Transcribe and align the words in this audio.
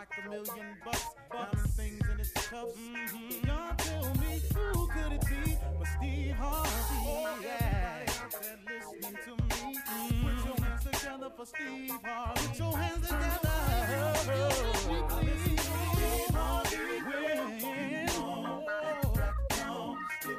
Like 0.00 0.16
a 0.24 0.30
million 0.30 0.66
bucks. 0.82 1.06
Diamond 1.30 1.70
things 1.72 2.08
in 2.10 2.20
its 2.20 2.32
cuffs. 2.32 2.72
Mm-hmm. 2.78 3.46
Y'all 3.46 3.74
tell 3.76 4.14
me 4.14 4.40
who 4.54 4.86
could 4.86 5.12
it 5.12 5.20
be 5.28 5.58
but 5.78 5.88
Steve 5.98 6.34
Harvey? 6.38 6.70
Oh, 7.04 7.38
yeah. 7.42 8.06
Listening 8.64 9.18
to 9.24 9.30
me. 9.30 9.76
Mm-hmm. 9.76 10.26
Put 10.26 10.36
your 10.46 10.58
hands 10.64 10.84
together 10.84 11.30
for 11.36 11.44
Steve 11.44 11.98
Harvey. 12.02 12.46
Put 12.48 12.58
your 12.58 12.78
hands 12.78 13.06
together. 13.08 13.50
Oh. 14.32 14.56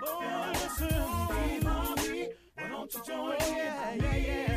Oh, 0.04 0.52
listen, 0.54 0.90
Steve 1.30 1.64
Harvey. 1.64 2.30
Why 2.56 2.70
don't 2.70 2.94
you 2.94 3.02
join 3.06 3.34
in? 3.34 3.58
Yeah, 3.58 3.94
yeah, 3.94 4.16
yeah. 4.16 4.51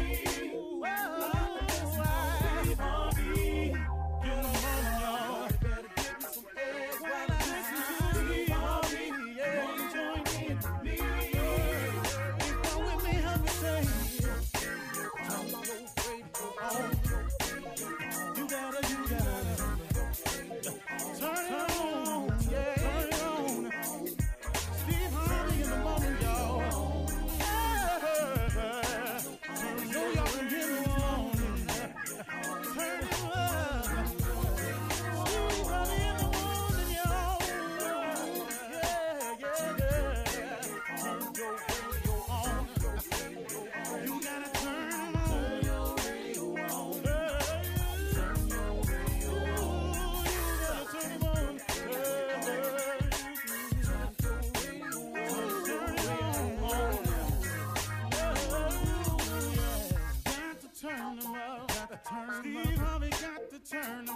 Turn 63.82 64.06
to 64.06 64.12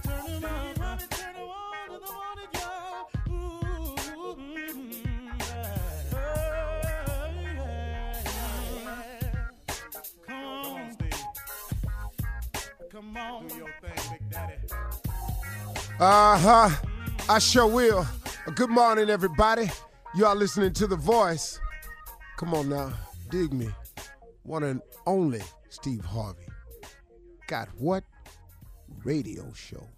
turn 0.00 0.42
Harvey 0.80 1.06
turn 1.10 1.36
on 1.36 1.44
in 1.84 1.92
the 1.92 2.00
morning, 2.00 2.48
mm. 3.28 3.58
Uh 16.00 16.38
huh. 16.38 16.70
I 17.28 17.38
sure 17.40 17.66
will. 17.66 18.06
Uh, 18.46 18.50
Good 18.52 18.70
morning, 18.70 19.10
everybody. 19.10 19.68
You 20.14 20.24
are 20.24 20.34
listening 20.34 20.72
to 20.74 20.86
The 20.86 20.96
Voice. 20.96 21.60
Come 22.38 22.54
on 22.54 22.70
now, 22.70 22.94
dig 23.28 23.52
me. 23.52 23.68
One 24.44 24.62
and 24.62 24.80
only 25.06 25.42
Steve 25.68 26.06
Harvey. 26.06 26.46
Got 27.48 27.68
what? 27.76 28.04
Radio 29.04 29.52
show. 29.52 29.88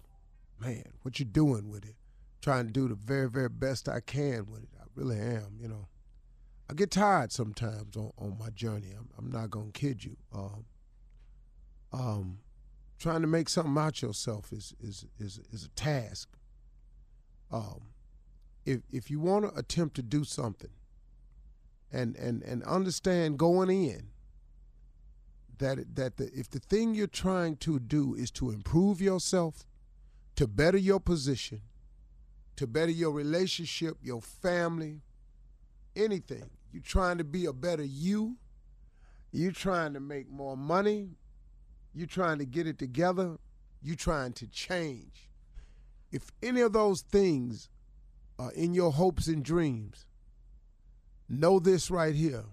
Man, 0.59 0.83
what 1.01 1.19
you 1.19 1.25
doing 1.25 1.69
with 1.69 1.85
it? 1.85 1.95
Trying 2.41 2.67
to 2.67 2.73
do 2.73 2.87
the 2.87 2.95
very, 2.95 3.29
very 3.29 3.49
best 3.49 3.89
I 3.89 3.99
can 3.99 4.47
with 4.51 4.63
it. 4.63 4.69
I 4.79 4.85
really 4.95 5.19
am, 5.19 5.57
you 5.59 5.67
know. 5.67 5.87
I 6.69 6.73
get 6.73 6.91
tired 6.91 7.31
sometimes 7.31 7.97
on, 7.97 8.11
on 8.17 8.37
my 8.39 8.49
journey. 8.51 8.91
I'm, 8.97 9.09
I'm 9.17 9.31
not 9.31 9.49
gonna 9.49 9.71
kid 9.73 10.03
you. 10.03 10.15
Um, 10.33 10.65
um, 11.91 12.37
trying 12.97 13.21
to 13.21 13.27
make 13.27 13.49
something 13.49 13.77
out 13.77 14.01
yourself 14.01 14.53
is 14.53 14.73
is 14.79 15.05
is 15.19 15.39
is 15.51 15.65
a 15.65 15.69
task. 15.69 16.29
Um, 17.51 17.81
if 18.65 18.81
if 18.91 19.11
you 19.11 19.19
want 19.19 19.51
to 19.51 19.59
attempt 19.59 19.95
to 19.95 20.01
do 20.01 20.23
something, 20.23 20.69
and 21.91 22.15
and 22.15 22.41
and 22.43 22.63
understand 22.63 23.37
going 23.37 23.69
in 23.69 24.10
that 25.61 25.95
that 25.95 26.17
the, 26.17 26.29
if 26.33 26.49
the 26.49 26.59
thing 26.59 26.93
you're 26.93 27.07
trying 27.07 27.55
to 27.57 27.79
do 27.79 28.13
is 28.13 28.29
to 28.31 28.51
improve 28.51 28.99
yourself, 28.99 29.65
to 30.35 30.47
better 30.47 30.77
your 30.77 30.99
position, 30.99 31.61
to 32.57 32.67
better 32.67 32.91
your 32.91 33.11
relationship, 33.11 33.97
your 34.01 34.21
family, 34.21 35.01
anything, 35.95 36.49
you're 36.71 36.83
trying 36.83 37.17
to 37.17 37.23
be 37.23 37.45
a 37.45 37.53
better 37.53 37.83
you. 37.83 38.37
You're 39.31 39.51
trying 39.51 39.93
to 39.93 39.99
make 39.99 40.29
more 40.29 40.57
money. 40.57 41.11
You're 41.93 42.07
trying 42.07 42.39
to 42.39 42.45
get 42.45 42.67
it 42.67 42.77
together. 42.77 43.37
You're 43.81 43.95
trying 43.95 44.33
to 44.33 44.47
change. 44.47 45.29
If 46.11 46.31
any 46.43 46.61
of 46.61 46.73
those 46.73 47.01
things 47.01 47.69
are 48.37 48.51
in 48.51 48.73
your 48.73 48.91
hopes 48.91 49.27
and 49.27 49.43
dreams, 49.43 50.05
know 51.29 51.59
this 51.59 51.89
right 51.89 52.15
here. 52.15 52.45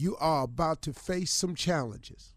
You 0.00 0.16
are 0.16 0.44
about 0.44 0.80
to 0.82 0.94
face 0.94 1.30
some 1.30 1.54
challenges. 1.54 2.32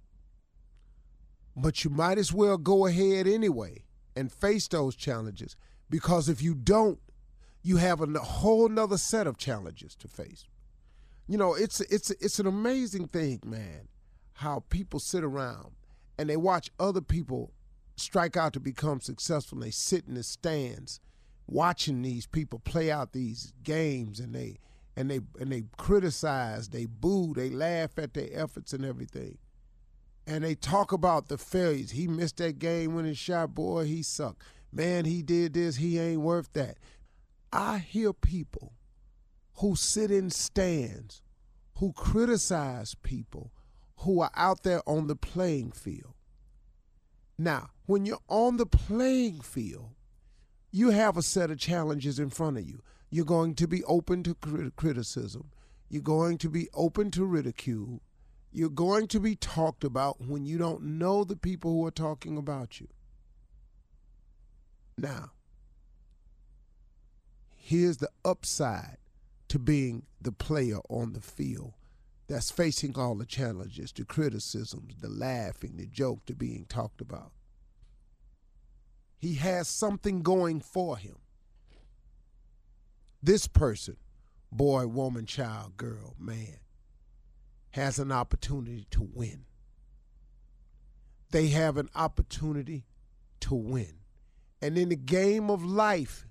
But 1.55 1.85
you 1.85 1.89
might 1.89 2.17
as 2.17 2.33
well 2.33 2.57
go 2.57 2.87
ahead 2.87 3.25
anyway 3.25 3.85
and 4.17 4.29
face 4.29 4.67
those 4.67 4.97
challenges 4.97 5.55
because 5.89 6.27
if 6.27 6.41
you 6.41 6.55
don't, 6.55 6.99
you 7.61 7.77
have 7.77 8.01
a 8.01 8.19
whole 8.19 8.67
nother 8.67 8.97
set 8.97 9.27
of 9.27 9.37
challenges 9.37 9.95
to 9.95 10.09
face. 10.09 10.45
You 11.25 11.37
know, 11.37 11.53
it's 11.53 11.79
it's 11.79 12.11
it's 12.11 12.37
an 12.37 12.47
amazing 12.47 13.07
thing, 13.07 13.39
man, 13.45 13.87
how 14.33 14.65
people 14.69 14.99
sit 14.99 15.23
around 15.23 15.71
and 16.17 16.29
they 16.29 16.35
watch 16.35 16.69
other 16.77 16.99
people 16.99 17.53
strike 17.95 18.35
out 18.35 18.51
to 18.53 18.59
become 18.59 18.99
successful. 18.99 19.55
And 19.55 19.65
they 19.65 19.71
sit 19.71 20.05
in 20.05 20.15
the 20.15 20.23
stands 20.23 20.99
watching 21.47 22.01
these 22.01 22.25
people 22.25 22.59
play 22.59 22.91
out 22.91 23.13
these 23.13 23.53
games 23.63 24.19
and 24.19 24.35
they 24.35 24.59
and 24.95 25.09
they 25.09 25.19
and 25.39 25.51
they 25.51 25.63
criticize, 25.77 26.69
they 26.69 26.85
boo, 26.85 27.33
they 27.33 27.49
laugh 27.49 27.97
at 27.97 28.13
their 28.13 28.29
efforts 28.31 28.73
and 28.73 28.85
everything. 28.85 29.37
And 30.25 30.43
they 30.43 30.55
talk 30.55 30.91
about 30.91 31.27
the 31.27 31.37
failures. 31.37 31.91
He 31.91 32.07
missed 32.07 32.37
that 32.37 32.59
game 32.59 32.93
when 32.93 33.03
winning 33.03 33.13
shot, 33.15 33.53
boy, 33.53 33.85
he 33.85 34.03
sucked. 34.03 34.41
Man, 34.71 35.05
he 35.05 35.21
did 35.21 35.53
this, 35.53 35.75
he 35.75 35.99
ain't 35.99 36.21
worth 36.21 36.51
that. 36.53 36.77
I 37.51 37.77
hear 37.79 38.13
people 38.13 38.73
who 39.55 39.75
sit 39.75 40.09
in 40.09 40.29
stands, 40.29 41.21
who 41.77 41.93
criticize 41.93 42.95
people 42.95 43.51
who 43.97 44.21
are 44.21 44.31
out 44.35 44.63
there 44.63 44.81
on 44.87 45.07
the 45.07 45.15
playing 45.15 45.71
field. 45.71 46.13
Now, 47.37 47.69
when 47.85 48.05
you're 48.05 48.19
on 48.27 48.57
the 48.57 48.65
playing 48.65 49.41
field, 49.41 49.91
you 50.71 50.89
have 50.89 51.17
a 51.17 51.21
set 51.21 51.51
of 51.51 51.59
challenges 51.59 52.19
in 52.19 52.29
front 52.29 52.57
of 52.57 52.67
you. 52.67 52.81
You're 53.13 53.25
going 53.25 53.53
to 53.55 53.67
be 53.67 53.83
open 53.83 54.23
to 54.23 54.33
crit- 54.33 54.75
criticism. 54.75 55.51
You're 55.87 56.01
going 56.01 56.39
to 56.39 56.49
be 56.49 56.67
open 56.73 57.11
to 57.11 57.23
ridicule. 57.25 58.01
You're 58.51 58.69
going 58.69 59.07
to 59.09 59.19
be 59.19 59.35
talked 59.35 59.83
about 59.83 60.19
when 60.19 60.47
you 60.47 60.57
don't 60.57 60.81
know 60.97 61.23
the 61.23 61.35
people 61.35 61.73
who 61.73 61.85
are 61.85 61.91
talking 61.91 62.37
about 62.37 62.81
you. 62.81 62.87
Now, 64.97 65.33
here's 67.55 67.97
the 67.97 68.09
upside 68.25 68.97
to 69.47 69.59
being 69.59 70.07
the 70.19 70.31
player 70.31 70.79
on 70.89 71.13
the 71.13 71.21
field 71.21 71.73
that's 72.25 72.49
facing 72.49 72.97
all 72.97 73.13
the 73.13 73.27
challenges, 73.27 73.91
the 73.91 74.05
criticisms, 74.05 74.95
the 75.01 75.09
laughing, 75.09 75.77
the 75.77 75.85
joke, 75.85 76.21
the 76.25 76.33
being 76.33 76.65
talked 76.67 76.99
about. 76.99 77.31
He 79.19 79.35
has 79.35 79.67
something 79.67 80.23
going 80.23 80.61
for 80.61 80.97
him. 80.97 81.17
This 83.23 83.47
person, 83.47 83.95
boy, 84.51 84.85
woman, 84.85 85.25
child, 85.25 85.77
girl, 85.77 86.13
man, 86.19 86.57
has 87.71 87.97
an 87.97 88.11
opportunity 88.11 88.85
to 88.91 89.01
win. 89.01 89.45
They 91.31 91.47
have 91.47 91.77
an 91.77 91.87
opportunity 91.95 92.83
to 93.39 93.55
win. 93.55 93.93
And 94.61 94.77
in 94.77 94.89
the 94.89 94.97
game 94.97 95.49
of 95.49 95.63
life, 95.63 96.27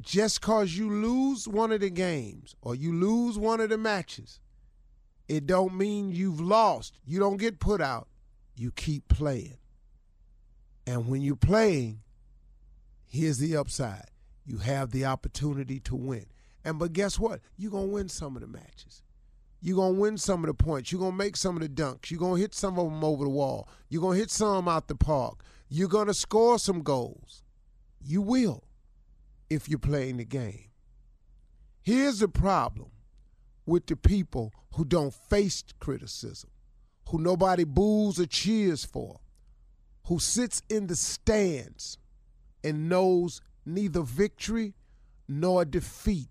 just 0.00 0.40
cause 0.40 0.72
you 0.72 0.90
lose 0.90 1.46
one 1.46 1.70
of 1.70 1.80
the 1.80 1.90
games 1.90 2.56
or 2.62 2.74
you 2.74 2.94
lose 2.94 3.38
one 3.38 3.60
of 3.60 3.68
the 3.68 3.76
matches, 3.76 4.40
it 5.28 5.46
don't 5.46 5.74
mean 5.74 6.12
you've 6.12 6.40
lost. 6.40 6.98
You 7.04 7.18
don't 7.18 7.36
get 7.36 7.60
put 7.60 7.82
out. 7.82 8.08
You 8.56 8.70
keep 8.70 9.06
playing. 9.08 9.58
And 10.86 11.08
when 11.08 11.20
you're 11.20 11.36
playing, 11.36 12.00
here's 13.04 13.36
the 13.36 13.56
upside. 13.56 14.08
You 14.46 14.58
have 14.58 14.92
the 14.92 15.04
opportunity 15.04 15.80
to 15.80 15.96
win. 15.96 16.26
And 16.64 16.78
but 16.78 16.92
guess 16.92 17.18
what? 17.18 17.40
You're 17.56 17.72
gonna 17.72 17.86
win 17.86 18.08
some 18.08 18.36
of 18.36 18.42
the 18.42 18.48
matches. 18.48 19.02
You're 19.60 19.76
gonna 19.76 19.98
win 19.98 20.16
some 20.16 20.44
of 20.44 20.48
the 20.48 20.54
points. 20.54 20.92
You're 20.92 21.00
gonna 21.00 21.16
make 21.16 21.36
some 21.36 21.56
of 21.56 21.62
the 21.62 21.68
dunks. 21.68 22.10
You're 22.10 22.20
gonna 22.20 22.40
hit 22.40 22.54
some 22.54 22.78
of 22.78 22.86
them 22.86 23.04
over 23.04 23.24
the 23.24 23.30
wall. 23.30 23.68
You're 23.88 24.02
gonna 24.02 24.18
hit 24.18 24.30
some 24.30 24.68
out 24.68 24.86
the 24.86 24.94
park. 24.94 25.42
You're 25.68 25.88
gonna 25.88 26.14
score 26.14 26.58
some 26.58 26.82
goals. 26.82 27.42
You 28.00 28.22
will 28.22 28.62
if 29.50 29.68
you're 29.68 29.78
playing 29.78 30.18
the 30.18 30.24
game. 30.24 30.70
Here's 31.82 32.20
the 32.20 32.28
problem 32.28 32.90
with 33.64 33.86
the 33.86 33.96
people 33.96 34.52
who 34.74 34.84
don't 34.84 35.14
face 35.14 35.64
criticism, 35.80 36.50
who 37.08 37.18
nobody 37.18 37.64
boos 37.64 38.20
or 38.20 38.26
cheers 38.26 38.84
for, 38.84 39.20
who 40.06 40.18
sits 40.18 40.62
in 40.68 40.86
the 40.86 40.96
stands 40.96 41.98
and 42.62 42.88
knows 42.88 43.40
neither 43.66 44.00
victory 44.00 44.74
nor 45.28 45.64
defeat. 45.64 46.28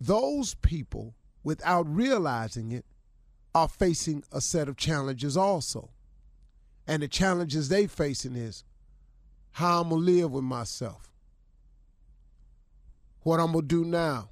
Those 0.00 0.54
people, 0.54 1.14
without 1.42 1.92
realizing 1.92 2.72
it, 2.72 2.84
are 3.54 3.68
facing 3.68 4.24
a 4.32 4.40
set 4.40 4.68
of 4.68 4.76
challenges 4.76 5.36
also. 5.36 5.90
And 6.86 7.02
the 7.02 7.08
challenges 7.08 7.68
they 7.68 7.86
facing 7.86 8.36
is 8.36 8.64
how 9.52 9.82
I'm 9.82 9.90
gonna 9.90 10.00
live 10.00 10.32
with 10.32 10.44
myself 10.44 11.12
what 13.22 13.38
I'm 13.38 13.52
to 13.52 13.62
do 13.62 13.84
now. 13.84 14.30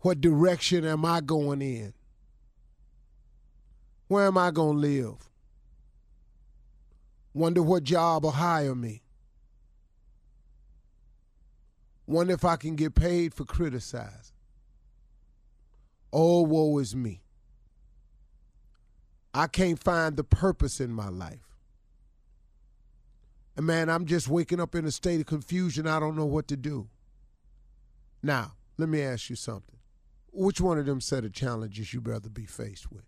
What 0.00 0.20
direction 0.20 0.84
am 0.84 1.04
I 1.04 1.20
going 1.20 1.62
in? 1.62 1.92
Where 4.06 4.26
am 4.26 4.38
I 4.38 4.50
to 4.50 4.62
live? 4.62 5.28
Wonder 7.34 7.62
what 7.62 7.84
job 7.84 8.24
will 8.24 8.30
hire 8.32 8.74
me. 8.74 9.02
Wonder 12.08 12.32
if 12.32 12.42
I 12.42 12.56
can 12.56 12.74
get 12.74 12.94
paid 12.94 13.34
for 13.34 13.44
criticizing. 13.44 14.34
Oh, 16.10 16.40
woe 16.40 16.78
is 16.78 16.96
me. 16.96 17.20
I 19.34 19.46
can't 19.46 19.78
find 19.78 20.16
the 20.16 20.24
purpose 20.24 20.80
in 20.80 20.90
my 20.90 21.10
life. 21.10 21.58
And 23.58 23.66
man, 23.66 23.90
I'm 23.90 24.06
just 24.06 24.26
waking 24.26 24.58
up 24.58 24.74
in 24.74 24.86
a 24.86 24.90
state 24.90 25.20
of 25.20 25.26
confusion. 25.26 25.86
I 25.86 26.00
don't 26.00 26.16
know 26.16 26.24
what 26.24 26.48
to 26.48 26.56
do. 26.56 26.88
Now, 28.22 28.52
let 28.78 28.88
me 28.88 29.02
ask 29.02 29.28
you 29.28 29.36
something. 29.36 29.76
Which 30.32 30.62
one 30.62 30.78
of 30.78 30.86
them 30.86 31.02
set 31.02 31.26
of 31.26 31.34
challenges 31.34 31.92
you'd 31.92 32.08
rather 32.08 32.30
be 32.30 32.46
faced 32.46 32.90
with? 32.90 33.04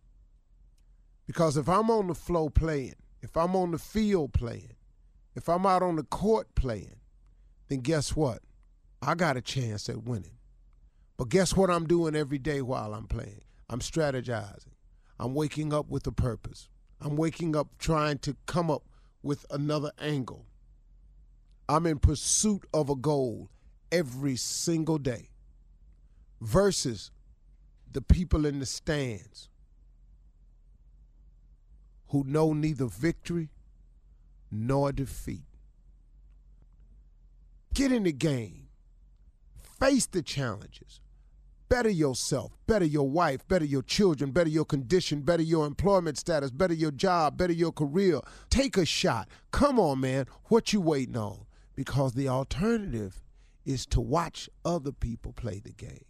Because 1.27 1.57
if 1.57 1.71
I'm 1.71 1.91
on 1.91 2.09
the 2.09 2.15
flow 2.15 2.51
playing, 2.51 2.97
if 3.23 3.35
I'm 3.35 3.57
on 3.57 3.71
the 3.71 3.79
field 3.79 4.35
playing, 4.35 4.75
if 5.35 5.49
I'm 5.49 5.65
out 5.65 5.83
on 5.83 5.97
the 5.97 6.03
court 6.03 6.55
playing, 6.55 7.01
then 7.69 7.81
guess 7.81 8.15
what? 8.15 8.43
I 9.03 9.15
got 9.15 9.37
a 9.37 9.41
chance 9.41 9.89
at 9.89 10.05
winning. 10.05 10.39
But 11.17 11.29
guess 11.29 11.57
what 11.57 11.71
I'm 11.71 11.87
doing 11.87 12.15
every 12.15 12.39
day 12.39 12.63
while 12.63 12.95
I'm 12.95 13.07
playing? 13.07 13.43
I'm 13.69 13.81
strategizing. 13.81 14.75
I'm 15.19 15.35
waking 15.35 15.73
up 15.73 15.89
with 15.89 16.07
a 16.07 16.13
purpose. 16.13 16.69
I'm 17.01 17.17
waking 17.17 17.57
up 17.57 17.69
trying 17.79 18.19
to 18.19 18.37
come 18.47 18.71
up 18.71 18.85
with 19.23 19.45
another 19.51 19.93
angle. 20.01 20.47
I'm 21.69 21.87
in 21.87 21.99
pursuit 21.99 22.65
of 22.75 22.91
a 22.91 22.97
goal 22.97 23.51
every 23.93 24.37
single 24.37 24.99
day 24.99 25.31
versus 26.41 27.11
the 27.93 28.03
people 28.03 28.47
in 28.47 28.61
the 28.61 28.67
stands 28.67 29.49
who 32.09 32.25
know 32.25 32.53
neither 32.53 32.87
victory 32.87 33.51
nor 34.51 34.91
defeat. 34.91 35.45
Get 37.73 37.93
in 37.93 38.03
the 38.03 38.13
game, 38.13 38.69
face 39.81 40.07
the 40.07 40.23
challenges, 40.23 41.01
better 41.69 41.89
yourself, 41.89 42.53
better 42.67 42.85
your 42.85 43.09
wife, 43.09 43.47
better 43.49 43.65
your 43.65 43.83
children, 43.83 44.31
better 44.31 44.51
your 44.51 44.65
condition, 44.65 45.23
better 45.23 45.43
your 45.43 45.67
employment 45.67 46.19
status, 46.19 46.51
better 46.51 46.75
your 46.75 46.91
job, 46.91 47.39
better 47.39 47.53
your 47.53 47.73
career. 47.73 48.21
Take 48.51 48.77
a 48.77 48.85
shot. 48.85 49.29
Come 49.51 49.81
on, 49.81 50.01
man. 50.01 50.27
What 50.45 50.73
you 50.73 50.81
waiting 50.81 51.17
on? 51.17 51.47
Because 51.75 52.13
the 52.13 52.29
alternative 52.29 53.23
is 53.65 53.87
to 53.87 54.01
watch 54.01 54.51
other 54.65 54.93
people 54.93 55.33
play 55.33 55.61
the 55.61 55.73
game. 55.73 56.05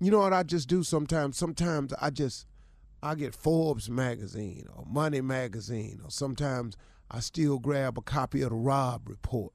You 0.00 0.10
know 0.10 0.18
what 0.18 0.32
I 0.32 0.42
just 0.42 0.68
do 0.68 0.82
sometimes? 0.82 1.36
Sometimes 1.36 1.92
I 2.00 2.10
just 2.10 2.46
I 3.02 3.14
get 3.14 3.34
Forbes 3.34 3.90
magazine 3.90 4.66
or 4.74 4.84
Money 4.86 5.20
magazine 5.20 6.00
or 6.02 6.10
sometimes 6.10 6.76
I 7.10 7.20
still 7.20 7.58
grab 7.58 7.98
a 7.98 8.02
copy 8.02 8.42
of 8.42 8.50
the 8.50 8.56
Robb 8.56 9.08
report. 9.08 9.52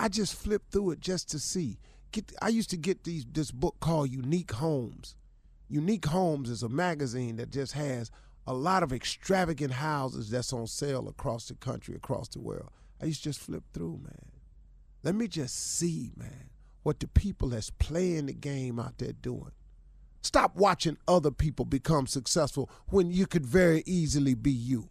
I 0.00 0.08
just 0.08 0.34
flip 0.34 0.62
through 0.70 0.92
it 0.92 1.00
just 1.00 1.30
to 1.32 1.38
see 1.38 1.76
get 2.10 2.32
I 2.40 2.48
used 2.48 2.70
to 2.70 2.78
get 2.78 3.04
these 3.04 3.26
this 3.30 3.50
book 3.50 3.76
called 3.80 4.10
Unique 4.10 4.52
Homes. 4.52 5.14
Unique 5.68 6.06
Homes 6.06 6.48
is 6.48 6.62
a 6.62 6.70
magazine 6.70 7.36
that 7.36 7.50
just 7.50 7.74
has 7.74 8.10
a 8.46 8.54
lot 8.54 8.82
of 8.82 8.94
extravagant 8.94 9.74
houses 9.74 10.30
that's 10.30 10.54
on 10.54 10.66
sale 10.68 11.06
across 11.06 11.48
the 11.48 11.54
country, 11.54 11.94
across 11.94 12.28
the 12.28 12.40
world. 12.40 12.70
I 12.98 13.04
used 13.04 13.22
to 13.24 13.28
just 13.28 13.40
flip 13.40 13.62
through, 13.74 14.00
man. 14.02 14.30
Let 15.02 15.16
me 15.16 15.28
just 15.28 15.76
see, 15.76 16.12
man, 16.16 16.48
what 16.82 17.00
the 17.00 17.06
people 17.06 17.50
that's 17.50 17.68
playing 17.68 18.24
the 18.24 18.32
game 18.32 18.80
out 18.80 18.96
there 18.96 19.12
doing. 19.12 19.52
Stop 20.22 20.56
watching 20.56 20.96
other 21.06 21.30
people 21.30 21.66
become 21.66 22.06
successful 22.06 22.70
when 22.86 23.10
you 23.10 23.26
could 23.26 23.44
very 23.44 23.82
easily 23.84 24.32
be 24.32 24.50
you 24.50 24.88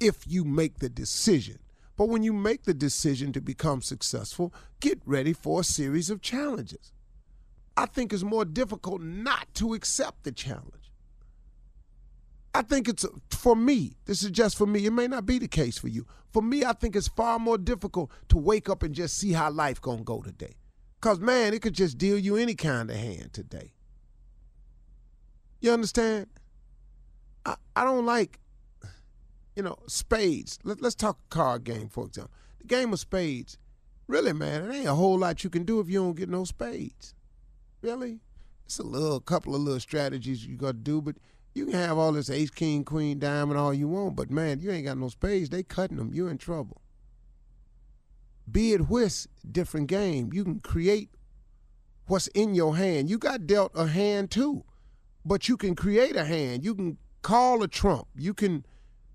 if 0.00 0.26
you 0.26 0.44
make 0.44 0.80
the 0.80 0.88
decision 0.88 1.60
but 2.00 2.08
when 2.08 2.22
you 2.22 2.32
make 2.32 2.62
the 2.62 2.72
decision 2.72 3.30
to 3.30 3.42
become 3.42 3.82
successful, 3.82 4.54
get 4.80 4.98
ready 5.04 5.34
for 5.34 5.60
a 5.60 5.64
series 5.64 6.08
of 6.08 6.22
challenges. 6.22 6.92
I 7.76 7.84
think 7.84 8.14
it's 8.14 8.22
more 8.22 8.46
difficult 8.46 9.02
not 9.02 9.52
to 9.56 9.74
accept 9.74 10.24
the 10.24 10.32
challenge. 10.32 10.94
I 12.54 12.62
think 12.62 12.88
it's, 12.88 13.04
for 13.28 13.54
me, 13.54 13.98
this 14.06 14.22
is 14.22 14.30
just 14.30 14.56
for 14.56 14.66
me, 14.66 14.86
it 14.86 14.94
may 14.94 15.08
not 15.08 15.26
be 15.26 15.38
the 15.38 15.46
case 15.46 15.76
for 15.76 15.88
you. 15.88 16.06
For 16.32 16.40
me, 16.40 16.64
I 16.64 16.72
think 16.72 16.96
it's 16.96 17.06
far 17.06 17.38
more 17.38 17.58
difficult 17.58 18.10
to 18.30 18.38
wake 18.38 18.70
up 18.70 18.82
and 18.82 18.94
just 18.94 19.18
see 19.18 19.32
how 19.32 19.50
life 19.50 19.78
gonna 19.82 20.02
go 20.02 20.22
today. 20.22 20.54
Cause 21.02 21.20
man, 21.20 21.52
it 21.52 21.60
could 21.60 21.74
just 21.74 21.98
deal 21.98 22.16
you 22.16 22.36
any 22.36 22.54
kind 22.54 22.88
of 22.88 22.96
hand 22.96 23.34
today. 23.34 23.74
You 25.60 25.72
understand? 25.72 26.28
I, 27.44 27.56
I 27.76 27.84
don't 27.84 28.06
like 28.06 28.40
you 29.60 29.64
know, 29.64 29.76
spades. 29.86 30.58
Let, 30.64 30.82
us 30.82 30.94
talk 30.94 31.18
a 31.18 31.28
card 31.28 31.64
game, 31.64 31.90
for 31.90 32.06
example. 32.06 32.32
The 32.60 32.66
game 32.66 32.94
of 32.94 32.98
spades, 32.98 33.58
really, 34.06 34.32
man, 34.32 34.64
it 34.64 34.74
ain't 34.74 34.88
a 34.88 34.94
whole 34.94 35.18
lot 35.18 35.44
you 35.44 35.50
can 35.50 35.64
do 35.64 35.80
if 35.80 35.90
you 35.90 35.98
don't 35.98 36.16
get 36.16 36.30
no 36.30 36.44
spades. 36.44 37.14
Really? 37.82 38.20
It's 38.64 38.78
a 38.78 38.82
little 38.82 39.20
couple 39.20 39.54
of 39.54 39.60
little 39.60 39.78
strategies 39.78 40.46
you 40.46 40.56
got 40.56 40.68
to 40.68 40.78
do, 40.78 41.02
but 41.02 41.16
you 41.52 41.66
can 41.66 41.74
have 41.74 41.98
all 41.98 42.12
this 42.12 42.30
ace, 42.30 42.48
king, 42.48 42.84
queen, 42.84 43.18
diamond, 43.18 43.58
all 43.58 43.74
you 43.74 43.86
want, 43.86 44.16
but 44.16 44.30
man, 44.30 44.60
you 44.60 44.70
ain't 44.70 44.86
got 44.86 44.96
no 44.96 45.10
spades. 45.10 45.50
They 45.50 45.62
cutting 45.62 45.98
them. 45.98 46.14
You're 46.14 46.30
in 46.30 46.38
trouble. 46.38 46.80
Bid 48.50 48.88
whist, 48.88 49.28
different 49.52 49.88
game. 49.88 50.30
You 50.32 50.42
can 50.42 50.60
create 50.60 51.10
what's 52.06 52.28
in 52.28 52.54
your 52.54 52.78
hand. 52.78 53.10
You 53.10 53.18
got 53.18 53.46
dealt 53.46 53.72
a 53.74 53.88
hand 53.88 54.30
too, 54.30 54.64
but 55.22 55.50
you 55.50 55.58
can 55.58 55.74
create 55.74 56.16
a 56.16 56.24
hand. 56.24 56.64
You 56.64 56.74
can 56.74 56.96
call 57.20 57.62
a 57.62 57.68
trump. 57.68 58.06
You 58.16 58.32
can 58.32 58.64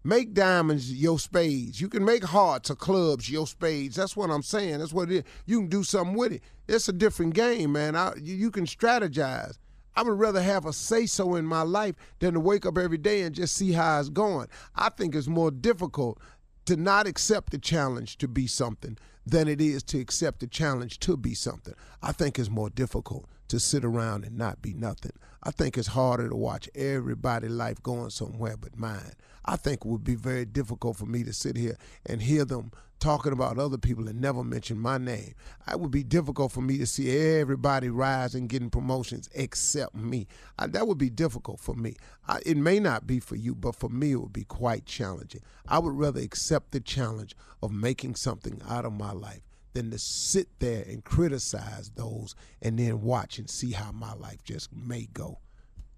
make 0.05 0.33
diamonds 0.33 0.93
your 0.93 1.17
spades. 1.17 1.81
You 1.81 1.89
can 1.89 2.05
make 2.05 2.23
hearts 2.23 2.69
or 2.69 2.75
clubs 2.75 3.29
your 3.29 3.47
spades. 3.47 3.95
That's 3.95 4.15
what 4.15 4.29
I'm 4.29 4.43
saying. 4.43 4.77
That's 4.79 4.93
what 4.93 5.11
it 5.11 5.17
is. 5.17 5.23
You 5.45 5.61
can 5.61 5.67
do 5.67 5.83
something 5.83 6.15
with 6.15 6.31
it. 6.31 6.43
It's 6.67 6.87
a 6.87 6.93
different 6.93 7.33
game, 7.33 7.71
man. 7.71 7.95
I, 7.95 8.13
you, 8.21 8.35
you 8.35 8.51
can 8.51 8.65
strategize. 8.65 9.57
I 9.95 10.03
would 10.03 10.19
rather 10.19 10.41
have 10.41 10.65
a 10.65 10.73
say 10.73 11.05
so 11.05 11.35
in 11.35 11.45
my 11.45 11.63
life 11.63 11.95
than 12.19 12.35
to 12.35 12.39
wake 12.39 12.65
up 12.65 12.77
every 12.77 12.97
day 12.97 13.21
and 13.21 13.33
just 13.33 13.55
see 13.55 13.71
how 13.71 13.99
it's 13.99 14.09
going. 14.09 14.47
I 14.75 14.89
think 14.89 15.15
it's 15.15 15.27
more 15.27 15.51
difficult 15.51 16.19
to 16.65 16.75
not 16.75 17.07
accept 17.07 17.51
the 17.51 17.57
challenge 17.57 18.17
to 18.17 18.27
be 18.27 18.45
something 18.45 18.97
than 19.25 19.47
it 19.47 19.59
is 19.59 19.81
to 19.83 19.99
accept 19.99 20.39
the 20.39 20.47
challenge 20.47 20.99
to 20.99 21.17
be 21.17 21.33
something. 21.33 21.73
I 22.03 22.11
think 22.11 22.37
it's 22.37 22.49
more 22.49 22.69
difficult 22.69 23.25
to 23.47 23.59
sit 23.59 23.85
around 23.85 24.25
and 24.25 24.37
not 24.37 24.61
be 24.61 24.73
nothing. 24.73 25.13
I 25.41 25.51
think 25.51 25.77
it's 25.77 25.87
harder 25.87 26.29
to 26.29 26.35
watch 26.35 26.69
everybody' 26.75 27.47
life 27.47 27.81
going 27.81 28.09
somewhere 28.09 28.57
but 28.57 28.77
mine. 28.77 29.13
I 29.45 29.55
think 29.55 29.85
it 29.85 29.87
would 29.87 30.03
be 30.03 30.15
very 30.15 30.45
difficult 30.45 30.97
for 30.97 31.05
me 31.05 31.23
to 31.23 31.31
sit 31.31 31.55
here 31.55 31.77
and 32.05 32.21
hear 32.21 32.45
them 32.45 32.71
talking 32.99 33.33
about 33.33 33.59
other 33.59 33.77
people 33.77 34.07
and 34.07 34.19
never 34.19 34.43
mention 34.43 34.79
my 34.79 34.97
name. 34.97 35.35
It 35.71 35.79
would 35.79 35.91
be 35.91 36.03
difficult 36.03 36.51
for 36.51 36.61
me 36.61 36.77
to 36.79 36.85
see 36.87 37.15
everybody 37.39 37.89
rise 37.89 38.33
and 38.33 38.49
getting 38.49 38.69
promotions 38.69 39.29
except 39.35 39.93
me. 39.93 40.27
I, 40.57 40.67
that 40.67 40.87
would 40.87 40.97
be 40.97 41.09
difficult 41.09 41.59
for 41.59 41.75
me. 41.75 41.95
I, 42.27 42.39
it 42.45 42.57
may 42.57 42.79
not 42.79 43.05
be 43.05 43.19
for 43.19 43.35
you, 43.35 43.53
but 43.53 43.75
for 43.75 43.89
me, 43.89 44.13
it 44.13 44.15
would 44.15 44.33
be 44.33 44.45
quite 44.45 44.85
challenging. 44.85 45.41
I 45.67 45.79
would 45.79 45.93
rather 45.93 46.21
accept 46.21 46.71
the 46.71 46.79
challenge 46.79 47.35
of 47.61 47.71
making 47.71 48.15
something 48.15 48.61
out 48.67 48.85
of 48.85 48.93
my 48.93 49.11
life 49.11 49.41
than 49.73 49.91
to 49.91 49.99
sit 49.99 50.47
there 50.59 50.83
and 50.87 51.03
criticize 51.03 51.91
those 51.95 52.33
and 52.61 52.79
then 52.79 53.01
watch 53.01 53.37
and 53.37 53.49
see 53.49 53.73
how 53.73 53.91
my 53.91 54.13
life 54.13 54.43
just 54.43 54.73
may 54.73 55.07
go. 55.13 55.39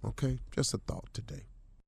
Okay? 0.03 0.39
Just 0.51 0.73
a 0.73 0.79
thought 0.79 1.07
today. 1.13 1.43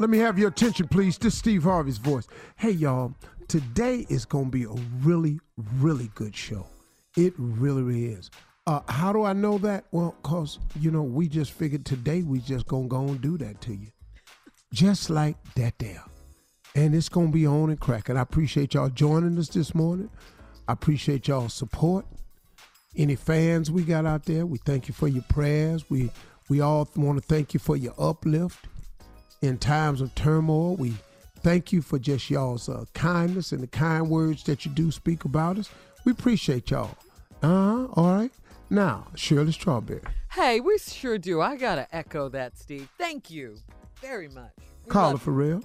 let 0.00 0.08
me 0.08 0.16
have 0.16 0.38
your 0.38 0.48
attention, 0.48 0.88
please. 0.88 1.18
This 1.18 1.34
is 1.34 1.38
Steve 1.38 1.62
Harvey's 1.62 1.98
voice. 1.98 2.26
Hey, 2.56 2.70
y'all, 2.70 3.14
today 3.48 4.06
is 4.08 4.24
going 4.24 4.46
to 4.46 4.50
be 4.50 4.64
a 4.64 4.72
really, 5.04 5.38
really 5.76 6.10
good 6.14 6.34
show. 6.34 6.66
It 7.18 7.34
really, 7.36 7.82
really 7.82 8.06
is. 8.06 8.30
Uh, 8.66 8.80
how 8.88 9.12
do 9.12 9.24
I 9.24 9.34
know 9.34 9.58
that? 9.58 9.84
Well, 9.90 10.14
because, 10.22 10.58
you 10.80 10.90
know, 10.90 11.02
we 11.02 11.28
just 11.28 11.52
figured 11.52 11.84
today 11.84 12.22
we 12.22 12.38
just 12.38 12.66
going 12.66 12.84
to 12.84 12.88
go 12.88 13.08
and 13.08 13.20
do 13.20 13.36
that 13.38 13.60
to 13.60 13.74
you. 13.74 13.88
Just 14.72 15.10
like 15.10 15.36
that 15.56 15.78
there. 15.78 16.02
And 16.74 16.94
it's 16.94 17.10
going 17.10 17.26
to 17.26 17.32
be 17.32 17.46
on 17.46 17.68
and 17.68 17.78
cracking. 17.78 18.16
I 18.16 18.22
appreciate 18.22 18.72
y'all 18.72 18.88
joining 18.88 19.38
us 19.38 19.48
this 19.48 19.74
morning. 19.74 20.08
I 20.66 20.72
appreciate 20.72 21.28
y'all 21.28 21.50
support. 21.50 22.06
Any 22.96 23.16
fans 23.16 23.70
we 23.70 23.82
got 23.82 24.06
out 24.06 24.24
there, 24.24 24.46
we 24.46 24.56
thank 24.64 24.88
you 24.88 24.94
for 24.94 25.08
your 25.08 25.24
prayers. 25.28 25.90
We 25.90 26.10
we 26.48 26.60
all 26.60 26.88
want 26.96 27.20
to 27.20 27.24
thank 27.24 27.54
you 27.54 27.60
for 27.60 27.76
your 27.76 27.94
uplift 27.96 28.66
in 29.42 29.58
times 29.58 30.00
of 30.00 30.14
turmoil. 30.14 30.76
We 30.76 30.94
thank 31.40 31.72
you 31.72 31.82
for 31.82 31.98
just 31.98 32.30
y'all's 32.30 32.68
uh, 32.68 32.84
kindness 32.94 33.52
and 33.52 33.62
the 33.62 33.66
kind 33.66 34.08
words 34.08 34.44
that 34.44 34.64
you 34.64 34.70
do 34.72 34.90
speak 34.90 35.24
about 35.24 35.58
us. 35.58 35.70
We 36.04 36.12
appreciate 36.12 36.70
y'all. 36.70 36.96
Uh 37.42 37.48
huh. 37.48 37.86
All 37.94 38.14
right. 38.14 38.32
Now, 38.68 39.08
Shirley 39.16 39.52
Strawberry. 39.52 40.02
Hey, 40.30 40.60
we 40.60 40.78
sure 40.78 41.18
do. 41.18 41.40
I 41.40 41.56
gotta 41.56 41.88
echo 41.94 42.28
that, 42.28 42.56
Steve. 42.56 42.88
Thank 42.98 43.30
you 43.30 43.56
very 44.00 44.28
much. 44.28 44.52
We 44.84 44.90
Carla 44.90 45.12
love 45.12 45.22
for 45.22 45.32
real. 45.32 45.62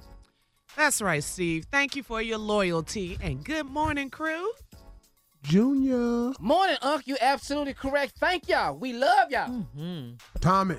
That's 0.75 1.01
right, 1.01 1.23
Steve. 1.23 1.65
Thank 1.71 1.95
you 1.95 2.03
for 2.03 2.21
your 2.21 2.37
loyalty 2.39 3.17
and 3.21 3.43
good 3.43 3.65
morning, 3.65 4.09
crew. 4.09 4.51
Junior. 5.43 6.33
Morning, 6.39 6.77
Unc. 6.81 7.05
You 7.05 7.17
absolutely 7.21 7.75
correct. 7.75 8.13
Thank 8.19 8.49
y'all. 8.49 8.75
We 8.75 8.93
love 8.93 9.29
y'all. 9.29 9.47
Hmm. 9.47 10.13
Tommy. 10.41 10.77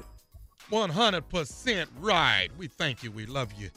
100% 0.71 1.87
right. 2.01 2.49
We 2.59 2.69
thank 2.69 3.03
you. 3.03 3.11
We 3.11 3.27
love 3.27 3.53
you. 3.59 3.71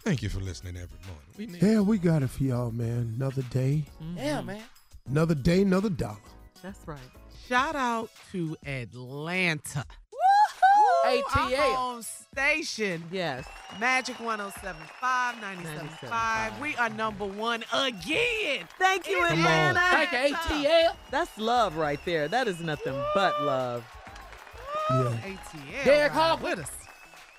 Thank 0.00 0.22
you 0.22 0.28
for 0.28 0.40
listening 0.40 0.76
every 0.76 0.98
morning. 1.06 1.24
We 1.38 1.46
need 1.46 1.62
Yeah, 1.62 1.80
we 1.80 1.98
got 1.98 2.22
it 2.22 2.30
for 2.30 2.42
y'all, 2.42 2.70
man. 2.70 3.14
Another 3.16 3.42
day, 3.42 3.84
mm-hmm. 4.02 4.18
Yeah, 4.18 4.42
man. 4.42 4.62
another 5.08 5.34
day, 5.34 5.62
another 5.62 5.88
dollar. 5.88 6.18
That's 6.62 6.86
right. 6.86 6.98
Shout 7.48 7.76
out 7.76 8.10
to 8.32 8.56
Atlanta. 8.66 9.84
ATL. 11.04 11.36
Our 11.36 11.74
home 11.74 12.02
station. 12.02 13.04
Yes. 13.12 13.46
Magic 13.78 14.18
1075, 14.20 15.34
97.5. 15.36 16.60
We 16.60 16.76
are 16.76 16.88
number 16.88 17.26
one 17.26 17.64
again. 17.72 18.66
Thank 18.78 19.08
you, 19.08 19.22
Atlanta. 19.24 19.80
Thank 19.80 20.30
you, 20.32 20.34
ATL. 20.36 20.96
That's 21.10 21.36
love 21.38 21.76
right 21.76 22.02
there. 22.04 22.28
That 22.28 22.48
is 22.48 22.60
nothing 22.60 22.94
but 23.14 23.42
love. 23.42 23.84
Yeah. 24.90 25.16
ATL. 25.24 25.84
Derek 25.84 26.12
ride 26.14 26.18
Harper. 26.20 26.44
with 26.44 26.58
us. 26.60 26.70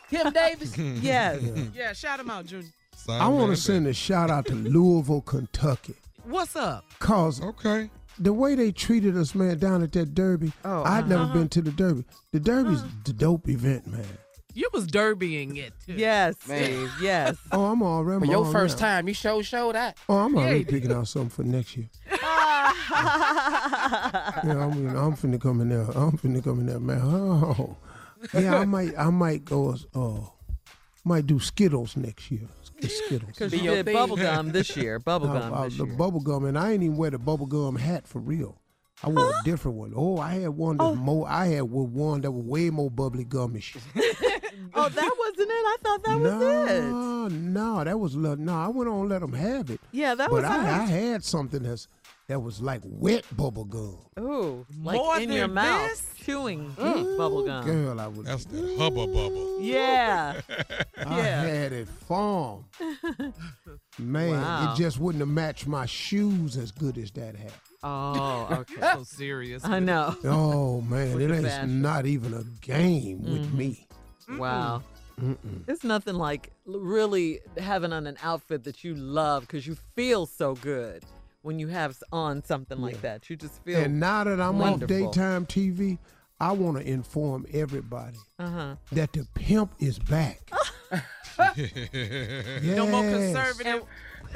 Tim 0.10 0.32
Davis. 0.34 0.77
Yes. 1.01 1.42
Yeah, 1.74 1.94
shout 1.94 2.20
him 2.20 2.30
out, 2.30 2.46
Junior. 2.46 2.70
I 3.10 3.27
want 3.27 3.56
to 3.56 3.62
send 3.62 3.86
a 3.88 3.94
shout 3.94 4.30
out 4.32 4.46
to 4.48 4.56
Louisville, 4.56 5.22
Kentucky. 5.22 5.96
What's 6.24 6.56
up? 6.56 6.86
Cause 7.00 7.39
Okay. 7.42 7.89
the 8.18 8.34
way 8.34 8.56
they 8.56 8.72
treated 8.72 9.15
us, 9.18 9.36
man, 9.36 9.60
down 9.60 9.84
at 9.84 9.92
that 9.92 10.15
Derby, 10.15 10.51
Oh, 10.63 10.84
I'd 10.84 11.08
never 11.08 11.24
uh-huh. 11.24 11.34
been 11.34 11.50
to 11.50 11.62
the 11.62 11.72
Derby. 11.72 12.04
The 12.32 12.39
Derby's 12.39 12.82
the 13.04 13.13
dope 13.13 13.48
event, 13.48 13.86
man. 13.88 14.06
You 14.58 14.70
was 14.74 14.88
derbying 14.88 15.58
it, 15.58 15.74
too. 15.86 15.94
Yes, 15.94 16.36
Man. 16.48 16.89
Yes. 17.01 17.36
Oh, 17.51 17.65
I'm 17.65 17.84
already. 17.84 18.25
For 18.25 18.32
your 18.32 18.46
first 18.46 18.80
already- 18.82 18.96
time, 18.96 19.08
you 19.10 19.13
show 19.13 19.42
show 19.42 19.74
that. 19.74 19.98
Oh, 20.08 20.18
I'm 20.18 20.36
already 20.38 20.60
you 20.60 20.65
picking 20.65 20.94
out 20.94 21.10
something 21.10 21.30
for 21.30 21.44
next 21.44 21.75
year. 21.75 21.89
Yeah, 22.91 24.63
I'm, 24.65 24.96
I'm 24.96 25.15
finna 25.15 25.39
come 25.41 25.62
in 25.62 25.70
there. 25.70 25.82
I'm 25.82 26.17
finna 26.17 26.44
come 26.44 26.60
in 26.62 26.65
there, 26.67 26.79
man. 26.79 27.01
Oh, 27.03 27.77
yeah, 28.34 28.58
I 28.60 28.65
might, 28.65 28.98
I 28.98 29.10
might 29.10 29.46
go. 29.46 29.74
as, 29.74 29.86
Uh, 29.96 30.20
might 31.03 31.27
do 31.27 31.39
Skittles 31.39 31.96
next 31.96 32.32
year. 32.32 32.48
Sk- 32.63 32.89
Skittles. 32.89 33.32
Because 33.32 33.51
Be 33.51 33.60
you 33.60 33.72
did 33.72 33.86
thing. 33.86 33.96
bubblegum 33.96 34.51
this 34.51 34.75
year. 34.82 35.00
Bubblegum 35.00 35.51
Uh, 35.51 35.55
uh, 35.55 35.63
this 35.65 35.77
the 35.77 35.86
year. 35.86 35.96
bubble 35.96 36.20
gum, 36.22 36.46
and 36.46 36.58
I 36.58 36.72
ain't 36.72 36.84
even 36.84 36.98
wear 36.98 37.12
the 37.12 37.20
bubble 37.20 37.46
gum 37.46 37.75
hat 37.75 38.08
for 38.08 38.20
real. 38.20 38.60
I 39.03 39.10
wore 39.10 39.29
a 39.29 39.34
different 39.46 39.77
one. 39.77 39.94
Oh, 39.96 40.17
I 40.17 40.32
had 40.39 40.50
one 40.50 40.77
that 40.77 40.96
more. 40.96 41.27
I 41.29 41.48
had 41.48 41.63
one 41.63 42.22
that 42.22 42.32
was 42.32 42.44
way 42.46 42.70
more 42.72 42.89
bubbly 42.89 43.25
gummish. 43.25 43.75
oh, 44.74 44.89
that 44.89 45.15
wasn't 45.20 45.50
it. 45.51 45.53
I 45.53 45.75
thought 45.84 46.03
that 46.05 46.20
was 46.20 46.70
it. 46.72 46.82
no, 46.86 47.27
no, 47.27 47.84
that 47.84 48.00
was 48.00 48.15
li- 48.15 48.36
no. 48.39 48.55
I 48.55 48.67
went 48.70 48.89
on 48.89 49.01
and 49.01 49.10
let 49.10 49.20
them 49.22 49.34
have 49.34 49.70
it. 49.70 49.82
Yeah, 49.91 50.15
that 50.15 50.29
but 50.29 50.38
was 50.41 50.46
I, 50.46 50.82
I 50.82 50.86
had 50.86 51.24
something 51.24 51.62
that's 51.63 51.88
that 52.27 52.39
was 52.39 52.60
like 52.60 52.82
wet 52.84 53.24
bubble 53.38 53.65
gum. 53.65 54.00
Ooh, 54.20 54.65
like 54.82 54.98
More 54.98 55.20
in 55.20 55.32
your 55.32 55.48
mouth, 55.48 55.89
this? 55.89 56.25
chewing 56.25 56.72
mm, 56.72 57.17
bubblegum. 57.17 57.65
Girl, 57.65 58.00
I 58.00 58.08
was. 58.08 58.25
That's 58.25 58.46
the 58.46 58.75
hubba 58.77 59.05
bubble. 59.05 59.62
Yeah. 59.62 60.41
I 61.05 61.17
yeah. 61.17 61.44
had 61.44 61.74
it 61.74 61.88
farm. 61.88 62.65
Man, 64.00 64.32
Wow. 64.32 64.74
it 64.74 64.77
just 64.77 65.00
wouldn't 65.00 65.22
have 65.22 65.29
matched 65.29 65.67
my 65.67 65.86
shoes 65.86 66.58
as 66.58 66.72
good 66.72 66.98
as 66.98 67.12
that 67.12 67.36
hat. 67.36 67.53
Oh, 67.84 68.48
okay. 68.72 68.82
So 68.82 69.03
serious. 69.03 69.63
I 69.63 69.79
know. 69.79 70.15
Oh 70.24 70.82
man, 70.82 71.22
it 71.22 71.27
the 71.27 71.36
ain't 71.36 71.46
fashion. 71.46 71.82
not 71.82 72.08
even 72.08 72.34
a 72.34 72.44
game 72.65 73.22
with 73.22 73.46
mm-hmm. 73.46 73.58
me. 73.58 73.88
Wow. 74.38 74.82
It's 75.67 75.84
nothing 75.86 76.15
like 76.15 76.51
really 76.65 77.39
having 77.58 77.94
on 77.94 78.05
an 78.05 78.17
outfit 78.22 78.65
that 78.65 78.84
you 78.84 78.96
love 78.96 79.44
because 79.44 79.65
you 79.65 79.77
feel 79.96 80.25
so 80.25 80.55
good 80.55 81.05
when 81.46 81.60
you 81.60 81.68
have 81.68 81.96
on 82.12 82.44
something 82.44 82.80
like 82.82 83.02
that. 83.02 83.30
You 83.30 83.36
just 83.36 83.64
feel. 83.64 83.78
And 83.80 84.00
now 84.00 84.24
that 84.24 84.42
I'm 84.42 84.58
wonderful. 84.58 85.08
off 85.08 85.14
daytime 85.14 85.46
TV, 85.46 86.00
I 86.40 86.52
want 86.52 86.78
to 86.78 86.84
inform 86.90 87.46
everybody 87.54 88.18
uh 88.40 88.50
huh. 88.50 88.75
that 88.92 89.14
the 89.14 89.25
pimp 89.36 89.72
is 89.80 90.00
back. 90.00 90.50
No 91.38 92.88
more 92.88 93.04
Yes. 93.04 93.34
conservative. 93.36 93.84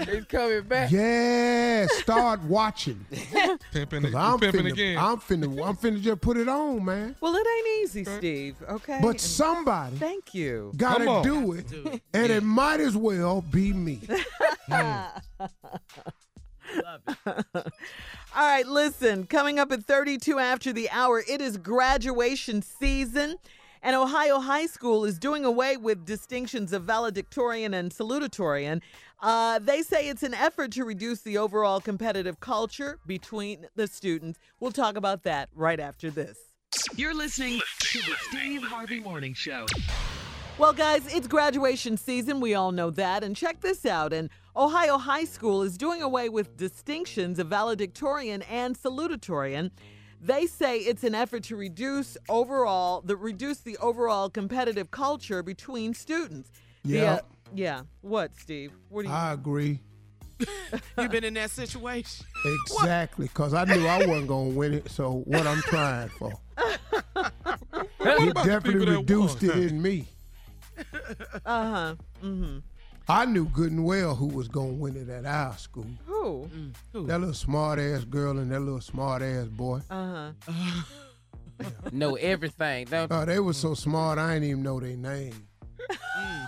He's 0.06 0.26
coming 0.26 0.62
back. 0.64 0.92
Yeah, 0.92 1.88
start 1.88 2.42
watching. 2.44 3.06
Pimping, 3.72 4.02
'Cause 4.04 4.12
you 4.12 4.18
I'm 4.18 4.40
pimping 4.40 4.66
finna, 4.66 4.72
again. 4.72 4.98
I'm 4.98 5.18
finna, 5.18 5.66
I'm 5.68 5.76
finna 5.78 6.02
just 6.02 6.22
put 6.22 6.36
it 6.38 6.48
on, 6.50 6.84
man. 6.86 7.16
Well, 7.22 7.36
it 7.36 7.46
ain't 7.48 7.68
easy, 7.84 8.04
Steve. 8.06 8.56
Okay. 8.70 9.00
But 9.02 9.10
And 9.12 9.22
somebody 9.22 9.96
thank 9.98 10.34
you. 10.34 10.72
gotta 10.78 11.06
Come 11.06 11.08
on. 11.16 11.24
do 11.24 11.54
it, 11.54 12.02
and 12.14 12.32
it 12.32 12.44
might 12.44 12.80
as 12.82 12.96
well 12.98 13.42
be 13.42 13.72
me. 13.74 14.00
All 17.56 17.64
right, 18.36 18.68
listen, 18.68 19.26
coming 19.26 19.60
up 19.60 19.72
at 19.72 19.86
32 19.86 20.40
after 20.40 20.72
the 20.72 20.90
hour, 20.90 21.24
it 21.28 21.42
is 21.42 21.58
graduation 21.58 22.62
season. 22.62 23.38
And 23.82 23.96
Ohio 23.96 24.40
High 24.40 24.66
School 24.66 25.06
is 25.06 25.18
doing 25.18 25.46
away 25.46 25.78
with 25.78 26.06
distinctions 26.06 26.74
of 26.74 26.84
valedictorian 26.84 27.74
and 27.74 27.92
salutatorian. 27.92 28.82
Uh, 29.22 29.60
they 29.60 29.82
say 29.82 30.10
it's 30.10 30.24
an 30.24 30.34
effort 30.34 30.72
to 30.74 30.84
reduce 30.84 31.22
the 31.22 31.38
overall 31.38 31.80
competitive 31.80 32.40
culture 32.40 33.00
between 33.06 33.68
the 33.76 33.88
students. 33.88 34.38
We'll 34.60 34.72
talk 34.72 34.98
about 34.98 35.24
that 35.24 35.50
right 35.56 35.80
after 35.80 36.10
this. 36.10 36.38
You're 36.96 37.16
listening 37.16 37.62
to 37.80 38.00
the 38.00 38.16
Steve 38.30 38.64
Harvey 38.64 39.00
Morning 39.00 39.34
Show. 39.34 39.66
Well, 40.58 40.74
guys, 40.74 41.14
it's 41.14 41.28
graduation 41.28 41.96
season. 41.96 42.42
We 42.42 42.54
all 42.54 42.74
know 42.74 42.90
that. 42.92 43.24
And 43.24 43.36
check 43.36 43.62
this 43.62 43.86
out. 43.86 44.12
And 44.12 44.30
Ohio 44.56 44.98
High 44.98 45.26
School 45.26 45.62
is 45.62 45.78
doing 45.78 46.02
away 46.02 46.30
with 46.30 46.58
distinctions 46.58 47.40
of 47.40 47.48
valedictorian 47.48 48.42
and 48.44 48.76
salutatorian. 48.78 49.72
They 50.22 50.48
say 50.48 50.80
it's 50.80 51.04
an 51.04 51.16
effort 51.16 51.44
to 51.46 51.56
reduce 51.56 52.18
overall 52.28 53.02
the 53.02 53.16
reduce 53.16 53.60
the 53.60 53.78
overall 53.78 54.30
competitive 54.30 54.92
culture 54.92 55.42
between 55.44 55.94
students. 55.94 56.52
The, 56.84 56.98
Yeah. 56.98 57.14
uh, 57.14 57.20
yeah. 57.54 57.82
What, 58.02 58.36
Steve? 58.38 58.74
What 58.90 59.04
do 59.04 59.10
you? 59.10 59.14
I 59.16 59.34
agree 59.34 59.80
You've 60.98 61.12
been 61.12 61.24
in 61.26 61.34
that 61.36 61.52
situation? 61.52 62.26
exactly 62.46 63.28
because 63.28 63.54
I 63.54 63.66
knew 63.66 63.86
I 63.88 64.06
wasn't 64.06 64.28
gonna 64.30 64.50
win 64.50 64.74
it. 64.74 64.90
So 64.90 65.22
what 65.26 65.46
I'm 65.46 65.62
trying 65.64 66.10
for, 66.10 66.32
What 66.56 67.34
it 68.02 68.30
about 68.32 68.44
the 68.46 68.50
definitely 68.50 68.72
people 68.74 68.86
that 68.88 68.98
reduced 69.00 69.42
won? 69.42 69.52
it 69.52 69.72
in 69.72 69.82
me. 69.82 70.06
Uh 71.46 71.66
huh. 71.72 71.96
Mm-hmm. 72.24 72.58
I 73.10 73.26
knew 73.26 73.46
good 73.46 73.72
and 73.72 73.84
well 73.84 74.14
who 74.14 74.28
was 74.28 74.48
gonna 74.48 74.74
win 74.74 74.96
it 74.96 75.10
at 75.10 75.26
our 75.26 75.58
school. 75.58 75.88
Who? 76.06 76.48
That 76.94 77.20
little 77.20 77.34
smart 77.34 77.80
ass 77.80 78.04
girl 78.04 78.38
and 78.38 78.52
that 78.52 78.60
little 78.60 78.82
smart 78.82 79.24
ass 79.24 79.48
boy. 79.48 79.82
Uh 79.90 80.32
huh. 80.48 80.84
Know 81.92 82.16
everything. 82.16 82.86
Don't 82.86 83.12
Oh, 83.12 83.26
they 83.26 83.40
were 83.40 83.52
so 83.52 83.72
mm. 83.72 83.78
smart 83.78 84.18
I 84.18 84.36
didn't 84.36 84.50
even 84.50 84.64
know 84.64 84.80
their 84.80 84.96
name. 84.96 85.48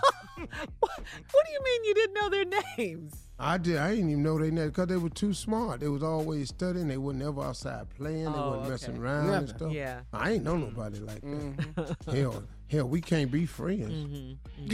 What, 0.80 0.90
what 1.30 1.46
do 1.46 1.52
you 1.52 1.62
mean 1.62 1.84
you 1.84 1.94
didn't 1.94 2.14
know 2.14 2.28
their 2.28 2.44
names? 2.76 3.14
I 3.38 3.58
did. 3.58 3.76
I 3.76 3.90
didn't 3.90 4.10
even 4.10 4.22
know 4.22 4.38
their 4.38 4.50
names 4.50 4.70
because 4.70 4.88
they 4.88 4.96
were 4.96 5.08
too 5.08 5.32
smart. 5.34 5.80
They 5.80 5.88
was 5.88 6.02
always 6.02 6.48
studying. 6.48 6.88
They 6.88 6.96
were 6.96 7.12
never 7.12 7.42
outside 7.42 7.88
playing. 7.90 8.24
They 8.24 8.38
Oh, 8.38 8.50
wasn't 8.50 8.68
messing 8.68 8.94
okay. 8.94 9.02
around 9.02 9.34
and 9.34 9.48
stuff. 9.48 9.72
Yeah. 9.72 10.00
I 10.12 10.32
ain't 10.32 10.44
know 10.44 10.56
nobody 10.56 10.98
like 11.00 11.20
that. 11.20 11.26
Mm-hmm. 11.26 12.16
hell, 12.16 12.44
hell, 12.68 12.88
we 12.88 13.00
can't 13.00 13.30
be 13.30 13.46
friends. 13.46 13.84
I, 13.84 14.62
mm-hmm. 14.62 14.72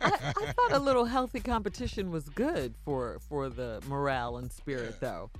I 0.00 0.10
mm-hmm. 0.10 0.37
thought 0.68 0.80
a 0.80 0.82
little 0.82 1.04
healthy 1.04 1.40
competition 1.40 2.10
was 2.10 2.28
good 2.28 2.74
for 2.84 3.18
for 3.28 3.48
the 3.48 3.82
morale 3.88 4.36
and 4.36 4.50
spirit, 4.52 5.00
though. 5.00 5.30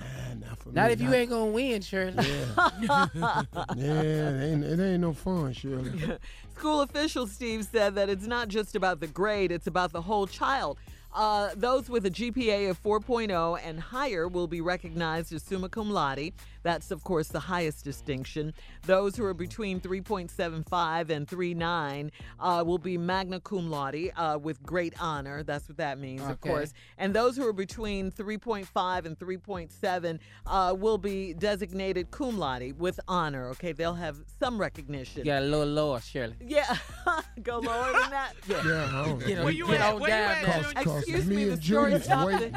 Nah, 0.00 0.46
not 0.46 0.58
for 0.58 0.70
Not 0.70 0.86
me. 0.86 0.92
if 0.92 1.00
you 1.00 1.12
ain't 1.12 1.30
gonna 1.30 1.46
win, 1.50 1.82
Shirley. 1.82 2.24
Yeah, 2.24 3.06
yeah 3.76 4.00
it, 4.00 4.52
ain't, 4.52 4.64
it 4.64 4.80
ain't 4.80 5.00
no 5.00 5.12
fun, 5.12 5.52
Shirley. 5.52 6.18
School 6.56 6.82
official 6.82 7.26
Steve, 7.26 7.64
said 7.64 7.96
that 7.96 8.08
it's 8.08 8.26
not 8.26 8.48
just 8.48 8.76
about 8.76 9.00
the 9.00 9.08
grade, 9.08 9.50
it's 9.50 9.66
about 9.66 9.92
the 9.92 10.02
whole 10.02 10.26
child. 10.26 10.78
Uh, 11.14 11.50
those 11.56 11.88
with 11.88 12.04
a 12.06 12.10
GPA 12.10 12.70
of 12.70 12.82
4.0 12.82 13.58
and 13.64 13.80
higher 13.80 14.28
will 14.28 14.46
be 14.46 14.60
recognized 14.60 15.32
as 15.32 15.42
summa 15.42 15.68
cum 15.68 15.90
laude. 15.90 16.32
That's, 16.64 16.90
of 16.90 17.02
course, 17.04 17.28
the 17.28 17.40
highest 17.40 17.82
distinction. 17.84 18.52
Those 18.84 19.16
who 19.16 19.24
are 19.24 19.32
between 19.32 19.80
3.75 19.80 21.08
and 21.10 21.26
3.9 21.26 22.10
uh, 22.40 22.64
will 22.66 22.78
be 22.78 22.98
magna 22.98 23.40
cum 23.40 23.70
laude 23.70 24.10
uh, 24.16 24.38
with 24.42 24.62
great 24.62 24.92
honor. 25.00 25.42
That's 25.42 25.68
what 25.68 25.78
that 25.78 25.98
means, 25.98 26.20
of 26.22 26.40
course. 26.40 26.72
And 26.98 27.14
those 27.14 27.36
who 27.36 27.46
are 27.46 27.52
between 27.54 28.10
3.5 28.10 29.04
and 29.06 29.18
3.7 29.18 30.18
uh, 30.46 30.74
will 30.78 30.98
be 30.98 31.32
designated 31.34 32.10
cum 32.10 32.38
laude 32.38 32.78
with 32.78 33.00
honor. 33.08 33.48
Okay, 33.50 33.72
they'll 33.72 33.94
have 33.94 34.16
some 34.38 34.58
recognition. 34.60 35.24
Yeah, 35.24 35.40
a 35.40 35.42
little 35.42 35.64
lower, 35.66 36.00
Shirley. 36.00 36.34
Yeah, 36.40 36.76
go 37.42 37.58
lower 37.60 37.92
than 37.92 38.10
that. 38.10 38.34
Yeah. 38.48 38.62
Yeah, 38.64 38.90
I 39.00 39.04
don't 39.04 39.26
You 39.26 39.36
know, 39.36 39.44
Where 39.44 39.52
you 39.52 39.66
you 39.66 39.72
get 39.72 39.80
at? 39.80 39.94
on 39.94 40.00
Where 40.00 40.10
you 40.10 40.46
down. 40.46 40.50
at. 40.50 40.62
Junior? 40.64 40.84
Cause 40.84 40.97
Excuse 40.98 41.26
me 41.26 41.36
me, 41.36 41.44
the 41.44 41.56
story 41.62 41.90
Junior's 41.90 42.04
stopped. 42.04 42.26
waiting. 42.26 42.52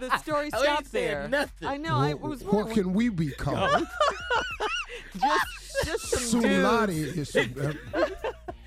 The 0.00 0.18
story 0.18 0.50
Oh, 0.54 0.62
stopped 0.62 0.86
said 0.86 0.92
there. 0.92 1.28
nothing. 1.28 1.68
I 1.68 1.76
know. 1.76 1.96
I 1.96 2.14
What- 2.14 2.30
was 2.30 2.44
what 2.44 2.70
can 2.72 2.92
we 2.92 3.08
be 3.08 3.30
called? 3.30 3.86
just, 5.20 5.84
just 5.84 6.06
some 6.30 6.42
Sumlati 6.42 7.14
dudes. 7.14 7.34
is 7.36 7.56
uh, 7.58 8.08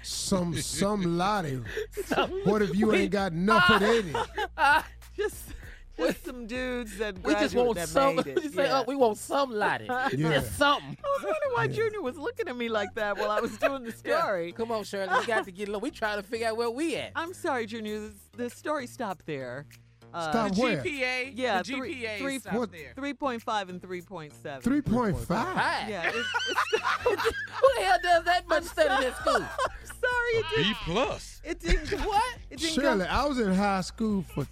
some 0.01 0.53
some 0.61 1.17
lottie. 1.17 1.61
What 2.45 2.61
if 2.61 2.75
you 2.75 2.93
ain't 2.93 3.11
got 3.11 3.31
enough 3.33 3.69
of 3.69 3.79
that? 3.81 4.85
Just, 5.17 5.35
just 6.07 6.25
some 6.25 6.47
dudes 6.47 6.97
that 6.97 7.23
We 7.23 7.33
just 7.33 7.55
want 7.55 7.75
that 7.75 7.87
some. 7.89 8.15
made 8.17 8.27
it. 8.27 8.43
You 8.43 8.49
say, 8.53 8.65
yeah. 8.65 8.79
oh, 8.79 8.83
we 8.87 8.95
want 8.95 9.17
some 9.17 9.51
lottie. 9.51 9.85
Yeah. 9.85 10.09
Just 10.11 10.57
something. 10.57 10.97
I 11.03 11.07
was 11.07 11.23
wondering 11.23 11.51
why 11.55 11.67
Junior 11.79 12.01
was 12.01 12.17
looking 12.17 12.47
at 12.47 12.55
me 12.57 12.69
like 12.69 12.93
that 12.95 13.17
while 13.17 13.31
I 13.31 13.39
was 13.39 13.57
doing 13.57 13.83
the 13.83 13.91
story. 14.05 14.51
Come 14.51 14.71
on, 14.71 14.83
Shirley. 14.83 15.13
We 15.19 15.25
got 15.25 15.45
to 15.45 15.51
get 15.51 15.67
a 15.67 15.71
little. 15.71 15.81
We 15.81 15.91
trying 15.91 16.17
to 16.21 16.23
figure 16.23 16.47
out 16.47 16.57
where 16.57 16.69
we 16.69 16.95
at. 16.97 17.11
I'm 17.15 17.33
sorry, 17.33 17.65
Junior. 17.65 17.99
The, 17.99 18.13
the 18.37 18.49
story 18.49 18.87
stopped 18.87 19.25
there. 19.25 19.65
Uh, 20.13 20.29
Stop 20.29 20.51
The 20.55 20.61
where? 20.61 20.83
GPA. 20.83 21.31
Yeah, 21.35 21.57
the 21.59 21.63
three- 21.63 21.95
GPA 22.03 22.17
three- 22.17 22.39
stop 22.39 22.53
what- 22.55 22.71
there. 22.73 22.93
3.5 22.97 23.69
and 23.69 23.81
3.7. 23.81 24.61
3.5. 24.61 25.27
Hi. 25.55 25.85
Yeah, 25.89 26.03
it's, 26.13 26.17
it's, 27.05 27.25
Who 27.25 27.67
the 27.77 27.81
hell 27.85 27.97
does 28.03 28.23
that 28.25 28.45
much 28.49 28.63
study 28.65 28.93
in 28.93 28.99
this 29.09 29.15
school? 29.19 29.33
sorry, 29.39 30.33
it 30.33 30.45
didn't. 30.53 30.75
plus. 30.83 31.41
It 31.45 31.59
didn't. 31.61 32.01
What? 32.05 32.37
It 32.49 32.59
didn't 32.59 32.75
go- 32.75 32.81
Shirley, 32.81 33.05
I 33.05 33.25
was 33.25 33.39
in 33.39 33.53
high 33.53 33.79
school 33.81 34.25
for, 34.35 34.45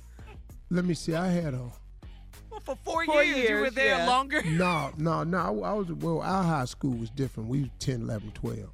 let 0.70 0.86
me 0.86 0.94
see, 0.94 1.16
I 1.16 1.28
had 1.28 1.54
a, 1.54 1.72
Well, 2.50 2.60
for 2.64 2.76
four, 2.84 3.06
Four 3.06 3.24
years, 3.24 3.50
you 3.50 3.56
were 3.58 3.70
there 3.70 3.98
yeah. 3.98 4.08
longer. 4.08 4.42
no, 4.44 4.92
no, 4.98 5.24
no, 5.24 5.38
I, 5.38 5.70
I 5.70 5.74
was, 5.74 5.92
well, 5.94 6.22
our 6.22 6.44
high 6.44 6.66
school 6.66 6.92
was 6.92 7.10
different. 7.10 7.50
We 7.50 7.62
was 7.62 7.70
10, 7.80 8.02
11, 8.02 8.32
12. 8.32 8.70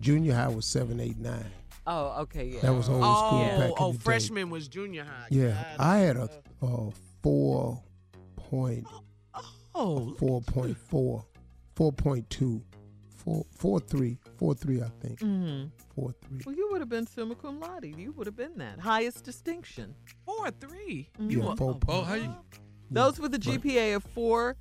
Junior 0.00 0.34
high 0.34 0.48
was 0.48 0.66
7, 0.66 0.98
8, 1.00 1.18
9. 1.18 1.44
Oh, 1.86 2.20
okay, 2.22 2.44
yeah. 2.44 2.60
That 2.60 2.74
was 2.74 2.88
old 2.88 3.02
oh, 3.02 3.26
school 3.26 3.40
Oh, 3.40 3.58
back 3.58 3.68
in 3.68 3.74
oh, 3.78 3.92
the 3.92 3.98
day. 3.98 4.04
freshman 4.04 4.50
was 4.50 4.68
junior 4.68 5.04
high. 5.04 5.26
Yeah, 5.30 5.48
God. 5.76 5.86
I 5.86 5.98
had 5.98 6.16
a, 6.16 6.30
a 6.62 6.90
four 7.22 7.82
point 8.36 8.86
Oh, 9.74 10.14
four 10.18 10.40
point 10.42 10.76
four, 10.76 11.24
four 11.74 11.92
point 11.92 12.28
two, 12.30 12.62
four 13.24 13.44
four 13.56 13.80
three, 13.80 14.18
four 14.38 14.54
three, 14.54 14.80
I 14.82 14.88
think. 15.00 15.20
hmm 15.20 15.64
Four 15.94 16.14
three. 16.28 16.40
Well, 16.46 16.54
you 16.54 16.68
would 16.70 16.80
have 16.80 16.88
been 16.88 17.06
summa 17.06 17.34
cum 17.34 17.60
laude. 17.60 17.84
You 17.96 18.12
would 18.12 18.26
have 18.26 18.36
been 18.36 18.56
that 18.58 18.78
highest 18.80 19.24
distinction. 19.24 19.94
four 20.26 20.50
three. 20.52 21.08
Mhm. 21.18 21.30
You 21.30 21.38
Yeah, 21.40 21.44
were- 21.50 21.56
four 21.56 21.78
Oh, 21.88 22.02
how 22.02 22.14
you? 22.14 22.34
Those 22.90 23.20
with 23.20 23.34
a 23.34 23.38
GPA 23.38 23.94
of 23.94 24.02
four 24.04 24.56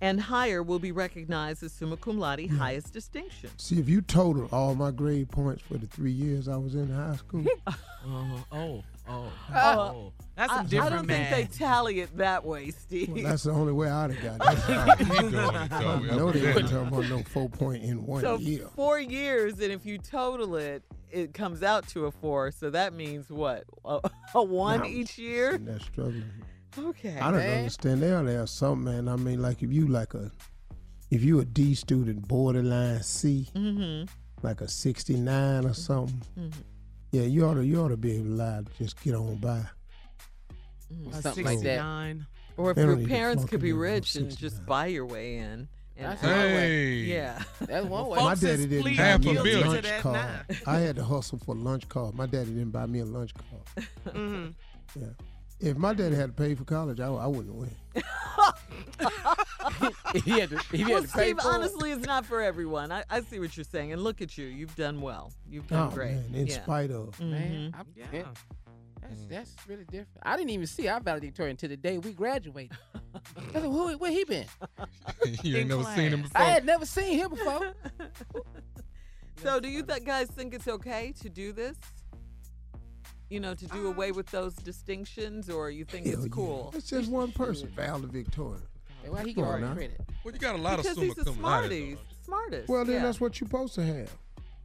and 0.00 0.20
higher 0.20 0.62
will 0.62 0.78
be 0.78 0.92
recognized 0.92 1.62
as 1.62 1.72
summa 1.72 1.96
cum 1.96 2.18
laude, 2.18 2.48
highest 2.50 2.92
distinction. 2.92 3.50
See, 3.56 3.78
if 3.78 3.88
you 3.88 4.02
total 4.02 4.48
all 4.52 4.74
my 4.74 4.90
grade 4.90 5.30
points 5.30 5.62
for 5.62 5.78
the 5.78 5.86
three 5.86 6.10
years 6.12 6.48
I 6.48 6.56
was 6.56 6.74
in 6.74 6.90
high 6.90 7.16
school, 7.16 7.44
Uh-huh. 7.66 8.38
Oh, 8.52 8.82
oh, 9.08 9.32
Uh, 9.52 9.90
oh. 9.94 10.12
That's 10.34 10.50
I, 10.50 10.56
some 10.56 10.64
I 10.66 10.68
different 10.68 10.96
don't 10.96 11.06
math. 11.06 11.30
think 11.34 11.50
they 11.50 11.58
tally 11.58 12.00
it 12.00 12.16
that 12.16 12.44
way, 12.44 12.70
Steve. 12.70 13.10
well, 13.10 13.22
that's 13.24 13.42
the 13.42 13.50
only 13.50 13.72
way 13.74 13.90
I'd 13.90 14.12
have 14.12 14.38
got 14.38 14.54
it. 15.00 15.06
He 15.06 15.14
doing 15.14 15.34
it, 15.34 15.72
I 15.72 15.98
know 16.16 16.32
they 16.32 16.40
weren't 16.42 16.68
talking 16.70 16.88
about 16.88 17.04
no 17.10 17.22
four 17.24 17.50
point 17.50 17.82
in 17.84 18.06
one 18.06 18.22
so 18.22 18.38
year. 18.38 18.66
four 18.74 18.98
years, 18.98 19.54
and 19.60 19.70
if 19.70 19.84
you 19.84 19.98
total 19.98 20.56
it, 20.56 20.82
it 21.10 21.34
comes 21.34 21.62
out 21.62 21.86
to 21.88 22.06
a 22.06 22.10
four. 22.10 22.50
So 22.50 22.70
that 22.70 22.94
means 22.94 23.28
what? 23.28 23.64
A, 23.84 24.00
a 24.34 24.42
one 24.42 24.80
Now, 24.80 24.86
each 24.86 25.18
year? 25.18 25.58
That's 25.58 25.84
struggling. 25.84 26.24
Okay. 26.78 27.18
I 27.18 27.30
don't 27.30 27.40
man. 27.40 27.58
understand. 27.58 28.02
There, 28.02 28.22
there's 28.24 28.50
something, 28.50 28.84
man. 28.84 29.08
I 29.08 29.16
mean, 29.16 29.42
like 29.42 29.62
if 29.62 29.70
you 29.70 29.86
like 29.88 30.14
a, 30.14 30.30
if 31.10 31.22
you 31.22 31.40
a 31.40 31.44
D 31.44 31.74
student, 31.74 32.26
borderline 32.26 33.02
C, 33.02 33.48
Mm-hmm. 33.54 34.06
like 34.42 34.62
a 34.62 34.68
69 34.68 35.66
or 35.66 35.74
something. 35.74 36.22
Mhm. 36.38 36.52
Yeah, 37.12 37.22
you 37.22 37.44
ought 37.46 37.54
to 37.54 37.64
you 37.64 37.80
ought 37.80 37.88
to 37.88 37.96
be 37.96 38.12
able 38.16 38.24
to 38.24 38.30
lie 38.32 38.62
just 38.78 39.00
get 39.02 39.14
on 39.14 39.36
by. 39.36 39.62
A 41.10 41.22
Something 41.22 41.44
like 41.44 41.60
that. 41.60 42.16
Or 42.56 42.70
if 42.70 42.76
They 42.76 42.82
your 42.82 43.06
parents 43.06 43.44
could 43.44 43.60
be 43.60 43.72
rich 43.72 44.14
and 44.16 44.34
just 44.36 44.64
buy 44.66 44.86
your 44.86 45.06
way 45.06 45.36
in. 45.36 45.68
And 45.96 46.06
That's 46.10 46.20
have- 46.22 46.30
one 46.30 46.40
way. 46.46 46.50
Hey. 46.60 46.92
yeah. 46.94 47.42
That's 47.60 47.86
one 47.86 48.08
way. 48.08 48.18
My 48.18 48.34
daddy 48.34 48.66
didn't 48.66 48.96
buy 48.96 49.16
me 49.18 49.36
a 49.36 49.66
lunch 49.66 49.84
to 49.84 49.98
card. 50.00 50.46
I 50.66 50.78
had 50.78 50.96
to 50.96 51.04
hustle 51.04 51.38
for 51.38 51.54
lunch 51.54 51.88
card. 51.88 52.14
My 52.14 52.26
daddy 52.26 52.50
didn't 52.50 52.70
buy 52.70 52.86
me 52.86 53.00
a 53.00 53.04
lunch 53.04 53.32
card. 53.34 53.88
Mhm. 54.16 54.54
Yeah. 54.98 55.06
If 55.60 55.76
my 55.76 55.92
daddy 55.94 56.16
had 56.16 56.36
to 56.36 56.42
pay 56.42 56.54
for 56.54 56.64
college, 56.64 56.98
I, 56.98 57.08
I 57.08 57.26
wouldn't 57.26 57.54
win. 57.54 57.70
he 60.24 60.40
had 60.40 60.50
to, 60.50 60.58
he 60.76 60.84
Well, 60.84 61.00
had 61.02 61.10
to 61.10 61.16
pay 61.16 61.24
Steve, 61.24 61.40
for 61.40 61.48
it. 61.50 61.54
honestly, 61.54 61.92
it's 61.92 62.06
not 62.06 62.24
for 62.26 62.40
everyone. 62.40 62.90
I, 62.92 63.04
I 63.10 63.20
see 63.22 63.38
what 63.40 63.56
you're 63.56 63.64
saying. 63.64 63.92
And 63.92 64.02
look 64.02 64.20
at 64.20 64.36
you. 64.38 64.46
You've 64.46 64.74
done 64.76 65.00
well. 65.00 65.32
You've 65.48 65.66
done 65.68 65.88
Oh 65.90 65.94
great. 65.94 66.12
man, 66.14 66.34
in 66.34 66.46
yeah. 66.46 66.62
spite 66.62 66.90
of. 66.90 67.18
Man, 67.20 67.72
Mhm. 67.72 67.74
I, 67.74 67.82
Yeah. 67.96 68.04
yeah, 68.12 68.22
that's, 69.00 69.24
that's 69.28 69.68
really 69.68 69.84
different. 69.84 70.08
I 70.22 70.36
didn't 70.36 70.50
even 70.50 70.66
see 70.66 70.88
our 70.88 71.00
valedictorian 71.00 71.52
until 71.54 71.68
the 71.70 71.76
day 71.76 71.98
we 71.98 72.12
graduated. 72.12 72.76
I 73.14 73.52
said, 73.52 73.62
who, 73.62 73.96
where 73.98 74.10
he 74.10 74.24
been? 74.24 74.46
you 75.42 75.56
ain't 75.56 75.62
In 75.62 75.68
never 75.68 75.84
seen 75.84 76.12
him 76.12 76.22
before. 76.22 76.40
I 76.40 76.44
had 76.44 76.64
never 76.64 76.86
seen 76.86 77.18
him 77.18 77.30
before. 77.30 77.72
So, 79.42 79.58
do 79.58 79.68
you 79.68 79.82
th- 79.82 80.04
guys 80.04 80.28
think 80.28 80.54
it's 80.54 80.68
okay 80.68 81.12
to 81.20 81.28
do 81.28 81.52
this? 81.52 81.76
You 83.28 83.40
know, 83.40 83.54
to 83.54 83.66
do 83.66 83.86
away 83.88 84.12
with 84.12 84.30
those 84.30 84.54
distinctions, 84.54 85.48
or 85.50 85.70
you 85.70 85.84
think 85.84 86.06
Hell 86.06 86.14
it's 86.16 86.24
yeah. 86.24 86.28
cool? 86.30 86.72
It's 86.76 86.88
just 86.88 87.10
one 87.10 87.32
person, 87.32 87.68
Val 87.74 87.98
the 87.98 88.06
Victoria. 88.06 88.60
And 89.04 89.12
why 89.12 89.24
he 89.24 89.34
Come 89.34 89.44
get 89.44 89.52
all 89.52 89.60
the 89.60 89.74
credit? 89.74 90.00
Well, 90.24 90.34
you 90.34 90.40
got 90.40 90.54
a 90.54 90.58
lot 90.58 90.76
because 90.78 90.92
of 90.92 90.94
summa 90.96 91.06
he's 91.06 91.18
a 91.18 91.24
cum 91.24 91.42
laude. 91.42 91.60
smarties. 91.64 91.98
Smartest. 92.24 92.68
Well, 92.68 92.84
then 92.84 92.94
yeah. 92.96 93.02
that's 93.02 93.20
what 93.20 93.40
you're 93.40 93.48
supposed 93.48 93.74
to 93.74 93.84
have. 93.84 94.16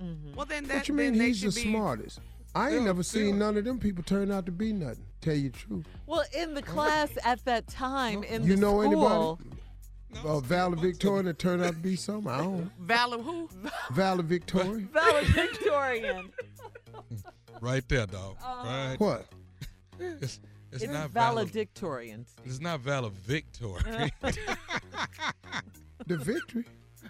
Mhm. 0.02 0.36
Well, 0.36 0.46
then 0.46 0.66
that 0.66 0.76
what 0.78 0.88
you 0.88 0.94
mean 0.94 1.18
they 1.18 1.28
he's 1.28 1.42
the 1.42 1.48
be, 1.52 1.70
smartest? 1.70 2.20
I 2.56 2.68
ain't 2.70 2.80
Yeah, 2.80 2.86
never 2.86 3.00
yeah. 3.00 3.04
seen 3.04 3.40
none 3.40 3.58
of 3.58 3.66
them 3.66 3.80
people 3.80 4.04
turn 4.04 4.32
out 4.32 4.46
to 4.46 4.52
be 4.52 4.74
nothing. 4.74 5.06
Tell 5.22 5.34
you 5.36 5.50
the 5.50 5.58
truth. 5.58 5.86
Well, 6.06 6.24
in 6.34 6.54
the 6.54 6.62
class 6.62 7.10
at 7.24 7.44
that 7.46 7.68
time, 7.68 8.24
in 8.24 8.44
you 8.44 8.56
the 8.56 8.62
know 8.62 8.82
school, 8.82 9.38
anybody? 9.38 9.58
Uh, 10.26 10.40
Val 10.40 10.72
Victoria 10.72 11.24
that 11.24 11.38
turned 11.40 11.64
out 11.64 11.74
to 11.74 11.80
be 11.80 11.96
something. 11.96 12.32
I 12.32 12.38
don't. 12.38 12.72
Valor 12.80 13.22
who? 13.22 13.50
Val 13.92 14.18
Victoria. 14.22 14.86
valedictorian. 14.94 16.32
Right 17.60 17.88
there, 17.90 18.06
dog. 18.06 18.36
Uh-huh. 18.40 18.68
Right. 18.90 19.00
What? 19.00 19.26
It's, 20.72 20.84
it's, 20.84 20.84
It's 20.84 20.94
not 20.94 21.10
valid. 21.12 21.48
valedictorian. 21.48 22.26
It's 22.46 22.60
not 22.60 22.80
valedictory. 22.82 24.12
The 26.06 26.16
victory. 26.18 26.64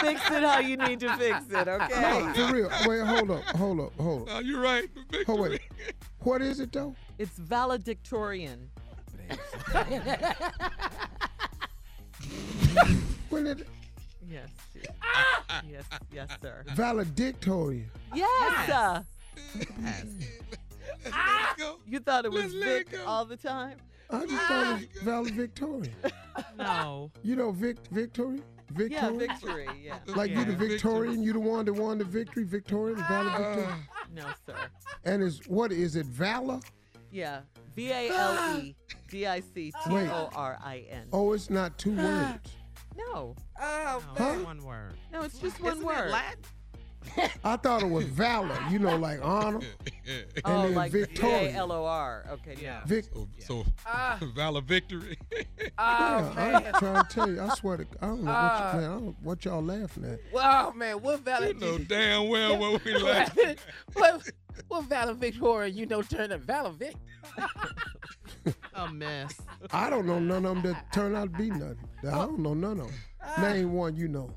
fix 0.00 0.20
it 0.30 0.42
how 0.42 0.58
you 0.58 0.76
need 0.76 1.00
to 1.00 1.16
fix 1.16 1.44
it, 1.50 1.68
okay? 1.68 2.00
No, 2.00 2.32
for 2.34 2.54
real. 2.54 2.70
Wait, 2.86 3.00
hold 3.00 3.30
up, 3.30 3.42
hold 3.56 3.80
up, 3.80 3.92
hold 3.98 4.22
up. 4.22 4.28
no, 4.28 4.38
you're 4.40 4.60
right. 4.60 4.88
The 5.10 5.24
Oh 5.28 5.36
wait. 5.40 5.60
What 6.20 6.42
is 6.42 6.60
it 6.60 6.72
though? 6.72 6.94
It's 7.18 7.38
valedictorian. 7.38 8.68
When 13.30 13.46
it 13.46 13.66
Yes. 14.28 14.48
yes, 15.68 15.84
yes, 16.12 16.28
sir. 16.42 16.64
valedictorian. 16.74 17.90
Yes. 18.14 18.70
uh, 18.70 19.02
Ah! 21.12 21.46
Let's 21.48 21.62
go. 21.62 21.78
you 21.86 21.98
thought 22.00 22.24
it 22.24 22.32
was 22.32 22.42
Let's 22.42 22.54
let 22.54 22.68
it 22.68 22.88
Vic 22.90 22.98
go. 22.98 23.04
all 23.06 23.24
the 23.24 23.36
time? 23.36 23.76
I 24.10 24.20
just 24.26 24.32
thought 24.46 24.66
it 24.82 24.88
was 24.90 25.00
ah! 25.00 25.04
valedictorian. 25.04 25.94
No. 26.58 27.10
You 27.22 27.34
know 27.36 27.50
Vic 27.50 27.78
Victory? 27.90 28.40
Yeah, 28.76 29.10
Victory? 29.10 29.26
victory. 29.28 29.66
Yeah. 29.82 29.98
Like 30.16 30.30
you 30.32 30.44
the 30.44 30.52
Yeah. 30.52 30.58
Victorian, 30.58 31.22
you 31.22 31.32
the 31.32 31.40
one 31.40 31.64
that 31.64 31.72
won 31.72 31.96
the 31.98 32.04
victory, 32.04 32.44
Victorian, 32.44 32.98
valedictorian. 33.08 33.68
Ah! 33.70 34.02
Uh, 34.02 34.06
No, 34.14 34.24
sir. 34.44 34.54
And 35.04 35.22
is 35.22 35.40
what 35.46 35.72
is 35.72 35.96
it, 35.96 36.04
valor? 36.06 36.60
Yeah. 37.10 37.40
V 37.74 37.90
A 37.90 38.08
L 38.10 38.58
E 38.60 38.74
D 39.08 39.26
I 39.26 39.40
C 39.40 39.72
T 39.84 39.90
O 39.90 40.30
R 40.34 40.58
I 40.62 40.84
N. 40.90 41.06
Oh, 41.12 41.32
it's 41.32 41.48
not 41.50 41.78
two 41.78 41.96
words. 41.96 42.50
No. 42.96 43.14
Oh, 43.14 43.34
oh 43.60 44.02
Huh? 44.16 44.34
one 44.44 44.62
word. 44.64 44.94
No, 45.12 45.22
it's 45.22 45.38
just 45.38 45.60
one 45.60 45.72
Isn't 45.74 45.86
word. 45.86 46.08
It 46.08 46.12
Latin? 46.12 46.38
I 47.44 47.56
thought 47.56 47.82
it 47.82 47.90
was 47.90 48.04
valor, 48.06 48.58
you 48.70 48.78
know, 48.78 48.96
like 48.96 49.20
honor. 49.22 49.60
And 50.08 50.24
Oh, 50.44 50.62
then 50.62 50.74
like 50.76 50.92
V 50.92 51.00
Victoria. 51.00 51.48
A 51.48 51.52
L 51.54 51.72
O 51.72 51.84
R. 51.84 52.24
Okay, 52.30 52.54
Yeah. 52.62 52.82
Vic. 52.86 53.06
so, 53.12 53.26
so 53.40 53.64
Ah. 53.84 54.18
valor 54.36 54.60
victory. 54.60 55.18
Oh, 55.78 55.82
Yeah, 56.18 56.32
man. 56.36 56.54
I'm 56.66 56.72
trying 56.74 57.04
to 57.04 57.10
tell 57.10 57.28
you. 57.30 57.40
I 57.42 57.48
swear 57.56 57.78
to 57.78 57.86
I 58.00 58.06
don't 58.06 58.22
know 58.22 58.30
what, 58.30 58.36
Ah. 58.36 58.74
you, 58.74 58.80
man, 58.80 58.90
I 58.90 58.94
don't, 58.94 59.16
what 59.22 59.44
y'all 59.44 59.62
laughing 59.62 60.04
at. 60.04 60.20
Well, 60.32 60.68
oh, 60.68 60.76
man, 60.76 61.02
what 61.02 61.18
you 61.18 61.24
valid? 61.24 61.60
know 61.60 61.78
damn 61.78 62.28
well 62.28 62.56
what 62.58 62.84
we 62.84 62.94
like. 62.98 63.58
what, 63.94 64.30
what 64.68 64.84
valid 64.84 65.16
Victoria, 65.16 65.68
you 65.68 65.86
know, 65.86 66.02
turn 66.02 66.30
to 66.30 66.38
valid 66.38 66.74
Vic? 66.74 66.94
A 68.74 68.88
mess. 68.92 69.34
I 69.72 69.90
don't 69.90 70.06
know 70.06 70.18
none 70.20 70.46
of 70.46 70.62
them 70.62 70.72
that 70.72 70.92
turn 70.92 71.16
out 71.16 71.32
to 71.32 71.38
be 71.38 71.50
nothing. 71.50 71.78
I 72.06 72.10
don't 72.12 72.38
know 72.38 72.54
none 72.54 72.78
of 72.80 72.86
them. 72.86 73.42
Name 73.42 73.72
one 73.72 73.96
you 73.96 74.06
know. 74.08 74.30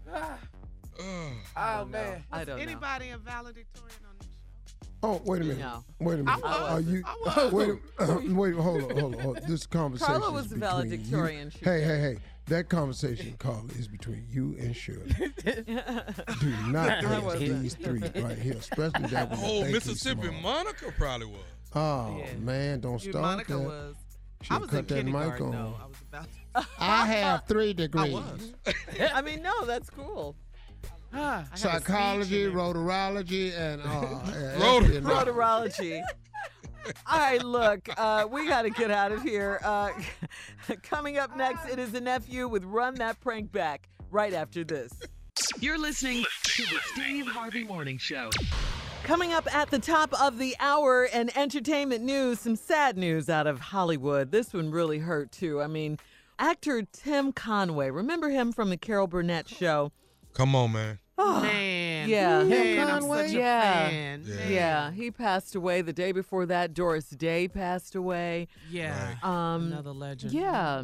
Ah, 1.00 1.80
Ugh. 1.82 1.86
oh, 1.88 1.90
man. 1.90 2.24
I 2.32 2.44
don't 2.44 2.58
know. 2.58 2.62
Anybody 2.64 3.10
a 3.10 3.18
valedictorian 3.18 4.00
on 4.10 4.16
this 4.20 4.28
show? 4.28 4.86
Oh, 5.02 5.22
wait 5.26 5.42
a 5.42 5.46
minute. 5.46 5.60
No. 5.60 5.84
Wait 6.00 6.20
a 6.20 6.24
minute. 6.24 6.42
I 6.44 6.74
Are 6.74 6.80
you? 6.82 7.04
I 7.06 7.16
was. 7.26 7.54
Wait, 7.54 7.70
a, 8.00 8.34
wait. 8.34 8.56
Hold 8.56 8.84
on. 8.84 8.98
Hold 9.00 9.16
on. 9.16 9.22
Hold 9.22 9.38
on. 9.38 9.44
This 9.50 9.66
conversation. 9.66 10.14
Carla 10.14 10.32
was 10.32 10.46
is 10.48 10.52
between 10.54 10.70
valedictorian. 10.70 11.46
You. 11.46 11.52
She 11.52 11.60
Hey, 11.66 11.82
hey, 11.82 12.00
hey. 12.00 12.18
That 12.48 12.68
conversation, 12.68 13.36
Carla, 13.38 13.64
is 13.78 13.88
between 13.88 14.26
you 14.30 14.56
and 14.60 14.76
Shirley. 14.76 15.06
Do 15.46 16.56
not 16.68 16.90
I 16.90 16.94
ask 16.96 17.38
these 17.38 17.76
three 17.76 18.02
right 18.22 18.38
here, 18.38 18.56
especially 18.56 19.08
that 19.08 19.30
one. 19.30 19.40
Oh, 19.42 19.60
that 19.60 19.64
think 19.66 19.74
Mississippi 19.76 20.28
small. 20.30 20.42
Monica 20.42 20.92
probably 20.98 21.28
was. 21.28 21.42
Oh 21.76 22.18
Yeah. 22.18 22.34
man, 22.40 22.80
don't 22.80 23.04
You, 23.06 23.12
start 23.12 23.24
Monica 23.24 23.54
that. 23.54 23.60
was. 23.60 23.96
Should 24.42 24.52
I 24.54 24.58
was 24.58 24.70
in 24.70 24.76
cut 24.78 24.88
that 24.88 24.96
mic 25.06 25.14
kindergarten 25.14 25.46
on. 25.46 25.52
though. 25.52 25.76
I 25.80 25.86
was 25.86 25.98
about 26.10 26.24
to. 26.64 26.68
I 26.80 27.06
have 27.06 27.46
three 27.46 27.70
I 27.70 27.74
degrees. 27.74 28.14
was. 28.14 28.54
I 29.14 29.22
mean, 29.22 29.44
no, 29.44 29.66
that's 29.66 29.90
cool. 29.92 30.36
Ah, 31.14 31.18
I 31.18 31.36
had 31.38 31.54
a 31.54 31.58
speech 31.58 31.72
Psychology, 31.72 32.46
and 32.46 32.56
rotorology, 32.56 33.58
and 33.58 33.82
uh, 33.82 33.86
yeah, 34.32 34.64
Rotor- 34.64 35.00
that's. 35.00 35.06
Rotorology. 35.06 36.02
All 37.12 37.20
right, 37.20 37.44
look, 37.44 37.90
uh, 37.98 38.26
we 38.30 38.48
got 38.48 38.64
to 38.64 38.70
get 38.70 38.90
out 38.90 39.12
of 39.12 39.22
here. 39.22 39.60
Uh, 39.64 39.92
coming 40.84 41.18
up 41.18 41.36
next, 41.36 41.68
it 41.70 41.78
is 41.78 41.94
a 41.94 42.02
nephew 42.02 42.48
with 42.48 42.64
Run 42.64 42.96
That 42.96 43.20
Prank 43.20 43.52
Back 43.52 43.90
right 44.12 44.34
after 44.34 44.64
this. 44.64 44.94
You're 45.60 45.78
listening 45.78 46.26
to 46.44 46.64
the 46.64 46.80
Steve 46.94 47.28
Harvey 47.28 47.64
Morning 47.64 47.98
Show. 47.98 48.30
Coming 49.04 49.34
up 49.34 49.54
at 49.54 49.70
the 49.72 49.80
top 49.80 50.20
of 50.22 50.38
the 50.38 50.56
hour 50.60 51.08
and 51.14 51.36
entertainment 51.38 52.04
news, 52.04 52.40
some 52.40 52.56
sad 52.56 52.98
news 52.98 53.30
out 53.30 53.48
of 53.48 53.60
Hollywood. 53.60 54.32
This 54.32 54.54
one 54.54 54.72
really 54.72 55.00
hurt 55.00 55.32
too. 55.32 55.62
I 55.62 55.68
mean, 55.68 55.98
actor 56.38 56.84
Tim 56.92 57.32
Conway, 57.32 57.90
remember 57.90 58.30
him 58.30 58.52
from 58.52 58.70
the 58.70 58.78
Carol 58.78 59.08
Burnett 59.08 59.48
show? 59.50 59.92
Come 60.34 60.56
on, 60.56 60.72
man. 60.72 61.00
Man. 61.18 62.10
Yeah. 62.10 62.44
Man, 62.44 62.88
I'm 62.90 63.02
such 63.04 63.30
a 63.32 63.34
Yeah. 63.34 63.90
fan. 63.90 64.24
Yeah. 64.26 64.36
Man. 64.36 64.52
Yeah, 64.52 64.92
he 64.92 65.12
passed 65.12 65.54
away 65.56 65.82
the 65.82 65.94
day 65.94 66.12
before 66.12 66.46
that. 66.48 66.74
Doris 66.74 67.10
Day 67.10 67.48
passed 67.48 67.94
away. 67.96 68.48
Yeah. 68.70 69.16
Um, 69.22 69.72
Another 69.72 69.92
legend. 69.92 70.32
Yeah. 70.34 70.84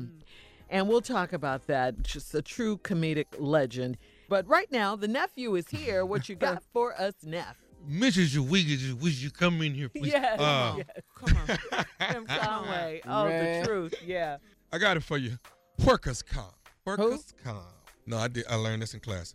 And 0.69 0.89
we'll 0.89 1.01
talk 1.01 1.31
about 1.34 1.67
that. 1.67 2.03
Just 2.03 2.34
a 2.36 2.41
true 2.41 2.77
comedic 2.77 3.27
legend. 3.38 3.97
But 4.27 4.47
right 4.47 4.69
now, 4.71 4.95
the 4.95 5.08
nephew 5.08 5.55
is 5.55 5.69
here. 5.69 6.05
What 6.05 6.27
you 6.27 6.36
got 6.36 6.63
for 6.73 6.99
us, 6.99 7.13
Neff? 7.23 7.55
Mrs. 7.89 8.38
Wiggins, 8.39 8.93
would 8.95 9.13
you 9.13 9.29
come 9.29 9.62
in 9.62 9.73
here, 9.75 9.89
please? 9.89 10.08
Yes, 10.12 10.39
Uh, 10.39 10.75
yes. 10.77 10.88
Come 11.15 11.38
on. 11.38 11.86
Tim 12.12 12.25
Conway. 12.25 13.01
Oh, 13.05 13.25
Man. 13.27 13.62
the 13.62 13.67
truth. 13.67 13.93
Yeah. 14.05 14.38
I 14.73 14.79
got 14.79 14.97
it 14.97 15.03
for 15.03 15.17
you. 15.17 15.38
Workers' 15.86 16.23
comp. 16.23 16.55
Workers' 16.84 17.34
comp. 17.43 17.63
No, 18.07 18.17
I 18.17 18.27
did. 18.27 18.45
I 18.49 18.55
learned 18.55 18.81
this 18.81 18.93
in 18.93 18.99
class. 18.99 19.33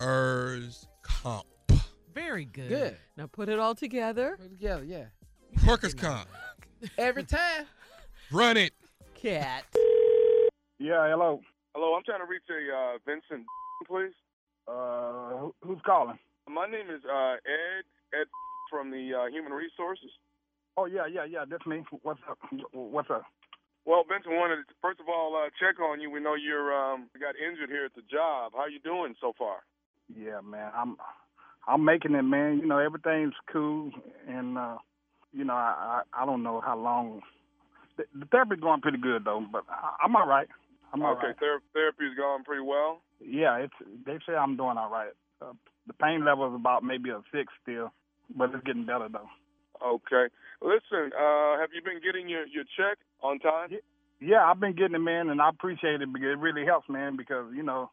Workers' 0.00 0.86
comp. 1.02 1.46
Very 2.14 2.44
good. 2.44 2.68
Good. 2.68 2.96
Now 3.16 3.26
put 3.26 3.48
it 3.48 3.58
all 3.58 3.74
together. 3.74 4.36
Put 4.36 4.46
it 4.46 4.50
together, 4.50 4.84
yeah. 4.84 5.04
Workers' 5.66 5.94
comp. 5.94 6.28
Every 6.98 7.24
time. 7.24 7.66
Run 8.30 8.56
it. 8.56 8.72
Cat. 9.14 9.64
Yeah, 10.78 11.08
hello. 11.08 11.40
Hello, 11.74 11.94
I'm 11.94 12.02
trying 12.04 12.20
to 12.20 12.26
reach 12.26 12.42
a 12.50 12.74
uh, 12.74 12.98
Vincent, 13.04 13.46
please. 13.86 14.12
Uh, 14.68 15.36
who- 15.38 15.54
who's 15.62 15.80
calling? 15.84 16.18
My 16.48 16.66
name 16.66 16.90
is 16.90 17.02
uh, 17.04 17.32
Ed. 17.34 17.84
Ed 18.18 18.26
from 18.70 18.90
the 18.90 19.12
uh, 19.14 19.26
Human 19.26 19.52
Resources. 19.52 20.10
Oh 20.76 20.84
yeah, 20.86 21.06
yeah, 21.10 21.24
yeah. 21.24 21.44
That's 21.48 21.66
me. 21.66 21.82
What's 22.02 22.20
up? 22.30 22.38
What's 22.72 23.10
up? 23.10 23.24
Well, 23.86 24.02
Benson 24.02 24.34
wanted 24.34 24.66
to 24.66 24.74
first 24.82 24.98
of 24.98 25.06
all 25.08 25.38
uh, 25.38 25.48
check 25.62 25.78
on 25.80 26.00
you. 26.00 26.10
We 26.10 26.20
know 26.20 26.34
you're 26.34 26.74
um, 26.74 27.08
got 27.20 27.38
injured 27.38 27.70
here 27.70 27.84
at 27.86 27.94
the 27.94 28.02
job. 28.10 28.52
How 28.54 28.66
you 28.66 28.80
doing 28.80 29.14
so 29.20 29.32
far? 29.38 29.58
Yeah, 30.10 30.40
man. 30.42 30.72
I'm 30.74 30.96
I'm 31.68 31.84
making 31.84 32.14
it, 32.14 32.22
man. 32.22 32.58
You 32.58 32.66
know, 32.66 32.78
everything's 32.78 33.34
cool, 33.52 33.92
and 34.28 34.58
uh, 34.58 34.78
you 35.32 35.44
know, 35.44 35.54
I 35.54 36.02
I, 36.12 36.22
I 36.22 36.26
don't 36.26 36.42
know 36.42 36.60
how 36.60 36.76
long. 36.76 37.22
The, 37.96 38.04
the 38.18 38.26
therapy's 38.26 38.60
going 38.60 38.80
pretty 38.80 38.98
good 38.98 39.24
though, 39.24 39.46
but 39.50 39.62
I, 39.70 40.04
I'm 40.04 40.16
all 40.16 40.26
right. 40.26 40.48
I'm 40.92 41.02
all 41.02 41.12
okay, 41.16 41.28
right. 41.28 41.36
ther- 41.38 41.62
therapy's 41.72 42.16
gone 42.18 42.42
pretty 42.42 42.62
well. 42.62 43.00
Yeah, 43.24 43.56
it's 43.58 43.74
they 44.04 44.18
say 44.26 44.34
I'm 44.34 44.56
doing 44.56 44.76
all 44.76 44.90
right. 44.90 45.12
Uh, 45.40 45.52
the 45.86 45.92
pain 45.92 46.24
level 46.24 46.48
is 46.48 46.54
about 46.54 46.82
maybe 46.82 47.10
a 47.10 47.22
six 47.32 47.52
still, 47.62 47.92
but 48.36 48.50
it's 48.52 48.64
getting 48.64 48.84
better 48.84 49.08
though. 49.10 49.28
Okay. 49.84 50.32
Listen, 50.62 51.12
uh, 51.12 51.58
have 51.58 51.70
you 51.74 51.82
been 51.82 52.00
getting 52.02 52.28
your, 52.28 52.46
your 52.46 52.64
check 52.76 52.98
on 53.22 53.38
time? 53.38 53.70
Yeah, 54.20 54.44
I've 54.44 54.60
been 54.60 54.74
getting 54.74 54.94
it, 54.94 55.04
man, 55.04 55.28
and 55.28 55.40
I 55.42 55.50
appreciate 55.50 56.00
it 56.00 56.12
because 56.12 56.32
it 56.32 56.38
really 56.38 56.64
helps, 56.64 56.88
man. 56.88 57.16
Because 57.16 57.52
you 57.54 57.62
know, 57.62 57.90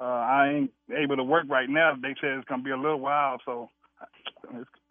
uh, 0.00 0.04
I 0.04 0.48
ain't 0.54 0.70
able 0.90 1.16
to 1.16 1.24
work 1.24 1.44
right 1.48 1.68
now. 1.68 1.94
They 2.00 2.14
said 2.20 2.38
it's 2.38 2.48
gonna 2.48 2.62
be 2.62 2.70
a 2.70 2.76
little 2.76 3.00
while, 3.00 3.38
so 3.44 3.68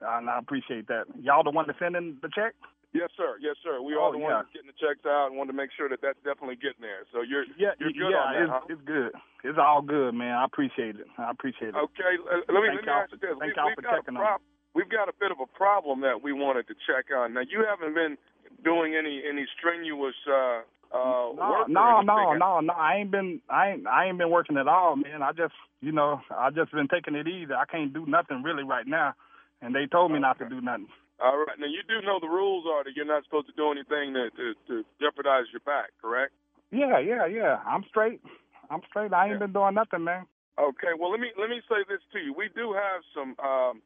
I 0.05 0.37
appreciate 0.37 0.87
that. 0.87 1.05
Y'all 1.19 1.43
the 1.43 1.49
one 1.49 1.67
to 1.67 1.73
send 1.79 1.95
in 1.95 2.17
the 2.21 2.29
check? 2.29 2.53
Yes, 2.93 3.09
sir. 3.17 3.35
Yes, 3.41 3.59
sir. 3.59 3.81
We 3.81 3.95
Oh, 3.95 4.07
are 4.07 4.11
the 4.13 4.19
yeah. 4.19 4.39
ones 4.39 4.47
getting 4.53 4.71
the 4.71 4.79
checks 4.79 5.03
out 5.05 5.27
and 5.27 5.35
want 5.35 5.49
to 5.49 5.57
make 5.57 5.69
sure 5.75 5.89
that 5.89 5.99
that's 6.01 6.19
definitely 6.23 6.55
getting 6.55 6.79
there. 6.79 7.03
So 7.11 7.21
you're 7.21 7.43
Yeah, 7.57 7.75
you're 7.77 7.91
good 7.91 8.11
yeah, 8.13 8.23
on 8.23 8.33
that, 8.33 8.41
it's, 8.43 8.51
huh? 8.55 8.71
it's 8.71 8.81
good. 8.87 9.11
It's 9.43 9.59
all 9.59 9.81
good, 9.81 10.13
man. 10.13 10.31
I 10.31 10.45
appreciate 10.45 10.95
it. 10.95 11.07
I 11.17 11.29
appreciate 11.29 11.75
it. 11.75 11.75
Okay, 11.75 12.13
uh, 12.23 12.39
let 12.47 12.63
me, 12.63 12.71
Thank 12.71 12.87
let 12.87 12.87
me 12.87 12.91
y'all 12.93 13.03
ask 13.03 13.11
you 13.11 13.19
this. 13.19 13.35
thank 13.35 13.51
We, 13.51 13.59
y'all 13.59 13.75
for 13.75 13.81
checking 13.83 14.15
on 14.15 14.39
we've 14.75 14.89
got 14.89 15.07
a 15.09 15.13
bit 15.19 15.31
of 15.31 15.39
a 15.39 15.47
problem 15.57 16.01
that 16.01 16.21
we 16.21 16.33
wanted 16.33 16.67
to 16.67 16.75
check 16.85 17.05
on. 17.15 17.33
Now, 17.33 17.41
you 17.47 17.65
haven't 17.67 17.95
been 17.95 18.17
doing 18.63 18.95
any 18.95 19.23
any 19.27 19.45
strenuous 19.57 20.15
uh, 20.27 20.61
uh, 20.93 21.33
No, 21.33 21.65
work. 21.65 21.69
no, 21.69 22.01
no, 22.01 22.33
no, 22.33 22.59
no. 22.59 22.73
I 22.73 22.97
ain't 22.97 23.11
been, 23.11 23.41
I 23.49 23.71
ain't, 23.71 23.87
I 23.87 24.05
ain't 24.05 24.17
been 24.17 24.29
working 24.29 24.57
at 24.57 24.67
all, 24.67 24.95
man. 24.95 25.23
I 25.23 25.31
just, 25.31 25.55
you 25.81 25.91
know, 25.91 26.21
I 26.29 26.49
just 26.51 26.71
been 26.71 26.87
taking 26.87 27.15
it 27.15 27.27
easy. 27.27 27.53
I 27.53 27.65
can't 27.65 27.93
do 27.93 28.05
nothing 28.05 28.43
really 28.43 28.63
right 28.63 28.85
now, 28.85 29.13
and 29.61 29.73
they 29.73 29.87
told 29.87 30.11
me 30.11 30.19
not 30.19 30.37
to 30.39 30.49
do 30.49 30.61
nothing. 30.61 30.87
All 31.23 31.37
right. 31.47 31.55
Now, 31.57 31.67
you 31.67 31.79
do 31.87 32.05
know 32.05 32.19
the 32.19 32.27
rules 32.27 32.65
are 32.67 32.83
that 32.83 32.91
you're 32.95 33.07
not 33.07 33.23
supposed 33.23 33.47
to 33.47 33.55
do 33.55 33.71
anything 33.71 34.13
to, 34.13 34.29
to, 34.35 34.53
to 34.67 34.83
jeopardize 34.99 35.47
your 35.53 35.63
back, 35.63 35.95
correct? 36.01 36.33
Yeah, 36.71 36.99
yeah, 36.99 37.25
yeah. 37.25 37.63
I'm 37.65 37.85
straight. 37.87 38.19
I'm 38.69 38.81
straight. 38.89 39.13
I 39.13 39.25
ain't 39.31 39.39
Yeah. 39.39 39.47
been 39.47 39.53
doing 39.53 39.75
nothing, 39.75 40.03
man. 40.03 40.25
Okay. 40.59 40.91
Well, 40.99 41.11
let 41.11 41.19
me 41.19 41.31
let 41.39 41.49
me 41.49 41.61
say 41.69 41.83
this 41.87 42.03
to 42.13 42.19
you. 42.19 42.33
We 42.35 42.49
do 42.55 42.73
have 42.73 42.99
some 43.15 43.35
um, 43.39 43.81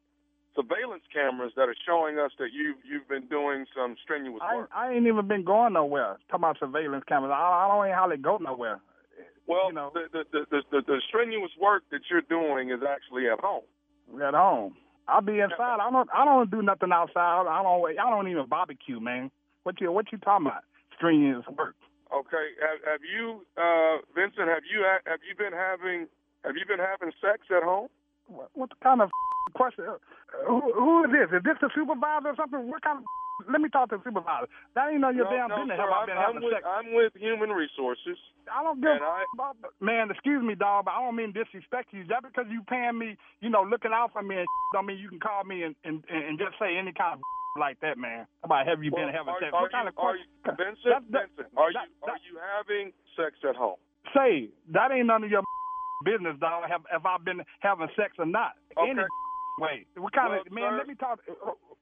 surveillance 0.56 1.04
cameras 1.14 1.54
that 1.56 1.70
are 1.70 1.76
showing 1.86 2.20
us 2.20 2.32
that 2.40 2.50
you've 2.54 2.78
you've 2.84 3.08
been 3.08 3.28
doing 3.28 3.66
some 3.76 3.96
strenuous 4.04 4.42
work. 4.54 4.70
I 4.74 4.94
ain't 4.94 5.08
even 5.08 5.28
been 5.28 5.44
going 5.44 5.74
nowhere. 5.74 6.18
Talking 6.30 6.44
about 6.44 6.60
surveillance 6.60 7.04
cameras, 7.08 7.32
I, 7.34 7.38
I 7.38 7.68
don't 7.68 7.86
even 7.86 7.98
hardly 7.98 8.18
go 8.18 8.38
nowhere. 8.38 8.80
Well, 9.48 9.70
you 9.70 9.74
know. 9.74 9.92
the, 9.94 10.06
the, 10.14 10.24
the, 10.32 10.46
the, 10.52 10.62
the, 10.72 10.82
the 10.86 11.02
strenuous 11.08 11.52
work 11.60 11.84
that 11.92 12.02
you're 12.10 12.22
doing 12.22 12.70
is 12.70 12.82
actually 12.88 13.28
at 13.28 13.40
home. 13.40 13.66
At 14.22 14.34
home, 14.34 14.76
I'll 15.08 15.22
be 15.22 15.40
inside. 15.40 15.80
I 15.82 15.90
don't. 15.92 16.10
I 16.14 16.26
don't 16.26 16.50
do 16.50 16.62
nothing 16.62 16.92
outside. 16.92 17.46
I 17.46 17.64
don't. 17.64 18.00
I 18.00 18.10
don't 18.10 18.28
even 18.28 18.46
barbecue, 18.48 19.00
man. 19.00 19.32
What 19.64 19.80
you 19.82 19.92
What 19.92 20.12
you 20.12 20.18
talking 20.18 20.48
about? 20.48 20.64
Strenuous 20.96 21.46
work. 21.58 21.76
Okay. 22.10 22.58
Have, 22.58 22.98
have 22.98 23.02
you, 23.06 23.46
uh, 23.56 24.02
Vincent? 24.16 24.50
Have 24.50 24.66
you 24.66 24.82
ha- 24.82 25.06
have 25.06 25.20
you 25.22 25.38
been 25.38 25.54
having 25.54 26.08
have 26.44 26.56
you 26.58 26.66
been 26.66 26.80
having 26.80 27.14
sex 27.22 27.46
at 27.56 27.64
home? 27.64 27.88
What, 28.28 28.50
what 28.54 28.70
kind 28.82 29.02
of 29.02 29.10
question? 29.54 29.86
Uh, 29.88 29.98
Who, 30.48 30.62
who 30.74 31.04
is 31.06 31.12
this? 31.12 31.30
Is 31.38 31.44
this 31.44 31.58
the 31.62 31.70
supervisor 31.76 32.34
or 32.34 32.38
something? 32.38 32.68
What 32.70 32.82
kind 32.82 33.00
of? 33.00 33.06
Let 33.48 33.64
me 33.64 33.72
talk 33.72 33.88
to 33.96 33.98
the 33.98 34.04
supervisor. 34.04 34.52
That 34.76 34.92
ain't 34.92 35.00
none 35.00 35.16
of 35.16 35.16
your 35.16 35.32
no, 35.32 35.32
damn 35.32 35.48
no, 35.48 35.64
business. 35.64 35.80
sir, 35.80 35.88
Have 35.88 35.96
I 35.96 36.00
I'm, 36.04 36.08
been 36.12 36.20
I'm 36.20 36.28
having 36.36 36.44
with 36.44 36.54
sex? 36.60 36.64
I'm 36.68 36.88
with 36.92 37.14
Human 37.16 37.50
Resources. 37.56 38.20
I 38.52 38.60
don't 38.68 38.84
give 38.84 39.00
about 39.00 39.56
man. 39.80 40.12
Excuse 40.12 40.44
me, 40.44 40.60
dog, 40.60 40.86
but 40.86 40.92
I 40.92 41.00
don't 41.00 41.16
mean 41.16 41.32
disrespect 41.32 41.96
you. 41.96 42.04
Just 42.04 42.28
because 42.28 42.52
you 42.52 42.60
paying 42.68 43.00
me, 43.00 43.16
you 43.40 43.48
know, 43.48 43.64
looking 43.64 43.96
out 43.96 44.12
for 44.12 44.22
me, 44.22 44.44
and 44.44 44.48
don't 44.76 44.86
mean 44.86 45.00
you 45.00 45.08
can 45.08 45.24
call 45.24 45.48
me 45.48 45.64
and 45.64 45.72
and, 45.88 46.04
and 46.12 46.36
just 46.36 46.60
say 46.60 46.76
any 46.76 46.92
kind 46.92 47.16
of 47.16 47.24
like 47.64 47.80
that, 47.80 47.96
man. 47.98 48.28
How 48.44 48.52
about 48.52 48.68
have 48.68 48.84
you 48.84 48.92
been 48.92 49.08
having 49.08 49.32
are, 49.32 49.40
sex? 49.40 49.56
are 49.56 49.64
what 49.64 49.72
kind 49.72 49.88
you, 49.88 49.96
of 49.96 50.04
are 50.04 50.16
you, 50.20 50.28
Vincent? 50.60 50.84
That- 50.92 51.08
that- 51.16 51.28
Vincent, 51.40 51.56
are 51.56 51.72
that- 51.72 51.88
you 51.88 52.12
are 52.12 52.20
you 52.28 52.36
having 52.44 52.92
sex 53.16 53.40
at 53.48 53.56
home? 53.56 53.80
Say 54.12 54.52
that 54.76 54.92
ain't 54.92 55.08
none 55.08 55.24
of 55.24 55.32
your 55.32 55.44
business, 56.04 56.36
dog. 56.44 56.68
Have 56.68 56.84
if 56.92 57.06
I 57.06 57.16
been 57.24 57.40
having 57.64 57.88
sex 57.96 58.20
or 58.20 58.26
not? 58.28 58.60
Okay. 58.76 58.92
Any 58.92 59.08
way? 59.60 59.86
What 59.96 60.14
kind 60.14 60.32
Well, 60.32 60.42
of 60.42 60.52
man? 60.52 60.72
sir- 60.74 60.78
Let 60.78 60.88
me 60.88 60.96
talk. 60.96 61.20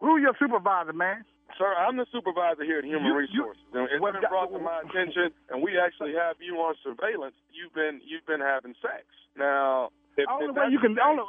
Who 0.02 0.18
your 0.18 0.34
supervisor, 0.40 0.94
man? 0.94 1.24
Sir, 1.58 1.74
I'm 1.74 1.96
the 1.98 2.06
supervisor 2.12 2.64
here 2.64 2.80
at 2.80 2.86
Human 2.86 3.06
You- 3.06 3.14
you- 3.14 3.48
Resources. 3.48 3.64
and 3.74 3.90
it's 3.90 4.02
well, 4.02 4.12
been 4.14 4.22
brought 4.30 4.52
to 4.52 4.60
my 4.60 4.82
attention, 4.86 5.32
and 5.50 5.62
we 5.64 5.78
actually 5.80 6.14
have 6.14 6.36
you 6.42 6.58
on 6.62 6.76
surveillance. 6.84 7.36
You've 7.52 7.74
been 7.74 8.02
you've 8.04 8.26
been 8.26 8.42
having 8.42 8.76
sex. 8.82 9.06
Now, 9.36 9.90
if, 10.18 10.28
only 10.30 10.50
if 10.50 10.56
way 10.56 10.68
you 10.70 10.80
can. 10.80 10.98
Only, 11.00 11.24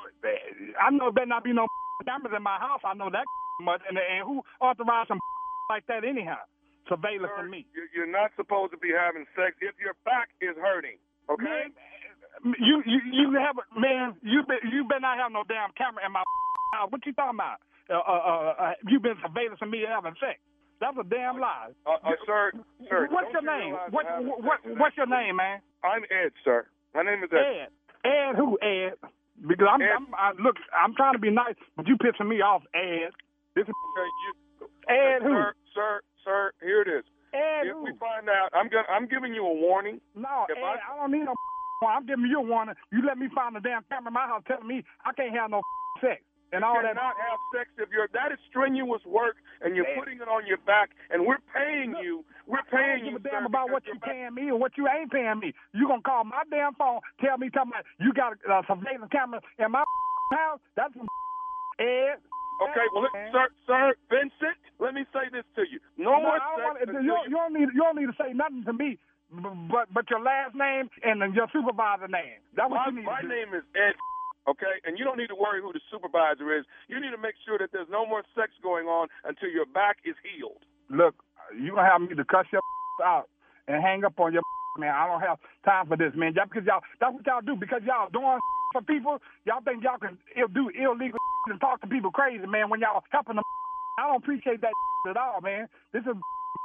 I 0.81 0.91
know 0.91 1.09
there 1.15 1.25
better 1.25 1.27
not 1.27 1.45
be 1.45 1.53
no 1.53 1.67
cameras 2.05 2.35
in 2.37 2.43
my 2.43 2.59
house. 2.59 2.81
I 2.85 2.95
know 2.95 3.09
that 3.11 3.25
much. 3.63 3.81
And, 3.89 3.97
and 3.99 4.25
who 4.27 4.43
authorized 4.61 5.09
some 5.09 5.21
like 5.71 5.87
that 5.87 6.05
anyhow? 6.05 6.41
Surveillance 6.89 7.33
sir, 7.37 7.45
me. 7.45 7.67
you- 7.77 7.89
you're 7.95 8.11
not 8.11 8.33
supposed 8.37 8.73
to 8.73 8.79
be 8.79 8.91
having 8.93 9.25
sex 9.37 9.57
if 9.61 9.75
your 9.79 9.95
back 10.05 10.29
is 10.41 10.57
hurting. 10.57 10.97
Okay. 11.29 11.45
Man, 11.45 11.73
you 12.45 12.83
you 12.87 12.99
you 13.13 13.27
have 13.39 13.57
a- 13.59 13.81
man. 13.81 14.17
You 14.23 14.43
been 14.47 14.59
you 14.71 14.85
better 14.87 15.01
not 15.01 15.19
have 15.19 15.33
no 15.33 15.45
damn 15.49 15.71
camera 15.77 16.05
in 16.07 16.13
my 16.13 16.23
house. 16.75 16.91
What 16.91 17.05
you 17.07 17.13
talking 17.13 17.37
about? 17.39 17.59
Uh, 17.89 17.95
uh, 17.95 18.03
uh, 18.05 18.55
uh, 18.59 18.73
you 18.87 19.01
been 19.01 19.17
surveillance 19.25 19.61
me 19.65 19.81
having 19.89 20.13
sex? 20.21 20.39
That's 20.81 20.97
a 21.01 21.03
damn 21.09 21.41
lie. 21.41 21.73
Uh, 21.87 21.99
uh, 22.05 22.13
sir, 22.27 22.53
sir. 22.89 23.09
what's 23.11 23.33
your 23.33 23.43
you 23.43 23.49
name? 23.51 23.73
What, 23.91 24.05
what, 24.23 24.61
what 24.79 24.89
is 24.93 24.97
your 24.97 25.09
name, 25.11 25.37
man? 25.37 25.59
I'm 25.83 26.05
Ed, 26.07 26.31
sir. 26.45 26.67
My 26.95 27.03
name 27.03 27.25
is 27.25 27.31
Ed. 27.33 27.41
Ed. 27.41 27.69
Ed 28.07 28.33
who? 28.37 28.59
Ed. 28.63 28.95
Because 29.43 29.67
I'm, 29.73 29.81
Ed. 29.83 29.91
I'm 29.97 30.07
I, 30.15 30.31
look. 30.39 30.55
I'm 30.71 30.95
trying 30.95 31.15
to 31.15 31.19
be 31.19 31.31
nice, 31.31 31.57
but 31.77 31.87
you 31.89 31.97
pissing 31.97 32.29
me 32.29 32.43
off, 32.43 32.63
Ed. 32.75 33.11
This 33.57 33.65
is 33.67 33.75
you, 33.75 34.69
Ed 34.89 35.23
who? 35.23 35.33
sir, 35.35 35.55
sir, 35.75 36.01
sir. 36.25 36.53
Here 36.63 36.83
it 36.83 36.89
is. 36.89 37.05
Ed 37.35 37.67
If 37.67 37.73
who? 37.75 37.85
we 37.85 37.93
find 37.99 38.29
out, 38.29 38.51
I'm 38.55 38.69
gonna, 38.69 38.87
I'm 38.89 39.09
giving 39.09 39.35
you 39.35 39.45
a 39.45 39.55
warning. 39.55 40.01
No, 40.15 40.47
If 40.49 40.57
Ed, 40.59 40.63
I- 40.63 40.95
I, 40.95 40.97
don't 41.01 41.11
need 41.13 41.25
no. 41.25 41.35
I'm 41.87 42.07
giving 42.07 42.27
you 42.27 42.39
a 42.41 42.43
warning. 42.43 42.75
You 42.91 43.07
let 43.07 43.19
me 43.19 43.29
find 43.35 43.55
a 43.57 43.61
damn 43.61 43.85
camera 43.89 44.09
in 44.11 44.15
my 44.15 44.27
house 44.27 44.43
telling 44.49 44.67
me 44.67 44.83
I 45.07 45.13
can't 45.15 45.35
have 45.37 45.51
no 45.51 45.63
sex 46.03 46.19
and 46.51 46.65
all 46.65 46.75
you 46.81 46.83
that. 46.83 46.97
cannot 46.97 47.15
have 47.23 47.39
sex 47.55 47.69
if 47.79 47.93
you're 47.93 48.09
that 48.17 48.33
is 48.33 48.39
strenuous 48.51 49.05
work 49.07 49.37
and 49.63 49.77
you're 49.77 49.85
Man. 49.87 49.99
putting 50.01 50.17
it 50.19 50.27
on 50.27 50.43
your 50.47 50.59
back 50.67 50.91
and 51.13 51.23
we're 51.27 51.39
paying 51.55 51.93
Look, 51.93 52.03
you 52.03 52.25
we're 52.51 52.65
I 52.67 52.71
paying 52.73 52.99
don't 53.05 53.15
you 53.15 53.19
give 53.21 53.27
a 53.27 53.31
damn 53.31 53.47
about 53.47 53.71
what 53.71 53.85
because 53.85 53.95
you 53.95 53.95
your 53.95 54.01
back- 54.01 54.11
paying 54.11 54.35
me 54.35 54.51
or 54.51 54.59
what 54.59 54.73
you 54.77 54.89
ain't 54.89 55.13
paying 55.13 55.39
me. 55.39 55.53
You 55.75 55.87
gonna 55.87 56.03
call 56.03 56.25
my 56.25 56.43
damn 56.51 56.75
phone, 56.75 56.99
tell 57.21 57.39
me, 57.39 57.51
tell 57.51 57.67
me 57.67 57.79
you 58.01 58.13
got 58.13 58.35
a 58.49 58.53
uh, 58.59 58.63
surveillance 58.67 59.13
camera 59.13 59.41
in 59.61 59.71
my 59.71 59.85
house? 60.33 60.59
That's 60.75 60.93
some 60.99 61.07
Ed. 61.79 62.19
okay 62.65 62.87
well 62.93 63.07
let- 63.07 63.31
sir 63.31 63.47
sir 63.69 63.95
Vincent 64.11 64.59
let 64.81 64.95
me 64.95 65.05
say 65.15 65.31
this 65.31 65.45
to 65.55 65.63
you 65.71 65.79
no, 65.97 66.17
No, 66.19 66.23
more 66.23 66.39
sex 66.57 66.59
want, 66.59 67.05
you, 67.05 67.15
you, 67.29 67.37
don't 67.37 67.53
need 67.55 67.69
you 67.71 67.83
don't 67.87 67.95
need 67.97 68.07
to 68.11 68.17
say 68.19 68.33
nothing 68.35 68.65
to 68.67 68.73
me, 68.73 68.99
but 69.31 69.93
but 69.93 70.09
your 70.11 70.21
last 70.21 70.55
name 70.55 70.89
and 71.05 71.21
then 71.21 71.35
your 71.35 71.49
supervisor 71.53 72.09
name. 72.09 72.41
That's 72.57 72.71
what 72.71 72.81
my, 72.81 72.87
you 72.89 72.97
need 72.97 73.07
my 73.07 73.23
name 73.23 73.53
is 73.53 73.65
Ed 73.77 73.95
Okay, 74.49 74.81
and 74.89 74.97
you 74.97 75.05
don't 75.05 75.21
need 75.21 75.29
to 75.29 75.37
worry 75.37 75.61
who 75.61 75.77
the 75.77 75.85
supervisor 75.93 76.57
is. 76.57 76.65
You 76.89 76.97
need 76.97 77.13
to 77.13 77.21
make 77.21 77.37
sure 77.45 77.61
that 77.61 77.69
there's 77.69 77.93
no 77.93 78.09
more 78.09 78.25
sex 78.33 78.57
going 78.65 78.89
on 78.89 79.13
until 79.29 79.53
your 79.53 79.69
back 79.69 80.01
is 80.09 80.17
healed. 80.25 80.65
Look, 80.89 81.21
you 81.53 81.77
gonna 81.77 81.85
have 81.85 82.01
me 82.01 82.17
to 82.17 82.25
cuss 82.25 82.49
your 82.49 82.65
out 83.05 83.29
and 83.69 83.85
hang 83.85 84.09
up 84.09 84.17
on 84.17 84.33
your 84.33 84.41
man. 84.81 84.97
I 84.97 85.05
don't 85.05 85.21
have 85.21 85.37
time 85.69 85.85
for 85.87 86.01
this, 86.01 86.17
man. 86.17 86.33
Y'all, 86.33 86.49
because 86.49 86.65
y'all, 86.65 86.81
that's 86.97 87.13
what 87.13 87.27
y'all 87.29 87.45
do. 87.45 87.61
Because 87.61 87.85
y'all 87.85 88.09
doing 88.09 88.41
for 88.73 88.81
people, 88.81 89.21
y'all 89.45 89.61
think 89.61 89.85
y'all 89.85 90.01
can 90.01 90.17
do 90.33 90.73
illegal 90.73 91.21
and 91.53 91.61
talk 91.61 91.85
to 91.85 91.87
people 91.87 92.11
crazy, 92.11 92.49
man. 92.49 92.73
When 92.73 92.81
y'all 92.81 93.05
helping 93.13 93.37
them, 93.37 93.45
I 94.01 94.09
don't 94.09 94.25
appreciate 94.25 94.65
that 94.65 94.73
at 95.13 95.17
all, 95.21 95.45
man. 95.45 95.69
This 95.93 96.09
is, 96.09 96.17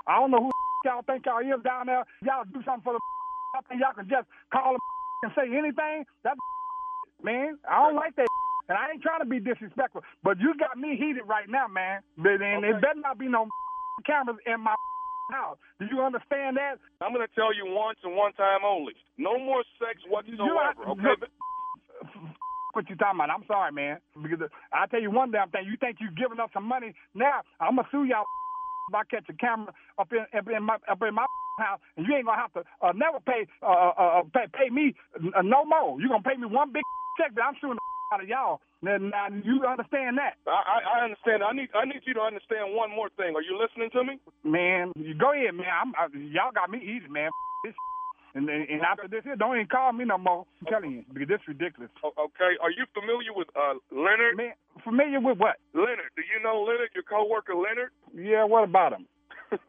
I 0.08 0.24
don't 0.24 0.32
know 0.32 0.48
who 0.48 0.52
y'all 0.84 1.04
think 1.04 1.26
y'all 1.26 1.42
is 1.42 1.64
down 1.64 1.88
there. 1.88 2.06
Y'all 2.24 2.46
do 2.46 2.62
something 2.64 2.84
for 2.84 2.94
the. 2.94 3.02
I 3.56 3.62
think 3.70 3.82
y'all 3.82 3.94
can 3.96 4.10
just 4.10 4.28
call 4.52 4.74
them 4.76 4.84
and 5.24 5.32
say 5.36 5.48
anything. 5.50 6.06
That 6.24 6.36
man, 7.24 7.58
I 7.70 7.88
don't 7.88 7.96
like 7.96 8.16
that. 8.16 8.28
And 8.70 8.78
I 8.78 8.96
ain't 8.96 9.04
trying 9.04 9.20
to 9.20 9.28
be 9.28 9.44
disrespectful, 9.44 10.08
but 10.24 10.40
you 10.40 10.56
got 10.56 10.80
me 10.80 10.96
heated 10.96 11.28
right 11.28 11.50
now, 11.52 11.68
man. 11.68 12.00
But 12.16 12.40
and 12.40 12.64
it 12.64 12.80
better 12.80 13.00
not 13.04 13.20
be 13.20 13.28
no 13.28 13.52
cameras 14.08 14.40
in 14.48 14.64
my 14.64 14.76
house. 15.32 15.58
Do 15.80 15.86
you 15.92 16.00
understand 16.00 16.56
that? 16.56 16.80
I'm 17.02 17.12
gonna 17.12 17.28
tell 17.36 17.52
you 17.54 17.68
once 17.68 18.00
and 18.04 18.16
one 18.16 18.32
time 18.34 18.64
only. 18.64 18.94
No 19.18 19.38
more 19.38 19.64
sex 19.80 20.00
whatsoever. 20.08 20.96
Okay. 20.96 21.28
what 22.72 22.90
you 22.90 22.96
talking 22.96 23.20
about? 23.20 23.36
I'm 23.36 23.44
sorry, 23.48 23.72
man. 23.72 24.00
Because 24.16 24.48
I 24.72 24.88
tell 24.88 25.02
you 25.02 25.12
one 25.12 25.32
damn 25.32 25.52
thing. 25.52 25.68
You 25.68 25.76
think 25.76 25.98
you 26.00 26.08
giving 26.16 26.40
us 26.40 26.50
some 26.54 26.64
money? 26.64 26.96
Now 27.14 27.44
I'm 27.60 27.76
gonna 27.76 27.88
sue 27.92 28.06
y'all 28.08 28.24
if 28.90 28.96
I 28.96 29.04
catch 29.10 29.26
a 29.30 29.34
camera 29.34 29.74
up 29.98 30.12
in 30.12 30.26
up 30.38 30.48
in 30.48 30.64
my 30.64 30.78
up 30.90 31.02
in 31.02 31.16
my 31.16 31.26
house, 31.60 31.80
and 31.98 32.06
you 32.06 32.16
ain't 32.16 32.26
gonna 32.26 32.42
have 32.42 32.54
to 32.54 32.64
uh, 32.82 32.92
never 32.94 33.20
pay 33.20 33.46
uh, 33.62 33.94
uh, 33.94 33.94
uh, 33.98 34.24
pay, 34.34 34.46
pay 34.54 34.70
me 34.70 34.94
uh, 35.16 35.42
no 35.42 35.66
more. 35.66 36.00
You 36.02 36.10
gonna 36.10 36.24
pay 36.24 36.36
me 36.36 36.48
one 36.48 36.72
big 36.74 36.84
check, 37.20 37.32
but 37.36 37.44
I'm 37.44 37.56
suing 37.62 37.76
the 37.76 37.82
out 38.14 38.22
of 38.22 38.30
y'all. 38.30 38.62
Now, 38.82 38.98
now 38.98 39.28
you 39.32 39.66
understand 39.66 40.18
that? 40.18 40.38
I, 40.46 40.52
I 40.52 40.78
I 40.84 41.04
understand. 41.06 41.42
I 41.44 41.54
need 41.54 41.70
I 41.74 41.86
need 41.86 42.04
you 42.06 42.14
to 42.16 42.22
understand 42.22 42.76
one 42.76 42.92
more 42.92 43.10
thing. 43.18 43.36
Are 43.36 43.42
you 43.42 43.58
listening 43.58 43.90
to 43.92 44.04
me? 44.04 44.20
Man, 44.44 44.92
you 44.96 45.16
go 45.16 45.32
ahead, 45.32 45.56
man. 45.56 45.72
I'm, 45.72 45.94
I, 45.96 46.12
y'all 46.30 46.52
got 46.54 46.70
me 46.70 46.80
easy, 46.80 47.08
man. 47.10 47.32
This 47.64 47.74
and, 48.36 48.50
and 48.50 48.70
and 48.70 48.82
after 48.82 49.08
this 49.08 49.24
here, 49.24 49.36
don't 49.36 49.56
even 49.56 49.68
call 49.68 49.94
me 49.94 50.06
no 50.06 50.18
more. 50.18 50.46
I'm 50.62 50.68
telling 50.68 50.92
you, 50.92 51.04
because 51.14 51.30
this 51.30 51.42
ridiculous. 51.48 51.92
Okay. 52.04 52.54
Are 52.62 52.72
you 52.74 52.86
familiar 52.94 53.34
with 53.34 53.48
uh 53.56 53.78
Leonard? 53.92 54.38
Man, 54.38 54.54
familiar 54.84 55.22
with 55.22 55.38
what? 55.38 55.58
Leonard. 55.74 56.14
Do 56.18 56.24
you 56.26 56.42
know 56.44 56.62
Leonard? 56.66 56.92
Your 56.96 57.06
coworker 57.06 57.56
Leonard? 57.56 57.92
Yeah, 58.14 58.46
what 58.46 58.64
about 58.66 58.94
him? 58.94 59.06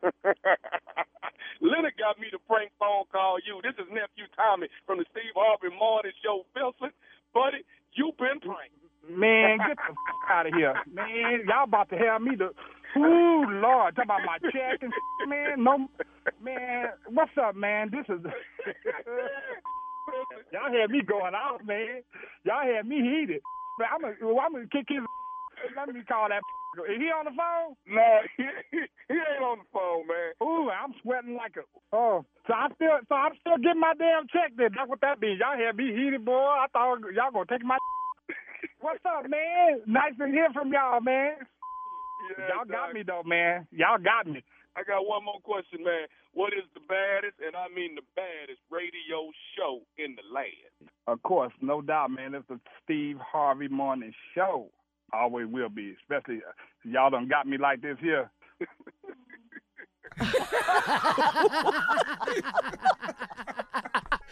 Leonard 1.60 1.96
got 2.00 2.18
me 2.20 2.28
to 2.32 2.40
prank 2.48 2.72
phone 2.80 3.04
call 3.12 3.38
you. 3.44 3.60
This 3.64 3.76
is 3.80 3.88
nephew 3.92 4.28
Tommy 4.36 4.68
from 4.86 4.98
the 4.98 5.06
Steve 5.12 5.34
Harvey 5.36 5.74
Morning 5.76 6.12
Show. 6.24 6.44
Wilson, 6.56 6.92
buddy, 7.32 7.64
you've 7.94 8.16
been 8.16 8.40
pranked. 8.40 8.76
Man, 9.10 9.58
get 9.58 9.76
the 9.76 9.92
f- 9.92 10.30
out 10.30 10.46
of 10.46 10.54
here, 10.54 10.74
man. 10.92 11.44
Y'all 11.46 11.64
about 11.64 11.90
to 11.90 11.96
have 11.98 12.22
me 12.22 12.36
to. 12.36 12.50
Ooh, 12.96 13.44
Lord, 13.60 13.96
talk 13.96 14.04
about 14.06 14.20
my 14.24 14.38
check 14.50 14.82
and 14.82 14.92
man. 15.28 15.62
No, 15.64 15.88
man. 16.42 16.86
What's 17.08 17.32
up, 17.40 17.56
man? 17.56 17.90
This 17.90 18.06
is. 18.08 18.22
Y'all 20.52 20.72
had 20.72 20.90
me 20.90 21.02
going 21.02 21.34
out, 21.34 21.64
man. 21.66 22.02
Y'all 22.44 22.64
had 22.64 22.86
me 22.86 22.96
heated. 23.00 23.40
Man, 23.78 23.88
I'm 23.92 24.00
gonna, 24.02 24.40
I'm 24.40 24.52
gonna 24.52 24.66
kick 24.72 24.86
his. 24.88 25.00
Let 25.76 25.94
me 25.94 26.02
call 26.08 26.28
that. 26.28 26.42
Is 26.90 26.98
he 26.98 27.06
on 27.10 27.24
the 27.24 27.34
phone? 27.36 27.76
No, 27.86 28.18
he, 28.36 28.44
he 29.08 29.14
ain't 29.14 29.42
on 29.44 29.58
the 29.58 29.68
phone, 29.72 30.06
man. 30.06 30.34
Ooh, 30.42 30.70
I'm 30.70 30.94
sweating 31.02 31.36
like 31.36 31.56
a. 31.56 31.62
Oh, 31.96 32.24
so 32.46 32.54
I 32.54 32.68
still, 32.74 32.98
so 33.08 33.14
I'm 33.14 33.32
still 33.40 33.58
getting 33.58 33.80
my 33.80 33.94
damn 33.98 34.26
check. 34.28 34.52
Then 34.56 34.70
that's 34.76 34.88
what 34.88 35.00
that 35.02 35.20
means. 35.20 35.40
Y'all 35.40 35.58
had 35.58 35.76
me 35.76 35.94
heated, 35.94 36.24
boy. 36.24 36.34
I 36.34 36.66
thought 36.72 37.00
y'all 37.14 37.32
gonna 37.32 37.46
take 37.50 37.64
my. 37.64 37.78
What's 38.80 39.04
up, 39.06 39.28
man? 39.28 39.80
Nice 39.86 40.12
to 40.18 40.26
hear 40.26 40.48
from 40.52 40.72
y'all, 40.72 41.00
man. 41.00 41.34
Yeah, 42.38 42.46
y'all 42.48 42.64
got 42.64 42.86
dog. 42.86 42.94
me 42.94 43.02
though, 43.02 43.22
man. 43.24 43.66
Y'all 43.72 43.98
got 43.98 44.26
me. 44.26 44.42
I 44.76 44.82
got 44.82 45.06
one 45.06 45.24
more 45.24 45.40
question, 45.42 45.84
man. 45.84 46.06
What 46.32 46.52
is 46.52 46.64
the 46.74 46.80
baddest, 46.88 47.34
and 47.44 47.54
I 47.54 47.68
mean 47.74 47.94
the 47.94 48.02
baddest, 48.16 48.58
radio 48.70 49.30
show 49.56 49.80
in 49.98 50.16
the 50.16 50.34
land? 50.34 50.90
Of 51.06 51.22
course, 51.22 51.52
no 51.60 51.80
doubt, 51.80 52.10
man. 52.10 52.34
It's 52.34 52.46
the 52.48 52.58
Steve 52.82 53.18
Harvey 53.20 53.68
Morning 53.68 54.12
Show. 54.34 54.68
Always 55.12 55.46
will 55.46 55.68
be, 55.68 55.94
especially 56.02 56.38
uh, 56.38 56.50
y'all 56.82 57.10
done 57.10 57.28
got 57.28 57.46
me 57.46 57.56
like 57.58 57.82
this 57.82 57.98
here. 58.00 58.30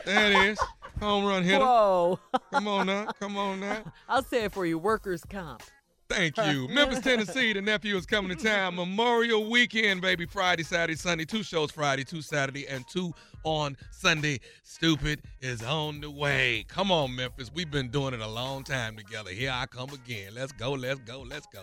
There 0.05 0.33
it 0.33 0.51
is. 0.51 0.59
Home 1.03 1.25
run 1.25 1.43
hitter. 1.43 1.65
Whoa. 1.65 2.21
Come 2.53 2.69
on 2.69 2.87
now. 2.87 3.07
Come 3.19 3.37
on 3.37 3.59
now. 3.59 3.83
I'll 4.09 4.23
say 4.23 4.45
it 4.45 4.53
for 4.53 4.65
you 4.65 4.79
workers' 4.79 5.25
comp. 5.29 5.65
Thank 6.09 6.37
you. 6.37 6.69
Memphis, 6.71 7.01
Tennessee, 7.01 7.53
the 7.53 7.61
nephew 7.61 7.97
is 7.97 8.07
coming 8.07 8.37
to 8.37 8.41
town. 8.41 8.77
Memorial 8.77 9.51
weekend, 9.51 10.01
baby. 10.01 10.27
Friday, 10.27 10.63
Saturday, 10.63 10.97
Sunday. 10.97 11.25
Two 11.25 11.43
shows 11.43 11.73
Friday, 11.73 12.05
two 12.05 12.23
Saturday, 12.23 12.69
and 12.69 12.85
two 12.89 13.13
on 13.43 13.77
Sunday. 13.91 14.39
Stupid 14.63 15.23
is 15.41 15.61
on 15.65 16.01
the 16.01 16.11
way. 16.11 16.65
Come 16.69 16.93
on, 16.93 17.17
Memphis. 17.17 17.51
We've 17.53 17.71
been 17.71 17.89
doing 17.89 18.15
it 18.15 18.21
a 18.21 18.29
long 18.29 18.63
time 18.63 18.97
together. 18.97 19.31
Here 19.31 19.51
I 19.53 19.67
come 19.67 19.91
again. 19.91 20.35
Let's 20.35 20.53
go, 20.53 20.71
let's 20.71 21.01
go, 21.01 21.23
let's 21.23 21.49
go. 21.53 21.63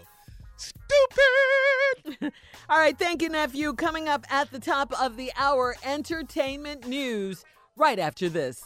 Stupid! 0.57 2.33
All 2.69 2.77
right, 2.77 2.97
thank 2.99 3.21
you, 3.21 3.29
nephew. 3.29 3.73
Coming 3.73 4.09
up 4.09 4.25
at 4.29 4.51
the 4.51 4.59
top 4.59 4.91
of 4.99 5.15
the 5.15 5.31
hour, 5.37 5.77
entertainment 5.85 6.85
news 6.85 7.45
right 7.77 7.99
after 7.99 8.27
this. 8.27 8.65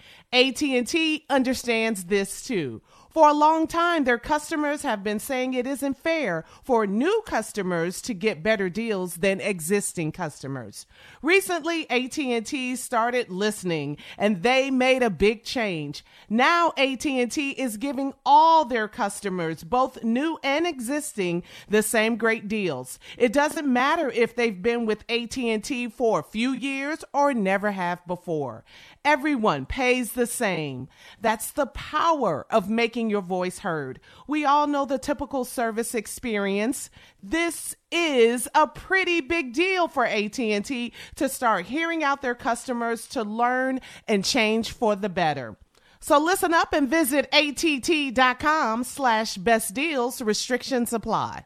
AT&T 0.33 1.25
understands 1.29 2.05
this 2.05 2.43
too. 2.45 2.81
For 3.11 3.27
a 3.27 3.33
long 3.33 3.67
time, 3.67 4.05
their 4.05 4.17
customers 4.17 4.83
have 4.83 5.03
been 5.03 5.19
saying 5.19 5.53
it 5.53 5.67
isn't 5.67 5.97
fair 5.97 6.45
for 6.63 6.87
new 6.87 7.21
customers 7.25 8.01
to 8.03 8.13
get 8.13 8.41
better 8.41 8.69
deals 8.69 9.15
than 9.15 9.41
existing 9.41 10.13
customers. 10.13 10.85
Recently, 11.21 11.89
AT&T 11.89 12.77
started 12.77 13.29
listening 13.29 13.97
and 14.17 14.43
they 14.43 14.71
made 14.71 15.03
a 15.03 15.09
big 15.09 15.43
change. 15.43 16.05
Now 16.29 16.71
AT&T 16.77 17.51
is 17.51 17.75
giving 17.75 18.13
all 18.25 18.63
their 18.63 18.87
customers, 18.87 19.65
both 19.65 20.01
new 20.05 20.39
and 20.41 20.65
existing, 20.65 21.43
the 21.67 21.83
same 21.83 22.15
great 22.15 22.47
deals. 22.47 22.97
It 23.17 23.33
doesn't 23.33 23.67
matter 23.67 24.09
if 24.09 24.37
they've 24.37 24.61
been 24.61 24.85
with 24.85 25.03
AT&T 25.09 25.89
for 25.89 26.21
a 26.21 26.23
few 26.23 26.53
years 26.53 27.03
or 27.13 27.33
never 27.33 27.71
have 27.71 28.07
before. 28.07 28.63
Everyone 29.03 29.65
pays 29.65 30.13
the 30.13 30.27
same. 30.27 30.87
That's 31.19 31.51
the 31.51 31.65
power 31.65 32.45
of 32.51 32.69
making 32.69 33.09
your 33.09 33.21
voice 33.21 33.59
heard. 33.59 33.99
We 34.27 34.45
all 34.45 34.67
know 34.67 34.85
the 34.85 34.99
typical 34.99 35.43
service 35.43 35.95
experience. 35.95 36.91
This 37.21 37.75
is 37.91 38.47
a 38.53 38.67
pretty 38.67 39.19
big 39.21 39.53
deal 39.53 39.87
for 39.87 40.05
AT&T 40.05 40.93
to 41.15 41.29
start 41.29 41.65
hearing 41.65 42.03
out 42.03 42.21
their 42.21 42.35
customers 42.35 43.07
to 43.07 43.23
learn 43.23 43.79
and 44.07 44.23
change 44.23 44.71
for 44.71 44.95
the 44.95 45.09
better. 45.09 45.57
So 45.99 46.19
listen 46.19 46.53
up 46.53 46.73
and 46.73 46.87
visit 46.87 47.27
att.com 47.33 48.83
slash 48.83 49.35
best 49.37 49.73
deals. 49.73 50.21
Restrictions 50.21 50.93
apply. 50.93 51.45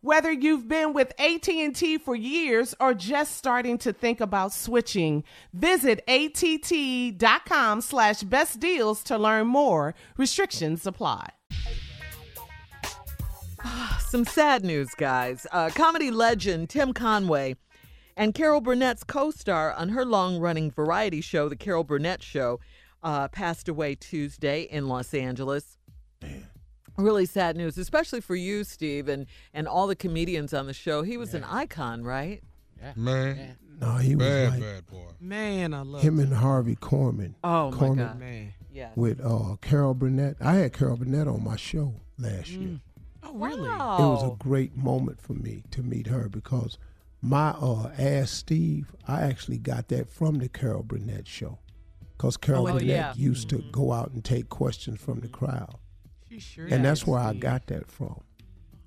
Whether 0.00 0.30
you've 0.30 0.68
been 0.68 0.92
with 0.92 1.12
AT&T 1.18 1.98
for 1.98 2.14
years 2.14 2.72
or 2.78 2.94
just 2.94 3.36
starting 3.36 3.78
to 3.78 3.92
think 3.92 4.20
about 4.20 4.52
switching, 4.52 5.24
visit 5.52 6.04
att.com 6.06 7.80
slash 7.80 8.22
best 8.22 8.60
deals 8.60 9.02
to 9.04 9.18
learn 9.18 9.48
more. 9.48 9.96
Restrictions 10.16 10.86
apply. 10.86 11.30
Some 13.98 14.24
sad 14.24 14.64
news, 14.64 14.90
guys. 14.96 15.48
Uh, 15.50 15.70
comedy 15.74 16.12
legend 16.12 16.70
Tim 16.70 16.92
Conway 16.92 17.56
and 18.16 18.32
Carol 18.34 18.60
Burnett's 18.60 19.02
co 19.02 19.32
star 19.32 19.72
on 19.72 19.88
her 19.88 20.04
long 20.04 20.38
running 20.38 20.70
variety 20.70 21.20
show, 21.20 21.48
The 21.48 21.56
Carol 21.56 21.82
Burnett 21.82 22.22
Show, 22.22 22.60
uh, 23.02 23.26
passed 23.28 23.68
away 23.68 23.96
Tuesday 23.96 24.62
in 24.62 24.86
Los 24.86 25.12
Angeles. 25.12 25.76
Really 26.98 27.26
sad 27.26 27.56
news, 27.56 27.78
especially 27.78 28.20
for 28.20 28.34
you, 28.34 28.64
Steve, 28.64 29.08
and, 29.08 29.26
and 29.54 29.68
all 29.68 29.86
the 29.86 29.94
comedians 29.96 30.52
on 30.52 30.66
the 30.66 30.72
show. 30.74 31.02
He 31.02 31.16
was 31.16 31.32
an 31.32 31.44
icon, 31.44 32.02
right? 32.02 32.42
Yeah. 32.80 32.92
Man, 32.96 33.56
No, 33.80 33.96
he 33.96 34.16
was 34.16 34.26
bad, 34.26 34.50
like 34.50 34.60
bad 34.60 34.86
boy. 34.86 35.06
Man, 35.20 35.74
I 35.74 35.82
love 35.82 36.02
him 36.02 36.18
and 36.18 36.34
Harvey 36.34 36.74
Korman. 36.76 37.34
Oh, 37.44 37.70
my 37.70 37.94
God. 37.94 38.18
Man. 38.18 38.52
Yes. 38.72 38.92
With 38.96 39.20
uh, 39.24 39.56
Carol 39.60 39.94
Burnett. 39.94 40.36
I 40.40 40.54
had 40.54 40.72
Carol 40.72 40.96
Burnett 40.96 41.28
on 41.28 41.42
my 41.44 41.56
show 41.56 41.94
last 42.18 42.48
year. 42.50 42.80
Oh, 43.22 43.32
really? 43.34 43.68
Wow. 43.68 43.96
It 43.98 44.02
was 44.24 44.32
a 44.32 44.36
great 44.36 44.76
moment 44.76 45.20
for 45.20 45.34
me 45.34 45.62
to 45.70 45.82
meet 45.82 46.06
her 46.08 46.28
because 46.28 46.78
my 47.22 47.50
uh, 47.50 47.90
Ask 47.98 48.34
Steve, 48.34 48.92
I 49.06 49.22
actually 49.22 49.58
got 49.58 49.88
that 49.88 50.08
from 50.10 50.38
the 50.38 50.48
Carol 50.48 50.82
Burnett 50.82 51.26
show. 51.28 51.58
Because 52.16 52.36
Carol 52.36 52.62
Oh, 52.68 52.72
Burnett 52.72 52.82
yeah. 52.86 53.12
used 53.16 53.48
to 53.50 53.58
go 53.72 53.92
out 53.92 54.10
and 54.10 54.24
take 54.24 54.48
questions 54.48 55.00
from 55.00 55.20
the 55.20 55.28
crowd. 55.28 55.76
She 56.28 56.40
sure 56.40 56.66
And 56.70 56.84
that's 56.84 57.02
is. 57.02 57.06
where 57.06 57.20
I 57.20 57.32
got 57.34 57.66
that 57.68 57.90
from. 57.90 58.20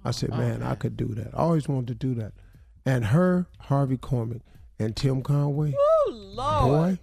I 0.03 0.09
oh, 0.09 0.11
said, 0.11 0.29
man, 0.31 0.63
I 0.63 0.75
could 0.75 0.97
do 0.97 1.07
that. 1.09 1.33
I 1.33 1.37
always 1.37 1.67
wanted 1.67 1.87
to 1.99 2.07
do 2.07 2.15
that. 2.15 2.33
And 2.85 3.05
her, 3.05 3.45
Harvey 3.59 3.97
Korman, 3.97 4.41
and 4.79 4.95
Tim 4.95 5.21
Conway, 5.21 5.75
Oh, 5.77 6.11
Lord. 6.11 6.97
boy, 6.97 6.99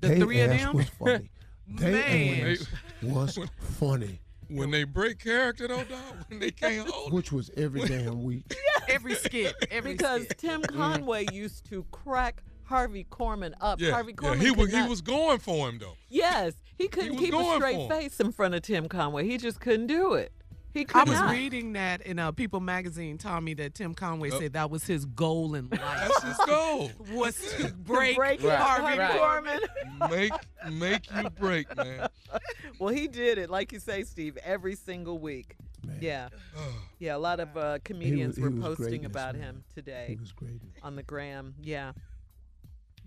The 0.00 0.08
they 0.08 0.20
three 0.20 0.40
of 0.40 0.50
them? 0.50 0.76
was 0.76 0.88
funny. 0.90 1.30
They 1.74 1.92
Man. 1.92 2.50
ass 2.50 2.66
was 3.02 3.38
funny, 3.78 4.20
When 4.48 4.70
they 4.70 4.84
break 4.84 5.20
character, 5.20 5.66
though, 5.68 5.84
dog, 5.84 6.16
when 6.28 6.40
they 6.40 6.50
can't 6.50 6.86
hold 6.90 7.12
which 7.12 7.32
was 7.32 7.50
every 7.56 7.86
damn 7.86 8.22
week. 8.22 8.54
Every 8.88 9.14
skit. 9.14 9.54
Every 9.70 9.92
because 9.92 10.24
skit. 10.24 10.38
Tim 10.38 10.60
Conway 10.62 11.26
used 11.32 11.64
to 11.70 11.86
crack 11.92 12.42
Harvey 12.72 13.06
Korman 13.10 13.52
up. 13.60 13.80
Yeah, 13.80 13.90
Harvey 13.92 14.14
yeah, 14.20 14.34
he 14.34 14.48
could 14.48 14.56
was 14.58 14.72
he 14.72 14.82
was 14.88 15.00
going 15.02 15.38
for 15.38 15.68
him 15.68 15.78
though. 15.78 15.94
Yes, 16.08 16.54
he 16.76 16.88
couldn't 16.88 17.12
was 17.12 17.20
keep 17.20 17.34
a 17.34 17.54
straight 17.56 17.88
face 17.88 18.18
in 18.18 18.32
front 18.32 18.54
of 18.54 18.62
Tim 18.62 18.88
Conway. 18.88 19.26
He 19.26 19.36
just 19.38 19.60
couldn't 19.60 19.86
do 19.86 20.14
it. 20.14 20.32
He 20.74 20.86
could 20.86 20.96
I 21.02 21.04
was 21.04 21.18
not. 21.20 21.32
reading 21.32 21.74
that 21.74 22.00
in 22.00 22.18
uh, 22.18 22.32
People 22.32 22.60
magazine. 22.60 23.18
Told 23.18 23.44
me 23.44 23.52
that 23.54 23.74
Tim 23.74 23.92
Conway 23.92 24.30
Oh. 24.32 24.40
said 24.40 24.54
that 24.54 24.70
was 24.70 24.84
his 24.86 25.04
goal 25.04 25.54
in 25.54 25.68
life. 25.70 25.80
That's 25.80 26.22
his 26.22 26.36
goal. 26.46 26.90
was 27.12 27.36
to 27.58 27.72
break, 27.74 28.16
break 28.16 28.42
Right, 28.42 28.58
Harvey 28.58 28.98
right. 28.98 29.20
Korman. 29.20 30.10
make 30.10 30.32
make 30.72 31.14
you 31.14 31.28
break, 31.30 31.76
man. 31.76 32.08
Well, 32.78 32.92
he 32.92 33.06
did 33.06 33.36
it, 33.38 33.50
like 33.50 33.70
you 33.72 33.78
say, 33.80 34.02
Steve, 34.02 34.38
every 34.42 34.74
single 34.74 35.18
week. 35.18 35.56
Man. 35.86 35.98
Yeah, 36.00 36.28
yeah. 36.98 37.16
A 37.16 37.18
lot 37.18 37.38
of 37.38 37.54
uh, 37.56 37.78
comedians 37.84 38.36
he 38.36 38.42
were 38.42 38.50
posting 38.50 39.04
about 39.04 39.34
man. 39.34 39.42
him 39.42 39.64
He 39.68 39.74
today 39.82 40.16
was 40.18 40.32
great. 40.32 40.60
on 40.82 40.96
the 40.96 41.02
gram. 41.02 41.54
Yeah. 41.62 41.92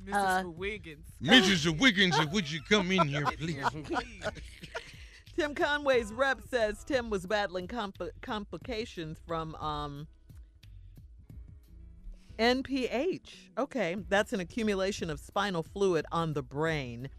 Mrs. 0.06 0.46
Uh, 0.46 0.50
Wiggins. 0.50 1.08
Mrs. 1.22 1.80
Wiggins, 1.80 2.16
would 2.32 2.50
you 2.50 2.62
come 2.70 2.92
in 2.92 3.08
here, 3.08 3.26
please? 3.38 3.64
Tim 5.38 5.54
Conway's 5.54 6.14
rep 6.14 6.42
says 6.50 6.84
Tim 6.84 7.10
was 7.10 7.26
battling 7.26 7.68
compl- 7.68 8.12
complications 8.22 9.20
from 9.28 9.56
um, 9.56 10.08
NPH. 12.40 13.50
Okay, 13.58 13.98
that's 14.08 14.32
an 14.32 14.40
accumulation 14.40 15.10
of 15.10 15.20
spinal 15.20 15.64
fluid 15.64 16.06
on 16.12 16.34
the 16.34 16.44
brain. 16.44 17.10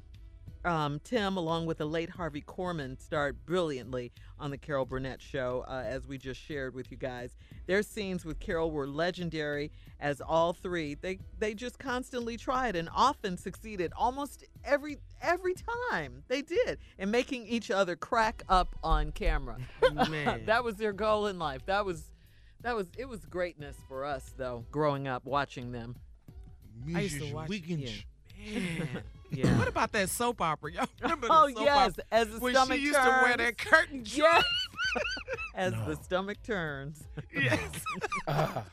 Um, 0.66 1.00
Tim, 1.04 1.36
along 1.36 1.66
with 1.66 1.78
the 1.78 1.86
late 1.86 2.10
Harvey 2.10 2.42
Korman, 2.42 3.00
starred 3.00 3.46
brilliantly 3.46 4.10
on 4.40 4.50
the 4.50 4.58
Carol 4.58 4.84
Burnett 4.84 5.22
show, 5.22 5.64
uh, 5.68 5.84
as 5.86 6.08
we 6.08 6.18
just 6.18 6.40
shared 6.40 6.74
with 6.74 6.90
you 6.90 6.96
guys. 6.96 7.36
Their 7.66 7.82
scenes 7.84 8.24
with 8.24 8.40
Carol 8.40 8.72
were 8.72 8.88
legendary, 8.88 9.70
as 10.00 10.20
all 10.20 10.52
three 10.52 10.94
they 10.94 11.20
they 11.38 11.54
just 11.54 11.78
constantly 11.78 12.36
tried 12.36 12.74
and 12.74 12.88
often 12.92 13.38
succeeded, 13.38 13.92
almost 13.96 14.44
every 14.64 14.98
every 15.22 15.54
time 15.86 16.24
they 16.26 16.42
did, 16.42 16.78
in 16.98 17.12
making 17.12 17.46
each 17.46 17.70
other 17.70 17.94
crack 17.94 18.42
up 18.48 18.74
on 18.82 19.12
camera. 19.12 19.58
Man. 20.10 20.42
that 20.46 20.64
was 20.64 20.74
their 20.76 20.92
goal 20.92 21.28
in 21.28 21.38
life. 21.38 21.64
That 21.66 21.84
was 21.86 22.10
that 22.62 22.74
was 22.74 22.88
it 22.98 23.08
was 23.08 23.24
greatness 23.24 23.76
for 23.86 24.04
us 24.04 24.34
though, 24.36 24.64
growing 24.72 25.06
up 25.06 25.24
watching 25.24 25.70
them. 25.70 25.94
I 26.92 27.02
used 27.02 27.18
to 27.20 27.24
Mrs. 27.26 27.32
watch- 27.32 27.48
Wiggins. 27.48 28.04
Man. 28.52 28.88
Yeah. 29.30 29.58
What 29.58 29.68
about 29.68 29.92
that 29.92 30.08
soap 30.10 30.40
opera? 30.40 30.72
Y'all 30.72 30.86
remember 31.02 31.26
the 31.28 31.32
Oh 31.32 31.48
soap 31.48 31.64
yes, 31.64 31.76
opera? 31.92 32.04
as 32.12 32.28
the 32.30 32.38
When 32.38 32.54
stomach 32.54 32.76
she 32.78 32.82
used 32.84 32.98
to 33.02 33.08
wear 33.22 33.36
that 33.36 33.58
curtain 33.58 33.98
dress. 34.04 34.14
Yes. 34.14 34.44
as 35.54 35.72
the 35.72 35.96
stomach 36.02 36.38
turns. 36.42 37.02
Yes. 37.34 37.60
Ah, 38.28 38.64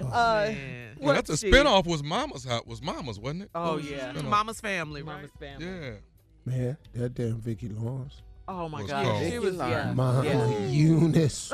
Uh, 0.00 0.48
Man. 0.52 0.96
Well, 0.98 1.06
what, 1.08 1.12
that's 1.14 1.30
a 1.30 1.36
Steve? 1.36 1.54
spinoff. 1.54 1.86
Was 1.86 2.02
Mama's 2.02 2.44
house? 2.44 2.64
Was 2.66 2.82
Mama's, 2.82 3.18
wasn't 3.18 3.42
it? 3.44 3.50
Oh, 3.54 3.62
What 3.64 3.76
was 3.76 3.86
the 3.88 3.96
yeah. 3.96 4.12
Mama's 4.22 4.60
family, 4.60 5.02
right? 5.02 5.16
Mama's 5.16 5.30
family. 5.38 5.66
Yeah. 5.66 5.90
Man, 6.44 6.76
that 6.94 7.14
damn 7.14 7.40
Vicki 7.40 7.68
Lawrence. 7.68 8.22
Oh 8.46 8.68
my 8.68 8.82
Was 8.82 8.90
God, 8.90 9.04
called- 9.06 9.30
she 9.30 9.38
was 9.38 9.56
yeah. 9.56 9.92
Mama 9.94 10.24
yeah. 10.24 10.58
Eunice. 10.68 11.52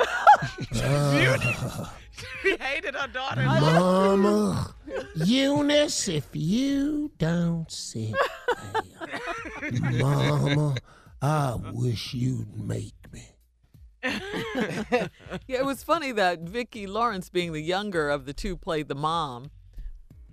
Ah, 0.76 1.94
She 2.42 2.56
hated 2.56 2.94
her 2.94 3.06
daughter. 3.08 3.42
Mama 3.42 4.74
Eunice, 5.14 6.08
if 6.08 6.28
you 6.34 7.10
don't 7.18 7.70
sit 7.70 8.14
there, 9.60 9.80
Mama, 9.92 10.74
I 11.22 11.56
wish 11.72 12.12
you'd 12.14 12.56
make 12.58 12.94
me. 13.12 13.24
Yeah, 15.46 15.58
it 15.60 15.64
was 15.64 15.82
funny 15.82 16.12
that 16.12 16.40
Vicki 16.40 16.86
Lawrence, 16.86 17.28
being 17.28 17.52
the 17.52 17.60
younger 17.62 18.08
of 18.10 18.24
the 18.26 18.32
two, 18.32 18.56
played 18.56 18.88
the 18.88 18.94
mom. 18.94 19.50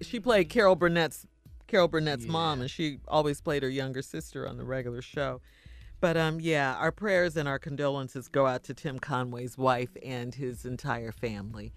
She 0.02 0.20
played 0.20 0.50
Carol 0.50 0.76
Burnett's 0.76 1.26
Carol 1.68 1.88
Burnett's 1.88 2.26
mom, 2.26 2.62
and 2.62 2.70
she 2.72 3.00
always 3.08 3.42
played 3.42 3.64
her 3.64 3.70
younger 3.70 4.02
sister 4.02 4.48
on 4.48 4.58
the 4.58 4.64
regular 4.64 5.02
show. 5.02 5.42
But 6.00 6.16
um, 6.16 6.40
yeah, 6.40 6.76
our 6.76 6.92
prayers 6.92 7.38
and 7.38 7.48
our 7.48 7.60
condolences 7.60 8.28
go 8.28 8.46
out 8.46 8.64
to 8.66 8.74
Tim 8.74 9.00
Conway's 9.00 9.58
wife 9.58 9.96
and 10.04 10.34
his 10.34 10.66
entire 10.66 11.12
family. 11.12 11.74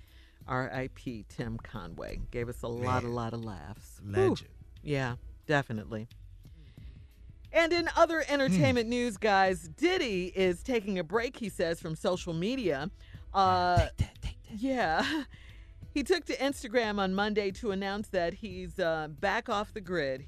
R.I.P. 0.47 1.27
Tim 1.29 1.59
Conway 1.59 2.21
gave 2.31 2.49
us 2.49 2.63
a 2.63 2.69
lot, 2.69 3.05
a 3.05 3.09
lot 3.09 3.33
of 3.33 3.45
laughs. 3.45 4.01
Whew. 4.03 4.31
Legend. 4.31 4.51
Yeah, 4.83 5.15
definitely. 5.47 6.09
And 7.53 7.73
in 7.73 7.89
other 7.97 8.25
entertainment 8.29 8.89
news, 8.89 9.17
guys, 9.17 9.69
Diddy 9.69 10.33
is 10.37 10.63
taking 10.63 10.99
a 10.99 11.05
break, 11.05 11.37
he 11.37 11.49
says, 11.49 11.81
from 11.81 11.97
social 11.97 12.33
media. 12.33 12.91
Uh, 13.35 13.87
yeah. 14.57 15.05
He 15.93 16.05
took 16.05 16.25
to 16.27 16.37
Instagram 16.37 17.01
on 17.01 17.17
Monday 17.17 17.51
to 17.51 17.73
announce 17.73 18.07
that 18.11 18.35
he's 18.35 18.79
uh, 18.79 19.09
back 19.09 19.49
off 19.49 19.75
the 19.75 19.81
grid. 19.81 20.25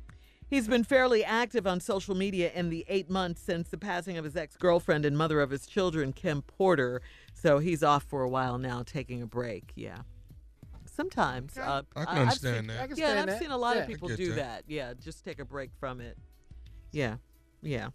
He's 0.52 0.68
been 0.68 0.84
fairly 0.84 1.24
active 1.24 1.66
on 1.66 1.80
social 1.80 2.14
media 2.14 2.52
in 2.54 2.68
the 2.68 2.84
eight 2.86 3.08
months 3.08 3.40
since 3.40 3.70
the 3.70 3.78
passing 3.78 4.18
of 4.18 4.24
his 4.26 4.36
ex 4.36 4.54
girlfriend 4.54 5.06
and 5.06 5.16
mother 5.16 5.40
of 5.40 5.48
his 5.48 5.66
children, 5.66 6.12
Kim 6.12 6.42
Porter. 6.42 7.00
So 7.32 7.58
he's 7.58 7.82
off 7.82 8.02
for 8.04 8.20
a 8.20 8.28
while 8.28 8.58
now, 8.58 8.82
taking 8.82 9.22
a 9.22 9.26
break. 9.26 9.72
Yeah. 9.76 10.00
Sometimes. 10.84 11.56
Uh, 11.56 11.80
I 11.96 12.04
can 12.04 12.08
I've 12.14 12.18
understand 12.18 12.56
seen- 12.56 12.66
that. 12.66 12.88
Can 12.90 12.98
yeah, 12.98 13.10
and 13.12 13.18
I've 13.20 13.26
that. 13.28 13.38
seen 13.40 13.50
a 13.50 13.56
lot 13.56 13.76
Yeah. 13.76 13.82
of 13.82 13.88
people 13.88 14.08
do 14.08 14.28
that. 14.34 14.36
that. 14.36 14.64
Yeah, 14.66 14.92
just 15.02 15.24
take 15.24 15.38
a 15.38 15.44
break 15.46 15.70
from 15.80 16.02
it. 16.02 16.18
Yeah, 16.90 17.16
yeah. 17.62 17.88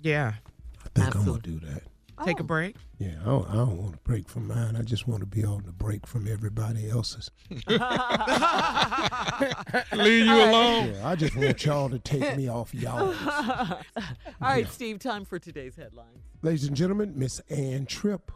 Yeah. 0.00 0.32
I 0.96 0.98
think 0.98 1.14
I'm 1.14 1.26
gonna 1.26 1.40
do 1.42 1.60
that. 1.60 1.82
Take 2.24 2.38
a 2.38 2.42
oh. 2.42 2.46
break. 2.46 2.76
Yeah, 2.98 3.14
I 3.22 3.24
don't, 3.24 3.48
I 3.48 3.54
don't 3.54 3.78
want 3.78 3.92
to 3.94 3.98
break 4.04 4.28
from 4.28 4.46
mine. 4.46 4.76
I 4.76 4.82
just 4.82 5.08
want 5.08 5.20
to 5.20 5.26
be 5.26 5.44
on 5.44 5.64
the 5.64 5.72
break 5.72 6.06
from 6.06 6.28
everybody 6.28 6.88
else's. 6.88 7.30
Leave 9.92 10.26
you 10.26 10.34
alone. 10.34 10.94
Yeah, 10.94 11.08
I 11.08 11.16
just 11.16 11.34
want 11.34 11.64
y'all 11.64 11.88
to 11.88 11.98
take 11.98 12.36
me 12.36 12.48
off 12.48 12.74
y'all. 12.74 13.14
All 13.96 14.08
right, 14.40 14.68
Steve, 14.68 15.00
time 15.00 15.24
for 15.24 15.38
today's 15.38 15.74
headlines. 15.74 16.22
Ladies 16.42 16.64
and 16.64 16.76
gentlemen, 16.76 17.14
Miss 17.16 17.40
Ann 17.50 17.86
Tripp. 17.86 18.30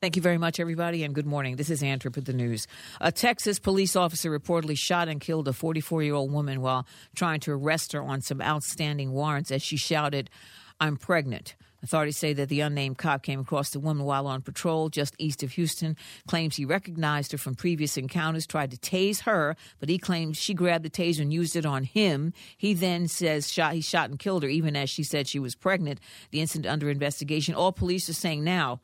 Thank 0.00 0.14
you 0.14 0.22
very 0.22 0.38
much, 0.38 0.60
everybody, 0.60 1.02
and 1.02 1.12
good 1.12 1.26
morning. 1.26 1.56
This 1.56 1.70
is 1.70 1.82
Ann 1.82 1.98
Tripp 1.98 2.14
with 2.14 2.26
the 2.26 2.32
news. 2.32 2.68
A 3.00 3.10
Texas 3.10 3.58
police 3.58 3.96
officer 3.96 4.30
reportedly 4.30 4.78
shot 4.78 5.08
and 5.08 5.20
killed 5.20 5.48
a 5.48 5.52
44 5.52 6.04
year 6.04 6.14
old 6.14 6.32
woman 6.32 6.60
while 6.60 6.86
trying 7.16 7.40
to 7.40 7.50
arrest 7.50 7.92
her 7.92 8.02
on 8.02 8.22
some 8.22 8.40
outstanding 8.40 9.10
warrants 9.10 9.50
as 9.50 9.60
she 9.60 9.76
shouted, 9.76 10.30
I'm 10.78 10.96
pregnant. 10.96 11.56
Authorities 11.82 12.16
say 12.16 12.32
that 12.32 12.48
the 12.48 12.60
unnamed 12.60 12.98
cop 12.98 13.22
came 13.22 13.38
across 13.38 13.70
the 13.70 13.78
woman 13.78 14.04
while 14.04 14.26
on 14.26 14.42
patrol 14.42 14.88
just 14.88 15.14
east 15.18 15.42
of 15.42 15.52
Houston, 15.52 15.96
claims 16.26 16.56
he 16.56 16.64
recognized 16.64 17.32
her 17.32 17.38
from 17.38 17.54
previous 17.54 17.96
encounters, 17.96 18.46
tried 18.46 18.70
to 18.72 18.76
tase 18.76 19.20
her, 19.22 19.56
but 19.78 19.88
he 19.88 19.98
claims 19.98 20.36
she 20.36 20.54
grabbed 20.54 20.84
the 20.84 20.90
taser 20.90 21.20
and 21.20 21.32
used 21.32 21.54
it 21.54 21.64
on 21.64 21.84
him. 21.84 22.32
He 22.56 22.74
then 22.74 23.06
says 23.06 23.52
shot, 23.52 23.74
he 23.74 23.80
shot 23.80 24.10
and 24.10 24.18
killed 24.18 24.42
her, 24.42 24.48
even 24.48 24.74
as 24.74 24.90
she 24.90 25.04
said 25.04 25.28
she 25.28 25.38
was 25.38 25.54
pregnant. 25.54 26.00
The 26.30 26.40
incident 26.40 26.72
under 26.72 26.90
investigation. 26.90 27.54
All 27.54 27.72
police 27.72 28.08
are 28.08 28.14
saying 28.14 28.42
now 28.42 28.80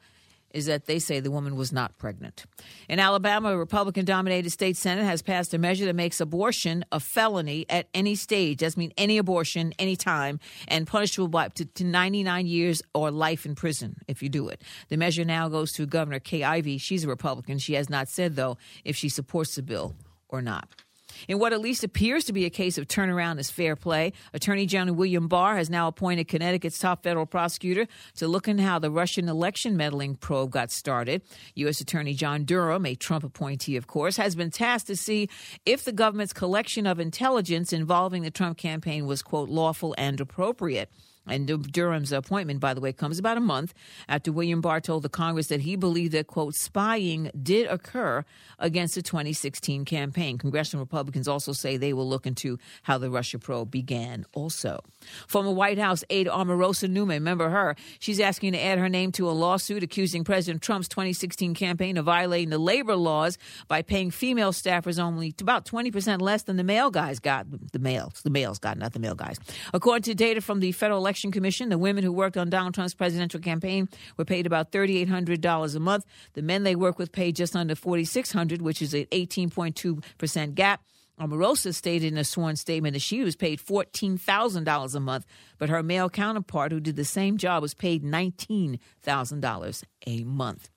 is 0.54 0.66
that 0.66 0.86
they 0.86 0.98
say 0.98 1.20
the 1.20 1.30
woman 1.30 1.56
was 1.56 1.72
not 1.72 1.98
pregnant. 1.98 2.46
In 2.88 3.00
Alabama, 3.00 3.50
a 3.50 3.58
Republican 3.58 4.04
dominated 4.04 4.50
state 4.50 4.76
Senate 4.76 5.04
has 5.04 5.20
passed 5.20 5.52
a 5.52 5.58
measure 5.58 5.84
that 5.84 5.96
makes 5.96 6.20
abortion 6.20 6.84
a 6.92 7.00
felony 7.00 7.66
at 7.68 7.88
any 7.92 8.14
stage. 8.14 8.58
Does 8.58 8.76
mean 8.76 8.92
any 8.96 9.18
abortion, 9.18 9.74
any 9.78 9.96
time, 9.96 10.38
and 10.68 10.86
punishable 10.86 11.28
by 11.28 11.46
up 11.46 11.54
to, 11.54 11.64
to 11.66 11.84
99 11.84 12.46
years 12.46 12.80
or 12.94 13.10
life 13.10 13.44
in 13.44 13.56
prison 13.56 13.96
if 14.06 14.22
you 14.22 14.28
do 14.28 14.48
it. 14.48 14.62
The 14.88 14.96
measure 14.96 15.24
now 15.24 15.48
goes 15.48 15.72
to 15.72 15.86
Governor 15.86 16.20
Kay 16.20 16.44
Ivey. 16.44 16.78
She's 16.78 17.04
a 17.04 17.08
Republican. 17.08 17.58
She 17.58 17.74
has 17.74 17.90
not 17.90 18.08
said, 18.08 18.36
though, 18.36 18.56
if 18.84 18.96
she 18.96 19.08
supports 19.08 19.56
the 19.56 19.62
bill 19.62 19.96
or 20.28 20.40
not. 20.40 20.83
In 21.28 21.38
what 21.38 21.52
at 21.52 21.60
least 21.60 21.84
appears 21.84 22.24
to 22.24 22.32
be 22.32 22.44
a 22.44 22.50
case 22.50 22.78
of 22.78 22.86
turnaround 22.86 23.38
as 23.38 23.50
fair 23.50 23.76
play, 23.76 24.12
Attorney 24.32 24.66
General 24.66 24.96
William 24.96 25.28
Barr 25.28 25.56
has 25.56 25.70
now 25.70 25.88
appointed 25.88 26.28
Connecticut's 26.28 26.78
top 26.78 27.02
federal 27.02 27.26
prosecutor 27.26 27.86
to 28.16 28.28
look 28.28 28.48
into 28.48 28.62
how 28.62 28.78
the 28.78 28.90
Russian 28.90 29.28
election 29.28 29.76
meddling 29.76 30.16
probe 30.16 30.50
got 30.50 30.70
started. 30.70 31.22
U.S. 31.54 31.80
Attorney 31.80 32.14
John 32.14 32.44
Durham, 32.44 32.86
a 32.86 32.94
Trump 32.94 33.24
appointee, 33.24 33.76
of 33.76 33.86
course, 33.86 34.16
has 34.16 34.34
been 34.34 34.50
tasked 34.50 34.88
to 34.88 34.96
see 34.96 35.28
if 35.64 35.84
the 35.84 35.92
government's 35.92 36.32
collection 36.32 36.86
of 36.86 37.00
intelligence 37.00 37.72
involving 37.72 38.22
the 38.22 38.30
Trump 38.30 38.58
campaign 38.58 39.06
was, 39.06 39.22
quote, 39.22 39.48
lawful 39.48 39.94
and 39.98 40.20
appropriate. 40.20 40.90
And 41.26 41.46
Durham's 41.72 42.12
appointment, 42.12 42.60
by 42.60 42.74
the 42.74 42.80
way, 42.80 42.92
comes 42.92 43.18
about 43.18 43.36
a 43.36 43.40
month 43.40 43.72
after 44.08 44.30
William 44.30 44.60
Barr 44.60 44.80
told 44.80 45.02
the 45.02 45.08
Congress 45.08 45.48
that 45.48 45.60
he 45.60 45.76
believed 45.76 46.12
that, 46.12 46.26
quote, 46.26 46.54
spying 46.54 47.30
did 47.40 47.66
occur 47.66 48.24
against 48.58 48.94
the 48.94 49.02
2016 49.02 49.84
campaign. 49.84 50.36
Congressional 50.36 50.84
Republicans 50.84 51.26
also 51.26 51.52
say 51.52 51.76
they 51.76 51.92
will 51.92 52.08
look 52.08 52.26
into 52.26 52.58
how 52.82 52.98
the 52.98 53.10
Russia 53.10 53.38
probe 53.38 53.70
began 53.70 54.26
also. 54.34 54.80
Former 55.26 55.50
White 55.50 55.78
House 55.78 56.04
aide 56.10 56.26
Omarosa 56.26 56.90
Newman, 56.90 57.16
remember 57.16 57.48
her? 57.48 57.74
She's 57.98 58.20
asking 58.20 58.52
to 58.52 58.62
add 58.62 58.78
her 58.78 58.88
name 58.88 59.10
to 59.12 59.28
a 59.28 59.32
lawsuit 59.32 59.82
accusing 59.82 60.24
President 60.24 60.62
Trump's 60.62 60.88
2016 60.88 61.54
campaign 61.54 61.96
of 61.96 62.04
violating 62.04 62.50
the 62.50 62.58
labor 62.58 62.96
laws 62.96 63.38
by 63.66 63.80
paying 63.82 64.10
female 64.10 64.52
staffers 64.52 64.98
only 64.98 65.34
about 65.40 65.64
20% 65.64 66.20
less 66.20 66.42
than 66.42 66.56
the 66.56 66.64
male 66.64 66.90
guys 66.90 67.18
got. 67.18 67.46
The 67.72 67.78
males, 67.78 68.20
the 68.22 68.30
males 68.30 68.58
got, 68.58 68.76
not 68.76 68.92
the 68.92 68.98
male 68.98 69.14
guys. 69.14 69.38
According 69.72 70.02
to 70.02 70.14
data 70.14 70.40
from 70.40 70.60
the 70.60 70.72
Federal 70.72 70.98
Election 70.98 71.13
Commission, 71.14 71.68
the 71.68 71.78
women 71.78 72.04
who 72.04 72.12
worked 72.12 72.36
on 72.36 72.50
Donald 72.50 72.74
Trump's 72.74 72.94
presidential 72.94 73.40
campaign 73.40 73.88
were 74.16 74.24
paid 74.24 74.46
about 74.46 74.72
$3,800 74.72 75.76
a 75.76 75.80
month. 75.80 76.04
The 76.34 76.42
men 76.42 76.62
they 76.62 76.74
work 76.74 76.98
with 76.98 77.12
paid 77.12 77.36
just 77.36 77.54
under 77.56 77.74
4,600, 77.74 78.62
which 78.62 78.82
is 78.82 78.94
an 78.94 79.06
18.2% 79.06 80.54
gap. 80.54 80.82
Omarosa 81.20 81.72
stated 81.72 82.12
in 82.12 82.18
a 82.18 82.24
sworn 82.24 82.56
statement 82.56 82.94
that 82.94 83.00
she 83.00 83.22
was 83.22 83.36
paid 83.36 83.60
$14,000 83.60 84.94
a 84.94 85.00
month, 85.00 85.26
but 85.58 85.68
her 85.68 85.82
male 85.82 86.10
counterpart, 86.10 86.72
who 86.72 86.80
did 86.80 86.96
the 86.96 87.04
same 87.04 87.36
job, 87.36 87.62
was 87.62 87.74
paid 87.74 88.02
$19,000 88.02 89.84
a 90.06 90.24
month. 90.24 90.70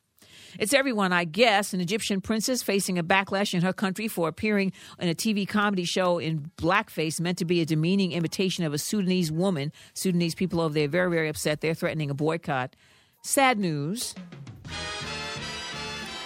It's 0.59 0.73
everyone, 0.73 1.13
I 1.13 1.23
guess. 1.23 1.73
An 1.73 1.81
Egyptian 1.81 2.21
princess 2.21 2.63
facing 2.63 2.97
a 2.97 3.03
backlash 3.03 3.53
in 3.53 3.61
her 3.61 3.73
country 3.73 4.07
for 4.07 4.27
appearing 4.27 4.71
in 4.99 5.09
a 5.09 5.15
TV 5.15 5.47
comedy 5.47 5.85
show 5.85 6.17
in 6.17 6.51
blackface 6.57 7.19
meant 7.19 7.37
to 7.37 7.45
be 7.45 7.61
a 7.61 7.65
demeaning 7.65 8.11
imitation 8.11 8.63
of 8.63 8.73
a 8.73 8.77
Sudanese 8.77 9.31
woman. 9.31 9.71
Sudanese 9.93 10.35
people 10.35 10.61
over 10.61 10.73
there 10.73 10.87
very, 10.87 11.09
very 11.09 11.29
upset. 11.29 11.61
They're 11.61 11.73
threatening 11.73 12.09
a 12.09 12.13
boycott. 12.13 12.75
Sad 13.21 13.59
news. 13.59 14.15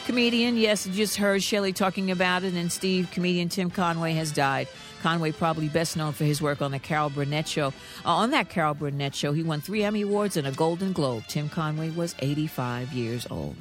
Comedian, 0.06 0.58
yes, 0.58 0.86
just 0.88 1.16
heard 1.16 1.44
Shelley 1.44 1.74
talking 1.74 2.10
about 2.10 2.44
it, 2.44 2.54
and 2.54 2.72
Steve, 2.72 3.10
comedian 3.12 3.50
Tim 3.50 3.70
Conway 3.70 4.14
has 4.14 4.32
died. 4.32 4.68
Conway, 5.02 5.32
probably 5.32 5.68
best 5.68 5.96
known 5.96 6.14
for 6.14 6.26
his 6.26 6.42
work 6.42 6.62
on 6.62 6.72
the 6.72 6.80
Carol 6.80 7.10
Burnett 7.10 7.48
Show. 7.48 7.68
Uh, 8.06 8.16
on 8.16 8.32
that 8.32 8.50
Carol 8.50 8.74
Burnett 8.74 9.16
Show, 9.16 9.32
he 9.32 9.44
won 9.44 9.62
three 9.62 9.84
Emmy 9.84 10.02
Awards 10.02 10.38
and 10.38 10.48
a 10.48 10.52
Golden 10.52 10.92
Globe. 10.92 11.24
Tim 11.28 11.50
Conway 11.50 11.90
was 11.92 12.16
85 12.20 12.94
years 12.94 13.28
old. 13.30 13.56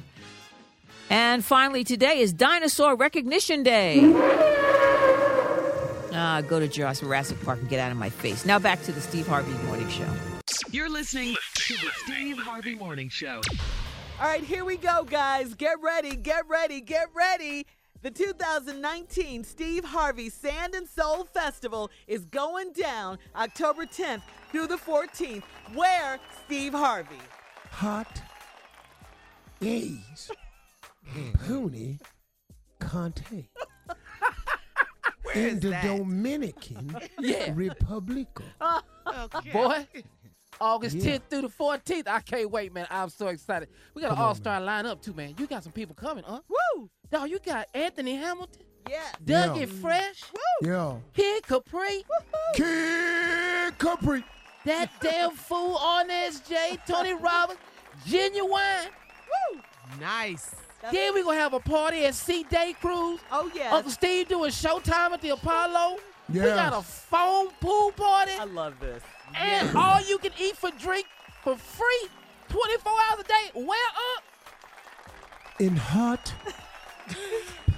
And 1.11 1.43
finally, 1.43 1.83
today 1.83 2.19
is 2.19 2.31
Dinosaur 2.31 2.95
Recognition 2.95 3.63
Day. 3.63 3.99
Ah, 6.13 6.41
go 6.47 6.57
to 6.57 6.69
Jurassic 6.69 7.43
Park 7.43 7.59
and 7.59 7.67
get 7.67 7.81
out 7.81 7.91
of 7.91 7.97
my 7.97 8.09
face. 8.09 8.45
Now 8.45 8.59
back 8.59 8.81
to 8.83 8.93
the 8.93 9.01
Steve 9.01 9.27
Harvey 9.27 9.51
Morning 9.65 9.89
Show. 9.89 10.07
You're 10.71 10.89
listening 10.89 11.35
to 11.55 11.73
the 11.73 11.89
Steve 12.05 12.37
Harvey 12.37 12.75
Morning 12.75 13.09
Show. 13.09 13.41
All 14.21 14.27
right, 14.27 14.41
here 14.41 14.63
we 14.63 14.77
go, 14.77 15.03
guys. 15.03 15.53
Get 15.53 15.81
ready, 15.81 16.15
get 16.15 16.47
ready, 16.47 16.79
get 16.79 17.07
ready. 17.13 17.65
The 18.03 18.11
2019 18.11 19.43
Steve 19.43 19.83
Harvey 19.83 20.29
Sand 20.29 20.75
and 20.75 20.87
Soul 20.87 21.25
Festival 21.25 21.91
is 22.07 22.23
going 22.23 22.71
down 22.71 23.17
October 23.35 23.85
10th 23.85 24.21
through 24.49 24.67
the 24.67 24.77
14th. 24.77 25.43
Where, 25.73 26.19
Steve 26.45 26.71
Harvey? 26.71 27.19
Hot 27.69 28.21
A's. 29.61 30.31
Mm-hmm. 31.07 31.93
Punta 32.79 33.23
Cana. 33.25 33.43
in 35.35 35.59
the 35.59 35.71
Dominican 35.83 36.95
Yeah. 37.19 37.51
Republic. 37.55 38.27
Boy, 39.53 39.87
August 40.59 40.95
Yeah. 40.97 41.17
10th 41.17 41.21
through 41.29 41.41
the 41.43 41.47
14th. 41.49 42.07
I 42.07 42.19
can't 42.19 42.51
wait, 42.51 42.73
man. 42.73 42.87
I'm 42.89 43.09
so 43.09 43.27
excited. 43.27 43.69
We 43.93 44.01
got 44.01 44.09
Come 44.09 44.17
an 44.17 44.21
on, 44.23 44.27
all 44.29 44.35
star 44.35 44.59
lineup, 44.61 45.01
too, 45.01 45.13
man. 45.13 45.35
You 45.37 45.47
got 45.47 45.63
some 45.63 45.71
people 45.71 45.95
coming, 45.95 46.23
huh? 46.27 46.41
Woo! 46.49 46.89
Dog, 47.09 47.29
you 47.29 47.39
got 47.39 47.67
Anthony 47.73 48.15
Hamilton, 48.15 48.63
Yeah. 48.89 49.01
Dougie 49.23 49.59
Yeah. 49.61 49.65
Fresh, 49.81 50.23
Woo! 50.33 50.67
Yeah. 50.67 50.95
Kid 51.15 51.43
Capri, 51.47 52.03
Woo. 52.09 52.53
Kid 52.55 53.77
Capri. 53.79 54.23
that 54.65 54.89
damn 55.01 55.31
fool 55.31 55.75
on 55.75 56.09
SJ, 56.09 56.85
Tony 56.87 57.13
Robbins, 57.13 57.59
Ginuwine. 58.05 58.87
Woo! 59.53 59.61
Nice. 59.99 60.55
Then 60.91 61.13
we 61.13 61.23
gonna 61.23 61.37
have 61.37 61.53
a 61.53 61.59
party 61.59 62.05
at 62.05 62.15
C 62.15 62.43
Day 62.43 62.75
Cruise. 62.79 63.19
Oh, 63.31 63.51
yeah. 63.53 63.73
Uncle 63.73 63.91
Steve 63.91 64.27
doing 64.27 64.51
Showtime 64.51 65.11
at 65.11 65.21
the 65.21 65.29
Apollo. 65.29 65.97
We 66.29 66.39
got 66.39 66.73
a 66.73 66.81
foam 66.81 67.49
pool 67.59 67.91
party. 67.91 68.31
I 68.39 68.45
love 68.45 68.79
this. 68.79 69.03
And 69.35 69.75
all 69.75 70.01
you 70.01 70.17
can 70.17 70.31
eat 70.39 70.55
for 70.55 70.71
drink 70.79 71.05
for 71.43 71.55
free 71.57 72.07
24 72.49 72.91
hours 72.91 73.19
a 73.19 73.23
day. 73.23 73.51
Where 73.53 73.89
up? 74.15 74.23
In 75.59 75.75
hot 75.75 76.33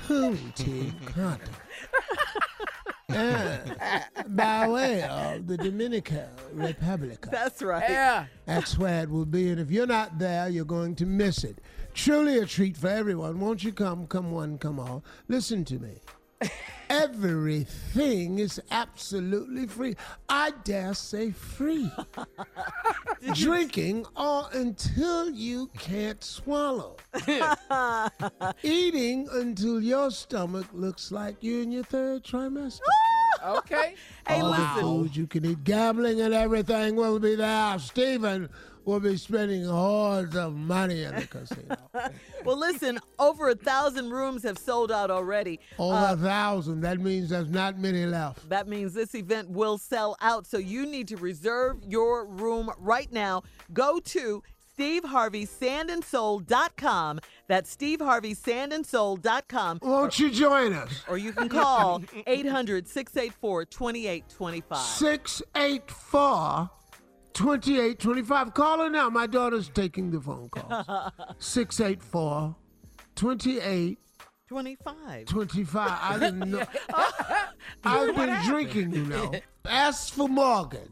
Punta 0.08 0.94
Cana. 1.14 1.40
Ah, 3.16 4.06
by 4.28 4.68
way 4.68 5.04
of 5.04 5.46
the 5.48 5.58
Dominican 5.58 6.28
Republic. 6.54 7.28
That's 7.30 7.62
right. 7.62 7.84
Yeah. 7.88 8.26
That's 8.46 8.78
where 8.78 9.04
it 9.04 9.10
will 9.10 9.26
be. 9.26 9.50
And 9.50 9.60
if 9.60 9.70
you're 9.70 9.86
not 9.86 10.18
there, 10.18 10.50
you're 10.50 10.66
going 10.66 10.96
to 10.96 11.06
miss 11.06 11.44
it. 11.44 11.60
Truly 11.94 12.40
a 12.40 12.46
treat 12.46 12.76
for 12.76 12.88
everyone. 12.88 13.40
Won't 13.40 13.64
you 13.64 13.72
come? 13.72 14.08
Come 14.08 14.32
one, 14.32 14.58
come 14.58 14.80
all. 14.80 15.04
Listen 15.28 15.64
to 15.66 15.80
me. 15.80 16.00
Everything 16.90 18.40
is 18.40 18.62
absolutely 18.72 19.66
free. 19.68 19.96
I 20.28 20.52
dare 20.64 20.94
say 20.94 21.32
free. 21.32 21.90
Drinking 23.34 24.06
all 24.16 24.50
until 24.54 25.30
you 25.30 25.68
can't 25.78 26.22
swallow. 26.24 26.98
Eating 28.64 29.28
until 29.32 29.82
your 29.82 30.12
stomach 30.12 30.68
looks 30.74 31.12
like 31.12 31.38
you're 31.42 31.62
in 31.64 31.72
your 31.72 31.84
third 31.84 32.24
trimester. 32.24 32.80
Okay. 33.46 33.96
Hey, 34.28 34.40
All 34.42 34.52
the 34.52 34.58
listen. 34.60 34.82
food 34.82 35.16
you 35.16 35.28
can 35.28 35.46
eat, 35.46 35.64
gambling 35.64 36.22
and 36.22 36.34
everything 36.34 36.96
will 36.96 37.20
be 37.20 37.36
there. 37.36 37.78
Stephen 37.80 38.50
will 38.86 39.00
be 39.00 39.18
spending 39.18 39.66
hordes 39.66 40.36
of 40.36 40.54
money 40.56 41.04
in 41.04 41.16
the 41.16 41.28
casino. 41.28 41.78
Well, 42.46 42.58
listen, 42.60 43.00
over 43.20 43.48
a 43.50 43.56
thousand 43.56 44.10
rooms 44.10 44.44
have 44.44 44.58
sold 44.58 44.92
out 44.92 45.10
already. 45.10 45.62
Over 45.80 45.96
Uh, 45.96 46.14
a 46.14 46.18
thousand. 46.18 46.82
That 46.82 47.00
means 47.00 47.30
there's 47.30 47.50
not 47.50 47.80
many 47.80 48.06
left. 48.06 48.50
That 48.50 48.68
means 48.68 48.94
this 48.94 49.16
event 49.16 49.50
will 49.50 49.78
sell 49.78 50.18
out. 50.20 50.46
So 50.46 50.58
you 50.58 50.86
need 50.86 51.08
to 51.08 51.16
reserve 51.16 51.78
your 51.88 52.26
room 52.26 52.70
right 52.80 53.10
now. 53.14 53.44
Go 53.72 54.02
to 54.02 54.44
steveharveysandandsoul.com. 54.78 57.20
That's 57.48 57.76
steveharveysandandsoul.com. 57.76 59.80
Won't 59.82 60.20
you 60.20 60.30
join 60.30 60.74
us? 60.74 61.04
Or 61.08 61.18
you 61.18 61.32
can 61.32 61.48
call 61.48 62.04
800 62.28 62.88
684 62.88 63.66
2825. 63.66 64.78
684 64.78 66.70
2825. 67.34 68.54
Call 68.54 68.80
her 68.80 68.90
now. 68.90 69.10
My 69.10 69.28
daughter's 69.28 69.70
taking 69.70 70.12
the 70.12 70.22
phone 70.22 70.50
call. 70.50 71.12
684 71.40 72.56
28 73.16 74.00
25. 74.48 75.26
25. 75.26 76.00
I 76.02 76.20
didn't 76.20 76.52
know. 76.52 76.66
I've 77.84 78.16
been 78.16 78.44
drinking, 78.46 78.94
you 78.94 79.06
know. 79.06 79.32
Ask 79.66 80.14
for 80.14 80.28
Morgan. 80.28 80.92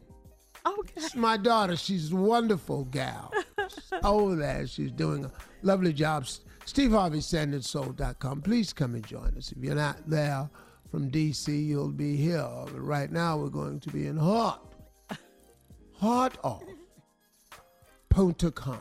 Okay. 0.66 0.94
It's 0.96 1.16
my 1.16 1.38
daughter. 1.38 1.76
She's 1.76 2.12
a 2.12 2.16
wonderful 2.16 2.86
gal. 2.86 3.32
She's 3.70 3.92
over 4.04 4.34
oh, 4.34 4.36
there. 4.36 4.66
She's 4.68 4.92
doing 4.92 5.26
a 5.26 5.32
lovely 5.62 5.94
job. 5.94 6.28
Steve 6.66 6.92
Harvey, 6.92 7.20
SandandSoul.com. 7.20 8.42
Please 8.42 8.74
come 8.74 8.96
and 8.96 9.06
join 9.06 9.36
us. 9.38 9.52
If 9.52 9.64
you're 9.64 9.76
not 9.76 10.10
there 10.10 10.50
from 10.90 11.10
D.C., 11.10 11.56
you'll 11.56 11.90
be 11.90 12.16
here. 12.16 12.48
But 12.66 12.82
right 12.82 13.12
now, 13.12 13.38
we're 13.38 13.50
going 13.50 13.80
to 13.82 13.90
be 13.90 14.08
in 14.08 14.18
Hart. 14.18 14.60
Heart 16.02 16.40
of 16.44 16.64
Punta 18.10 18.50
Cana. 18.50 18.80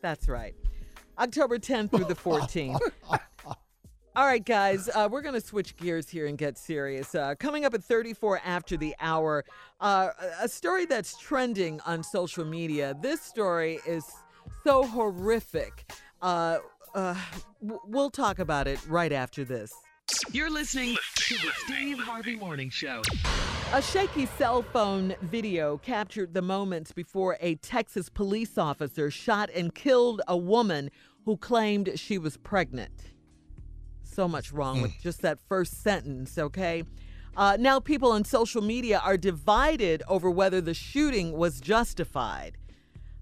That's 0.00 0.28
right. 0.28 0.54
October 1.18 1.58
10th 1.58 1.90
through 1.90 2.04
the 2.04 2.14
14th. 2.14 2.78
All 4.14 4.26
right, 4.26 4.44
guys, 4.44 4.88
uh, 4.94 5.08
we're 5.10 5.22
going 5.22 5.34
to 5.34 5.40
switch 5.40 5.76
gears 5.76 6.08
here 6.08 6.26
and 6.28 6.38
get 6.38 6.56
serious. 6.56 7.16
Uh, 7.16 7.34
coming 7.36 7.64
up 7.64 7.74
at 7.74 7.82
34 7.82 8.40
after 8.44 8.76
the 8.76 8.94
hour, 9.00 9.44
uh, 9.80 10.10
a 10.40 10.48
story 10.48 10.86
that's 10.86 11.18
trending 11.18 11.80
on 11.80 12.04
social 12.04 12.44
media. 12.44 12.94
This 13.00 13.20
story 13.20 13.80
is 13.84 14.04
so 14.62 14.86
horrific. 14.86 15.90
Uh, 16.20 16.58
uh, 16.94 17.16
we'll 17.60 18.10
talk 18.10 18.38
about 18.38 18.68
it 18.68 18.78
right 18.86 19.12
after 19.12 19.42
this. 19.42 19.72
You're 20.30 20.50
listening 20.50 20.96
to 21.16 21.34
the 21.34 21.50
Steve 21.64 21.98
Harvey 21.98 22.36
Morning 22.36 22.70
Show. 22.70 23.02
A 23.72 23.80
shaky 23.80 24.26
cell 24.26 24.62
phone 24.62 25.14
video 25.22 25.78
captured 25.78 26.34
the 26.34 26.42
moments 26.42 26.92
before 26.92 27.38
a 27.40 27.54
Texas 27.56 28.10
police 28.10 28.58
officer 28.58 29.10
shot 29.10 29.48
and 29.54 29.74
killed 29.74 30.20
a 30.28 30.36
woman 30.36 30.90
who 31.24 31.38
claimed 31.38 31.90
she 31.98 32.18
was 32.18 32.36
pregnant. 32.36 33.12
So 34.02 34.28
much 34.28 34.52
wrong 34.52 34.82
with 34.82 34.92
just 35.00 35.22
that 35.22 35.38
first 35.48 35.82
sentence, 35.82 36.36
okay? 36.36 36.84
Uh, 37.34 37.56
now, 37.58 37.80
people 37.80 38.12
on 38.12 38.24
social 38.24 38.60
media 38.60 38.98
are 39.02 39.16
divided 39.16 40.02
over 40.06 40.30
whether 40.30 40.60
the 40.60 40.74
shooting 40.74 41.32
was 41.32 41.58
justified. 41.58 42.58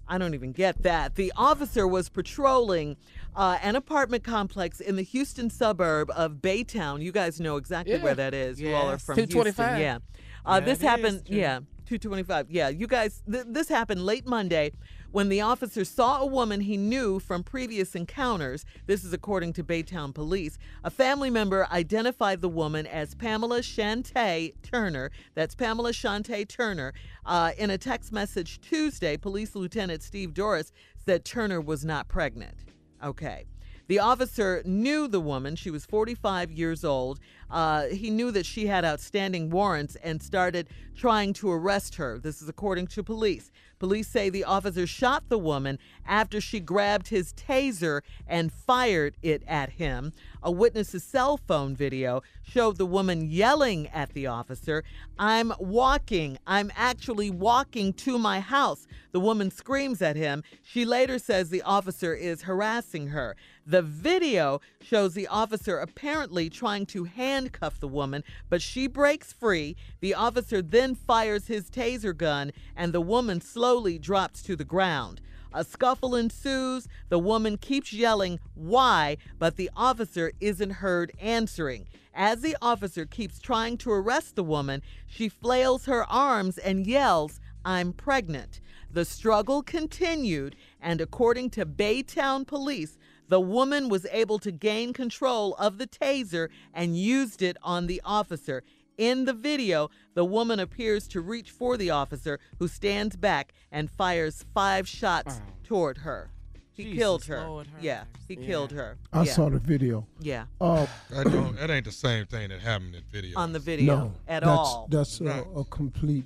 I 0.05 0.17
don't 0.17 0.33
even 0.33 0.51
get 0.51 0.83
that. 0.83 1.15
The 1.15 1.31
officer 1.37 1.87
was 1.87 2.09
patrolling 2.09 2.97
uh, 3.33 3.57
an 3.61 3.77
apartment 3.77 4.25
complex 4.25 4.81
in 4.81 4.97
the 4.97 5.03
Houston 5.03 5.49
suburb 5.49 6.11
of 6.13 6.41
Baytown. 6.41 7.01
You 7.01 7.13
guys 7.13 7.39
know 7.39 7.55
exactly 7.55 7.93
Yeah. 7.93 8.03
where 8.03 8.15
that 8.15 8.33
is. 8.33 8.59
You 8.59 8.75
all 8.75 8.89
are 8.89 8.93
Yes. 8.93 9.05
from 9.05 9.15
Houston. 9.15 9.79
Yeah. 9.79 9.99
Uh, 10.45 10.53
Yeah, 10.53 10.59
this 10.65 10.81
happened, 10.81 11.21
yeah, 11.27 11.59
225. 11.85 12.49
Yeah, 12.49 12.69
you 12.69 12.87
guys, 12.87 13.21
th- 13.29 13.45
this 13.47 13.69
happened 13.69 14.05
late 14.05 14.25
Monday 14.25 14.71
when 15.11 15.27
the 15.29 15.41
officer 15.41 15.83
saw 15.83 16.21
a 16.21 16.25
woman 16.25 16.61
he 16.61 16.77
knew 16.77 17.19
from 17.19 17.43
previous 17.43 17.95
encounters. 17.95 18.65
This 18.87 19.03
is 19.03 19.11
according 19.11 19.53
to 19.53 19.63
Baytown 19.63 20.13
police. 20.13 20.57
A 20.85 20.89
family 20.89 21.29
member 21.29 21.67
identified 21.69 22.39
the 22.41 22.47
woman 22.49 22.87
as 22.87 23.13
Pamela 23.15 23.59
Shantay 23.59 24.53
Turner. 24.63 25.11
That's 25.35 25.53
Pamela 25.53 25.91
Shantay 25.91 26.47
Turner. 26.47 26.93
Uh, 27.25 27.51
in 27.57 27.69
a 27.69 27.77
text 27.77 28.11
message 28.13 28.61
Tuesday, 28.61 29.17
Police 29.17 29.53
Lieutenant 29.53 30.01
Steve 30.01 30.33
Dorris 30.33 30.71
said 31.05 31.25
Turner 31.25 31.59
was 31.59 31.83
not 31.83 32.07
pregnant. 32.07 32.55
Okay. 33.03 33.45
The 33.91 33.99
officer 33.99 34.61
knew 34.63 35.09
the 35.09 35.19
woman. 35.19 35.57
She 35.57 35.69
was 35.69 35.85
45 35.85 36.49
years 36.49 36.85
old. 36.85 37.19
Uh, 37.49 37.87
he 37.87 38.09
knew 38.09 38.31
that 38.31 38.45
she 38.45 38.67
had 38.67 38.85
outstanding 38.85 39.49
warrants 39.49 39.97
and 39.97 40.23
started 40.23 40.69
trying 40.95 41.33
to 41.33 41.51
arrest 41.51 41.95
her. 41.95 42.17
This 42.17 42.41
is 42.41 42.47
according 42.47 42.87
to 42.87 43.03
police. 43.03 43.51
Police 43.79 44.07
say 44.07 44.29
the 44.29 44.43
officer 44.43 44.87
shot 44.87 45.23
the 45.27 45.39
woman 45.39 45.79
after 46.05 46.39
she 46.39 46.59
grabbed 46.59 47.09
his 47.09 47.33
taser 47.33 48.01
and 48.27 48.53
fired 48.53 49.17
it 49.23 49.43
at 49.47 49.71
him. 49.71 50.13
A 50.43 50.51
witness's 50.51 51.03
cell 51.03 51.35
phone 51.35 51.75
video 51.75 52.21
showed 52.43 52.77
the 52.77 52.85
woman 52.85 53.29
yelling 53.29 53.87
at 53.87 54.13
the 54.13 54.27
officer, 54.27 54.83
I'm 55.19 55.51
walking. 55.59 56.37
I'm 56.45 56.71
actually 56.75 57.29
walking 57.29 57.91
to 57.93 58.17
my 58.17 58.39
house. 58.39 58.87
The 59.11 59.19
woman 59.19 59.51
screams 59.51 60.01
at 60.01 60.15
him. 60.15 60.43
She 60.61 60.85
later 60.85 61.19
says 61.19 61.49
the 61.49 61.63
officer 61.63 62.13
is 62.13 62.43
harassing 62.43 63.07
her. 63.07 63.35
The 63.65 63.81
video 63.83 64.59
shows 64.81 65.13
the 65.13 65.27
officer 65.27 65.77
apparently 65.77 66.49
trying 66.49 66.87
to 66.87 67.03
handcuff 67.03 67.79
the 67.79 67.87
woman, 67.87 68.23
but 68.49 68.61
she 68.61 68.87
breaks 68.87 69.33
free. 69.33 69.75
The 69.99 70.15
officer 70.15 70.61
then 70.61 70.95
fires 70.95 71.47
his 71.47 71.69
taser 71.69 72.17
gun, 72.17 72.51
and 72.75 72.91
the 72.91 73.01
woman 73.01 73.39
slowly 73.39 73.99
drops 73.99 74.41
to 74.43 74.55
the 74.55 74.65
ground. 74.65 75.21
A 75.53 75.63
scuffle 75.63 76.15
ensues. 76.15 76.87
The 77.09 77.19
woman 77.19 77.57
keeps 77.57 77.93
yelling, 77.93 78.39
Why? 78.55 79.17
but 79.37 79.57
the 79.57 79.69
officer 79.75 80.31
isn't 80.39 80.71
heard 80.71 81.11
answering. 81.19 81.87
As 82.13 82.41
the 82.41 82.57
officer 82.61 83.05
keeps 83.05 83.39
trying 83.39 83.77
to 83.79 83.91
arrest 83.91 84.35
the 84.35 84.43
woman, 84.43 84.81
she 85.07 85.29
flails 85.29 85.85
her 85.85 86.03
arms 86.09 86.57
and 86.57 86.87
yells, 86.87 87.39
I'm 87.63 87.93
pregnant. 87.93 88.59
The 88.93 89.05
struggle 89.05 89.61
continued, 89.61 90.55
and 90.81 90.99
according 90.99 91.51
to 91.51 91.65
Baytown 91.65 92.45
police, 92.45 92.97
the 93.31 93.39
woman 93.39 93.87
was 93.87 94.05
able 94.11 94.39
to 94.39 94.51
gain 94.51 94.91
control 94.91 95.53
of 95.53 95.77
the 95.77 95.87
taser 95.87 96.49
and 96.73 96.97
used 96.97 97.41
it 97.41 97.55
on 97.63 97.87
the 97.87 98.01
officer. 98.03 98.61
In 98.97 99.23
the 99.23 99.31
video, 99.31 99.89
the 100.15 100.25
woman 100.25 100.59
appears 100.59 101.07
to 101.07 101.21
reach 101.21 101.49
for 101.49 101.77
the 101.77 101.91
officer, 101.91 102.41
who 102.59 102.67
stands 102.67 103.15
back 103.15 103.53
and 103.71 103.89
fires 103.89 104.43
five 104.53 104.85
shots 104.85 105.41
toward 105.63 105.99
her. 105.99 106.29
He 106.73 106.83
Jesus 106.83 106.97
killed 106.99 107.23
her. 107.25 107.47
Lord 107.47 107.67
have 107.67 107.81
yeah, 107.81 108.03
he 108.27 108.35
mercy. 108.35 108.47
killed 108.47 108.71
her. 108.73 108.97
I 109.13 109.23
yeah. 109.23 109.31
saw 109.31 109.49
the 109.49 109.59
video. 109.59 110.05
Yeah, 110.19 110.43
Uh, 110.59 110.85
That, 111.09 111.31
don't, 111.31 111.55
that 111.55 111.71
ain't 111.71 111.85
the 111.85 111.91
same 111.93 112.25
thing 112.25 112.49
that 112.49 112.59
happened 112.59 112.95
in 112.95 113.03
video. 113.09 113.39
on 113.39 113.53
the 113.53 113.59
video 113.59 113.95
no, 113.95 114.13
at 114.27 114.43
that's, 114.43 114.45
all. 114.45 114.87
That's 114.91 115.21
a, 115.21 115.45
a 115.55 115.63
complete. 115.63 116.25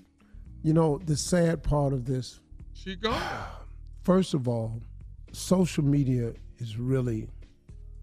You 0.63 0.73
know, 0.73 0.97
the 1.05 1.15
sad 1.15 1.61
part 1.61 1.93
of 1.93 2.05
this, 2.05 2.39
She 2.73 2.95
gone. 2.95 3.21
first 4.01 4.33
of 4.33 4.47
all, 4.47 4.81
social 5.31 5.83
media 5.83 6.33
is 6.59 6.77
really. 6.77 7.27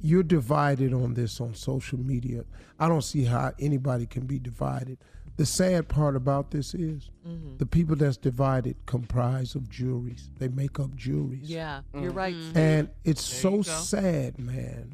You're 0.04 0.24
divided 0.24 0.92
on 0.92 1.14
this 1.14 1.40
on 1.40 1.54
social 1.54 1.98
media. 1.98 2.44
I 2.80 2.88
don't 2.88 3.02
see 3.04 3.22
how 3.24 3.52
anybody 3.60 4.04
can 4.06 4.26
be 4.26 4.38
divided. 4.40 4.98
The 5.36 5.46
sad 5.46 5.88
part 5.88 6.16
about 6.16 6.50
this 6.50 6.74
is 6.74 7.08
Mm-hmm. 7.26 7.56
the 7.58 7.66
people 7.66 7.94
that's 7.94 8.16
divided 8.16 8.74
comprise 8.84 9.54
of 9.54 9.70
juries. 9.70 10.28
They 10.38 10.48
make 10.48 10.80
up 10.80 10.96
juries. 10.96 11.48
yeah, 11.48 11.82
you're 11.94 12.10
right. 12.10 12.34
Mm-hmm. 12.34 12.58
And 12.58 12.88
it's 13.04 13.30
There 13.30 13.62
so 13.62 13.62
sad, 13.62 14.40
man. 14.40 14.92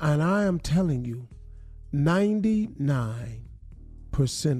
And 0.00 0.22
I 0.22 0.44
am 0.44 0.60
telling 0.60 1.04
you, 1.04 1.26
99% 1.92 3.40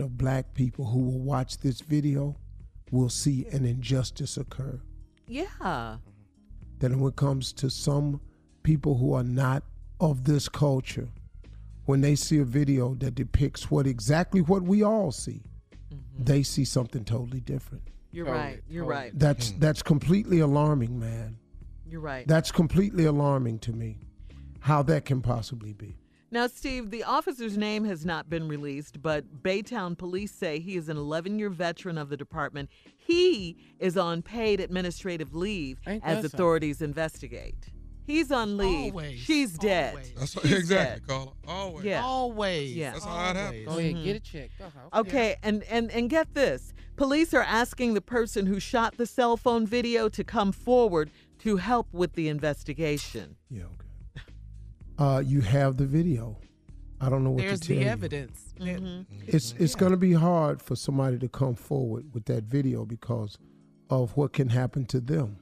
of 0.01 0.19
black 0.19 0.55
people 0.55 0.87
who 0.87 0.99
will 0.99 1.21
watch 1.21 1.59
this 1.59 1.81
video 1.81 2.37
will 2.91 3.09
see 3.09 3.47
an 3.53 3.65
injustice 3.65 4.37
occur. 4.37 4.81
yeah, 5.29 5.97
That 6.81 6.91
when 6.97 7.09
it 7.11 7.17
comes 7.17 7.53
to 7.55 7.71
some 7.71 8.21
people 8.65 8.97
who 8.99 9.15
are 9.15 9.23
not 9.23 9.63
of 10.01 10.25
this 10.25 10.49
culture, 10.49 11.09
when 11.85 12.01
they 12.01 12.17
see 12.17 12.39
a 12.39 12.45
video 12.45 12.95
that 12.95 13.15
depicts 13.15 13.71
what 13.71 13.87
exactly 13.87 14.41
what 14.41 14.63
we 14.63 14.83
all 14.83 15.13
see, 15.13 15.43
mm-hmm. 15.93 16.25
they 16.25 16.43
see 16.43 16.65
something 16.65 17.05
totally 17.05 17.41
different. 17.41 17.85
you're 18.11 18.27
Totally, 18.27 18.45
right. 18.45 18.61
You're 18.69 18.85
totally. 18.85 19.03
right. 19.03 19.19
That's 19.19 19.51
hmm. 19.51 19.61
that's 19.61 19.83
completely 19.83 20.41
alarming, 20.41 20.99
man. 20.99 21.37
You're 21.87 22.01
right. 22.01 22.27
That's 22.27 22.51
completely 22.51 23.05
alarming 23.05 23.61
to 23.61 23.73
me. 23.73 24.01
How 24.61 24.83
that 24.85 25.05
can 25.05 25.21
possibly 25.21 25.75
be. 25.75 25.99
Now, 26.31 26.49
Steve, 26.49 26.91
the 26.91 27.05
officer's 27.05 27.57
name 27.57 27.85
has 27.85 28.05
not 28.05 28.29
been 28.29 28.49
released, 28.49 29.01
but 29.01 29.43
Baytown 29.45 29.97
police 29.97 30.33
say 30.33 30.59
he 30.59 30.75
is 30.75 30.89
an 30.89 30.97
11 30.97 31.39
year 31.39 31.49
veteran 31.49 31.97
of 31.97 32.09
the 32.09 32.17
department. 32.17 32.71
He 32.97 33.57
is 33.79 33.97
on 33.97 34.23
paid 34.23 34.59
administrative 34.59 35.33
leave 35.35 35.79
Ain't 35.87 36.03
as 36.03 36.17
that 36.17 36.23
something? 36.23 36.37
authorities 36.37 36.83
investigate. 36.83 37.69
He's 38.07 38.31
on 38.31 38.57
leave. 38.57 38.93
Always, 38.93 39.19
She's 39.19 39.57
dead. 39.59 39.95
always. 39.95 40.13
That's 40.17 40.33
She's 40.43 40.53
exactly, 40.53 41.01
dead. 41.01 41.07
Carla. 41.07 41.33
Always. 41.49 41.85
Yeah. 41.85 42.03
Always. 42.05 42.75
Yeah. 42.77 42.93
That's 42.93 43.05
how 43.05 43.31
it 43.31 43.37
happens. 43.37 43.67
Go 43.67 43.79
ahead, 43.79 43.95
Mhm. 43.95 44.05
get 44.05 44.17
it 44.17 44.25
checked. 44.25 44.61
Uh-huh. 44.61 45.01
Okay, 45.01 45.37
and, 45.43 45.63
and 45.65 45.91
and 45.91 46.11
get 46.11 46.35
this. 46.35 46.73
Police 46.97 47.33
are 47.35 47.43
asking 47.43 47.95
the 47.95 48.01
person 48.01 48.47
who 48.47 48.61
shot 48.61 48.97
the 48.99 49.07
cell 49.07 49.37
phone 49.37 49.67
video 49.67 50.09
to 50.11 50.23
come 50.23 50.53
forward 50.53 51.11
to 51.41 51.57
help 51.57 51.89
with 51.93 52.13
the 52.13 52.29
investigation. 52.29 53.37
Yeah, 53.51 53.63
okay. 53.65 54.23
Uh, 54.99 55.21
you 55.25 55.41
have 55.41 55.77
the 55.77 55.87
video. 55.87 56.39
I 57.01 57.09
don't 57.09 57.25
know 57.25 57.31
what 57.33 57.43
There's 57.43 57.61
to 57.61 57.69
tell 57.69 57.77
the 57.79 57.83
you. 57.85 57.89
evidence. 57.91 58.55
There- 58.59 59.05
It's 59.27 59.53
it's 59.59 59.75
going 59.75 59.91
to 59.93 59.99
be 59.99 60.13
hard 60.13 60.63
for 60.63 60.77
somebody 60.77 61.19
to 61.19 61.29
come 61.29 61.55
forward 61.55 62.15
with 62.15 62.27
that 62.27 62.45
video 62.45 62.85
because 62.85 63.37
of 63.91 64.17
what 64.17 64.33
can 64.33 64.51
happen 64.51 64.85
to 64.87 65.01
them. 65.01 65.39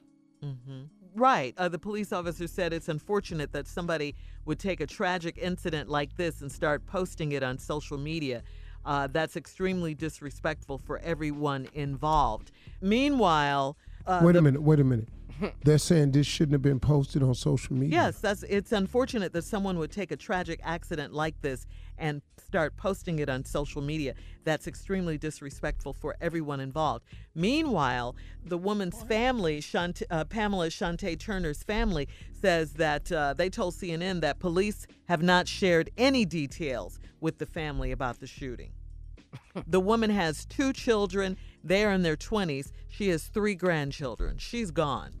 Right. 1.15 1.53
Uh, 1.57 1.69
the 1.69 1.79
police 1.79 2.11
officer 2.11 2.47
said 2.47 2.73
it's 2.73 2.89
unfortunate 2.89 3.51
that 3.53 3.67
somebody 3.67 4.15
would 4.45 4.59
take 4.59 4.81
a 4.81 4.87
tragic 4.87 5.37
incident 5.37 5.89
like 5.89 6.15
this 6.17 6.41
and 6.41 6.51
start 6.51 6.85
posting 6.85 7.31
it 7.33 7.43
on 7.43 7.57
social 7.57 7.97
media. 7.97 8.43
Uh, 8.85 9.07
that's 9.07 9.37
extremely 9.37 9.93
disrespectful 9.93 10.77
for 10.77 10.99
everyone 10.99 11.67
involved. 11.73 12.51
Meanwhile, 12.81 13.77
uh, 14.05 14.21
wait 14.23 14.33
the- 14.33 14.39
a 14.39 14.41
minute. 14.41 14.61
Wait 14.61 14.79
a 14.79 14.83
minute. 14.83 15.07
They're 15.63 15.77
saying 15.77 16.11
this 16.11 16.27
shouldn't 16.27 16.53
have 16.53 16.61
been 16.61 16.79
posted 16.79 17.23
on 17.23 17.33
social 17.33 17.75
media. 17.75 18.03
Yes, 18.03 18.19
that's 18.19 18.43
it's 18.43 18.71
unfortunate 18.71 19.33
that 19.33 19.43
someone 19.43 19.77
would 19.79 19.91
take 19.91 20.11
a 20.11 20.15
tragic 20.15 20.59
accident 20.63 21.13
like 21.13 21.41
this 21.41 21.65
and 21.97 22.21
start 22.53 22.77
posting 22.77 23.17
it 23.17 23.29
on 23.29 23.43
social 23.43 23.81
media. 23.81 24.13
That's 24.43 24.67
extremely 24.67 25.17
disrespectful 25.17 25.91
for 25.93 26.15
everyone 26.21 26.59
involved. 26.59 27.03
Meanwhile, 27.33 28.15
the 28.45 28.59
woman's 28.59 29.01
family, 29.05 29.63
uh, 30.11 30.23
Pamela 30.25 30.67
Shantay 30.67 31.17
Turner's 31.19 31.63
family, 31.63 32.07
says 32.31 32.73
that 32.73 33.11
uh, 33.11 33.33
they 33.33 33.49
told 33.49 33.73
CNN 33.73 34.21
that 34.21 34.37
police 34.37 34.85
have 35.07 35.23
not 35.23 35.47
shared 35.47 35.89
any 35.97 36.25
details 36.25 36.99
with 37.21 37.39
the 37.39 37.47
family 37.47 37.91
about 37.91 38.19
the 38.19 38.27
shooting. 38.27 38.71
the 39.67 39.79
woman 39.79 40.11
has 40.11 40.45
two 40.45 40.73
children. 40.73 41.35
They're 41.63 41.91
in 41.91 42.03
their 42.03 42.15
20s. 42.15 42.71
She 42.87 43.07
has 43.07 43.23
three 43.23 43.55
grandchildren. 43.55 44.37
She's 44.37 44.69
gone. 44.69 45.13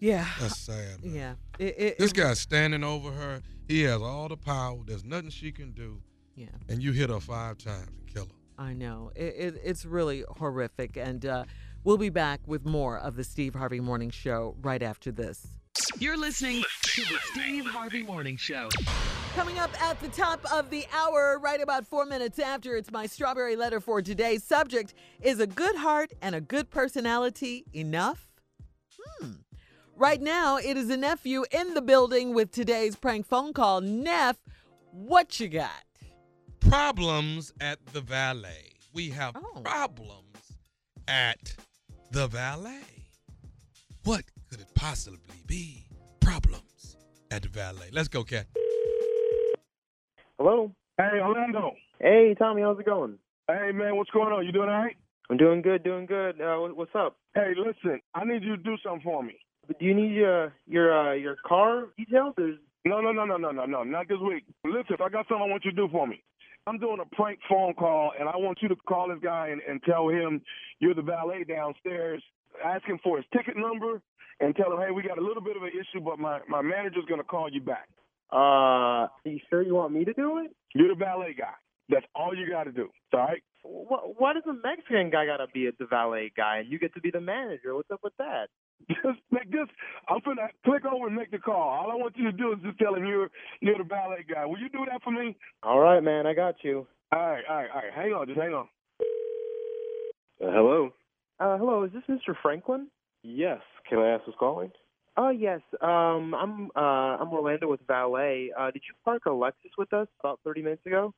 Yeah. 0.00 0.26
That's 0.40 0.58
sad. 0.58 1.04
Man. 1.04 1.14
Yeah. 1.14 1.34
It, 1.60 1.74
it, 1.78 1.98
This 2.00 2.10
it- 2.10 2.16
guy's 2.16 2.40
standing 2.40 2.82
over 2.82 3.12
her. 3.12 3.42
He 3.68 3.82
has 3.82 4.00
all 4.02 4.28
the 4.28 4.36
power. 4.36 4.78
There's 4.84 5.04
nothing 5.04 5.30
she 5.30 5.52
can 5.52 5.70
do. 5.70 6.00
Yeah. 6.38 6.46
And 6.68 6.80
you 6.80 6.92
hit 6.92 7.10
her 7.10 7.18
five 7.18 7.58
times 7.58 7.88
and 7.88 8.06
kill 8.06 8.26
her. 8.26 8.64
I 8.64 8.72
know. 8.72 9.10
It, 9.16 9.34
it, 9.36 9.60
it's 9.64 9.84
really 9.84 10.22
horrific. 10.36 10.96
And 10.96 11.26
uh, 11.26 11.44
we'll 11.82 11.98
be 11.98 12.10
back 12.10 12.40
with 12.46 12.64
more 12.64 12.96
of 12.96 13.16
the 13.16 13.24
Steve 13.24 13.56
Harvey 13.56 13.80
Morning 13.80 14.10
Show 14.10 14.54
right 14.62 14.80
after 14.80 15.10
this. 15.10 15.48
You're 15.98 16.16
listening 16.16 16.62
to 16.82 17.00
the 17.02 17.18
Steve 17.32 17.66
Harvey 17.66 18.04
Morning 18.04 18.36
Show. 18.36 18.68
Coming 19.34 19.58
up 19.58 19.70
at 19.82 20.00
the 20.00 20.08
top 20.08 20.40
of 20.52 20.70
the 20.70 20.86
hour, 20.92 21.40
right 21.42 21.60
about 21.60 21.86
four 21.88 22.06
minutes 22.06 22.38
after, 22.38 22.76
it's 22.76 22.92
my 22.92 23.06
strawberry 23.06 23.56
letter 23.56 23.80
for 23.80 24.00
today's 24.00 24.44
subject 24.44 24.94
Is 25.20 25.40
a 25.40 25.46
good 25.46 25.74
heart 25.74 26.12
and 26.22 26.36
a 26.36 26.40
good 26.40 26.70
personality 26.70 27.64
enough? 27.72 28.28
Hmm. 28.96 29.32
Right 29.96 30.22
now, 30.22 30.56
it 30.56 30.76
is 30.76 30.88
a 30.88 30.96
nephew 30.96 31.44
in 31.50 31.74
the 31.74 31.82
building 31.82 32.32
with 32.32 32.52
today's 32.52 32.94
prank 32.94 33.26
phone 33.26 33.52
call. 33.52 33.80
Neff, 33.80 34.36
what 34.92 35.40
you 35.40 35.48
got? 35.48 35.82
Problems 36.60 37.52
at 37.60 37.84
the 37.92 38.00
valet. 38.00 38.72
We 38.92 39.10
have 39.10 39.36
Oh. 39.36 39.60
problems 39.62 40.58
at 41.06 41.54
the 42.10 42.26
valet. 42.26 42.82
What 44.04 44.24
could 44.50 44.60
it 44.60 44.68
possibly 44.74 45.18
be? 45.46 45.84
Problems 46.20 46.96
at 47.30 47.42
the 47.42 47.48
valet. 47.48 47.90
Let's 47.92 48.08
go, 48.08 48.24
Cat. 48.24 48.46
Hello. 50.38 50.72
Hey, 50.96 51.20
Orlando. 51.20 51.74
Hey, 52.00 52.34
Tommy. 52.38 52.62
How's 52.62 52.78
it 52.78 52.86
going? 52.86 53.18
Hey, 53.48 53.72
man, 53.72 53.96
what's 53.96 54.10
going 54.10 54.32
on? 54.32 54.44
You 54.44 54.52
doing 54.52 54.68
all 54.68 54.82
right? 54.82 54.96
I'm 55.30 55.36
doing 55.36 55.62
good. 55.62 55.82
Doing 55.84 56.06
good. 56.06 56.40
Uh, 56.40 56.58
what's 56.74 56.94
up? 56.94 57.16
Hey, 57.34 57.52
listen, 57.56 58.00
I 58.14 58.24
need 58.24 58.42
you 58.42 58.56
to 58.56 58.62
do 58.62 58.76
something 58.82 59.02
for 59.02 59.22
me. 59.22 59.38
Do 59.68 59.84
you 59.84 59.94
need 59.94 60.22
uh, 60.24 60.48
your 60.66 60.92
uh, 61.10 61.12
your 61.12 61.36
car 61.46 61.88
details? 61.96 62.34
There's 62.36 62.58
No, 62.86 63.00
no, 63.02 63.12
no, 63.12 63.26
no, 63.26 63.36
no, 63.36 63.50
no, 63.50 63.66
no, 63.66 63.84
not 63.84 64.08
this 64.08 64.18
week. 64.26 64.44
Listen, 64.64 64.96
I 65.00 65.08
got 65.10 65.28
something 65.28 65.44
I 65.46 65.50
want 65.50 65.64
you 65.64 65.72
to 65.72 65.76
do 65.76 65.88
for 65.92 66.06
me. 66.06 66.22
I'm 66.68 66.78
doing 66.78 66.98
a 67.00 67.14
prank 67.16 67.38
phone 67.48 67.74
call, 67.74 68.12
and 68.18 68.28
I 68.28 68.36
want 68.36 68.58
you 68.60 68.68
to 68.68 68.76
call 68.76 69.08
this 69.08 69.18
guy 69.22 69.48
and, 69.48 69.60
and 69.68 69.82
tell 69.82 70.08
him 70.08 70.42
you're 70.80 70.94
the 70.94 71.02
valet 71.02 71.44
downstairs. 71.44 72.22
Ask 72.64 72.84
him 72.84 72.98
for 73.02 73.16
his 73.16 73.26
ticket 73.34 73.56
number 73.56 74.00
and 74.40 74.54
tell 74.54 74.72
him, 74.72 74.78
hey, 74.78 74.90
we 74.90 75.02
got 75.02 75.18
a 75.18 75.22
little 75.22 75.42
bit 75.42 75.56
of 75.56 75.62
an 75.62 75.70
issue, 75.70 76.00
but 76.04 76.18
my, 76.18 76.40
my 76.48 76.62
manager's 76.62 77.04
going 77.08 77.20
to 77.20 77.26
call 77.26 77.48
you 77.50 77.60
back. 77.60 77.88
uh. 78.32 78.36
Are 78.36 79.10
you 79.24 79.40
sure 79.48 79.62
you 79.62 79.74
want 79.74 79.92
me 79.92 80.04
to 80.04 80.12
do 80.12 80.38
it? 80.38 80.54
You're 80.74 80.88
the 80.88 80.94
valet 80.94 81.34
guy. 81.38 81.54
That's 81.88 82.06
all 82.14 82.36
you 82.36 82.48
got 82.50 82.64
to 82.64 82.72
do. 82.72 82.88
All 83.14 83.20
right? 83.20 83.42
What? 83.62 84.20
Why 84.20 84.34
does 84.34 84.44
the 84.46 84.52
Mexican 84.52 85.10
guy 85.10 85.26
gotta 85.26 85.46
be 85.52 85.68
the 85.78 85.86
valet 85.86 86.32
guy 86.36 86.58
and 86.58 86.70
you 86.70 86.78
get 86.78 86.94
to 86.94 87.00
be 87.00 87.10
the 87.10 87.20
manager? 87.20 87.74
What's 87.74 87.90
up 87.90 88.00
with 88.02 88.12
that? 88.18 88.48
Just 88.88 89.20
make 89.30 89.50
this. 89.50 89.66
I'm 90.08 90.20
gonna 90.24 90.48
click 90.64 90.84
over 90.84 91.06
and 91.06 91.16
make 91.16 91.30
the 91.30 91.38
call. 91.38 91.68
All 91.68 91.90
I 91.90 91.94
want 91.94 92.16
you 92.16 92.24
to 92.24 92.32
do 92.32 92.52
is 92.52 92.58
just 92.62 92.78
tell 92.78 92.94
him 92.94 93.04
you're 93.04 93.28
you're 93.60 93.76
the 93.76 93.84
valet 93.84 94.24
guy. 94.32 94.46
Will 94.46 94.58
you 94.58 94.68
do 94.70 94.86
that 94.90 95.02
for 95.02 95.10
me? 95.10 95.36
All 95.62 95.78
right, 95.78 96.00
man. 96.02 96.26
I 96.26 96.32
got 96.32 96.56
you. 96.62 96.86
All 97.12 97.18
right, 97.18 97.42
all 97.48 97.56
right, 97.56 97.70
all 97.74 97.82
right. 97.82 97.92
Hang 97.94 98.12
on, 98.12 98.26
just 98.26 98.38
hang 98.38 98.54
on. 98.54 98.68
Uh, 100.42 100.52
hello. 100.52 100.90
Uh, 101.40 101.58
hello. 101.58 101.84
Is 101.84 101.90
this 101.92 102.02
Mr. 102.08 102.34
Franklin? 102.40 102.88
Yes. 103.22 103.60
Can 103.88 103.98
I 103.98 104.10
ask 104.10 104.24
who's 104.24 104.34
calling? 104.38 104.70
Oh 105.16 105.30
yes. 105.30 105.60
Um, 105.82 106.34
I'm 106.34 106.70
uh, 106.76 107.18
I'm 107.20 107.32
Orlando 107.32 107.68
with 107.68 107.80
Valet. 107.86 108.52
Uh, 108.58 108.70
did 108.70 108.82
you 108.88 108.94
park 109.04 109.22
a 109.26 109.30
Lexus 109.30 109.72
with 109.76 109.92
us 109.92 110.06
about 110.20 110.40
30 110.44 110.62
minutes 110.62 110.86
ago? 110.86 111.12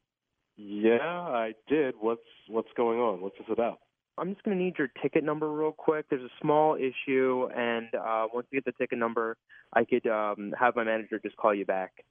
Yeah, 0.57 0.99
I 1.03 1.53
did. 1.69 1.95
What's 2.01 2.21
what's 2.49 2.69
going 2.77 2.99
on? 2.99 3.21
What's 3.21 3.37
this 3.39 3.47
about? 3.51 3.79
I'm 4.21 4.35
just 4.35 4.45
gonna 4.45 4.57
need 4.57 4.75
your 4.79 4.89
ticket 5.03 5.25
number 5.25 5.51
real 5.51 5.73
quick. 5.73 6.07
There's 6.11 6.23
a 6.23 6.35
small 6.43 6.77
issue, 6.77 7.49
and 7.57 7.89
uh, 7.95 8.27
once 8.33 8.47
you 8.51 8.61
get 8.61 8.67
the 8.67 8.79
ticket 8.79 8.99
number, 8.99 9.39
I 9.73 9.85
could 9.85 10.07
um, 10.07 10.53
have 10.59 10.77
my 10.77 10.85
manager 10.85 11.19
just 11.19 11.37
call 11.37 11.55
you 11.55 11.65
back. 11.65 12.05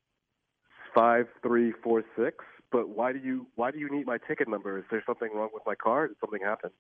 Five 0.96 1.28
three 1.44 1.72
four 1.84 2.04
six. 2.18 2.38
But 2.72 2.90
why 2.90 3.14
do 3.14 3.20
you 3.20 3.46
why 3.56 3.72
do 3.72 3.78
you 3.78 3.90
need 3.92 4.08
my 4.08 4.18
ticket 4.28 4.48
number? 4.48 4.80
Is 4.80 4.86
there 4.90 5.04
something 5.06 5.30
wrong 5.34 5.50
with 5.54 5.64
my 5.68 5.76
car? 5.76 6.08
Did 6.08 6.18
something 6.20 6.42
happen? 6.44 6.72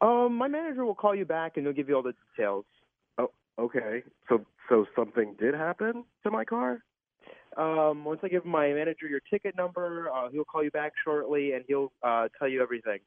Um, 0.00 0.36
my 0.36 0.48
manager 0.48 0.84
will 0.84 0.94
call 0.94 1.14
you 1.14 1.24
back, 1.24 1.56
and 1.56 1.64
he'll 1.64 1.74
give 1.74 1.88
you 1.88 1.96
all 1.96 2.02
the 2.02 2.14
details. 2.36 2.66
Oh, 3.16 3.30
okay. 3.58 4.02
So 4.28 4.44
so 4.68 4.84
something 4.94 5.34
did 5.40 5.54
happen 5.54 6.04
to 6.24 6.30
my 6.30 6.44
car? 6.44 6.80
Um, 7.56 8.04
once 8.04 8.20
I 8.22 8.28
give 8.28 8.44
my 8.44 8.68
manager 8.68 9.06
your 9.08 9.20
ticket 9.30 9.56
number, 9.56 10.10
uh, 10.14 10.28
he'll 10.30 10.44
call 10.44 10.62
you 10.62 10.70
back 10.70 10.92
shortly, 11.04 11.52
and 11.52 11.64
he'll 11.68 11.92
uh, 12.02 12.28
tell 12.38 12.48
you 12.48 12.62
everything. 12.62 12.98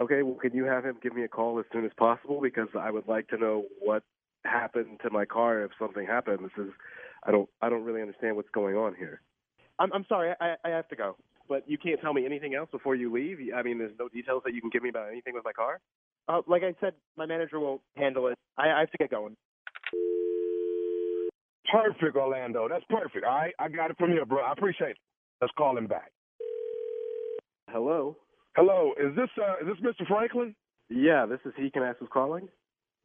Okay. 0.00 0.22
Well, 0.22 0.36
can 0.36 0.54
you 0.54 0.64
have 0.64 0.84
him 0.84 0.96
give 1.02 1.14
me 1.14 1.24
a 1.24 1.28
call 1.28 1.58
as 1.58 1.64
soon 1.72 1.84
as 1.84 1.92
possible 1.96 2.40
because 2.42 2.68
I 2.78 2.90
would 2.90 3.08
like 3.08 3.28
to 3.28 3.38
know 3.38 3.64
what 3.80 4.02
happened 4.44 5.00
to 5.02 5.10
my 5.10 5.24
car 5.24 5.62
if 5.62 5.70
something 5.78 6.06
happened. 6.06 6.38
This 6.44 6.64
is 6.64 6.72
I 7.24 7.30
don't 7.30 7.48
I 7.60 7.68
don't 7.68 7.84
really 7.84 8.00
understand 8.02 8.36
what's 8.36 8.50
going 8.50 8.76
on 8.76 8.94
here. 8.94 9.20
I'm 9.78 9.92
I'm 9.92 10.04
sorry, 10.08 10.34
I 10.40 10.54
I 10.64 10.68
have 10.68 10.88
to 10.88 10.96
go. 10.96 11.16
But 11.48 11.68
you 11.68 11.76
can't 11.76 12.00
tell 12.00 12.14
me 12.14 12.24
anything 12.24 12.54
else 12.54 12.70
before 12.70 12.94
you 12.94 13.12
leave. 13.12 13.38
I 13.54 13.62
mean, 13.62 13.78
there's 13.78 13.92
no 13.98 14.08
details 14.08 14.42
that 14.46 14.54
you 14.54 14.62
can 14.62 14.70
give 14.70 14.82
me 14.82 14.88
about 14.88 15.10
anything 15.10 15.34
with 15.34 15.44
my 15.44 15.52
car. 15.52 15.80
Uh, 16.26 16.40
like 16.46 16.62
I 16.62 16.74
said, 16.80 16.94
my 17.18 17.26
manager 17.26 17.60
will 17.60 17.82
handle 17.96 18.28
it. 18.28 18.38
I, 18.56 18.70
I 18.70 18.80
have 18.80 18.90
to 18.92 18.98
get 18.98 19.10
going. 19.10 19.36
Perfect, 21.70 22.16
Orlando. 22.16 22.66
That's 22.66 22.84
perfect. 22.88 23.26
All 23.26 23.34
right, 23.34 23.52
I 23.58 23.68
got 23.68 23.90
it 23.90 23.98
from 23.98 24.10
here, 24.10 24.24
bro. 24.24 24.42
I 24.42 24.52
appreciate 24.52 24.92
it. 24.92 24.96
Let's 25.42 25.52
call 25.58 25.76
him 25.76 25.86
back. 25.86 26.12
Hello. 27.68 28.16
Hello, 28.56 28.92
is 28.98 29.14
this 29.16 29.30
uh, 29.38 29.54
is 29.60 29.66
this 29.66 29.82
Mr. 29.94 30.06
Franklin? 30.06 30.54
Yeah, 30.88 31.26
this 31.26 31.40
is 31.44 31.52
he. 31.56 31.70
Can 31.70 31.82
I 31.82 31.88
ask 31.90 31.98
who's 31.98 32.08
calling? 32.12 32.48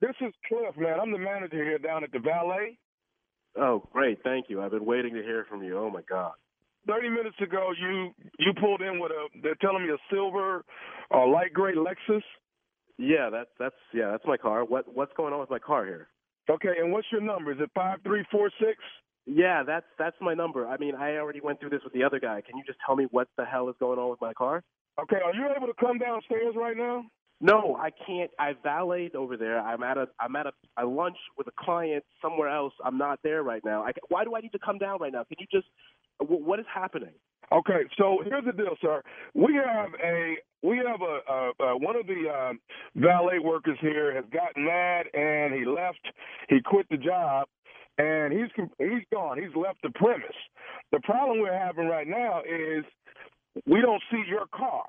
This 0.02 0.16
is 0.22 0.34
Cliff, 0.48 0.76
man. 0.78 1.00
I'm 1.02 1.12
the 1.12 1.18
manager 1.18 1.64
here 1.64 1.80
down 1.80 2.04
at 2.04 2.12
the 2.12 2.20
Valet. 2.20 2.78
Oh, 3.58 3.84
great. 3.92 4.20
Thank 4.24 4.46
you. 4.50 4.62
I've 4.62 4.72
been 4.72 4.86
waiting 4.86 5.14
to 5.16 5.24
hear 5.24 5.46
from 5.50 5.64
you. 5.64 5.78
Oh 5.78 5.90
my 5.90 6.02
God. 6.08 6.34
Thirty 6.88 7.10
minutes 7.10 7.38
ago, 7.42 7.72
you 7.80 8.12
you 8.38 8.54
pulled 8.62 8.82
in 8.82 9.00
with 9.00 9.12
a. 9.12 9.28
They're 9.42 9.56
telling 9.56 9.88
me 9.88 9.94
a 9.94 9.98
silver 10.14 10.64
or 11.10 11.28
light 11.28 11.54
gray 11.54 11.74
Lexus. 11.74 12.22
Yeah, 12.98 13.30
that's 13.32 13.50
that's 13.60 13.76
yeah, 13.94 14.12
that's 14.12 14.26
my 14.26 14.38
car. 14.38 14.64
What 14.66 14.94
what's 14.94 15.14
going 15.18 15.34
on 15.34 15.40
with 15.40 15.50
my 15.50 15.60
car 15.60 15.86
here? 15.86 16.10
Okay, 16.50 16.74
and 16.80 16.92
what's 16.92 17.08
your 17.12 17.22
number? 17.22 17.52
Is 17.52 17.58
it 17.60 17.72
five 17.74 18.00
three 18.04 18.24
four 18.32 18.52
six? 18.60 18.78
Yeah, 19.26 19.64
that's 19.66 19.86
that's 19.98 20.18
my 20.22 20.36
number. 20.36 20.68
I 20.68 20.78
mean, 20.78 20.96
I 20.96 21.18
already 21.18 21.42
went 21.42 21.60
through 21.60 21.72
this 21.72 21.82
with 21.84 21.94
the 21.94 22.04
other 22.04 22.20
guy. 22.20 22.42
Can 22.48 22.58
you 22.58 22.64
just 22.68 22.80
tell 22.86 22.96
me 22.96 23.08
what 23.12 23.28
the 23.38 23.46
hell 23.46 23.68
is 23.70 23.76
going 23.80 23.98
on 24.00 24.12
with 24.12 24.22
my 24.22 24.34
car? 24.34 24.64
Okay, 25.04 25.18
are 25.24 25.34
you 25.36 25.48
able 25.56 25.68
to 25.68 25.74
come 25.80 26.00
downstairs 26.00 26.56
right 26.58 26.78
now? 26.78 27.06
No, 27.42 27.78
I 27.82 27.92
can't. 28.06 28.32
I 28.40 28.54
valeted 28.64 29.16
over 29.16 29.38
there. 29.38 29.62
I'm 29.62 29.84
at 29.84 29.98
a 29.98 30.08
I'm 30.20 30.36
at 30.36 30.48
a, 30.48 30.52
a 30.78 30.86
lunch 30.86 31.18
with 31.38 31.48
a 31.48 31.54
client 31.60 32.04
somewhere 32.22 32.50
else. 32.50 32.74
I'm 32.86 32.98
not 32.98 33.20
there 33.24 33.44
right 33.44 33.64
now. 33.66 33.84
I, 33.84 33.92
why 34.10 34.26
do 34.26 34.36
I 34.36 34.42
need 34.42 34.52
to 34.54 34.60
come 34.60 34.78
down 34.78 35.00
right 35.02 35.14
now? 35.14 35.24
Can 35.26 35.38
you 35.40 35.48
just 35.52 35.68
wh- 36.20 36.46
what 36.46 36.60
is 36.60 36.66
happening? 36.74 37.14
Okay, 37.54 37.82
so 37.98 38.20
here's 38.26 38.46
the 38.46 38.52
deal, 38.54 38.76
sir. 38.82 39.02
We 39.36 39.56
have 39.56 39.90
a 40.04 40.36
we 40.64 40.78
have 40.80 41.02
a, 41.02 41.34
a, 41.34 41.66
a 41.74 41.78
one 41.78 41.96
of 41.96 42.08
the 42.08 42.26
uh, 42.30 42.54
valet 42.98 43.40
workers 43.44 43.78
here 43.82 44.14
has 44.16 44.26
gotten 44.34 44.66
mad 44.66 45.06
and 45.14 45.54
he 45.54 45.66
left. 45.66 46.02
He 46.50 46.60
quit 46.66 46.88
the 46.92 46.98
job, 46.98 47.48
and 48.00 48.34
he's 48.34 48.52
he's 48.80 49.06
gone. 49.14 49.40
He's 49.42 49.56
left 49.56 49.80
the 49.84 49.92
premise. 49.96 50.28
The 50.92 51.00
problem 51.06 51.40
we're 51.40 51.58
having 51.58 51.88
right 51.88 52.08
now 52.08 52.42
is 52.42 52.86
we 53.66 53.82
don't 53.82 54.02
see 54.12 54.24
your 54.28 54.46
car. 54.54 54.86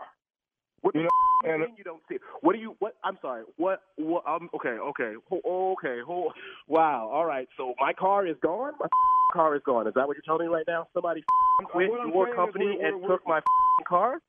What 0.83 0.95
you 0.95 1.03
know, 1.03 1.09
and 1.45 1.63
mean 1.63 1.75
you 1.77 1.85
don't 1.85 2.03
see 2.09 2.15
it? 2.17 2.21
What 2.41 2.55
do 2.55 2.59
you? 2.59 2.75
What? 2.79 2.95
I'm 3.05 3.19
sorry. 3.21 3.45
What? 3.57 3.83
What? 3.97 4.25
Um. 4.27 4.49
Okay. 4.55 4.79
Okay. 4.79 5.15
Ho- 5.29 5.75
okay. 5.79 5.99
Ho- 6.07 6.33
wow. 6.69 7.11
All 7.13 7.27
right. 7.27 7.49
So 7.57 7.75
my 7.79 7.93
car 7.93 8.27
is 8.27 8.37
gone. 8.43 8.73
My 8.81 8.89
car 9.33 9.57
is 9.57 9.63
gone. 9.65 9.87
Is 9.87 9.95
that 9.95 10.07
what 10.07 10.17
you're 10.17 10.23
telling 10.25 10.49
me 10.49 10.55
right 10.55 10.65
now? 10.67 10.87
Somebody 10.95 11.23
quit 11.65 11.91
your 11.91 12.35
company 12.35 12.79
and 12.83 13.03
took 13.07 13.27
my 13.27 13.41
car. 13.87 14.21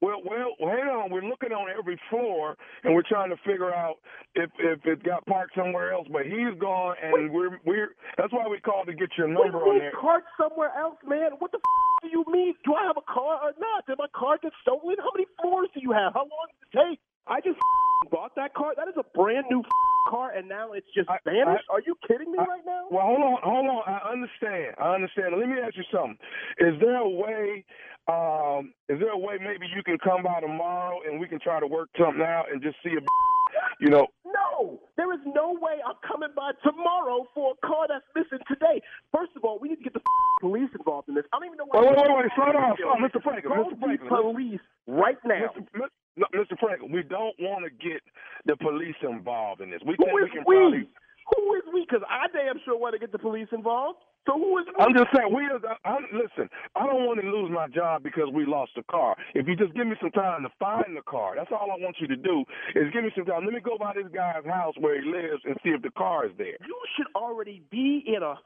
Well, 0.00 0.20
well, 0.28 0.52
hang 0.60 0.88
on. 0.92 1.10
We're 1.10 1.24
looking 1.24 1.52
on 1.52 1.72
every 1.72 1.98
floor, 2.10 2.56
and 2.84 2.94
we're 2.94 3.06
trying 3.08 3.30
to 3.30 3.36
figure 3.46 3.72
out 3.72 3.96
if 4.34 4.50
if 4.58 4.84
it 4.84 5.02
got 5.02 5.24
parked 5.24 5.54
somewhere 5.56 5.92
else. 5.92 6.06
But 6.12 6.26
he's 6.26 6.52
gone, 6.60 6.96
and 7.02 7.32
we're 7.32 7.58
we're. 7.64 7.88
That's 8.18 8.32
why 8.32 8.44
we 8.48 8.60
called 8.60 8.88
to 8.88 8.94
get 8.94 9.08
your 9.16 9.28
number 9.28 9.56
you 9.58 9.72
on 9.72 9.78
there. 9.78 9.92
parked 9.98 10.28
somewhere 10.36 10.72
else, 10.78 10.98
man? 11.06 11.32
What 11.38 11.52
the 11.52 11.58
f- 11.58 12.02
do 12.02 12.08
you 12.12 12.24
mean? 12.28 12.54
Do 12.64 12.74
I 12.74 12.84
have 12.86 12.98
a 13.00 13.06
car 13.08 13.40
or 13.42 13.52
not? 13.58 13.86
Did 13.86 13.96
my 13.98 14.08
car 14.14 14.38
get 14.42 14.52
stolen? 14.60 14.96
How 14.98 15.10
many 15.16 15.26
floors 15.40 15.68
do 15.72 15.80
you 15.80 15.92
have? 15.92 16.12
How 16.12 16.28
long 16.28 16.46
did 16.52 16.68
it 16.68 16.72
take? 16.76 17.00
I 17.28 17.40
just 17.40 17.58
bought 18.10 18.34
that 18.36 18.54
car. 18.54 18.74
That 18.76 18.88
is 18.88 18.94
a 18.98 19.04
brand 19.16 19.46
new 19.50 19.62
car, 20.08 20.32
and 20.32 20.48
now 20.48 20.72
it's 20.72 20.86
just 20.94 21.08
vanished. 21.24 21.64
Are 21.70 21.80
you 21.84 21.96
kidding 22.06 22.30
me 22.30 22.38
right 22.38 22.62
now? 22.64 22.86
Well, 22.90 23.04
hold 23.06 23.20
on, 23.22 23.36
hold 23.42 23.66
on. 23.66 23.82
I 23.86 24.12
understand. 24.12 24.74
I 24.78 24.94
understand. 24.94 25.34
Let 25.38 25.48
me 25.48 25.56
ask 25.62 25.76
you 25.76 25.84
something. 25.92 26.18
Is 26.60 26.74
there 26.80 26.96
a 26.96 27.08
way? 27.08 27.64
Um, 28.06 28.70
is 28.88 29.00
there 29.02 29.10
a 29.10 29.18
way 29.18 29.34
maybe 29.42 29.66
you 29.66 29.82
can 29.82 29.98
come 29.98 30.22
by 30.22 30.38
tomorrow 30.40 31.00
and 31.02 31.18
we 31.18 31.26
can 31.26 31.40
try 31.40 31.58
to 31.58 31.66
work 31.66 31.88
something 31.98 32.22
out 32.22 32.46
and 32.52 32.62
just 32.62 32.76
see 32.84 32.90
if 32.94 33.02
you 33.80 33.90
know? 33.90 34.06
No, 34.24 34.78
there 34.96 35.12
is 35.12 35.18
no 35.26 35.58
way 35.58 35.82
I'm 35.82 35.98
coming 36.06 36.30
by 36.36 36.52
tomorrow 36.62 37.26
for 37.34 37.54
a 37.58 37.66
car 37.66 37.90
that's 37.90 38.06
missing 38.14 38.38
today. 38.46 38.80
First 39.10 39.32
of 39.34 39.42
all, 39.42 39.58
we 39.58 39.70
need 39.70 39.82
to 39.82 39.84
get 39.90 39.94
the 39.94 40.06
police 40.40 40.70
involved 40.78 41.08
in 41.08 41.16
this. 41.16 41.24
I 41.34 41.38
don't 41.38 41.46
even 41.46 41.58
know 41.58 41.66
why. 41.66 41.82
Wait, 41.82 41.98
wait, 41.98 42.06
wait, 42.06 42.30
wait. 42.30 42.30
Slow 42.38 42.52
down, 42.54 42.76
slow 42.78 42.94
down, 42.94 43.02
Mr. 43.02 43.22
Franklin. 43.22 43.58
Mr. 43.58 43.70
the 43.74 43.76
Franklin. 43.82 44.22
police 44.22 44.60
right 44.86 45.18
now. 45.24 45.50
Mr. 45.74 45.88
No, 46.16 46.26
Mr. 46.34 46.58
Franklin, 46.58 46.92
we 46.92 47.02
don't 47.02 47.36
want 47.38 47.64
to 47.64 47.70
get 47.70 48.00
the 48.46 48.56
police 48.56 48.96
involved 49.02 49.60
in 49.60 49.70
this. 49.70 49.80
We 49.84 49.96
think 49.96 50.12
we 50.14 50.30
can 50.30 50.44
we? 50.46 50.56
probably. 50.56 50.88
Who 51.36 51.54
is 51.54 51.62
we? 51.74 51.84
Because 51.84 52.06
I 52.08 52.28
damn 52.32 52.56
sure 52.64 52.78
want 52.78 52.94
to 52.94 52.98
get 52.98 53.12
the 53.12 53.18
police 53.18 53.48
involved. 53.52 53.98
So 54.26 54.34
who 54.34 54.58
is 54.58 54.66
we? 54.66 54.84
I'm 54.84 54.94
just 54.94 55.12
saying, 55.14 55.28
we. 55.28 55.44
As, 55.44 55.60
I'm, 55.84 56.08
listen, 56.14 56.48
I 56.74 56.86
don't 56.86 57.04
want 57.04 57.20
to 57.20 57.26
lose 57.28 57.50
my 57.52 57.68
job 57.68 58.02
because 58.02 58.32
we 58.32 58.46
lost 58.46 58.72
the 58.76 58.82
car. 58.84 59.14
If 59.34 59.46
you 59.46 59.56
just 59.56 59.74
give 59.74 59.86
me 59.86 59.94
some 60.00 60.10
time 60.10 60.42
to 60.42 60.50
find 60.58 60.96
the 60.96 61.02
car, 61.02 61.34
that's 61.36 61.50
all 61.52 61.68
I 61.70 61.76
want 61.82 61.96
you 62.00 62.06
to 62.08 62.16
do. 62.16 62.44
Is 62.74 62.88
give 62.92 63.04
me 63.04 63.10
some 63.14 63.26
time. 63.26 63.44
Let 63.44 63.52
me 63.52 63.60
go 63.60 63.76
by 63.76 63.92
this 63.94 64.10
guy's 64.14 64.44
house 64.46 64.74
where 64.78 65.00
he 65.00 65.06
lives 65.06 65.42
and 65.44 65.56
see 65.62 65.70
if 65.70 65.82
the 65.82 65.92
car 65.92 66.26
is 66.26 66.32
there. 66.38 66.56
You 66.64 66.80
should 66.96 67.12
already 67.14 67.62
be 67.70 68.02
in 68.06 68.22
a 68.22 68.36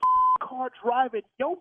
car 0.42 0.70
driving 0.82 1.22
your 1.38 1.56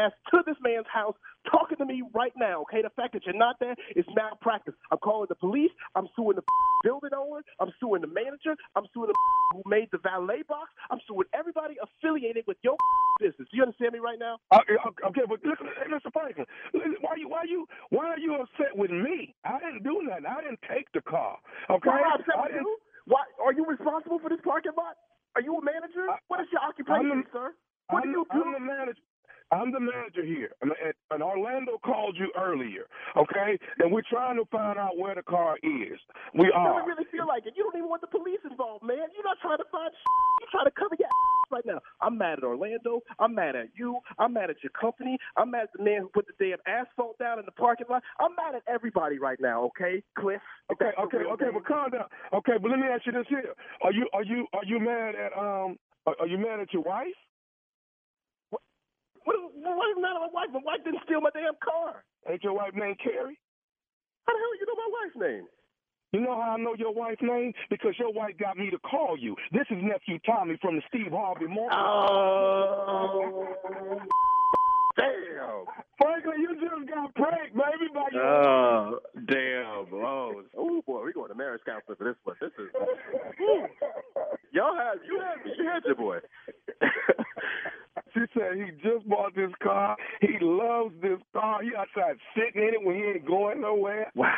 ass 0.00 0.12
to 0.32 0.42
this 0.46 0.56
man's 0.62 0.86
house, 0.92 1.14
talking 1.50 1.78
to 1.78 1.86
me 1.86 2.02
right 2.14 2.32
now. 2.36 2.62
Okay, 2.62 2.82
the 2.82 2.90
fact 2.90 3.12
that 3.14 3.24
you're 3.24 3.36
not 3.36 3.56
there 3.60 3.74
is 3.94 4.04
malpractice. 4.14 4.74
I'm 4.90 4.98
calling 4.98 5.26
the 5.28 5.34
police. 5.36 5.70
I'm 5.94 6.08
suing 6.16 6.36
the 6.36 6.42
building 6.84 7.10
owner. 7.16 7.42
I'm 7.60 7.72
suing 7.80 8.02
the 8.02 8.08
manager. 8.08 8.56
I'm 8.74 8.84
suing 8.94 9.08
the 9.08 9.14
who 9.54 9.62
made 9.68 9.88
the 9.92 9.98
valet 9.98 10.42
box. 10.48 10.70
I'm 10.90 11.00
suing 11.06 11.26
everybody 11.34 11.76
affiliated 11.80 12.44
with 12.46 12.58
your 12.62 12.76
business. 13.20 13.48
Do 13.50 13.56
you 13.56 13.62
understand 13.62 13.92
me 13.92 14.00
right 14.00 14.18
now? 14.18 14.38
Uh, 14.50 14.60
uh, 14.60 15.08
okay, 15.08 15.22
but 15.28 15.40
listen, 15.44 15.66
Mr. 15.88 16.12
Franklin, 16.12 16.46
listen, 16.74 16.96
why 17.00 17.14
you, 17.16 17.28
why 17.28 17.44
you, 17.48 17.66
why 17.90 18.06
are 18.10 18.18
you 18.18 18.34
upset 18.34 18.74
with 18.74 18.90
me? 18.90 19.34
I 19.44 19.58
didn't 19.60 19.84
do 19.84 20.02
nothing. 20.02 20.26
I 20.26 20.42
didn't 20.42 20.60
take 20.68 20.90
the 20.92 21.00
car. 21.02 21.38
Okay, 21.70 21.88
Why 21.88 22.02
I 22.02 22.14
upset 22.18 22.36
I 22.36 22.42
with 22.50 22.60
you? 22.60 22.76
Why 23.06 23.22
are 23.38 23.52
you 23.54 23.64
responsible 23.64 24.18
for 24.18 24.28
this 24.28 24.42
parking 24.42 24.72
lot? 24.76 24.98
Are 25.36 25.42
you 25.42 25.54
a 25.56 25.62
manager? 25.62 26.06
what 26.28 26.40
is 26.40 26.48
your 26.50 26.62
occupation, 26.62 27.22
I'm 27.22 27.24
sir? 27.32 27.52
What 27.90 28.02
I'm, 28.02 28.10
do 28.10 28.18
you 28.18 28.26
do? 28.32 28.42
I'm 28.42 28.52
the 28.52 28.60
manager. 28.60 29.04
I'm 29.52 29.70
the 29.70 29.78
manager 29.80 30.24
here, 30.24 30.50
and, 30.62 30.72
and- 30.84 30.94
and 31.12 31.22
Orlando 31.22 31.78
called 31.84 32.16
you 32.18 32.32
earlier, 32.36 32.84
okay? 33.16 33.56
And 33.78 33.92
we're 33.92 34.02
trying 34.10 34.36
to 34.36 34.44
find 34.50 34.76
out 34.76 34.98
where 34.98 35.14
the 35.14 35.22
car 35.22 35.56
is. 35.62 35.98
We 36.34 36.46
You 36.46 36.52
are. 36.52 36.80
don't 36.80 36.88
really 36.88 37.06
feel 37.12 37.26
like 37.28 37.46
it. 37.46 37.54
You 37.56 37.62
don't 37.62 37.76
even 37.76 37.88
want 37.88 38.00
the 38.02 38.08
police 38.08 38.40
involved, 38.44 38.82
man. 38.84 39.06
You're 39.14 39.24
not 39.24 39.38
trying 39.40 39.58
to 39.58 39.64
find 39.70 39.88
shit. 39.94 40.40
You're 40.40 40.50
trying 40.50 40.64
to 40.66 40.72
cover 40.74 40.96
your 40.98 41.06
ass 41.06 41.50
right 41.52 41.64
now. 41.64 41.78
I'm 42.00 42.18
mad 42.18 42.38
at 42.38 42.44
Orlando. 42.44 43.02
I'm 43.20 43.34
mad 43.36 43.54
at 43.54 43.68
you. 43.78 44.00
I'm 44.18 44.32
mad 44.32 44.50
at 44.50 44.56
your 44.64 44.72
company. 44.78 45.16
I'm 45.36 45.52
mad 45.52 45.70
at 45.70 45.78
the 45.78 45.84
man 45.84 46.02
who 46.02 46.08
put 46.08 46.26
the 46.26 46.34
damn 46.42 46.58
asphalt 46.66 47.16
down 47.18 47.38
in 47.38 47.44
the 47.46 47.52
parking 47.52 47.86
lot. 47.88 48.02
I'm 48.18 48.34
mad 48.34 48.56
at 48.56 48.62
everybody 48.68 49.18
right 49.20 49.38
now, 49.40 49.64
okay, 49.70 50.02
Cliff? 50.18 50.42
Okay, 50.72 50.90
okay, 50.98 51.18
okay, 51.32 51.46
but 51.54 51.64
calm 51.64 51.90
down. 51.90 52.06
Okay, 52.34 52.58
but 52.60 52.68
let 52.70 52.80
me 52.80 52.88
ask 52.88 53.06
you 53.06 53.12
this 53.12 53.26
here: 53.28 53.54
Are 53.82 53.92
you, 53.92 54.08
are 54.12 54.24
you, 54.24 54.46
are 54.52 54.64
you 54.66 54.80
mad 54.80 55.14
at 55.14 55.32
um? 55.38 55.78
Are, 56.06 56.16
are 56.20 56.26
you 56.26 56.36
mad 56.38 56.58
at 56.60 56.72
your 56.72 56.82
wife? 56.82 57.14
What, 59.26 59.36
what 59.58 59.90
is 59.90 59.98
not 59.98 60.22
my 60.22 60.30
wife? 60.32 60.48
My 60.54 60.62
wife 60.64 60.84
didn't 60.84 61.02
steal 61.04 61.20
my 61.20 61.30
damn 61.34 61.58
car. 61.58 62.04
Ain't 62.30 62.42
your 62.42 62.54
wife 62.54 62.74
named 62.74 62.98
Carrie? 63.02 63.38
How 64.24 64.32
the 64.32 64.38
hell 64.38 64.56
you 64.58 64.66
know 64.66 64.78
my 64.78 64.90
wife's 65.02 65.18
name? 65.18 65.46
You 66.12 66.20
know 66.20 66.34
how 66.40 66.54
I 66.54 66.56
know 66.56 66.74
your 66.78 66.94
wife's 66.94 67.20
name? 67.22 67.52
Because 67.68 67.94
your 67.98 68.12
wife 68.12 68.38
got 68.38 68.56
me 68.56 68.70
to 68.70 68.78
call 68.78 69.18
you. 69.18 69.34
This 69.52 69.66
is 69.70 69.78
nephew 69.82 70.18
Tommy 70.24 70.56
from 70.62 70.76
the 70.76 70.82
Steve 70.88 71.10
Harvey 71.10 71.46
Morning. 71.46 71.76
Oh, 71.76 73.48
damn. 74.96 75.64
Franklin, 75.98 76.40
you 76.40 76.54
just 76.60 76.88
got 76.88 77.14
pranked, 77.14 77.54
baby, 77.54 77.88
by 77.94 78.08
your. 78.12 78.24
Oh, 78.24 78.98
damn. 79.26 79.86
Oh, 79.92 80.42
oh 80.56 80.82
boy, 80.86 81.00
we're 81.00 81.12
going 81.12 81.28
to 81.28 81.34
marriage 81.34 81.62
counseling 81.66 81.96
for 81.96 82.04
this 82.04 82.16
one. 82.24 82.36
This 82.40 82.50
is. 82.58 82.68
Y'all 84.52 84.74
have, 84.76 84.98
you 85.06 85.20
had, 85.20 85.58
you 85.58 85.64
had 85.66 85.84
your 85.84 85.96
boy. 85.96 86.18
She 88.14 88.20
said 88.32 88.56
he 88.56 88.70
just 88.82 89.06
bought 89.08 89.34
this 89.34 89.50
car. 89.62 89.96
He 90.22 90.38
loves 90.40 90.94
this 91.02 91.18
car. 91.34 91.62
He 91.62 91.70
outside 91.76 92.16
sitting 92.34 92.62
in 92.62 92.74
it 92.74 92.82
when 92.82 92.96
he 92.96 93.02
ain't 93.02 93.26
going 93.26 93.60
nowhere. 93.60 94.10
Wow, 94.14 94.32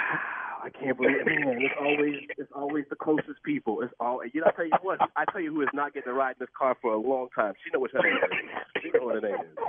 I 0.61 0.71
can't 0.71 0.97
believe 0.97 1.17
it. 1.21 1.27
Man, 1.27 1.59
it's 1.61 1.75
always 1.81 2.15
it's 2.37 2.51
always 2.55 2.85
the 2.91 2.97
closest 2.97 3.43
people. 3.45 3.81
It's 3.83 3.93
all 4.01 4.21
you 4.33 4.41
know. 4.41 4.49
I 4.49 4.53
tell 4.53 4.65
you 4.67 4.73
what, 4.83 4.99
I 5.17 5.25
tell 5.33 5.41
you 5.41 5.53
who 5.53 5.63
is 5.63 5.69
not 5.73 5.95
getting 5.95 6.13
to 6.13 6.15
ride 6.15 6.33
in 6.33 6.37
this 6.41 6.49
car 6.57 6.77
for 6.81 6.93
a 6.93 6.99
long 6.99 7.29
time. 7.35 7.55
She 7.65 7.71
know 7.73 7.81
what 7.81 7.91
her 7.93 8.01
name 8.03 8.17
is. 8.17 8.83
She 8.83 8.91
know 8.91 9.07
what 9.07 9.15
her 9.17 9.21
name 9.21 9.35
is. 9.35 9.59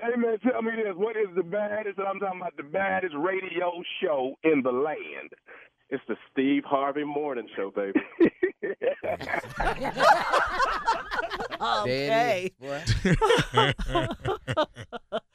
Hey 0.00 0.16
man, 0.20 0.38
tell 0.40 0.60
me 0.60 0.72
this: 0.76 0.94
what 0.96 1.16
is 1.16 1.28
the 1.34 1.42
baddest? 1.42 1.98
I'm 1.98 2.18
talking 2.18 2.40
about 2.40 2.56
the 2.58 2.62
baddest 2.62 3.14
radio 3.16 3.72
show 4.02 4.34
in 4.42 4.60
the 4.62 4.72
land. 4.72 5.30
It's 5.88 6.02
the 6.08 6.16
Steve 6.30 6.64
Harvey 6.66 7.04
Morning 7.04 7.48
Show, 7.56 7.70
baby. 7.70 8.00
There 11.86 12.42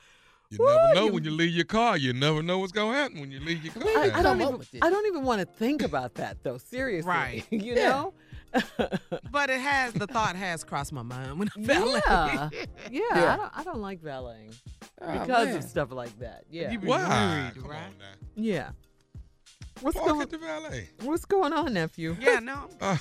it 0.51 0.53
is, 0.53 0.57
boy. 0.57 0.65
You 0.71 0.77
never 0.77 0.95
know 0.95 1.07
when 1.13 1.23
you 1.23 1.31
leave 1.31 1.51
your 1.53 1.65
car. 1.65 1.97
You 1.97 2.13
never 2.13 2.41
know 2.43 2.59
what's 2.59 2.71
gonna 2.71 2.95
happen 2.97 3.19
when 3.19 3.31
you 3.31 3.39
leave 3.39 3.63
your 3.63 3.73
car. 3.73 3.83
I, 3.85 4.11
I 4.15 4.21
don't 4.21 4.41
even. 4.41 4.61
I 4.81 4.89
don't 4.89 5.05
even 5.07 5.23
want 5.23 5.39
to 5.41 5.45
think 5.45 5.81
about 5.81 6.15
that 6.15 6.43
though. 6.43 6.57
Seriously, 6.57 7.09
Right. 7.09 7.45
You 7.51 7.75
know. 7.75 8.13
But 9.31 9.51
it 9.51 9.59
has 9.59 9.93
the 9.93 10.07
thought 10.07 10.35
has 10.35 10.63
crossed 10.63 10.91
my 10.91 11.03
mind 11.03 11.37
when 11.37 11.49
I 11.55 11.61
felt 11.63 12.01
Yeah, 12.07 12.49
yeah. 12.51 12.65
Yeah. 12.91 13.33
I 13.33 13.35
don't. 13.37 13.57
I 13.59 13.63
don't 13.63 13.81
like 13.81 14.01
valeting 14.01 14.53
Oh, 15.01 15.19
because 15.19 15.47
man. 15.47 15.55
of 15.57 15.63
stuff 15.63 15.91
like 15.91 16.17
that. 16.19 16.45
Yeah. 16.49 16.71
You 16.71 16.79
be 16.79 16.87
Why? 16.87 16.97
worried, 17.07 17.61
Come 17.61 17.69
right? 17.71 17.77
on 17.83 17.97
now. 17.99 18.05
yeah. 18.35 18.69
What's 19.81 19.95
Park 19.97 20.09
going? 20.09 20.21
at 20.23 20.29
the 20.31 20.37
valet. 20.39 20.89
What's 21.03 21.23
going 21.25 21.53
on, 21.53 21.73
nephew? 21.73 22.17
Yeah, 22.19 22.39
no. 22.39 22.67
Uh, 22.81 22.97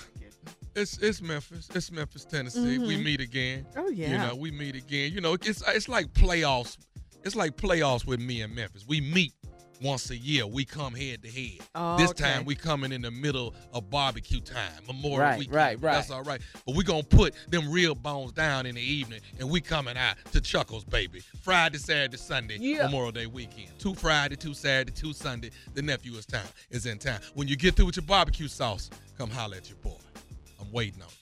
it's 0.76 0.98
it's 0.98 1.20
Memphis. 1.20 1.68
It's 1.74 1.90
Memphis, 1.90 2.24
Tennessee. 2.24 2.78
We 2.78 2.96
Mhm. 2.96 3.04
meet 3.04 3.20
again. 3.20 3.66
Oh 3.76 3.88
yeah. 3.88 4.10
You 4.10 4.18
know, 4.18 4.34
we 4.36 4.50
meet 4.52 4.76
again. 4.76 5.12
You 5.12 5.20
know, 5.20 5.32
it's 5.34 5.62
it's 5.66 5.88
like 5.88 6.12
playoffs. 6.12 6.76
It's 7.24 7.36
like 7.36 7.56
playoffs 7.56 8.06
with 8.06 8.20
me 8.20 8.42
and 8.42 8.54
Memphis. 8.54 8.84
We 8.86 9.00
meet 9.00 9.32
once 9.82 10.10
a 10.10 10.16
year. 10.16 10.46
We 10.46 10.64
come 10.64 10.94
head 10.94 11.22
to 11.22 11.28
head. 11.30 11.58
Oh, 11.74 11.96
this 11.98 12.10
okay. 12.10 12.24
time 12.24 12.44
we 12.44 12.54
coming 12.54 12.90
in 12.90 13.02
the 13.02 13.10
middle 13.10 13.54
of 13.72 13.90
barbecue 13.90 14.40
time, 14.40 14.72
Memorial 14.86 15.20
Right, 15.20 15.38
Weekend. 15.38 15.54
right, 15.54 15.80
right. 15.82 15.92
That's 15.94 16.10
all 16.10 16.22
right. 16.22 16.40
But 16.66 16.74
we 16.74 16.84
gonna 16.84 17.02
put 17.02 17.34
them 17.48 17.70
real 17.70 17.94
bones 17.94 18.32
down 18.32 18.66
in 18.66 18.74
the 18.76 18.80
evening, 18.80 19.20
and 19.38 19.48
we 19.50 19.60
coming 19.60 19.96
out 19.96 20.16
to 20.32 20.40
Chuckles, 20.40 20.84
baby. 20.84 21.20
Friday, 21.42 21.78
Saturday, 21.78 22.16
Sunday, 22.16 22.56
Yeah. 22.60 22.86
Memorial 22.86 23.12
Day 23.12 23.26
weekend. 23.26 23.78
Two 23.78 23.94
Friday, 23.94 24.36
two 24.36 24.54
Saturday, 24.54 24.92
two 24.92 25.12
Sunday. 25.12 25.50
The 25.74 25.82
nephew 25.82 26.14
is 26.14 26.26
town 26.26 26.46
is 26.70 26.86
in 26.86 26.98
town. 26.98 27.20
When 27.34 27.46
you 27.46 27.56
get 27.56 27.74
through 27.76 27.86
with 27.86 27.96
your 27.96 28.04
barbecue 28.06 28.48
sauce, 28.48 28.90
come 29.16 29.30
holler 29.30 29.56
at 29.58 29.68
your 29.68 29.78
boy. 29.78 29.98
I'm 30.60 30.72
waiting 30.72 31.02
on 31.02 31.08
you. 31.08 31.17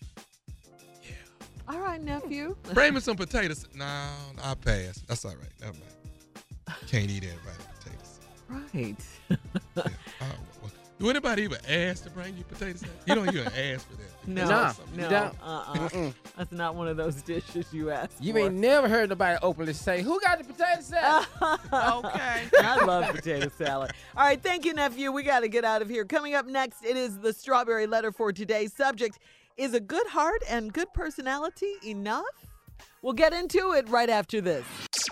All 1.68 1.78
right, 1.80 2.00
nephew. 2.00 2.56
Bring 2.74 2.94
me 2.94 3.00
some 3.00 3.16
potatoes. 3.16 3.66
No, 3.74 3.84
I 3.84 4.54
pass. 4.54 5.02
That's 5.06 5.24
all 5.24 5.32
right. 5.32 5.48
Never 5.60 5.72
mind. 5.72 5.84
Can't 6.88 7.10
eat 7.10 7.24
everybody 7.24 7.64
potatoes. 7.78 8.18
Right. 8.48 8.96
Yeah. 9.76 9.82
Uh, 10.20 10.24
well, 10.62 10.70
do 10.98 11.10
anybody 11.10 11.42
even 11.42 11.58
ask 11.68 12.04
to 12.04 12.10
bring 12.10 12.34
you 12.36 12.44
potatoes? 12.44 12.82
You 13.06 13.14
don't 13.14 13.28
even 13.28 13.46
ask 13.48 13.86
for 13.88 13.96
that. 13.96 14.02
No, 14.28 14.48
Nah, 14.48 14.72
no, 14.96 15.04
you 15.04 15.08
don't. 15.10 15.36
uh-uh. 15.40 16.10
That's 16.36 16.50
not 16.50 16.74
one 16.74 16.88
of 16.88 16.96
those 16.96 17.22
dishes 17.22 17.72
you 17.72 17.90
ask 17.90 18.10
You 18.18 18.32
for. 18.32 18.38
ain't 18.40 18.54
never 18.54 18.88
heard 18.88 19.08
nobody 19.10 19.38
openly 19.40 19.72
say, 19.72 20.02
"Who 20.02 20.18
got 20.20 20.38
the 20.38 20.44
potato 20.44 20.80
salad?" 20.80 21.26
Okay. 21.72 22.48
I 22.60 22.84
love 22.84 23.14
potato 23.14 23.48
salad. 23.56 23.92
All 24.16 24.24
right, 24.24 24.42
thank 24.42 24.64
you, 24.64 24.72
nephew. 24.74 25.12
We 25.12 25.22
got 25.22 25.40
to 25.40 25.48
get 25.48 25.64
out 25.64 25.80
of 25.80 25.88
here. 25.88 26.04
Coming 26.04 26.34
up 26.34 26.46
next, 26.46 26.84
it 26.84 26.96
is 26.96 27.18
the 27.20 27.32
strawberry 27.32 27.86
letter 27.86 28.10
for 28.10 28.32
today's 28.32 28.72
subject. 28.72 29.18
Is 29.56 29.72
a 29.72 29.80
good 29.80 30.06
heart 30.08 30.42
and 30.50 30.70
good 30.70 30.92
personality 30.92 31.72
enough? 31.82 32.24
We'll 33.00 33.14
get 33.14 33.32
into 33.32 33.72
it 33.72 33.88
right 33.88 34.10
after 34.10 34.42
this. 34.42 34.66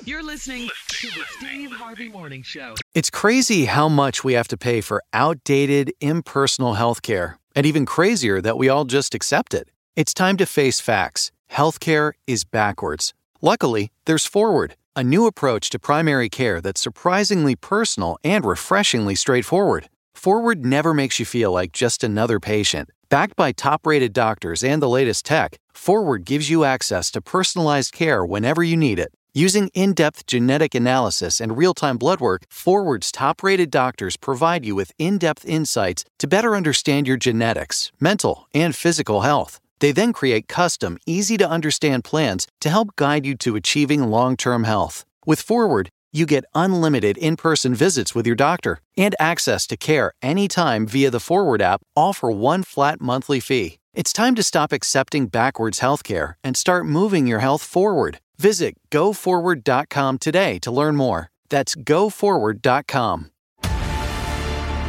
You're 0.05 0.23
listening 0.23 0.69
to 0.89 1.07
the 1.07 1.25
Steve 1.39 1.73
Harvey 1.73 2.11
Morning 2.11 2.43
Show. 2.43 2.75
It's 2.95 3.09
crazy 3.09 3.65
how 3.65 3.89
much 3.89 4.23
we 4.23 4.35
have 4.35 4.49
to 4.49 4.59
pay 4.59 4.83
for 4.83 5.03
outdated, 5.15 5.95
impersonal 6.03 6.75
healthcare, 6.75 7.37
and 7.57 7.65
even 7.65 7.87
crazier 7.87 8.43
that 8.43 8.59
we 8.59 8.69
all 8.69 8.85
just 8.85 9.15
accept 9.15 9.55
it. 9.55 9.71
It's 9.97 10.13
time 10.13 10.37
to 10.37 10.45
face 10.45 10.79
facts. 10.79 11.33
Healthcare 11.51 12.13
is 12.27 12.45
backwards. 12.45 13.15
Luckily, 13.41 13.93
there's 14.05 14.27
Forward, 14.27 14.75
a 14.95 15.03
new 15.03 15.27
approach 15.27 15.71
to 15.71 15.79
primary 15.79 16.29
care 16.29 16.61
that's 16.61 16.83
surprisingly 16.83 17.57
personal 17.57 18.19
and 18.23 18.45
refreshingly 18.45 19.15
straightforward. 19.15 19.89
Forward 20.15 20.65
never 20.65 20.95
makes 20.95 21.19
you 21.19 21.27
feel 21.27 21.53
like 21.53 21.73
just 21.73 22.03
another 22.03 22.41
patient. 22.41 22.91
Backed 23.09 23.37
by 23.37 23.53
top 23.53 23.87
rated 23.87 24.13
doctors 24.13 24.65
and 24.65 24.81
the 24.81 24.89
latest 24.89 25.27
tech, 25.27 25.59
Forward 25.73 26.25
gives 26.25 26.49
you 26.49 26.65
access 26.65 27.11
to 27.11 27.21
personalized 27.21 27.93
care 27.93 28.25
whenever 28.25 28.63
you 28.63 28.77
need 28.77 28.99
it. 28.99 29.13
Using 29.37 29.69
in 29.75 29.95
depth 29.95 30.27
genetic 30.27 30.77
analysis 30.77 31.41
and 31.41 31.57
real 31.57 31.75
time 31.75 31.99
blood 31.99 32.21
work, 32.21 32.43
Forward's 32.49 33.11
top 33.11 33.43
rated 33.43 33.71
doctors 33.71 34.17
provide 34.17 34.65
you 34.65 34.77
with 34.77 34.93
in 34.97 35.19
depth 35.19 35.45
insights 35.45 36.05
to 36.21 36.29
better 36.29 36.55
understand 36.55 37.09
your 37.09 37.17
genetics, 37.17 37.91
mental, 38.01 38.47
and 38.55 38.77
physical 38.77 39.23
health. 39.23 39.61
They 39.81 39.91
then 39.91 40.13
create 40.13 40.47
custom, 40.47 40.99
easy 41.05 41.37
to 41.39 41.51
understand 41.51 42.05
plans 42.05 42.47
to 42.61 42.71
help 42.71 42.95
guide 42.97 43.27
you 43.27 43.35
to 43.39 43.57
achieving 43.57 44.05
long 44.05 44.37
term 44.37 44.65
health. 44.65 45.05
With 45.27 45.43
Forward, 45.43 45.91
you 46.15 46.25
get 46.27 46.45
unlimited 46.55 47.19
in 47.19 47.37
person 47.37 47.75
visits 47.75 48.15
with 48.15 48.27
your 48.27 48.37
doctor 48.37 48.79
and 48.97 49.15
access 49.19 49.67
to 49.67 49.77
care 49.77 50.13
anytime 50.23 50.87
via 50.87 51.11
the 51.11 51.21
Forward 51.21 51.61
app, 51.61 51.83
all 51.97 52.13
for 52.13 52.31
one 52.31 52.63
flat 52.63 53.01
monthly 53.01 53.41
fee. 53.41 53.79
It's 53.93 54.13
time 54.13 54.35
to 54.37 54.43
stop 54.43 54.73
accepting 54.73 55.27
backwards 55.27 55.81
healthcare 55.81 56.35
and 56.43 56.57
start 56.57 56.87
moving 56.87 57.27
your 57.27 57.41
health 57.41 57.63
forward. 57.63 58.19
Visit 58.39 58.75
goforward.com 58.91 60.19
today 60.19 60.59
to 60.61 60.71
learn 60.71 60.97
more. 60.97 61.31
That's 61.49 61.75
goforward.com. 61.75 63.31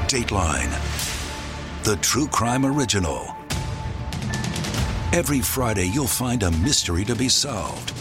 Dateline, 0.07 1.83
the 1.83 1.95
true 1.97 2.27
crime 2.27 2.65
original. 2.65 3.35
Every 5.13 5.41
Friday, 5.41 5.85
you'll 5.85 6.07
find 6.07 6.43
a 6.43 6.51
mystery 6.51 7.03
to 7.05 7.15
be 7.15 7.29
solved, 7.29 7.91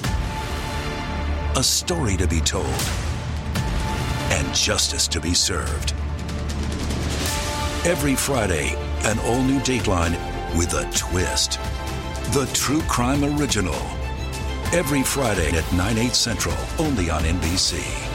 a 1.56 1.62
story 1.62 2.16
to 2.16 2.26
be 2.26 2.40
told, 2.40 2.66
and 4.30 4.54
justice 4.54 5.08
to 5.08 5.20
be 5.20 5.34
served. 5.34 5.92
Every 7.86 8.14
Friday, 8.14 8.74
an 9.04 9.18
all 9.20 9.42
new 9.42 9.60
Dateline 9.60 10.16
with 10.56 10.72
a 10.74 10.90
twist. 10.92 11.58
The 12.32 12.48
True 12.54 12.82
Crime 12.82 13.24
Original. 13.38 13.74
Every 14.72 15.02
Friday 15.02 15.50
at 15.56 15.70
9, 15.72 15.98
8 15.98 16.14
central, 16.14 16.56
only 16.78 17.10
on 17.10 17.22
NBC. 17.22 18.13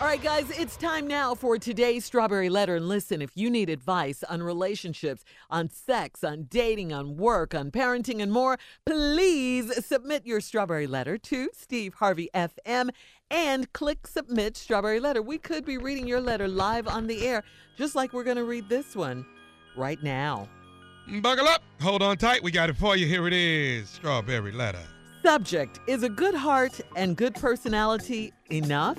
All 0.00 0.04
right, 0.04 0.22
guys, 0.22 0.48
it's 0.56 0.76
time 0.76 1.08
now 1.08 1.34
for 1.34 1.58
today's 1.58 2.04
Strawberry 2.04 2.48
Letter. 2.48 2.76
And 2.76 2.86
listen, 2.86 3.20
if 3.20 3.32
you 3.34 3.50
need 3.50 3.68
advice 3.68 4.22
on 4.22 4.40
relationships, 4.40 5.24
on 5.50 5.68
sex, 5.70 6.22
on 6.22 6.44
dating, 6.44 6.92
on 6.92 7.16
work, 7.16 7.52
on 7.52 7.72
parenting, 7.72 8.22
and 8.22 8.30
more, 8.30 8.58
please 8.86 9.84
submit 9.84 10.24
your 10.24 10.40
Strawberry 10.40 10.86
Letter 10.86 11.18
to 11.18 11.50
Steve 11.52 11.94
Harvey 11.94 12.30
FM 12.32 12.90
and 13.28 13.72
click 13.72 14.06
Submit 14.06 14.56
Strawberry 14.56 15.00
Letter. 15.00 15.20
We 15.20 15.36
could 15.36 15.64
be 15.64 15.78
reading 15.78 16.06
your 16.06 16.20
letter 16.20 16.46
live 16.46 16.86
on 16.86 17.08
the 17.08 17.26
air, 17.26 17.42
just 17.76 17.96
like 17.96 18.12
we're 18.12 18.22
going 18.22 18.36
to 18.36 18.44
read 18.44 18.68
this 18.68 18.94
one 18.94 19.26
right 19.76 20.00
now. 20.00 20.48
Buckle 21.20 21.48
up. 21.48 21.62
Hold 21.80 22.02
on 22.04 22.18
tight. 22.18 22.40
We 22.44 22.52
got 22.52 22.70
it 22.70 22.76
for 22.76 22.96
you. 22.96 23.06
Here 23.06 23.26
it 23.26 23.34
is 23.34 23.88
Strawberry 23.88 24.52
Letter. 24.52 24.78
Subject 25.24 25.80
Is 25.88 26.04
a 26.04 26.08
good 26.08 26.34
heart 26.36 26.80
and 26.94 27.16
good 27.16 27.34
personality 27.34 28.32
enough? 28.50 28.98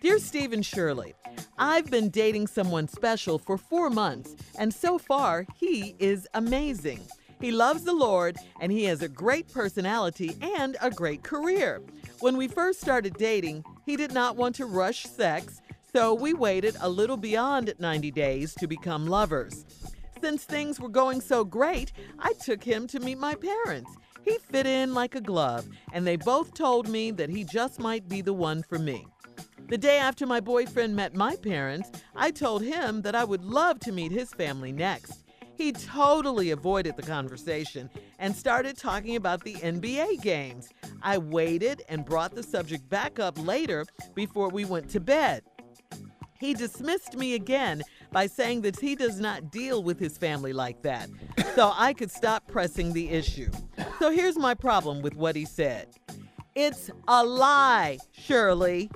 Dear 0.00 0.20
Stephen 0.20 0.62
Shirley, 0.62 1.14
I've 1.58 1.90
been 1.90 2.08
dating 2.08 2.46
someone 2.46 2.86
special 2.86 3.36
for 3.36 3.58
four 3.58 3.90
months, 3.90 4.36
and 4.56 4.72
so 4.72 4.96
far, 4.96 5.44
he 5.56 5.96
is 5.98 6.28
amazing. 6.34 7.00
He 7.40 7.50
loves 7.50 7.82
the 7.82 7.92
Lord, 7.92 8.36
and 8.60 8.70
he 8.70 8.84
has 8.84 9.02
a 9.02 9.08
great 9.08 9.52
personality 9.52 10.36
and 10.40 10.76
a 10.80 10.88
great 10.88 11.24
career. 11.24 11.82
When 12.20 12.36
we 12.36 12.46
first 12.46 12.80
started 12.80 13.14
dating, 13.14 13.64
he 13.86 13.96
did 13.96 14.12
not 14.12 14.36
want 14.36 14.54
to 14.56 14.66
rush 14.66 15.02
sex, 15.02 15.60
so 15.92 16.14
we 16.14 16.32
waited 16.32 16.76
a 16.80 16.88
little 16.88 17.16
beyond 17.16 17.74
90 17.80 18.12
days 18.12 18.54
to 18.54 18.68
become 18.68 19.08
lovers. 19.08 19.66
Since 20.22 20.44
things 20.44 20.78
were 20.78 20.88
going 20.88 21.20
so 21.20 21.44
great, 21.44 21.92
I 22.20 22.34
took 22.34 22.62
him 22.62 22.86
to 22.88 23.00
meet 23.00 23.18
my 23.18 23.34
parents. 23.34 23.90
He 24.24 24.38
fit 24.38 24.66
in 24.66 24.94
like 24.94 25.16
a 25.16 25.20
glove, 25.20 25.66
and 25.92 26.06
they 26.06 26.16
both 26.16 26.54
told 26.54 26.88
me 26.88 27.10
that 27.12 27.30
he 27.30 27.42
just 27.42 27.80
might 27.80 28.08
be 28.08 28.20
the 28.20 28.32
one 28.32 28.62
for 28.62 28.78
me. 28.78 29.04
The 29.68 29.76
day 29.76 29.98
after 29.98 30.24
my 30.26 30.40
boyfriend 30.40 30.96
met 30.96 31.14
my 31.14 31.36
parents, 31.36 31.90
I 32.16 32.30
told 32.30 32.62
him 32.62 33.02
that 33.02 33.14
I 33.14 33.22
would 33.22 33.44
love 33.44 33.78
to 33.80 33.92
meet 33.92 34.10
his 34.10 34.32
family 34.32 34.72
next. 34.72 35.24
He 35.58 35.72
totally 35.72 36.52
avoided 36.52 36.96
the 36.96 37.02
conversation 37.02 37.90
and 38.18 38.34
started 38.34 38.78
talking 38.78 39.16
about 39.16 39.44
the 39.44 39.56
NBA 39.56 40.22
games. 40.22 40.70
I 41.02 41.18
waited 41.18 41.82
and 41.90 42.02
brought 42.02 42.34
the 42.34 42.42
subject 42.42 42.88
back 42.88 43.18
up 43.18 43.36
later 43.44 43.84
before 44.14 44.48
we 44.48 44.64
went 44.64 44.88
to 44.90 45.00
bed. 45.00 45.42
He 46.40 46.54
dismissed 46.54 47.18
me 47.18 47.34
again 47.34 47.82
by 48.10 48.26
saying 48.26 48.62
that 48.62 48.80
he 48.80 48.94
does 48.94 49.20
not 49.20 49.50
deal 49.52 49.82
with 49.82 49.98
his 49.98 50.16
family 50.16 50.54
like 50.54 50.80
that, 50.80 51.10
so 51.54 51.72
I 51.74 51.92
could 51.92 52.10
stop 52.10 52.46
pressing 52.46 52.94
the 52.94 53.10
issue. 53.10 53.50
So 53.98 54.10
here's 54.12 54.38
my 54.38 54.54
problem 54.54 55.02
with 55.02 55.14
what 55.14 55.36
he 55.36 55.44
said 55.44 55.88
it's 56.54 56.90
a 57.06 57.24
lie, 57.24 57.98
Shirley. 58.12 58.90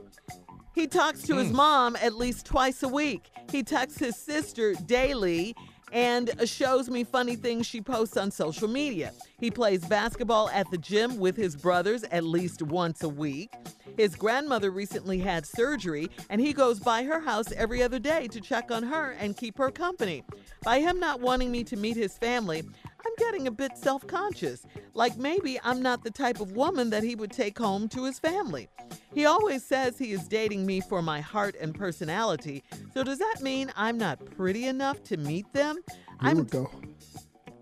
He 0.74 0.86
talks 0.86 1.22
to 1.22 1.36
his 1.36 1.48
mm. 1.48 1.56
mom 1.56 1.96
at 1.96 2.14
least 2.14 2.46
twice 2.46 2.82
a 2.82 2.88
week. 2.88 3.30
He 3.50 3.62
texts 3.62 3.98
his 3.98 4.16
sister 4.16 4.74
daily 4.74 5.54
and 5.92 6.30
shows 6.48 6.88
me 6.88 7.04
funny 7.04 7.36
things 7.36 7.66
she 7.66 7.80
posts 7.80 8.16
on 8.16 8.30
social 8.30 8.66
media. 8.66 9.12
He 9.38 9.50
plays 9.50 9.84
basketball 9.84 10.48
at 10.48 10.70
the 10.70 10.78
gym 10.78 11.18
with 11.18 11.36
his 11.36 11.54
brothers 11.54 12.02
at 12.04 12.24
least 12.24 12.62
once 12.62 13.02
a 13.02 13.08
week. 13.08 13.52
His 13.98 14.16
grandmother 14.16 14.70
recently 14.70 15.18
had 15.18 15.44
surgery, 15.44 16.08
and 16.30 16.40
he 16.40 16.54
goes 16.54 16.80
by 16.80 17.02
her 17.04 17.20
house 17.20 17.52
every 17.52 17.82
other 17.82 17.98
day 17.98 18.26
to 18.28 18.40
check 18.40 18.70
on 18.70 18.82
her 18.84 19.10
and 19.20 19.36
keep 19.36 19.58
her 19.58 19.70
company. 19.70 20.24
By 20.64 20.80
him 20.80 20.98
not 20.98 21.20
wanting 21.20 21.50
me 21.50 21.62
to 21.64 21.76
meet 21.76 21.96
his 21.96 22.16
family, 22.16 22.62
I'm 23.04 23.12
getting 23.18 23.46
a 23.46 23.50
bit 23.50 23.76
self 23.76 24.06
conscious. 24.06 24.64
Like 24.94 25.16
maybe 25.16 25.58
I'm 25.62 25.82
not 25.82 26.04
the 26.04 26.10
type 26.10 26.40
of 26.40 26.52
woman 26.52 26.90
that 26.90 27.02
he 27.02 27.14
would 27.14 27.32
take 27.32 27.58
home 27.58 27.88
to 27.88 28.04
his 28.04 28.18
family. 28.18 28.68
He 29.14 29.26
always 29.26 29.64
says 29.64 29.98
he 29.98 30.12
is 30.12 30.26
dating 30.28 30.64
me 30.64 30.80
for 30.80 31.02
my 31.02 31.20
heart 31.20 31.56
and 31.60 31.74
personality. 31.74 32.62
So 32.94 33.04
does 33.04 33.18
that 33.18 33.36
mean 33.40 33.72
I'm 33.76 33.98
not 33.98 34.24
pretty 34.36 34.66
enough 34.66 35.02
to 35.04 35.16
meet 35.16 35.52
them? 35.52 35.76
Here 36.22 36.34
we 36.34 36.42
go. 36.44 36.70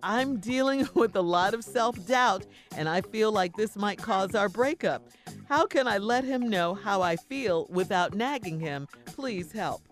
I'm 0.03 0.39
dealing 0.39 0.89
with 0.95 1.17
a 1.17 1.23
lot 1.23 1.55
of 1.55 1.65
self 1.65 2.07
doubt, 2.07 2.47
and 2.77 2.89
I 2.89 3.01
feel 3.01 3.33
like 3.33 3.57
this 3.57 3.77
might 3.77 3.99
cause 3.99 4.35
our 4.35 4.49
breakup. 4.49 5.09
How 5.49 5.67
can 5.67 5.89
I 5.89 5.99
let 5.99 6.25
him 6.25 6.49
know 6.49 6.75
how 6.75 7.03
I 7.03 7.17
feel 7.17 7.67
without 7.71 8.15
nagging 8.15 8.61
him? 8.61 8.87
Please 9.05 9.51
help. 9.51 9.83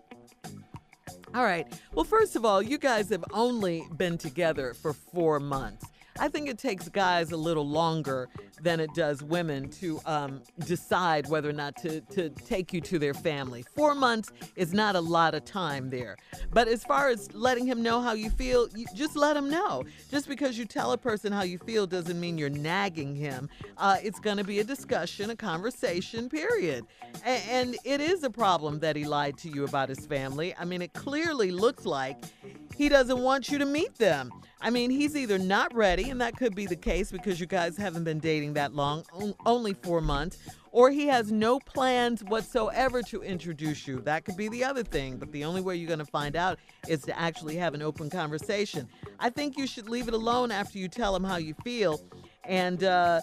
All 1.35 1.43
right. 1.43 1.67
Well, 1.93 2.05
first 2.05 2.35
of 2.35 2.43
all, 2.43 2.61
you 2.61 2.77
guys 2.77 3.09
have 3.09 3.23
only 3.33 3.83
been 3.97 4.17
together 4.17 4.73
for 4.73 4.93
four 4.93 5.39
months. 5.39 5.85
I 6.19 6.27
think 6.27 6.49
it 6.49 6.57
takes 6.57 6.89
guys 6.89 7.31
a 7.31 7.37
little 7.37 7.67
longer 7.67 8.29
than 8.61 8.79
it 8.79 8.93
does 8.93 9.23
women 9.23 9.69
to 9.69 9.99
um, 10.05 10.41
decide 10.65 11.27
whether 11.29 11.49
or 11.49 11.53
not 11.53 11.75
to, 11.77 12.01
to 12.01 12.29
take 12.29 12.73
you 12.73 12.81
to 12.81 12.99
their 12.99 13.13
family. 13.13 13.63
Four 13.75 13.95
months 13.95 14.31
is 14.55 14.73
not 14.73 14.95
a 14.95 14.99
lot 14.99 15.35
of 15.35 15.45
time 15.45 15.89
there. 15.89 16.17
But 16.51 16.67
as 16.67 16.83
far 16.83 17.09
as 17.09 17.33
letting 17.33 17.65
him 17.65 17.81
know 17.81 18.01
how 18.01 18.13
you 18.13 18.29
feel, 18.29 18.67
you 18.75 18.85
just 18.95 19.15
let 19.15 19.35
him 19.35 19.49
know. 19.49 19.83
Just 20.09 20.27
because 20.27 20.57
you 20.57 20.65
tell 20.65 20.91
a 20.91 20.97
person 20.97 21.31
how 21.31 21.43
you 21.43 21.57
feel 21.59 21.87
doesn't 21.87 22.19
mean 22.19 22.37
you're 22.37 22.49
nagging 22.49 23.15
him. 23.15 23.49
Uh, 23.77 23.97
it's 24.03 24.19
going 24.19 24.37
to 24.37 24.43
be 24.43 24.59
a 24.59 24.63
discussion, 24.63 25.29
a 25.29 25.35
conversation, 25.35 26.29
period. 26.29 26.85
A- 27.25 27.29
and 27.29 27.75
it 27.83 28.01
is 28.01 28.23
a 28.23 28.29
problem 28.29 28.79
that 28.79 28.95
he 28.95 29.05
lied 29.05 29.37
to 29.39 29.49
you 29.49 29.63
about 29.63 29.89
his 29.89 30.05
family. 30.05 30.55
I 30.57 30.65
mean, 30.65 30.81
it 30.81 30.93
clearly 30.93 31.51
looks 31.51 31.85
like 31.85 32.17
he 32.75 32.89
doesn't 32.89 33.19
want 33.19 33.49
you 33.49 33.57
to 33.57 33.65
meet 33.65 33.95
them. 33.95 34.31
I 34.61 34.69
mean, 34.69 34.89
he's 34.89 35.15
either 35.15 35.37
not 35.37 35.73
ready, 35.73 36.09
and 36.09 36.19
that 36.19 36.35
could 36.35 36.53
be 36.53 36.65
the 36.65 36.75
case 36.75 37.11
because 37.11 37.39
you 37.39 37.45
guys 37.45 37.77
haven't 37.77 38.03
been 38.03 38.19
dating 38.19 38.48
that 38.53 38.73
long, 38.73 39.03
only 39.45 39.73
four 39.73 40.01
months, 40.01 40.37
or 40.71 40.91
he 40.91 41.07
has 41.07 41.31
no 41.31 41.59
plans 41.59 42.23
whatsoever 42.23 43.01
to 43.03 43.21
introduce 43.21 43.87
you. 43.87 43.99
That 44.01 44.25
could 44.25 44.37
be 44.37 44.49
the 44.49 44.63
other 44.63 44.83
thing, 44.83 45.17
but 45.17 45.31
the 45.31 45.45
only 45.45 45.61
way 45.61 45.75
you're 45.75 45.87
going 45.87 45.99
to 45.99 46.05
find 46.05 46.35
out 46.35 46.59
is 46.87 47.01
to 47.03 47.19
actually 47.19 47.55
have 47.55 47.73
an 47.73 47.81
open 47.81 48.09
conversation. 48.09 48.87
I 49.19 49.29
think 49.29 49.57
you 49.57 49.67
should 49.67 49.89
leave 49.89 50.07
it 50.07 50.13
alone 50.13 50.51
after 50.51 50.77
you 50.77 50.87
tell 50.87 51.15
him 51.15 51.23
how 51.23 51.37
you 51.37 51.55
feel 51.63 51.99
and, 52.43 52.83
uh, 52.83 53.21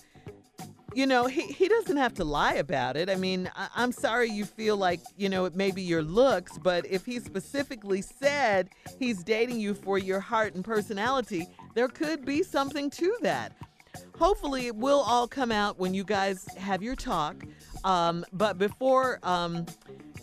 you 0.95 1.07
know, 1.07 1.27
he, 1.27 1.43
he 1.49 1.69
doesn't 1.69 1.99
have 1.99 2.15
to 2.15 2.25
lie 2.25 2.55
about 2.55 2.97
it. 2.97 3.11
I 3.11 3.17
mean, 3.17 3.51
I, 3.55 3.69
I'm 3.77 3.93
sorry 3.93 4.31
you 4.31 4.47
feel 4.47 4.79
like, 4.79 5.01
you 5.17 5.29
know, 5.29 5.45
it 5.45 5.55
may 5.55 5.71
be 5.71 5.83
your 5.83 6.03
looks, 6.03 6.57
but 6.57 6.87
if 6.87 7.05
he 7.05 7.21
specifically 7.21 8.01
said 8.01 8.71
he's 8.99 9.23
dating 9.23 9.61
you 9.61 9.75
for 9.75 9.99
your 9.99 10.21
heart 10.21 10.55
and 10.55 10.65
personality, 10.65 11.49
there 11.75 11.89
could 11.89 12.25
be 12.25 12.43
something 12.43 12.89
to 12.91 13.15
that. 13.21 13.53
Hopefully, 14.19 14.67
it 14.67 14.77
will 14.77 15.01
all 15.01 15.29
come 15.29 15.53
out 15.53 15.79
when 15.79 15.95
you 15.95 16.05
guys 16.05 16.47
have 16.57 16.83
your 16.83 16.97
talk. 16.97 17.45
Um, 17.85 18.25
but 18.33 18.59
before, 18.59 19.21
um, 19.23 19.67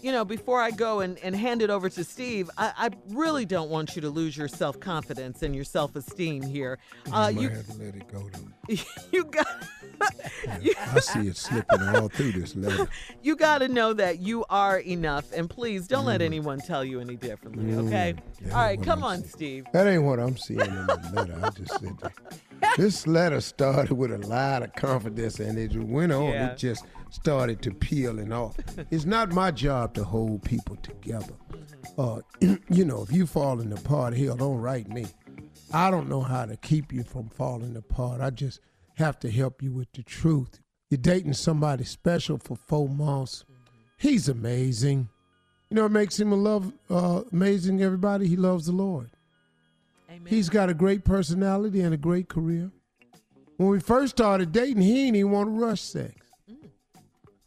you 0.03 0.11
know, 0.11 0.25
before 0.25 0.59
I 0.59 0.71
go 0.71 0.99
and, 0.99 1.17
and 1.19 1.33
hand 1.33 1.61
it 1.61 1.69
over 1.69 1.89
to 1.89 2.03
Steve, 2.03 2.49
I, 2.57 2.73
I 2.77 2.89
really 3.09 3.45
don't 3.45 3.69
want 3.69 3.95
you 3.95 4.01
to 4.01 4.09
lose 4.09 4.35
your 4.35 4.49
self 4.49 4.77
confidence 4.79 5.41
and 5.43 5.55
your 5.55 5.63
self 5.63 5.95
esteem 5.95 6.43
here. 6.43 6.77
Uh, 7.11 7.31
you 7.33 7.43
you, 7.43 7.49
have 7.49 7.67
to 7.67 7.83
let 7.83 7.95
it 7.95 8.11
go 8.11 8.29
you 9.11 9.23
got. 9.23 9.47
I 10.01 10.99
see 10.99 11.27
it 11.27 11.37
slipping 11.37 11.81
all 11.81 12.09
through 12.09 12.33
this 12.33 12.55
letter. 12.55 12.87
you 13.21 13.37
got 13.37 13.59
to 13.59 13.69
know 13.69 13.93
that 13.93 14.19
you 14.19 14.43
are 14.49 14.79
enough, 14.79 15.31
and 15.33 15.49
please 15.49 15.87
don't 15.87 16.05
let 16.05 16.21
anyone 16.21 16.59
tell 16.59 16.83
you 16.83 16.99
any 16.99 17.15
differently. 17.15 17.73
Okay. 17.73 18.15
Mm, 18.43 18.51
All 18.53 18.57
right, 18.57 18.83
come 18.83 19.03
I'm 19.03 19.21
on, 19.21 19.23
Steve. 19.23 19.65
That 19.71 19.87
ain't 19.87 20.03
what 20.03 20.19
I'm 20.19 20.35
seeing 20.35 20.59
in 20.59 20.87
the 20.87 21.11
letter. 21.13 21.39
I 21.41 21.49
just 21.51 21.79
said 21.79 21.97
that. 21.99 22.13
This 22.77 23.07
letter 23.07 23.39
started 23.41 23.93
with 23.93 24.11
a 24.11 24.27
lot 24.27 24.63
of 24.63 24.73
confidence 24.73 25.39
and 25.39 25.57
it 25.57 25.75
went 25.75 26.11
on. 26.11 26.31
Yeah. 26.31 26.51
It 26.51 26.57
just 26.57 26.85
started 27.14 27.61
to 27.61 27.72
peeling 27.72 28.34
off. 28.34 28.57
It's 28.89 29.05
not 29.05 29.32
my 29.32 29.51
job 29.51 29.93
to 29.93 30.03
hold 30.03 30.43
people 30.43 30.76
together. 30.78 31.36
Uh, 31.97 32.22
you 32.70 32.86
know, 32.86 33.03
if 33.03 33.11
you 33.11 33.28
falling 33.28 33.72
apart, 33.72 34.18
hell, 34.18 34.36
don't 34.36 34.57
write 34.57 34.88
me. 34.88 35.05
I 35.72 35.91
don't 35.91 36.09
know 36.09 36.22
how 36.22 36.45
to 36.45 36.57
keep 36.57 36.91
you 36.91 37.03
from 37.03 37.30
falling 37.30 37.76
apart. 37.76 38.20
I 38.20 38.32
just 38.32 38.59
have 38.95 39.20
to 39.20 39.32
help 39.32 39.61
you 39.61 39.72
with 39.72 39.91
the 39.93 40.03
truth. 40.03 40.59
You're 40.89 40.97
dating 40.97 41.34
somebody 41.34 41.84
special 41.84 42.38
for 42.38 42.55
four 42.55 42.89
months. 42.89 43.45
He's 43.97 44.28
amazing. 44.28 45.09
You 45.70 45.76
know 45.76 45.84
what 45.84 45.91
makes 45.91 46.20
him 46.20 46.32
a 46.32 46.36
love 46.36 46.74
uh, 46.89 47.22
amazing, 47.32 47.82
everybody? 47.82 48.28
He 48.28 48.36
loves 48.36 48.66
the 48.66 48.72
Lord. 48.72 49.11
Amen. 50.09 50.26
He's 50.26 50.49
got 50.49 50.70
a 50.70 50.74
great 50.74 51.03
personality 51.03 51.82
and 51.82 51.93
a 51.93 51.97
great 51.97 52.28
career. 52.28 52.72
When 53.57 53.70
we 53.70 53.80
first 53.80 54.18
started 54.18 54.51
dating, 54.51 54.82
he 54.82 54.93
didn't 54.93 55.16
even 55.16 55.32
want 55.32 55.47
to 55.47 55.51
rush 55.51 55.82
sex. 55.82 56.22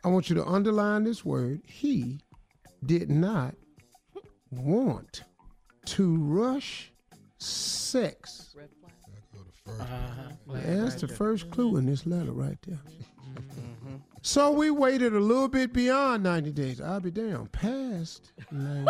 I 0.07 0.09
want 0.09 0.31
you 0.31 0.37
to 0.37 0.47
underline 0.47 1.03
this 1.03 1.25
word. 1.25 1.63
He 1.67 2.21
did 2.85 3.11
not 3.11 3.57
want 4.53 5.25
to 5.87 6.17
rush 6.19 6.93
sex. 7.39 8.55
That's 10.47 10.95
the 10.95 11.09
first 11.09 11.51
clue 11.51 11.77
in 11.77 11.87
this 11.87 12.07
letter 12.07 12.31
right 12.31 12.57
there. 12.69 12.79
So 14.23 14.53
we 14.53 14.71
waited 14.71 15.13
a 15.13 15.19
little 15.19 15.49
bit 15.49 15.73
beyond 15.73 16.23
90 16.23 16.53
days. 16.53 16.81
I'll 16.81 17.01
be 17.01 17.11
damn, 17.11 17.49
past 17.49 18.31
90 18.53 18.87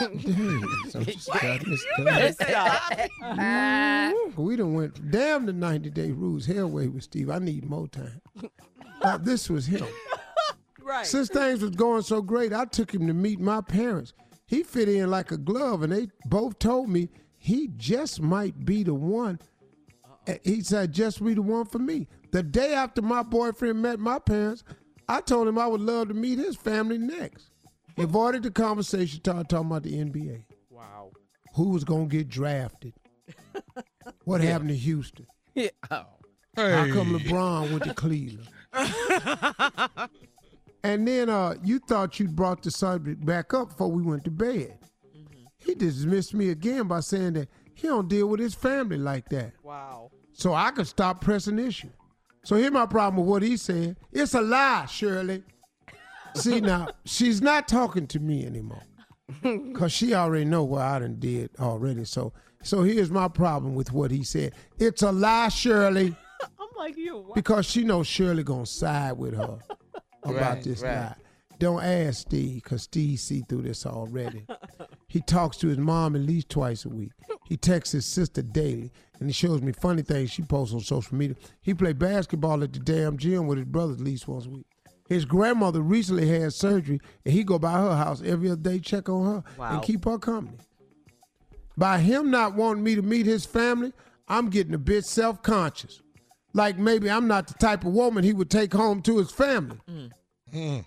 days. 0.18 0.94
I'm 0.94 1.04
just 1.06 1.32
jotting 1.32 1.70
this 1.70 2.36
down. 2.36 2.76
Mhm. 3.22 4.36
We 4.36 4.56
done 4.56 4.74
went 4.74 5.10
damn 5.10 5.46
the 5.46 5.54
90 5.54 5.88
day 5.88 6.10
rules. 6.10 6.44
Hell 6.44 6.68
way 6.68 6.88
with 6.88 7.04
Steve. 7.04 7.30
I 7.30 7.38
need 7.38 7.64
more 7.64 7.88
time. 7.88 8.20
Uh, 9.00 9.16
this 9.16 9.48
was 9.48 9.64
him. 9.66 9.86
Right. 10.92 11.06
Since 11.06 11.30
things 11.30 11.62
was 11.62 11.70
going 11.70 12.02
so 12.02 12.20
great, 12.20 12.52
I 12.52 12.66
took 12.66 12.92
him 12.92 13.06
to 13.06 13.14
meet 13.14 13.40
my 13.40 13.62
parents. 13.62 14.12
He 14.46 14.62
fit 14.62 14.88
in 14.90 15.10
like 15.10 15.30
a 15.32 15.38
glove, 15.38 15.82
and 15.82 15.90
they 15.92 16.08
both 16.26 16.58
told 16.58 16.90
me 16.90 17.08
he 17.38 17.68
just 17.76 18.20
might 18.20 18.64
be 18.66 18.82
the 18.82 18.92
one. 18.92 19.38
Uh, 20.28 20.34
He 20.44 20.60
said, 20.60 20.92
just 20.92 21.24
be 21.24 21.32
the 21.32 21.40
one 21.42 21.64
for 21.64 21.78
me. 21.78 22.08
The 22.32 22.42
day 22.42 22.74
after 22.74 23.00
my 23.00 23.22
boyfriend 23.22 23.80
met 23.80 23.98
my 24.00 24.18
parents, 24.18 24.64
I 25.08 25.22
told 25.22 25.48
him 25.48 25.56
I 25.58 25.66
would 25.66 25.80
love 25.80 26.08
to 26.08 26.14
meet 26.14 26.38
his 26.38 26.56
family 26.56 26.98
next. 26.98 27.48
He 27.96 28.02
avoided 28.02 28.42
the 28.42 28.50
conversation, 28.50 29.20
started 29.20 29.48
talking 29.48 29.68
about 29.68 29.82
the 29.84 29.94
NBA. 29.94 30.44
Wow. 30.68 31.12
Who 31.54 31.70
was 31.70 31.84
going 31.84 32.10
to 32.10 32.16
get 32.18 32.28
drafted? 32.28 32.92
What 34.24 34.40
happened 34.40 34.70
to 34.70 34.76
Houston? 34.76 35.26
Yeah. 35.54 35.70
Oh. 35.90 36.04
How 36.56 36.86
come 36.92 37.18
LeBron 37.18 37.70
went 37.70 37.84
to 37.84 37.94
Cleveland? 37.94 38.48
and 40.84 41.06
then 41.06 41.28
uh, 41.28 41.54
you 41.62 41.78
thought 41.78 42.18
you 42.18 42.28
brought 42.28 42.62
the 42.62 42.70
subject 42.70 43.24
back 43.24 43.54
up 43.54 43.70
before 43.70 43.90
we 43.90 44.02
went 44.02 44.24
to 44.24 44.30
bed. 44.30 44.78
He 45.58 45.74
dismissed 45.74 46.34
me 46.34 46.50
again 46.50 46.88
by 46.88 47.00
saying 47.00 47.34
that 47.34 47.48
he 47.74 47.86
don't 47.86 48.08
deal 48.08 48.26
with 48.26 48.40
his 48.40 48.54
family 48.54 48.98
like 48.98 49.28
that. 49.28 49.52
Wow. 49.62 50.10
So 50.32 50.54
I 50.54 50.72
could 50.72 50.88
stop 50.88 51.20
pressing 51.20 51.58
issue. 51.58 51.90
So 52.44 52.56
here's 52.56 52.72
my 52.72 52.86
problem 52.86 53.24
with 53.24 53.30
what 53.30 53.42
he 53.42 53.56
said. 53.56 53.96
It's 54.10 54.34
a 54.34 54.40
lie, 54.40 54.86
Shirley. 54.86 55.44
See 56.34 56.60
now, 56.62 56.88
she's 57.04 57.40
not 57.40 57.68
talking 57.68 58.08
to 58.08 58.18
me 58.18 58.44
anymore. 58.44 58.82
Cause 59.74 59.92
she 59.92 60.14
already 60.14 60.44
know 60.44 60.64
what 60.64 60.82
I 60.82 60.98
done 60.98 61.16
did 61.20 61.50
already. 61.60 62.04
So 62.04 62.32
so 62.64 62.82
here's 62.82 63.10
my 63.10 63.28
problem 63.28 63.74
with 63.74 63.92
what 63.92 64.10
he 64.10 64.24
said. 64.24 64.52
It's 64.78 65.02
a 65.02 65.12
lie, 65.12 65.48
Shirley. 65.48 66.14
I'm 66.60 66.68
like 66.76 66.96
you. 66.96 67.18
What? 67.18 67.34
Because 67.34 67.66
she 67.66 67.84
knows 67.84 68.06
Shirley 68.06 68.42
gonna 68.42 68.66
side 68.66 69.12
with 69.12 69.36
her 69.36 69.58
about 70.22 70.34
Right, 70.56 70.62
this 70.64 70.80
right. 70.82 70.94
lie. 70.96 71.14
Don't 71.58 71.82
ask 71.82 72.22
Steve, 72.22 72.62
cause 72.64 72.82
Steve 72.82 73.20
see 73.20 73.42
through 73.48 73.62
this 73.62 73.86
already. 73.86 74.44
he 75.08 75.20
talks 75.20 75.56
to 75.58 75.68
his 75.68 75.78
mom 75.78 76.16
at 76.16 76.22
least 76.22 76.48
twice 76.48 76.84
a 76.84 76.88
week. 76.88 77.12
He 77.48 77.56
texts 77.56 77.92
his 77.92 78.04
sister 78.06 78.42
daily, 78.42 78.90
and 79.20 79.28
he 79.28 79.32
shows 79.32 79.62
me 79.62 79.70
funny 79.72 80.02
things 80.02 80.30
she 80.30 80.42
posts 80.42 80.74
on 80.74 80.80
social 80.80 81.14
media. 81.16 81.36
He 81.60 81.72
play 81.74 81.92
basketball 81.92 82.64
at 82.64 82.72
the 82.72 82.78
damn 82.80 83.16
gym 83.16 83.46
with 83.46 83.58
his 83.58 83.66
brothers 83.66 83.98
at 83.98 84.04
least 84.04 84.26
once 84.26 84.46
a 84.46 84.50
week. 84.50 84.66
His 85.08 85.24
grandmother 85.24 85.82
recently 85.82 86.26
had 86.26 86.52
surgery, 86.52 87.00
and 87.24 87.32
he 87.34 87.44
go 87.44 87.58
by 87.58 87.72
her 87.72 87.94
house 87.96 88.22
every 88.24 88.50
other 88.50 88.60
day, 88.60 88.78
check 88.80 89.08
on 89.08 89.24
her, 89.26 89.44
Wow. 89.58 89.74
and 89.74 89.82
keep 89.82 90.04
her 90.04 90.18
company. 90.18 90.56
By 91.76 91.98
him 91.98 92.30
not 92.30 92.54
wanting 92.54 92.82
me 92.82 92.94
to 92.96 93.02
meet 93.02 93.26
his 93.26 93.46
family, 93.46 93.92
I'm 94.28 94.50
getting 94.50 94.74
a 94.74 94.78
bit 94.78 95.04
self-conscious. 95.04 96.01
Like 96.54 96.78
maybe 96.78 97.10
I'm 97.10 97.26
not 97.28 97.46
the 97.48 97.54
type 97.54 97.84
of 97.84 97.92
woman 97.92 98.24
he 98.24 98.32
would 98.32 98.50
take 98.50 98.72
home 98.72 99.02
to 99.02 99.18
his 99.18 99.30
family. 99.30 99.78
Mm. 99.90 100.10
Mm. 100.52 100.86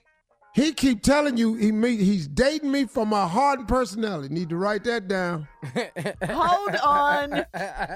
He 0.53 0.71
keep 0.71 1.03
telling 1.03 1.35
you 1.35 1.55
he 1.55 1.71
meet, 1.73 1.99
he's 1.99 2.29
dating 2.29 2.71
me 2.71 2.85
for 2.85 3.05
my 3.05 3.27
heart 3.27 3.59
and 3.59 3.67
personality. 3.67 4.33
Need 4.33 4.49
to 4.49 4.55
write 4.55 4.85
that 4.85 5.07
down. 5.07 5.47
Hold 6.23 6.75
on. 6.77 7.45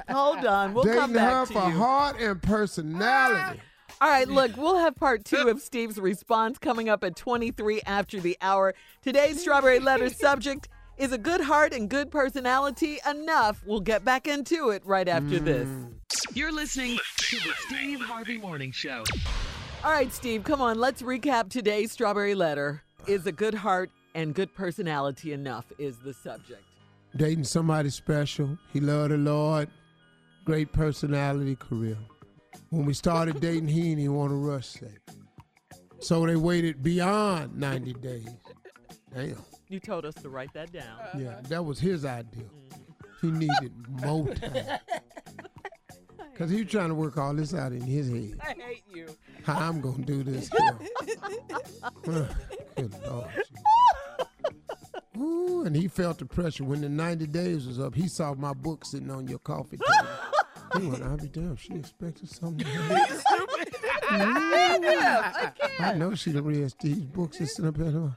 Hold 0.09 0.45
on. 0.45 0.73
We'll 0.73 0.83
dating 0.83 0.99
come 0.99 1.13
back 1.13 1.31
her 1.31 1.45
to 1.45 1.53
for 1.53 1.69
you. 1.69 1.77
heart 1.77 2.19
and 2.19 2.41
personality. 2.41 3.61
Ah. 3.61 3.63
All 4.01 4.09
right, 4.09 4.27
look, 4.27 4.55
we'll 4.55 4.77
have 4.77 4.95
part 4.95 5.25
two 5.25 5.47
of 5.49 5.61
Steve's 5.61 5.99
response 5.99 6.57
coming 6.57 6.87
up 6.87 7.03
at 7.03 7.15
23 7.17 7.81
after 7.85 8.19
the 8.19 8.37
hour. 8.41 8.73
Today's 9.01 9.41
Strawberry 9.41 9.79
Letter 9.79 10.09
subject 10.13 10.69
is 10.99 11.13
a 11.13 11.17
good 11.17 11.41
heart 11.41 11.73
and 11.73 11.89
good 11.89 12.11
personality 12.11 12.99
enough? 13.09 13.63
We'll 13.65 13.79
get 13.79 14.03
back 14.03 14.27
into 14.27 14.69
it 14.69 14.85
right 14.85 15.07
after 15.07 15.39
mm. 15.39 15.45
this. 15.45 15.67
You're 16.33 16.51
listening 16.51 16.99
to 17.17 17.35
the 17.37 17.53
Steve 17.67 18.01
Harvey 18.01 18.37
Morning 18.37 18.71
Show. 18.71 19.03
All 19.83 19.91
right, 19.91 20.11
Steve, 20.11 20.43
come 20.43 20.61
on, 20.61 20.77
let's 20.77 21.01
recap 21.01 21.49
today's 21.49 21.91
Strawberry 21.93 22.35
Letter. 22.35 22.83
Is 23.07 23.25
a 23.25 23.31
good 23.31 23.53
heart 23.53 23.89
and 24.13 24.35
good 24.35 24.53
personality 24.53 25.31
enough? 25.31 25.65
Is 25.77 25.97
the 25.99 26.13
subject. 26.13 26.63
Dating 27.15 27.45
somebody 27.45 27.89
special. 27.89 28.57
He 28.73 28.81
loved 28.81 29.11
the 29.11 29.17
Lord. 29.17 29.69
Great 30.43 30.71
personality, 30.73 31.55
career. 31.55 31.97
When 32.71 32.85
we 32.85 32.93
started 32.93 33.39
dating, 33.41 33.69
he 33.69 33.83
didn't 33.83 33.99
even 33.99 34.15
want 34.15 34.31
to 34.31 34.35
rush 34.35 34.67
sex. 34.67 34.99
So 35.99 36.25
they 36.25 36.35
waited 36.35 36.83
beyond 36.83 37.57
90 37.57 37.93
days. 37.93 38.27
Damn. 39.13 39.37
You 39.69 39.79
told 39.79 40.03
us 40.05 40.15
to 40.15 40.29
write 40.29 40.51
that 40.53 40.71
down. 40.71 40.83
Uh-huh. 40.99 41.19
Yeah, 41.19 41.41
that 41.43 41.63
was 41.63 41.79
his 41.79 42.03
idea. 42.03 42.43
Mm. 42.43 43.21
He 43.21 43.31
needed 43.31 43.73
more 43.87 44.33
time. 44.33 44.79
Because 46.31 46.51
he 46.51 46.63
was 46.63 46.71
trying 46.71 46.87
to 46.87 46.95
work 46.95 47.17
all 47.17 47.33
this 47.33 47.53
out 47.53 47.73
in 47.73 47.81
his 47.81 48.07
head. 48.09 48.39
I 48.41 48.53
hate 48.65 48.83
you. 48.95 49.07
How 49.43 49.59
I'm 49.59 49.81
going 49.81 50.05
to 50.05 50.23
do 50.23 50.23
this 50.23 50.49
here. 52.05 52.29
Good 52.77 52.93
Lord. 53.05 53.27
Ooh, 55.17 55.65
and 55.65 55.75
he 55.75 55.89
felt 55.89 56.17
the 56.17 56.25
pressure. 56.25 56.63
When 56.63 56.79
the 56.79 56.87
90 56.87 57.27
days 57.27 57.67
was 57.67 57.77
up, 57.77 57.93
he 57.93 58.07
saw 58.07 58.35
my 58.35 58.53
book 58.53 58.85
sitting 58.85 59.11
on 59.11 59.27
your 59.27 59.39
coffee 59.39 59.75
table. 59.75 60.07
he 60.81 60.87
went, 60.87 61.03
I'll 61.03 61.17
be 61.17 61.27
damned. 61.27 61.59
She 61.59 61.73
expected 61.73 62.29
something. 62.29 62.65
Stupid. 62.65 63.75
I 65.81 65.93
know 65.97 66.15
she 66.15 66.31
done 66.31 66.45
read 66.45 66.71
Steve's 66.71 67.01
books 67.01 67.39
that's 67.39 67.57
sitting 67.57 67.67
up 67.67 67.77
at 67.79 67.93
her. 67.93 68.13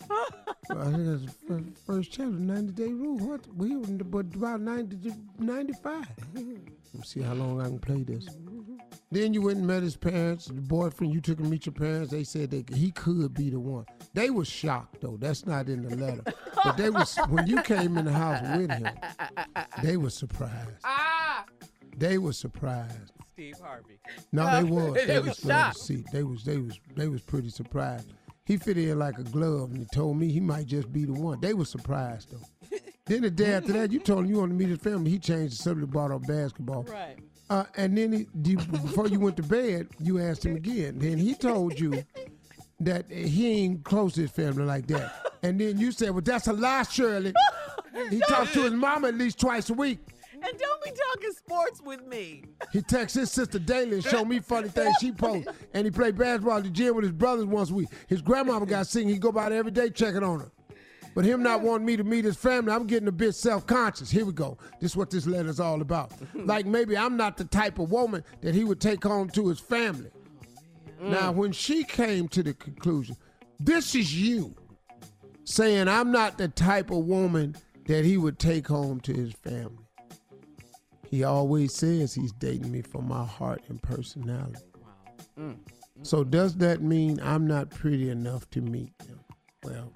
I 0.70 0.74
think 0.84 1.06
that's 1.06 1.22
the 1.24 1.32
fir- 1.48 1.64
first 1.86 2.12
chapter, 2.12 2.30
90 2.30 2.72
day 2.72 2.92
rule. 2.92 3.18
What? 3.18 3.40
We 3.56 3.76
were 3.76 3.86
but 4.04 4.26
about 4.34 4.60
90 4.60 4.96
to 5.10 5.16
95. 5.38 6.06
Let's 6.94 7.08
see 7.12 7.20
how 7.20 7.34
long 7.34 7.60
I 7.60 7.64
can 7.64 7.78
play 7.80 8.02
this. 8.04 8.28
Then 9.10 9.34
you 9.34 9.42
went 9.42 9.58
and 9.58 9.66
met 9.66 9.82
his 9.82 9.96
parents, 9.96 10.46
the 10.46 10.54
boyfriend. 10.54 11.12
You 11.12 11.20
took 11.20 11.38
him 11.38 11.46
to 11.46 11.50
meet 11.50 11.66
your 11.66 11.72
parents. 11.74 12.12
They 12.12 12.22
said 12.24 12.50
that 12.52 12.70
he 12.70 12.92
could 12.92 13.34
be 13.34 13.50
the 13.50 13.58
one. 13.58 13.86
They 14.14 14.30
was 14.30 14.48
shocked 14.48 15.00
though. 15.00 15.16
That's 15.18 15.46
not 15.46 15.68
in 15.68 15.82
the 15.82 15.96
letter. 15.96 16.22
But 16.64 16.76
they 16.76 16.90
was 16.90 17.16
when 17.28 17.46
you 17.46 17.60
came 17.62 17.98
in 17.98 18.04
the 18.04 18.12
house 18.12 18.40
with 18.56 18.70
him. 18.70 18.88
They 19.82 19.96
were 19.96 20.10
surprised. 20.10 20.70
Ah. 20.84 21.44
They 21.98 22.18
were 22.18 22.32
surprised. 22.32 23.12
Steve 23.32 23.56
Harvey. 23.62 23.98
No, 24.30 24.44
they 24.62 24.62
was. 24.70 24.94
They 24.94 25.06
They 25.06 25.18
was 25.18 25.28
was 25.28 25.38
shocked. 25.38 26.12
They 26.12 26.22
was. 26.22 26.44
They 26.44 26.58
was. 26.58 26.78
They 26.94 27.08
was 27.08 27.20
pretty 27.22 27.48
surprised. 27.50 28.12
He 28.44 28.56
fit 28.56 28.76
in 28.76 28.98
like 28.98 29.18
a 29.18 29.22
glove, 29.22 29.70
and 29.70 29.78
he 29.78 29.86
told 29.94 30.16
me 30.16 30.30
he 30.30 30.40
might 30.40 30.66
just 30.66 30.92
be 30.92 31.04
the 31.04 31.12
one. 31.12 31.40
They 31.40 31.54
were 31.54 31.64
surprised 31.64 32.32
though. 32.32 32.76
then 33.06 33.22
the 33.22 33.30
day 33.30 33.54
after 33.54 33.72
that, 33.74 33.92
you 33.92 34.00
told 34.00 34.24
him 34.24 34.30
you 34.30 34.38
wanted 34.38 34.58
to 34.58 34.58
meet 34.58 34.68
his 34.68 34.80
family. 34.80 35.10
He 35.10 35.18
changed 35.18 35.52
the 35.52 35.62
subject, 35.62 35.90
brought 35.90 36.10
up 36.10 36.26
basketball. 36.26 36.82
Right. 36.84 37.16
Uh, 37.50 37.64
and 37.76 37.96
then 37.96 38.12
he, 38.12 38.26
you, 38.44 38.56
before 38.56 39.08
you 39.08 39.20
went 39.20 39.36
to 39.36 39.42
bed, 39.42 39.88
you 39.98 40.20
asked 40.20 40.44
him 40.44 40.56
again. 40.56 40.98
Then 40.98 41.18
he 41.18 41.34
told 41.34 41.78
you 41.78 42.02
that 42.80 43.10
he 43.10 43.64
ain't 43.64 43.84
close 43.84 44.14
to 44.14 44.22
his 44.22 44.30
family 44.30 44.64
like 44.64 44.86
that. 44.88 45.12
And 45.42 45.60
then 45.60 45.78
you 45.78 45.92
said, 45.92 46.10
"Well, 46.10 46.22
that's 46.22 46.46
a 46.46 46.52
lie, 46.52 46.84
Shirley." 46.84 47.34
He 48.08 48.20
talks 48.20 48.54
to 48.54 48.62
his 48.62 48.72
mama 48.72 49.08
at 49.08 49.16
least 49.16 49.38
twice 49.38 49.68
a 49.68 49.74
week. 49.74 49.98
And 50.44 50.58
don't 50.58 50.82
be 50.82 50.90
talking 50.90 51.32
sports 51.32 51.80
with 51.82 52.04
me. 52.06 52.44
He 52.72 52.82
texts 52.82 53.18
his 53.18 53.30
sister 53.30 53.58
daily 53.58 53.94
and 53.94 54.04
show 54.04 54.24
me 54.24 54.40
funny 54.40 54.68
things 54.68 54.96
she 55.00 55.12
posts. 55.12 55.48
And 55.72 55.84
he 55.84 55.90
played 55.90 56.18
basketball 56.18 56.58
at 56.58 56.64
the 56.64 56.70
gym 56.70 56.96
with 56.96 57.04
his 57.04 57.12
brothers 57.12 57.44
once 57.44 57.70
a 57.70 57.74
week. 57.74 57.88
His 58.08 58.22
grandmama 58.22 58.66
got 58.66 58.86
sick. 58.86 59.06
He 59.06 59.18
go 59.18 59.30
by 59.30 59.48
there 59.48 59.58
every 59.58 59.70
day 59.70 59.90
checking 59.90 60.22
on 60.22 60.40
her. 60.40 60.50
But 61.14 61.24
him 61.24 61.42
not 61.42 61.60
wanting 61.60 61.86
me 61.86 61.96
to 61.96 62.04
meet 62.04 62.24
his 62.24 62.36
family, 62.36 62.72
I'm 62.72 62.86
getting 62.86 63.08
a 63.08 63.12
bit 63.12 63.34
self-conscious. 63.34 64.10
Here 64.10 64.24
we 64.24 64.32
go. 64.32 64.56
This 64.80 64.92
is 64.92 64.96
what 64.96 65.10
this 65.10 65.26
letter's 65.26 65.60
all 65.60 65.80
about. 65.82 66.12
like 66.34 66.66
maybe 66.66 66.96
I'm 66.96 67.16
not 67.16 67.36
the 67.36 67.44
type 67.44 67.78
of 67.78 67.90
woman 67.90 68.24
that 68.40 68.54
he 68.54 68.64
would 68.64 68.80
take 68.80 69.04
home 69.04 69.28
to 69.30 69.48
his 69.48 69.60
family. 69.60 70.10
Now, 71.00 71.32
mm. 71.32 71.36
when 71.36 71.52
she 71.52 71.84
came 71.84 72.28
to 72.28 72.42
the 72.42 72.54
conclusion, 72.54 73.16
this 73.60 73.94
is 73.94 74.14
you 74.14 74.54
saying 75.44 75.88
I'm 75.88 76.12
not 76.12 76.38
the 76.38 76.48
type 76.48 76.90
of 76.90 77.04
woman 77.04 77.56
that 77.86 78.04
he 78.04 78.16
would 78.16 78.38
take 78.38 78.68
home 78.68 79.00
to 79.00 79.12
his 79.12 79.32
family. 79.32 79.81
He 81.12 81.22
always 81.24 81.74
says 81.74 82.14
he's 82.14 82.32
dating 82.32 82.72
me 82.72 82.80
for 82.80 83.02
my 83.02 83.22
heart 83.22 83.62
and 83.68 83.82
personality. 83.82 84.64
Mm, 85.38 85.56
mm. 85.56 85.58
So 86.00 86.24
does 86.24 86.56
that 86.56 86.80
mean 86.80 87.20
I'm 87.22 87.46
not 87.46 87.68
pretty 87.68 88.08
enough 88.08 88.48
to 88.52 88.62
meet 88.62 88.94
him? 89.06 89.20
Well, 89.62 89.92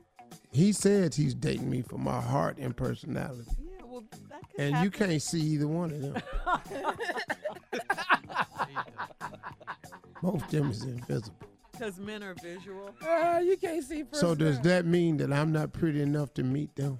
he 0.52 0.72
says 0.72 1.16
he's 1.16 1.32
dating 1.32 1.70
me 1.70 1.80
for 1.80 1.96
my 1.96 2.20
heart 2.20 2.58
and 2.58 2.76
personality. 2.76 3.48
Yeah, 3.58 3.86
well, 3.86 4.04
that 4.28 4.42
could 4.50 4.60
And 4.60 4.84
you 4.84 4.90
can't 4.90 5.22
see 5.22 5.40
either 5.40 5.66
one 5.66 5.90
of 5.90 6.02
them. 6.02 6.22
Both 10.22 10.44
of 10.44 10.50
them 10.50 10.70
is 10.70 10.84
invisible. 10.84 11.48
Because 11.72 11.98
men 11.98 12.22
are 12.22 12.34
visual. 12.42 12.94
Uh, 13.00 13.40
you 13.42 13.56
can't 13.56 13.82
see 13.82 14.02
first. 14.02 14.20
So 14.20 14.34
does 14.34 14.60
that 14.60 14.84
mean 14.84 15.16
that 15.16 15.32
I'm 15.32 15.50
not 15.50 15.72
pretty 15.72 16.02
enough 16.02 16.34
to 16.34 16.42
meet 16.42 16.76
them? 16.76 16.98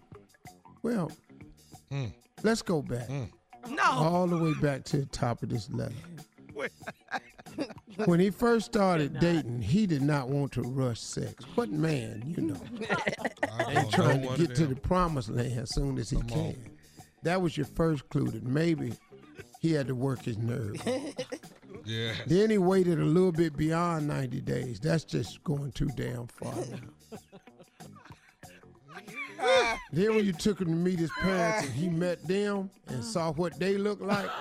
Well, 0.83 1.13
hmm. 1.91 2.07
let's 2.43 2.63
go 2.63 2.81
back. 2.81 3.09
Hmm. 3.09 3.25
No. 3.71 3.83
All 3.85 4.27
the 4.27 4.37
way 4.37 4.55
back 4.55 4.85
to 4.85 4.99
the 4.99 5.07
top 5.07 5.43
of 5.43 5.49
this 5.49 5.69
letter. 5.71 5.95
when 8.05 8.21
he 8.21 8.31
first 8.31 8.67
started 8.73 9.19
dating, 9.21 9.63
he 9.63 9.87
did 9.87 10.03
not 10.03 10.29
want 10.29 10.53
to 10.53 10.63
rush 10.63 11.01
sex. 11.01 11.45
What 11.55 11.71
man, 11.71 12.23
you 12.27 12.43
know, 12.43 12.61
ain't 13.69 13.91
trying 13.93 14.23
to 14.23 14.37
get 14.37 14.55
to 14.57 14.67
the 14.67 14.77
promised 14.77 15.31
land 15.31 15.59
as 15.59 15.75
soon 15.75 15.99
as 15.99 16.11
he 16.11 16.21
can. 16.23 16.57
That 17.23 17.43
was 17.43 17.57
your 17.57 17.67
first 17.67 18.09
clue 18.09 18.29
that 18.29 18.45
maybe 18.45 18.93
he 19.61 19.73
had 19.73 19.87
to 19.89 19.95
work 19.95 20.23
his 20.23 20.39
nerve. 20.39 20.77
Yeah. 21.87 22.15
Then 22.27 22.51
he 22.51 22.59
waited 22.59 22.99
a 22.99 23.05
little 23.05 23.31
bit 23.31 23.57
beyond 23.57 24.09
90 24.09 24.41
days. 24.41 24.81
That's 24.81 25.05
just 25.05 25.45
going 25.45 25.71
too 25.71 25.89
damn 25.95 26.27
far 26.27 26.53
now. 26.53 26.79
Then 29.93 30.15
when 30.15 30.25
you 30.25 30.33
took 30.33 30.61
him 30.61 30.69
to 30.69 30.73
meet 30.75 30.99
his 30.99 31.11
parents 31.21 31.67
and 31.67 31.75
he 31.75 31.89
met 31.89 32.27
them 32.27 32.71
and 32.89 33.05
saw 33.05 33.33
what 33.33 33.59
they 33.59 33.77
look 33.79 34.01
like. 34.01 34.29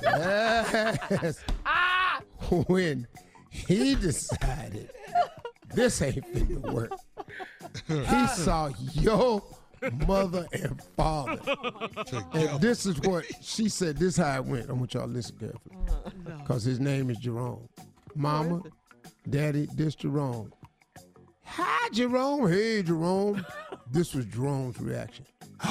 Yes. 0.00 1.42
when 2.66 3.06
he 3.50 3.94
decided 3.94 4.90
this 5.74 6.00
ain't 6.02 6.26
fit 6.26 6.48
to 6.48 6.58
work. 6.72 6.92
He 7.86 8.26
saw 8.28 8.70
your 8.94 9.42
mother 10.06 10.46
and 10.52 10.80
father. 10.96 11.38
And 12.32 12.60
this 12.60 12.86
is 12.86 12.98
what 13.00 13.24
she 13.42 13.68
said. 13.68 13.96
This 13.98 14.14
is 14.14 14.24
how 14.24 14.36
it 14.36 14.44
went. 14.44 14.70
I 14.70 14.72
want 14.72 14.94
y'all 14.94 15.06
to 15.06 15.12
listen 15.12 15.36
carefully. 15.36 15.76
Because 16.38 16.64
his 16.64 16.80
name 16.80 17.10
is 17.10 17.18
Jerome. 17.18 17.68
Mama, 18.14 18.62
daddy, 19.28 19.68
this 19.74 19.94
Jerome. 19.94 20.52
Hi, 21.48 21.88
Jerome. 21.92 22.48
Hey, 22.50 22.82
Jerome. 22.82 23.44
This 23.90 24.14
was 24.14 24.24
Jerome's 24.26 24.78
reaction. 24.80 25.26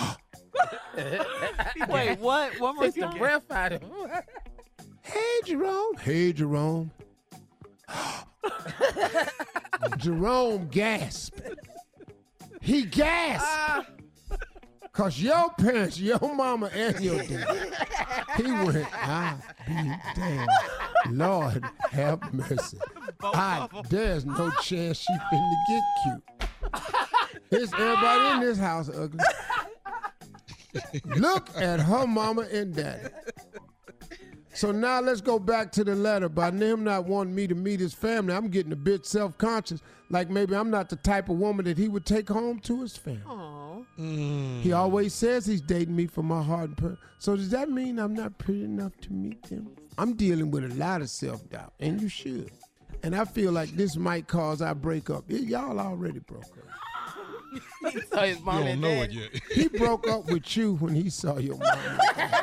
Wait, 1.89 2.19
what? 2.19 2.59
One 2.59 2.75
more 2.75 2.85
Take 2.85 2.95
the 2.95 3.01
time. 3.01 3.17
breath 3.17 3.51
out 3.51 3.73
of 3.73 3.81
him. 3.83 3.91
Hey, 5.01 5.41
Jerome. 5.45 5.95
Hey, 5.97 6.33
Jerome. 6.33 6.91
Jerome 9.97 10.67
gasped. 10.67 11.41
He 12.61 12.83
gasped. 12.83 13.47
Ah. 13.47 13.85
Cause 14.97 15.19
your 15.19 15.51
parents, 15.51 15.99
your 15.99 16.19
mama 16.19 16.71
and 16.73 16.99
your 16.99 17.21
dad, 17.23 17.71
he 18.35 18.51
went, 18.51 18.87
I 18.93 19.35
be 19.67 19.91
damned. 20.15 20.49
Lord 21.11 21.63
have 21.91 22.33
mercy. 22.33 22.79
I, 23.21 23.67
there's 23.91 24.25
no 24.25 24.49
chance 24.63 24.97
she 24.97 25.13
finna 25.13 25.53
get 25.69 25.83
cute. 26.03 26.23
It's 27.51 27.71
everybody 27.73 28.33
in 28.33 28.39
this 28.39 28.57
house 28.57 28.89
ugly. 28.89 29.23
Look 31.15 31.49
at 31.55 31.79
her 31.79 32.07
mama 32.07 32.47
and 32.51 32.75
daddy. 32.75 33.09
So 34.57 34.71
now 34.71 34.99
let's 35.01 35.21
go 35.21 35.37
back 35.37 35.71
to 35.73 35.83
the 35.83 35.93
letter. 35.93 36.29
By 36.29 36.49
him 36.49 36.83
not 36.83 37.05
wanting 37.05 37.35
me 37.35 37.45
to 37.45 37.53
meet 37.53 37.79
his 37.79 37.93
family, 37.93 38.33
I'm 38.33 38.47
getting 38.49 38.71
a 38.71 38.75
bit 38.75 39.05
self-conscious. 39.05 39.81
Like 40.09 40.31
maybe 40.31 40.55
I'm 40.55 40.71
not 40.71 40.89
the 40.89 40.95
type 40.95 41.29
of 41.29 41.37
woman 41.37 41.65
that 41.65 41.77
he 41.77 41.87
would 41.89 42.05
take 42.07 42.27
home 42.27 42.59
to 42.61 42.81
his 42.81 42.97
family. 42.97 43.21
Mm. 43.99 44.61
He 44.61 44.71
always 44.73 45.13
says 45.13 45.45
he's 45.45 45.61
dating 45.61 45.95
me 45.95 46.07
for 46.07 46.23
my 46.23 46.41
heart 46.41 46.69
and 46.69 46.77
per- 46.77 46.97
So 47.19 47.35
does 47.35 47.49
that 47.51 47.69
mean 47.69 47.99
I'm 47.99 48.15
not 48.15 48.35
pretty 48.39 48.63
enough 48.63 48.93
to 49.01 49.13
meet 49.13 49.45
him? 49.45 49.69
I'm 49.99 50.13
dealing 50.13 50.49
with 50.49 50.63
a 50.63 50.73
lot 50.75 51.01
of 51.01 51.09
self-doubt, 51.11 51.73
and 51.79 52.01
you 52.01 52.09
should. 52.09 52.49
And 53.03 53.15
I 53.15 53.25
feel 53.25 53.51
like 53.51 53.69
this 53.75 53.95
might 53.95 54.27
cause 54.27 54.61
our 54.63 54.73
breakup. 54.75 55.25
Y- 55.29 55.37
Y'all 55.37 55.79
already 55.79 56.19
broke 56.19 56.43
up. 56.45 57.61
He 57.91 58.01
saw 58.01 58.21
his 58.23 58.39
mom 58.41 58.57
You 58.57 58.63
don't 58.63 58.71
and 58.73 58.81
know 58.81 58.89
dad. 58.89 59.09
it 59.09 59.13
yet. 59.13 59.41
He 59.51 59.67
broke 59.67 60.07
up 60.07 60.25
with 60.31 60.57
you 60.57 60.73
when 60.75 60.93
he 60.95 61.09
saw 61.09 61.37
your 61.37 61.57
mom. 61.57 61.99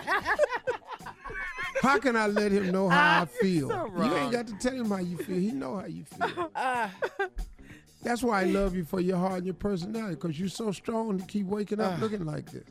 How 1.84 1.98
can 1.98 2.16
I 2.16 2.26
let 2.26 2.50
him 2.52 2.70
know 2.72 2.88
how 2.88 3.22
I 3.22 3.24
feel? 3.40 3.68
so 3.68 3.90
you 4.04 4.14
ain't 4.14 4.32
got 4.32 4.46
to 4.48 4.54
tell 4.58 4.72
him 4.74 4.90
how 4.90 4.98
you 4.98 5.16
feel. 5.18 5.36
He 5.38 5.52
know 5.52 5.76
how 5.76 5.86
you 5.86 6.04
feel. 6.04 6.50
Ah. 6.56 6.90
That's 8.02 8.22
why 8.22 8.42
I 8.42 8.44
love 8.44 8.74
you 8.76 8.84
for 8.84 9.00
your 9.00 9.16
heart 9.16 9.36
and 9.38 9.46
your 9.46 9.54
personality, 9.54 10.16
because 10.16 10.38
you're 10.38 10.50
so 10.50 10.72
strong 10.72 11.18
to 11.18 11.24
keep 11.24 11.46
waking 11.46 11.80
up 11.80 11.98
looking 12.00 12.26
like 12.26 12.44
this. 12.50 12.64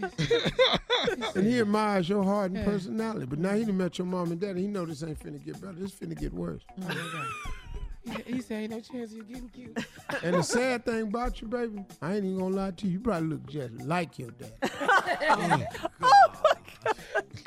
and 1.36 1.46
he 1.46 1.60
admires 1.60 2.08
your 2.08 2.24
heart 2.24 2.50
and 2.50 2.64
personality. 2.64 3.26
But 3.26 3.38
now 3.38 3.54
he 3.54 3.64
done 3.64 3.76
met 3.76 3.98
your 3.98 4.06
mom 4.08 4.32
and 4.32 4.40
dad, 4.40 4.56
he 4.56 4.66
know 4.66 4.84
this 4.84 5.04
ain't 5.04 5.20
finna 5.20 5.44
get 5.44 5.60
better. 5.60 5.74
This 5.74 5.92
finna 5.92 6.18
get 6.18 6.32
worse. 6.34 6.62
He- 6.76 8.34
He 8.34 8.40
said, 8.42 8.62
ain't 8.62 8.70
no 8.72 8.80
chance 8.80 9.12
of 9.12 9.16
you 9.18 9.22
getting 9.22 9.48
cute. 9.48 9.78
And 10.24 10.34
the 10.34 10.42
sad 10.42 10.84
thing 10.84 11.02
about 11.02 11.40
you, 11.40 11.46
baby, 11.46 11.84
I 12.02 12.16
ain't 12.16 12.24
even 12.24 12.38
gonna 12.38 12.54
lie 12.56 12.70
to 12.72 12.86
you. 12.86 12.92
You 12.94 13.00
probably 13.00 13.28
look 13.28 13.46
just 13.46 13.74
like 13.82 14.18
your 14.18 14.30
dad. 14.32 15.68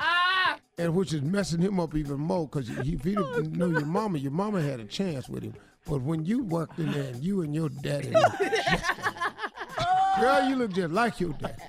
Ah! 0.00 0.58
And 0.78 0.94
which 0.94 1.12
is 1.12 1.22
messing 1.22 1.60
him 1.60 1.80
up 1.80 1.94
even 1.96 2.20
more 2.20 2.46
because 2.46 2.70
if 2.70 2.78
he 2.84 2.94
didn't 2.96 3.18
oh, 3.18 3.40
know 3.40 3.66
your 3.66 3.86
mama, 3.86 4.18
your 4.18 4.30
mama 4.30 4.62
had 4.62 4.78
a 4.80 4.84
chance 4.84 5.28
with 5.28 5.42
him. 5.42 5.54
But 5.88 6.02
when 6.02 6.24
you 6.24 6.44
walked 6.44 6.78
in 6.78 6.92
there 6.92 7.08
and 7.08 7.22
you 7.22 7.40
and 7.40 7.54
your 7.54 7.70
daddy, 7.70 8.12
oh. 8.14 10.14
girl, 10.20 10.48
you 10.48 10.56
look 10.56 10.72
just 10.72 10.92
like 10.92 11.18
your 11.18 11.32
dad. 11.32 11.60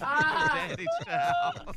Ah. 0.00 0.66
Daddy 0.68 0.86
child. 1.04 1.76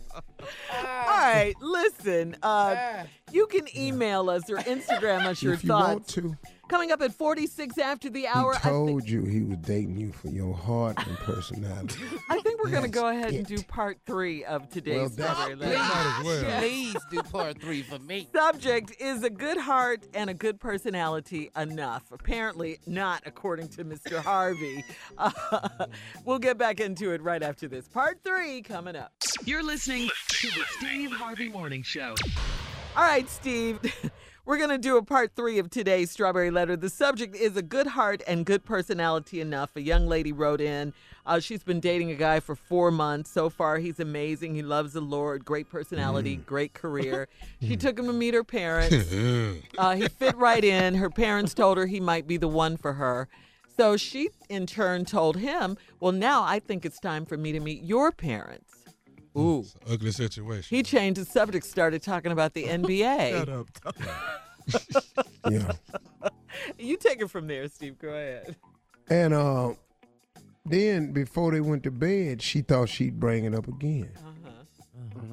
Ah. 0.71 1.05
All 1.07 1.33
right, 1.33 1.53
listen. 1.61 2.35
Uh, 2.41 3.03
you 3.31 3.47
can 3.47 3.67
email 3.77 4.29
us 4.29 4.49
or 4.49 4.57
Instagram 4.57 5.25
us 5.25 5.41
your 5.43 5.53
if 5.53 5.63
you 5.63 5.67
thoughts. 5.69 5.87
want 5.87 6.07
to, 6.07 6.37
Coming 6.67 6.91
up 6.91 7.01
at 7.01 7.13
46 7.13 7.77
after 7.77 8.09
the 8.09 8.27
hour, 8.27 8.51
he 8.51 8.57
I, 8.57 8.61
thi- 8.61 8.69
told 8.69 9.07
you 9.09 9.23
he 9.23 9.41
was 9.41 9.57
dating 9.59 9.97
you 9.97 10.11
for 10.11 10.27
your 10.27 10.53
heart 10.53 10.97
and 11.07 11.17
personality. 11.19 12.01
I 12.29 12.41
think 12.41 12.61
we're 12.61 12.69
going 12.71 12.83
to 12.83 12.89
go 12.89 13.07
ahead 13.07 13.33
and 13.33 13.45
do 13.47 13.61
part 13.63 13.99
three 14.05 14.43
of 14.43 14.69
today's 14.69 15.15
that's 15.15 15.37
story. 15.39 15.53
it. 15.53 15.59
Let's- 15.59 15.77
Might 15.77 16.17
as 16.19 16.25
well. 16.25 16.59
Please 16.59 16.97
do 17.09 17.23
part 17.23 17.61
three 17.61 17.83
for 17.83 17.99
me. 17.99 18.27
Subject 18.35 18.91
is 18.99 19.23
a 19.23 19.29
good 19.29 19.57
heart 19.57 20.03
and 20.13 20.29
a 20.29 20.33
good 20.33 20.59
personality 20.59 21.49
enough? 21.55 22.03
Apparently 22.11 22.79
not, 22.85 23.21
according 23.25 23.69
to 23.69 23.85
Mr. 23.85 24.17
Harvey. 24.21 24.83
Uh, 25.17 25.85
we'll 26.25 26.37
get 26.39 26.57
back 26.57 26.81
into 26.81 27.11
it 27.11 27.21
right 27.21 27.43
after 27.43 27.69
this. 27.69 27.87
Part 27.87 28.19
three 28.25 28.61
coming 28.61 28.97
up. 28.97 29.13
You're 29.45 29.63
listening 29.63 30.09
to 30.27 30.47
the 30.47 30.63
Steve 30.79 31.11
Harvey 31.13 31.47
Morning 31.47 31.81
Show. 31.81 32.13
All 32.97 33.03
right, 33.03 33.29
Steve. 33.29 33.79
We're 34.47 34.57
going 34.57 34.69
to 34.69 34.77
do 34.77 34.95
a 34.95 35.03
part 35.03 35.33
three 35.35 35.59
of 35.59 35.69
today's 35.69 36.09
Strawberry 36.09 36.51
Letter. 36.51 36.77
The 36.77 36.89
subject 36.89 37.35
is 37.35 37.57
a 37.57 37.61
good 37.61 37.85
heart 37.85 38.23
and 38.25 38.45
good 38.45 38.63
personality 38.63 39.41
enough. 39.41 39.75
A 39.75 39.81
young 39.81 40.07
lady 40.07 40.31
wrote 40.31 40.61
in. 40.61 40.93
Uh, 41.25 41.41
she's 41.41 41.63
been 41.63 41.81
dating 41.81 42.11
a 42.11 42.15
guy 42.15 42.39
for 42.39 42.55
four 42.55 42.89
months. 42.89 43.29
So 43.29 43.49
far, 43.49 43.77
he's 43.77 43.99
amazing. 43.99 44.55
He 44.55 44.61
loves 44.61 44.93
the 44.93 45.01
Lord. 45.01 45.43
Great 45.43 45.69
personality, 45.69 46.37
great 46.37 46.73
career. 46.73 47.27
She 47.61 47.75
took 47.75 47.99
him 47.99 48.05
to 48.05 48.13
meet 48.13 48.33
her 48.33 48.45
parents. 48.45 49.13
Uh, 49.77 49.95
he 49.95 50.07
fit 50.07 50.35
right 50.37 50.63
in. 50.63 50.95
Her 50.95 51.09
parents 51.09 51.53
told 51.53 51.77
her 51.77 51.85
he 51.85 51.99
might 51.99 52.25
be 52.25 52.37
the 52.37 52.47
one 52.47 52.77
for 52.77 52.93
her. 52.93 53.27
So 53.75 53.97
she, 53.97 54.29
in 54.47 54.65
turn, 54.65 55.03
told 55.03 55.37
him, 55.37 55.77
Well, 55.99 56.13
now 56.13 56.43
I 56.43 56.59
think 56.59 56.85
it's 56.85 56.99
time 56.99 57.25
for 57.25 57.37
me 57.37 57.51
to 57.51 57.59
meet 57.59 57.83
your 57.83 58.11
parents. 58.13 58.76
Ooh. 59.37 59.65
Ugly 59.87 60.11
situation. 60.11 60.75
He 60.75 60.83
changed 60.83 61.21
the 61.21 61.25
subject, 61.25 61.65
started 61.65 62.01
talking 62.01 62.31
about 62.31 62.53
the 62.53 62.63
NBA. 62.67 63.31
Shut 63.31 63.49
up. 63.49 63.67
Yeah. 65.49 65.71
You 66.79 66.97
take 66.97 67.21
it 67.21 67.29
from 67.29 67.45
there, 67.45 67.67
Steve. 67.69 67.99
Go 67.99 68.09
ahead. 68.09 68.55
And 69.09 69.33
uh, 69.33 69.73
then 70.65 71.13
before 71.13 71.51
they 71.51 71.61
went 71.61 71.83
to 71.83 71.91
bed, 71.91 72.41
she 72.41 72.61
thought 72.61 72.89
she'd 72.89 73.19
bring 73.19 73.45
it 73.45 73.53
up 73.53 73.67
again. 73.67 74.09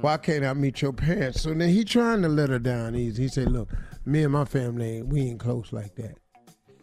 Why 0.00 0.18
can't 0.18 0.44
I 0.44 0.52
meet 0.52 0.82
your 0.82 0.92
parents? 0.92 1.40
So 1.40 1.54
then 1.54 1.70
he 1.70 1.82
trying 1.84 2.20
to 2.22 2.28
let 2.28 2.50
her 2.50 2.58
down 2.58 2.94
easy. 2.94 3.22
He 3.22 3.28
said, 3.28 3.50
"Look, 3.50 3.70
me 4.04 4.22
and 4.24 4.32
my 4.32 4.44
family, 4.44 5.02
we 5.02 5.22
ain't 5.22 5.40
close 5.40 5.72
like 5.72 5.94
that." 5.94 6.18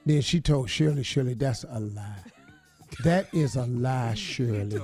Then 0.06 0.22
she 0.22 0.41
told 0.41 0.69
Shirley, 0.69 1.03
"Shirley, 1.03 1.35
that's 1.35 1.64
a 1.69 1.80
lie. 1.80 2.23
That 3.03 3.27
is 3.34 3.55
a 3.55 3.65
lie, 3.65 4.13
Shirley." 4.15 4.80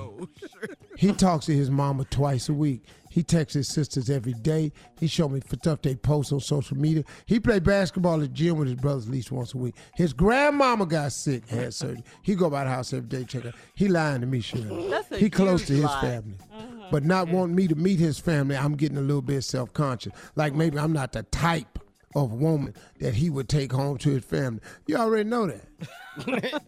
He 0.98 1.12
talks 1.14 1.46
to 1.46 1.54
his 1.54 1.70
mama 1.70 2.06
twice 2.06 2.50
a 2.50 2.54
week. 2.54 2.84
He 3.10 3.24
texts 3.24 3.56
his 3.56 3.68
sisters 3.68 4.10
every 4.10 4.34
day. 4.34 4.72
He 5.00 5.08
showed 5.08 5.32
me 5.32 5.40
for 5.40 5.56
stuff 5.56 5.82
they 5.82 5.96
post 5.96 6.32
on 6.32 6.40
social 6.40 6.78
media. 6.78 7.04
He 7.26 7.40
played 7.40 7.64
basketball 7.64 8.16
at 8.16 8.20
the 8.22 8.28
gym 8.28 8.58
with 8.58 8.68
his 8.68 8.80
brothers 8.80 9.06
at 9.06 9.12
least 9.12 9.32
once 9.32 9.54
a 9.54 9.58
week. 9.58 9.76
His 9.96 10.14
grandmama 10.14 10.86
got 10.86 11.12
sick, 11.14 11.48
had 11.50 11.74
surgery. 11.74 12.04
He 12.22 12.36
go 12.36 12.50
by 12.50 12.64
the 12.66 12.70
house 12.70 12.94
every 12.94 13.08
day, 13.10 13.24
check 13.24 13.44
her. 13.44 13.54
He 13.76 13.88
lying 13.88 14.22
to 14.22 14.28
me, 14.28 14.42
Shirley. 14.42 14.90
That's 14.90 15.12
a 15.12 15.18
he 15.18 15.30
close 15.32 15.66
to 15.68 15.74
huge 15.74 15.84
his 15.84 15.92
lie. 15.92 16.02
family. 16.02 16.36
Uh-huh. 16.52 16.88
But 16.92 17.06
not 17.06 17.28
wanting 17.30 17.56
me 17.56 17.68
to 17.68 17.76
meet 17.76 18.00
his 18.00 18.20
family, 18.20 18.56
I'm 18.56 18.76
getting 18.76 18.98
a 18.98 19.02
little 19.02 19.22
bit 19.22 19.42
self 19.44 19.74
conscious. 19.74 20.14
Like 20.36 20.54
maybe 20.54 20.78
I'm 20.78 20.94
not 20.94 21.12
the 21.14 21.24
type 21.24 21.80
of 22.18 22.34
woman 22.34 22.74
that 23.00 23.14
he 23.14 23.30
would 23.30 23.48
take 23.48 23.72
home 23.72 23.98
to 24.00 24.10
his 24.10 24.26
family. 24.26 24.60
You 24.88 24.98
already 24.98 25.30
know 25.30 25.48
that. 25.48 26.62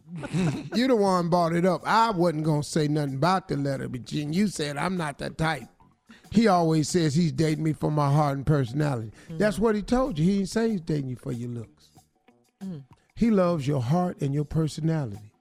you 0.76 0.88
the 0.88 0.96
one 0.96 1.30
brought 1.30 1.54
it 1.54 1.66
up. 1.66 1.82
I 1.86 2.12
wasn't 2.12 2.44
gonna 2.44 2.64
say 2.64 2.88
nothing 2.88 3.16
about 3.16 3.48
the 3.48 3.58
letter, 3.58 3.88
but 3.90 4.12
you 4.12 4.48
said 4.48 4.78
I'm 4.78 4.96
not 4.96 5.18
that 5.20 5.38
type. 5.38 5.64
He 6.32 6.48
always 6.48 6.88
says 6.88 7.16
he's 7.16 7.32
dating 7.32 7.64
me 7.64 7.74
for 7.74 7.90
my 7.90 8.12
heart 8.12 8.38
and 8.38 8.46
personality. 8.46 9.12
Mm. 9.32 9.40
That's 9.40 9.58
what 9.58 9.74
he 9.74 9.82
told 9.82 10.20
you. 10.20 10.26
He 10.26 10.38
didn't 10.38 10.50
say 10.50 10.70
he's 10.70 10.82
dating 10.82 11.10
you 11.10 11.16
for 11.16 11.32
your 11.32 11.50
looks. 11.50 11.90
Mm. 12.64 12.84
He 13.16 13.32
loves 13.32 13.68
your 13.68 13.82
heart 13.82 14.22
and 14.22 14.34
your 14.34 14.46
personality. 14.46 15.32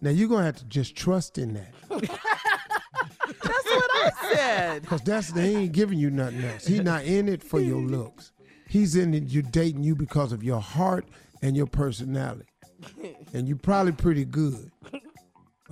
Now 0.00 0.10
you're 0.10 0.28
gonna 0.28 0.46
have 0.46 0.56
to 0.56 0.64
just 0.64 0.96
trust 0.96 1.38
in 1.38 1.54
that. 1.54 1.72
That's 1.88 3.64
what 3.64 3.90
I 3.94 4.10
said. 4.32 4.86
Cause 4.86 5.02
that's 5.02 5.28
they 5.32 5.54
ain't 5.56 5.72
giving 5.72 5.98
you 5.98 6.10
nothing 6.10 6.44
else. 6.44 6.66
He's 6.66 6.82
not 6.82 7.04
in 7.04 7.28
it 7.28 7.42
for 7.42 7.60
your 7.60 7.80
looks. 7.80 8.32
He's 8.72 8.96
in 8.96 9.12
it. 9.12 9.24
You're 9.24 9.42
dating 9.42 9.84
you 9.84 9.94
because 9.94 10.32
of 10.32 10.42
your 10.42 10.58
heart 10.58 11.04
and 11.42 11.54
your 11.54 11.66
personality, 11.66 12.46
and 13.34 13.46
you're 13.46 13.58
probably 13.58 13.92
pretty 13.92 14.24
good. 14.24 14.70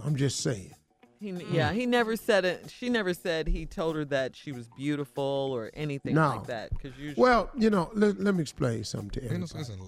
I'm 0.05 0.17
just 0.17 0.41
saying. 0.41 0.75
He, 1.19 1.31
yeah, 1.51 1.73
he 1.73 1.87
never 1.87 2.15
said 2.15 2.45
it. 2.45 2.71
She 2.71 2.91
never 2.91 3.15
said 3.15 3.47
he 3.49 3.65
told 3.65 3.97
her 3.97 4.05
that 4.07 4.37
she 4.37 4.53
was 4.53 4.69
beautiful 4.77 5.23
or 5.51 5.71
anything 5.73 6.15
No. 6.15 6.29
like 6.29 6.47
that. 6.49 6.71
Because 6.71 6.99
usually, 6.99 7.23
Well, 7.23 7.49
you 7.57 7.71
know, 7.71 7.91
let, 7.95 8.21
let 8.21 8.35
me 8.35 8.43
explain 8.43 8.85
something 8.85 9.11
to 9.11 9.23
Ain't 9.23 9.31
no 9.31 9.45
everybody. 9.45 9.65
sense 9.65 9.79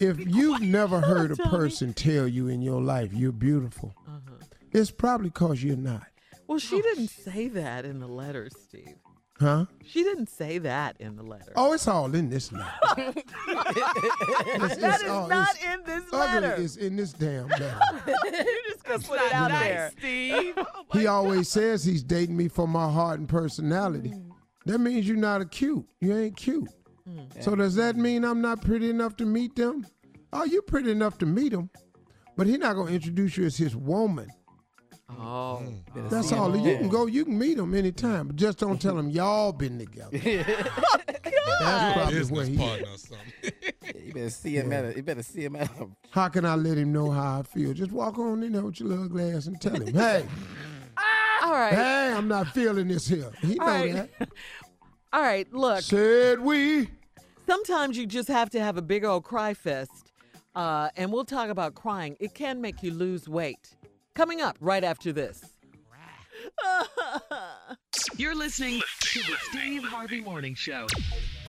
in. 0.00 0.08
If 0.08 0.18
you've 0.34 0.62
never 0.62 1.00
heard 1.02 1.30
a 1.32 1.36
person 1.36 1.92
tell 1.92 2.26
you 2.26 2.48
in 2.48 2.62
your 2.62 2.80
life 2.80 3.12
you're 3.12 3.32
beautiful, 3.32 3.94
uh-huh. 4.06 4.44
it's 4.72 4.90
probably 4.90 5.28
because 5.28 5.62
you're 5.62 5.76
not. 5.76 6.06
well, 6.46 6.58
she 6.58 6.80
didn't 6.80 7.08
say 7.08 7.48
that 7.48 7.84
in 7.84 7.98
the 8.00 8.08
letter, 8.08 8.48
Steve. 8.50 8.96
Huh? 9.40 9.66
She 9.86 10.02
didn't 10.02 10.28
say 10.28 10.58
that 10.58 10.96
in 11.00 11.14
the 11.16 11.22
letter. 11.22 11.52
Oh, 11.54 11.72
it's 11.72 11.86
all 11.86 12.12
in 12.14 12.28
this 12.28 12.50
letter. 12.52 12.66
It's- 13.46 14.76
that 14.76 14.94
it's 14.94 15.02
is 15.04 15.08
all- 15.10 15.28
not 15.28 15.48
in 15.62 15.82
this 15.84 16.02
Ugly 16.12 16.40
letter. 16.40 16.54
is 16.60 16.76
in 16.76 16.96
this 16.96 17.12
damn 17.12 17.46
letter. 17.48 17.78
you 18.06 18.62
just 18.68 18.84
gonna 18.84 18.98
put 18.98 19.20
it 19.20 19.32
out 19.32 19.50
nice, 19.50 19.62
there. 19.62 19.92
Steve. 19.98 20.54
Oh 20.90 20.98
he 20.98 21.06
always 21.06 21.48
says 21.48 21.84
he's 21.84 22.02
dating 22.02 22.36
me 22.36 22.48
for 22.48 22.66
my 22.66 22.90
heart 22.90 23.20
and 23.20 23.28
personality. 23.28 24.10
Mm. 24.10 24.30
That 24.66 24.78
means 24.78 25.06
you're 25.06 25.16
not 25.16 25.40
a 25.40 25.44
cute. 25.44 25.86
You 26.00 26.16
ain't 26.16 26.36
cute. 26.36 26.68
Mm. 27.08 27.42
So 27.42 27.54
does 27.54 27.74
that 27.76 27.96
mean 27.96 28.24
I'm 28.24 28.40
not 28.40 28.62
pretty 28.62 28.88
enough 28.90 29.16
to 29.18 29.26
meet 29.26 29.54
them? 29.54 29.86
Oh, 30.32 30.44
you're 30.44 30.62
pretty 30.62 30.90
enough 30.90 31.18
to 31.18 31.26
meet 31.26 31.52
them, 31.52 31.70
but 32.36 32.46
he's 32.46 32.58
not 32.58 32.74
gonna 32.74 32.90
introduce 32.90 33.36
you 33.36 33.44
as 33.46 33.56
his 33.56 33.76
woman. 33.76 34.28
Oh, 35.10 35.62
That's 35.94 36.32
all. 36.32 36.54
You 36.56 36.76
can 36.76 36.88
go. 36.88 37.06
You 37.06 37.24
can 37.24 37.38
meet 37.38 37.58
him 37.58 37.74
anytime, 37.74 38.26
but 38.26 38.36
just 38.36 38.58
don't 38.58 38.80
tell 38.80 38.98
him 38.98 39.08
y'all 39.08 39.52
been 39.52 39.78
together. 39.78 40.18
That's 40.18 41.94
probably 41.94 42.04
where 42.04 42.10
Business 42.10 42.48
he. 42.48 42.56
partner 42.56 42.86
or 42.92 42.98
something. 42.98 43.52
You 44.04 44.12
better 44.14 44.30
see 44.30 44.56
him 44.56 44.72
at 44.72 44.84
a, 44.84 44.96
you 44.96 45.02
better 45.02 45.22
see 45.22 45.44
him 45.44 45.56
at 45.56 45.70
a 45.80 45.86
How 46.10 46.28
can 46.28 46.44
I 46.44 46.54
let 46.54 46.76
him 46.78 46.92
know 46.92 47.10
how 47.10 47.40
I 47.40 47.42
feel? 47.42 47.72
Just 47.74 47.90
walk 47.92 48.18
on 48.18 48.42
in 48.42 48.52
there 48.52 48.62
with 48.62 48.80
your 48.80 48.88
little 48.90 49.08
glass 49.08 49.46
and 49.46 49.60
tell 49.60 49.74
him, 49.74 49.92
hey, 49.94 50.24
all 51.42 51.52
right, 51.52 51.72
hey, 51.74 52.12
I'm 52.14 52.26
not 52.28 52.48
feeling 52.48 52.88
this 52.88 53.06
here. 53.08 53.30
He 53.42 53.54
know 53.54 53.64
all 53.64 53.68
right, 53.70 54.18
that. 54.18 54.28
all 55.12 55.22
right. 55.22 55.50
Look, 55.52 55.82
Said 55.82 56.40
we. 56.40 56.88
sometimes 57.46 57.96
you 57.98 58.06
just 58.06 58.28
have 58.28 58.48
to 58.50 58.60
have 58.60 58.76
a 58.78 58.82
big 58.82 59.04
old 59.04 59.24
cry 59.24 59.52
fest, 59.54 60.12
uh, 60.54 60.88
and 60.96 61.12
we'll 61.12 61.24
talk 61.24 61.48
about 61.50 61.74
crying. 61.74 62.16
It 62.20 62.34
can 62.34 62.60
make 62.62 62.82
you 62.82 62.92
lose 62.92 63.28
weight. 63.28 63.74
Coming 64.18 64.40
up 64.40 64.56
right 64.60 64.82
after 64.82 65.12
this. 65.12 65.44
You're 68.16 68.34
listening 68.34 68.82
to 69.12 69.20
the 69.20 69.36
Steve 69.42 69.84
Harvey 69.84 70.20
Morning 70.20 70.56
Show. 70.56 70.88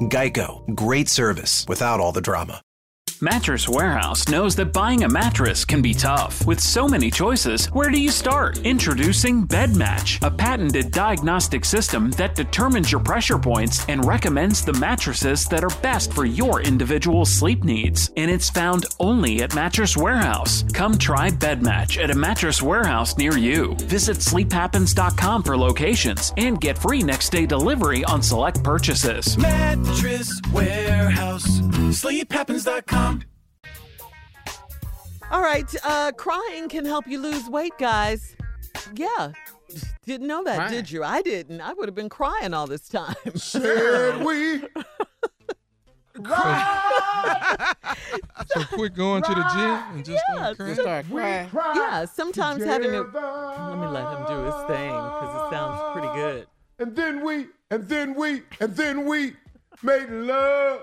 Geico, 0.00 0.74
great 0.74 1.08
service 1.08 1.66
without 1.68 2.00
all 2.00 2.12
the 2.12 2.20
drama. 2.20 2.62
Mattress 3.20 3.68
Warehouse 3.68 4.28
knows 4.28 4.54
that 4.56 4.72
buying 4.72 5.04
a 5.04 5.08
mattress 5.08 5.64
can 5.64 5.82
be 5.82 5.92
tough. 5.92 6.46
With 6.46 6.60
so 6.60 6.88
many 6.88 7.10
choices, 7.10 7.66
where 7.66 7.90
do 7.90 8.00
you 8.00 8.10
start? 8.10 8.58
Introducing 8.58 9.46
BedMatch, 9.46 10.22
a 10.26 10.30
patented 10.30 10.90
diagnostic 10.90 11.64
system 11.64 12.10
that 12.12 12.34
determines 12.34 12.92
your 12.92 13.00
pressure 13.00 13.38
points 13.38 13.84
and 13.88 14.04
recommends 14.04 14.64
the 14.64 14.72
mattresses 14.74 15.44
that 15.46 15.64
are 15.64 15.80
best 15.82 16.12
for 16.12 16.24
your 16.24 16.62
individual 16.62 17.24
sleep 17.24 17.64
needs. 17.64 18.10
And 18.16 18.30
it's 18.30 18.50
found 18.50 18.86
only 18.98 19.42
at 19.42 19.54
Mattress 19.54 19.96
Warehouse. 19.96 20.64
Come 20.72 20.96
try 20.96 21.30
BedMatch 21.30 22.02
at 22.02 22.10
a 22.10 22.14
Mattress 22.14 22.62
Warehouse 22.62 23.16
near 23.16 23.36
you. 23.36 23.74
Visit 23.80 24.18
sleephappens.com 24.18 25.42
for 25.42 25.56
locations 25.56 26.32
and 26.36 26.60
get 26.60 26.78
free 26.78 27.02
next 27.02 27.30
day 27.30 27.46
delivery 27.46 28.04
on 28.04 28.22
select 28.22 28.62
purchases. 28.62 29.38
Mattress 29.38 30.40
Warehouse. 30.52 31.60
SleepHappens.com. 31.90 32.99
All 35.30 35.42
right, 35.42 35.72
uh, 35.84 36.10
crying 36.12 36.68
can 36.68 36.84
help 36.84 37.06
you 37.06 37.20
lose 37.20 37.48
weight, 37.48 37.72
guys. 37.78 38.34
Yeah. 38.94 39.32
Didn't 40.04 40.26
know 40.26 40.42
that, 40.42 40.56
Crying. 40.56 40.72
did 40.72 40.90
you? 40.90 41.04
I 41.04 41.22
didn't. 41.22 41.60
I 41.60 41.72
would 41.72 41.86
have 41.86 41.94
been 41.94 42.08
crying 42.08 42.52
all 42.52 42.66
this 42.66 42.88
time. 42.88 43.14
Said 43.36 44.24
we. 44.24 44.62
So 48.48 48.64
quit 48.72 48.94
going 48.94 49.22
to 49.22 49.28
the 49.32 49.44
gym 49.54 49.94
and 49.94 50.04
just 50.04 50.20
Yeah, 50.34 50.52
start 50.52 50.56
crying. 50.56 50.70
Just 50.74 50.80
start 50.80 51.06
crying. 51.08 51.50
Yeah, 51.76 52.04
sometimes 52.06 52.64
having 52.64 52.90
a. 52.90 53.02
Let 53.02 53.78
me 53.78 53.86
let 53.86 54.18
him 54.18 54.26
do 54.26 54.42
his 54.44 54.54
thing 54.66 54.90
because 54.90 55.46
it 55.46 55.50
sounds 55.54 55.92
pretty 55.92 56.08
good. 56.14 56.46
And 56.80 56.96
then 56.96 57.24
we, 57.24 57.46
and 57.70 57.88
then 57.88 58.14
we, 58.16 58.42
and 58.58 58.74
then 58.74 59.04
we 59.06 59.34
made 59.84 60.10
love. 60.10 60.80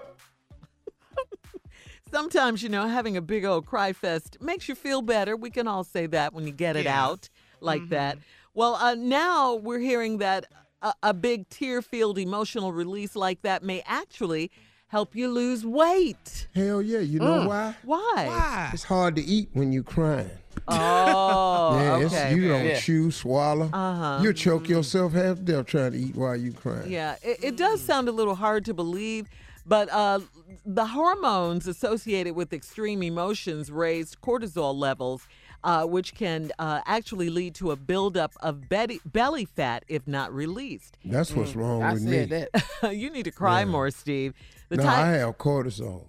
Sometimes, 2.11 2.63
you 2.63 2.69
know, 2.69 2.87
having 2.87 3.17
a 3.17 3.21
big 3.21 3.43
old 3.45 3.65
cry 3.65 3.93
fest 3.93 4.37
makes 4.41 4.69
you 4.69 4.75
feel 4.75 5.01
better. 5.01 5.35
We 5.35 5.49
can 5.49 5.67
all 5.67 5.83
say 5.83 6.05
that 6.07 6.33
when 6.33 6.45
you 6.45 6.53
get 6.53 6.75
it 6.75 6.85
Yeah. 6.85 7.03
out 7.05 7.29
like 7.61 7.89
that. 7.89 8.17
Well, 8.53 8.75
uh, 8.75 8.95
now 8.95 9.55
we're 9.55 9.79
hearing 9.79 10.17
that 10.19 10.45
a, 10.81 10.93
a 11.03 11.13
big 11.13 11.49
tear 11.49 11.81
filled 11.81 12.17
emotional 12.17 12.71
release 12.71 13.15
like 13.15 13.41
that 13.41 13.63
may 13.63 13.83
actually 13.85 14.51
help 14.87 15.15
you 15.15 15.27
lose 15.27 15.65
weight. 15.65 16.47
Hell 16.55 16.81
yeah. 16.81 16.99
You 16.99 17.19
know 17.19 17.41
Mm. 17.41 17.47
why? 17.47 17.75
Why? 17.83 18.69
It's 18.73 18.85
hard 18.85 19.15
to 19.17 19.21
eat 19.23 19.49
when 19.53 19.71
you're 19.71 19.83
crying. 19.83 20.29
Oh, 20.69 21.77
yeah, 21.99 22.05
okay. 22.07 22.33
you 22.35 22.47
don't 22.47 22.65
Yeah. 22.65 22.79
chew, 22.79 23.11
swallow. 23.11 23.69
Uh-huh. 23.71 24.19
You 24.23 24.33
choke 24.33 24.67
yourself 24.67 25.13
half 25.13 25.37
to 25.37 25.41
death 25.43 25.65
trying 25.67 25.91
to 25.91 25.97
eat 25.97 26.15
while 26.15 26.35
you're 26.35 26.53
crying. 26.53 26.89
Yeah, 26.91 27.15
it, 27.21 27.37
it 27.43 27.57
does 27.57 27.79
sound 27.81 28.09
a 28.09 28.11
little 28.11 28.35
hard 28.35 28.65
to 28.65 28.73
believe, 28.73 29.27
but 29.67 29.89
uh, 29.91 30.19
the 30.65 30.85
hormones 30.85 31.67
associated 31.67 32.35
with 32.35 32.53
extreme 32.53 33.03
emotions 33.03 33.69
raised 33.71 34.21
cortisol 34.21 34.75
levels, 34.75 35.27
uh, 35.63 35.85
which 35.85 36.15
can 36.15 36.51
uh, 36.59 36.81
actually 36.85 37.29
lead 37.29 37.55
to 37.55 37.71
a 37.71 37.75
buildup 37.75 38.33
of 38.41 38.69
belly, 38.69 39.01
belly 39.05 39.45
fat 39.45 39.83
if 39.87 40.07
not 40.07 40.33
released. 40.33 40.97
That's 41.03 41.31
what's 41.33 41.55
wrong 41.55 41.83
I 41.83 41.93
with 41.93 42.03
said 42.03 42.29
me. 42.29 42.45
that. 42.81 42.95
you 42.95 43.09
need 43.09 43.23
to 43.23 43.31
cry 43.31 43.65
more, 43.65 43.91
Steve. 43.91 44.33
The 44.69 44.77
no, 44.77 44.83
type- 44.83 45.05
I 45.05 45.09
have 45.11 45.37
cortisol. 45.37 46.07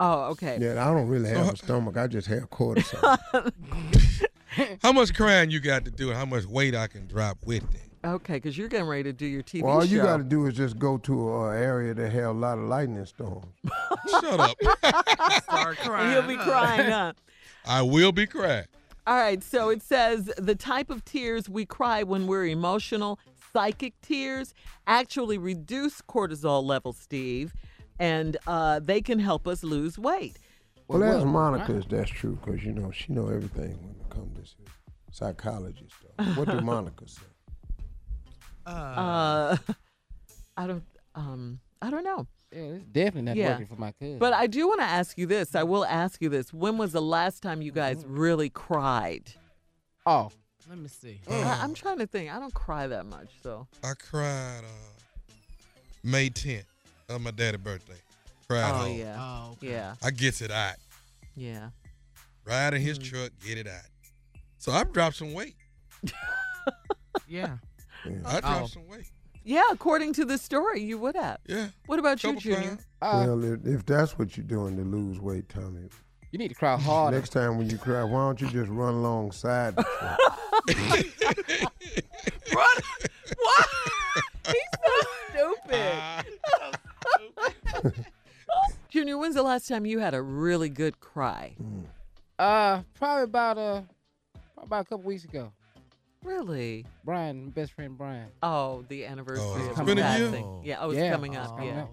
oh, 0.00 0.22
okay. 0.30 0.58
Yeah, 0.60 0.84
I 0.84 0.92
don't 0.92 1.08
really 1.08 1.28
have 1.28 1.54
a 1.54 1.56
stomach. 1.56 1.96
I 1.96 2.06
just 2.06 2.26
have 2.28 2.50
cortisol. 2.50 3.18
How 4.82 4.92
much 4.92 5.14
crying 5.14 5.50
you 5.50 5.60
got 5.60 5.84
to 5.84 5.90
do 5.92 6.08
and 6.08 6.18
how 6.18 6.24
much 6.24 6.44
weight 6.44 6.74
I 6.74 6.88
can 6.88 7.06
drop 7.06 7.38
with 7.46 7.62
it? 7.74 7.89
Okay, 8.02 8.34
because 8.34 8.56
you're 8.56 8.68
getting 8.68 8.86
ready 8.86 9.02
to 9.04 9.12
do 9.12 9.26
your 9.26 9.42
TV 9.42 9.62
well, 9.62 9.74
all 9.74 9.80
show. 9.82 9.86
you 9.86 10.02
got 10.02 10.16
to 10.16 10.24
do 10.24 10.46
is 10.46 10.54
just 10.54 10.78
go 10.78 10.96
to 10.98 11.44
an 11.44 11.62
area 11.62 11.92
that 11.92 12.10
have 12.10 12.36
a 12.36 12.38
lot 12.38 12.56
of 12.56 12.64
lightning 12.64 13.04
storms. 13.04 13.52
Shut 14.10 14.40
up. 14.40 14.56
Start 15.42 15.78
And 15.86 16.12
You'll 16.12 16.22
be 16.22 16.42
crying, 16.42 16.90
huh? 16.90 17.12
I 17.66 17.82
will 17.82 18.12
be 18.12 18.26
crying. 18.26 18.64
All 19.06 19.16
right, 19.16 19.42
so 19.42 19.68
it 19.68 19.82
says 19.82 20.30
the 20.38 20.54
type 20.54 20.88
of 20.88 21.04
tears 21.04 21.48
we 21.48 21.66
cry 21.66 22.02
when 22.02 22.26
we're 22.26 22.46
emotional, 22.46 23.18
psychic 23.52 24.00
tears, 24.00 24.54
actually 24.86 25.36
reduce 25.36 26.00
cortisol 26.02 26.62
levels, 26.64 26.96
Steve, 26.96 27.52
and 27.98 28.36
uh, 28.46 28.80
they 28.80 29.02
can 29.02 29.18
help 29.18 29.46
us 29.46 29.62
lose 29.62 29.98
weight. 29.98 30.38
Well, 30.88 31.04
ask 31.04 31.26
Monica 31.26 31.76
if 31.76 31.88
that's 31.88 32.10
true, 32.10 32.38
because 32.42 32.64
you 32.64 32.72
know 32.72 32.90
she 32.90 33.12
know 33.12 33.28
everything 33.28 33.78
when 33.82 33.96
it 34.00 34.10
comes 34.10 34.34
to 34.34 34.40
this 34.40 34.54
psychology 35.12 35.86
stuff. 35.98 36.36
What 36.36 36.48
did 36.48 36.64
Monica 36.64 37.06
say? 37.06 37.22
Uh, 38.72 39.56
I 40.56 40.66
don't, 40.66 40.84
um, 41.14 41.60
I 41.82 41.90
don't 41.90 42.04
know. 42.04 42.26
Yeah, 42.52 42.58
it's 42.58 42.84
definitely 42.84 43.22
not 43.22 43.36
Yeah. 43.36 43.50
working 43.52 43.66
for 43.66 43.76
my 43.76 43.92
cousin. 43.92 44.18
But 44.18 44.32
I 44.32 44.46
do 44.48 44.66
want 44.68 44.80
to 44.80 44.86
ask 44.86 45.16
you 45.16 45.26
this. 45.26 45.54
I 45.54 45.62
will 45.62 45.84
ask 45.84 46.20
you 46.20 46.28
this. 46.28 46.52
When 46.52 46.78
was 46.78 46.92
the 46.92 47.02
last 47.02 47.42
time 47.42 47.62
you 47.62 47.70
guys 47.72 48.04
really 48.06 48.50
cried? 48.50 49.32
Oh, 50.04 50.30
Let 50.68 50.78
me 50.78 50.88
see. 50.88 51.20
I, 51.28 51.60
I'm 51.62 51.74
trying 51.74 51.98
to 51.98 52.06
think. 52.06 52.30
I 52.32 52.38
don't 52.40 52.52
cry 52.54 52.86
that 52.88 53.06
much, 53.06 53.28
so. 53.42 53.66
I 53.84 53.92
cried 53.94 54.62
uh, 54.64 55.32
May 56.02 56.28
10th 56.30 56.64
of 57.08 57.20
my 57.20 57.30
daddy's 57.30 57.60
birthday. 57.60 57.94
Cried 58.48 58.70
Oh 58.74 58.78
home. 58.78 58.96
yeah. 58.98 59.16
Oh, 59.18 59.52
okay. 59.52 59.70
Yeah. 59.70 59.94
I 60.02 60.10
gets 60.10 60.40
it 60.42 60.50
out. 60.50 60.74
Yeah. 61.36 61.70
Ride 62.44 62.74
in 62.74 62.82
his 62.82 62.98
Mm. 62.98 63.04
truck, 63.04 63.30
get 63.46 63.58
it 63.58 63.68
out. 63.68 63.86
So 64.58 64.72
I've 64.72 64.92
dropped 64.92 65.16
some 65.16 65.32
weight. 65.32 65.54
Yeah. 67.28 67.58
I 68.04 68.40
dropped 68.40 68.62
Oh. 68.62 68.66
some 68.66 68.86
weight. 68.88 69.10
Yeah, 69.42 69.62
according 69.70 70.12
to 70.14 70.24
the 70.26 70.36
story, 70.38 70.82
you 70.82 70.98
would 70.98 71.16
have. 71.16 71.38
Yeah. 71.46 71.68
What 71.86 71.98
about 71.98 72.22
you, 72.22 72.36
Junior? 72.36 72.78
Uh, 73.00 73.24
well, 73.26 73.42
if, 73.44 73.64
if 73.66 73.86
that's 73.86 74.18
what 74.18 74.36
you're 74.36 74.44
doing 74.46 74.76
to 74.76 74.82
lose 74.82 75.18
weight, 75.18 75.48
Tommy, 75.48 75.88
you 76.30 76.38
need 76.38 76.48
to 76.48 76.54
cry 76.54 76.76
harder. 76.76 77.16
next 77.16 77.30
time 77.30 77.56
when 77.56 77.70
you 77.70 77.78
cry, 77.78 78.04
why 78.04 78.18
don't 78.20 78.38
you 78.40 78.48
just 78.50 78.70
run 78.70 78.92
alongside 78.94 79.76
the 79.76 79.82
truck? 79.98 80.20
Run. 82.54 82.66
What? 83.38 83.68
He's 84.46 84.56
so 84.84 84.92
stupid. 85.64 86.24
Junior, 88.90 89.16
when's 89.18 89.34
the 89.36 89.42
last 89.42 89.68
time 89.68 89.86
you 89.86 89.98
had 90.00 90.12
a 90.14 90.20
really 90.22 90.68
good 90.68 91.00
cry? 91.00 91.54
Uh, 92.38 92.82
probably 92.94 93.24
about 93.24 93.56
uh, 93.58 93.82
probably 94.54 94.66
about 94.66 94.80
a 94.80 94.84
couple 94.84 95.04
weeks 95.04 95.24
ago. 95.24 95.52
Really? 96.22 96.84
Brian, 97.04 97.50
best 97.50 97.72
friend 97.72 97.96
Brian. 97.96 98.28
Oh, 98.42 98.84
the 98.88 99.06
anniversary 99.06 99.44
Oh, 99.46 99.54
of 99.54 99.60
it's 99.70 99.78
his 99.78 99.86
been 99.86 99.98
a 99.98 100.02
passing. 100.02 100.32
year? 100.34 100.60
Yeah, 100.64 100.76
oh, 100.80 100.90
it's 100.90 100.98
Yeah. 100.98 101.10
coming 101.10 101.36
up. 101.36 101.56
Oh, 101.58 101.62
yeah. 101.64 101.74
man. 101.74 101.88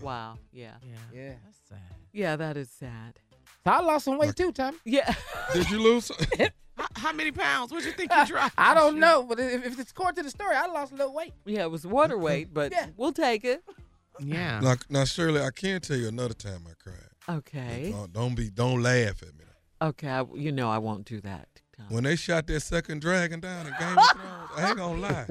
Wow. 0.00 0.38
Yeah. 0.52 0.72
Yeah. 0.82 0.96
Yeah. 1.12 1.32
That's 1.44 1.58
sad. 1.68 1.78
Yeah, 2.12 2.36
that 2.36 2.56
is 2.56 2.70
sad. 2.70 3.18
So 3.64 3.72
I 3.72 3.80
lost 3.80 4.04
some 4.06 4.18
weight 4.18 4.34
too, 4.36 4.52
Tommy. 4.52 4.78
Yeah. 4.84 5.12
Did 5.52 5.70
you 5.70 5.78
lose? 5.78 6.10
How, 6.76 6.86
how 6.94 7.12
many 7.14 7.32
pounds? 7.32 7.72
What 7.72 7.84
you 7.86 7.92
think 7.92 8.12
you 8.14 8.26
dropped? 8.26 8.54
I 8.58 8.74
don't 8.74 8.98
know, 8.98 9.22
but 9.22 9.40
if, 9.40 9.64
if 9.64 9.78
it's 9.80 9.92
according 9.92 10.16
to 10.16 10.22
the 10.24 10.30
story, 10.30 10.54
I 10.54 10.66
lost 10.66 10.92
a 10.92 10.94
little 10.94 11.14
weight. 11.14 11.32
Yeah, 11.46 11.62
it 11.62 11.70
was 11.70 11.86
water 11.86 12.18
weight, 12.18 12.52
but 12.52 12.70
Yeah. 12.70 12.88
we'll 12.98 13.12
take 13.12 13.44
it. 13.46 13.62
Yeah. 14.20 14.60
now, 14.60 14.74
now, 14.90 15.04
Shirley, 15.04 15.40
I 15.40 15.48
can 15.50 15.80
tell 15.80 15.96
you 15.96 16.08
another 16.08 16.34
time 16.34 16.64
I 16.68 16.72
cried. 16.82 17.38
Okay. 17.38 17.92
Don't, 17.92 18.12
don't 18.12 18.34
be, 18.34 18.50
don't 18.50 18.82
laugh 18.82 19.22
at 19.22 19.28
me. 19.38 19.44
Okay. 19.80 20.08
I, 20.08 20.24
you 20.34 20.52
know 20.52 20.68
I 20.70 20.76
won't 20.78 21.06
do 21.06 21.20
that. 21.22 21.48
Tom. 21.78 21.86
When 21.90 22.04
they 22.04 22.16
shot 22.16 22.46
that 22.46 22.60
second 22.60 23.00
dragon 23.02 23.40
down 23.40 23.66
in 23.66 23.72
Game 23.78 23.98
of 23.98 24.04
Thrones, 24.10 24.50
I 24.56 24.68
ain't 24.68 24.76
gonna 24.78 25.00
lie. 25.00 25.26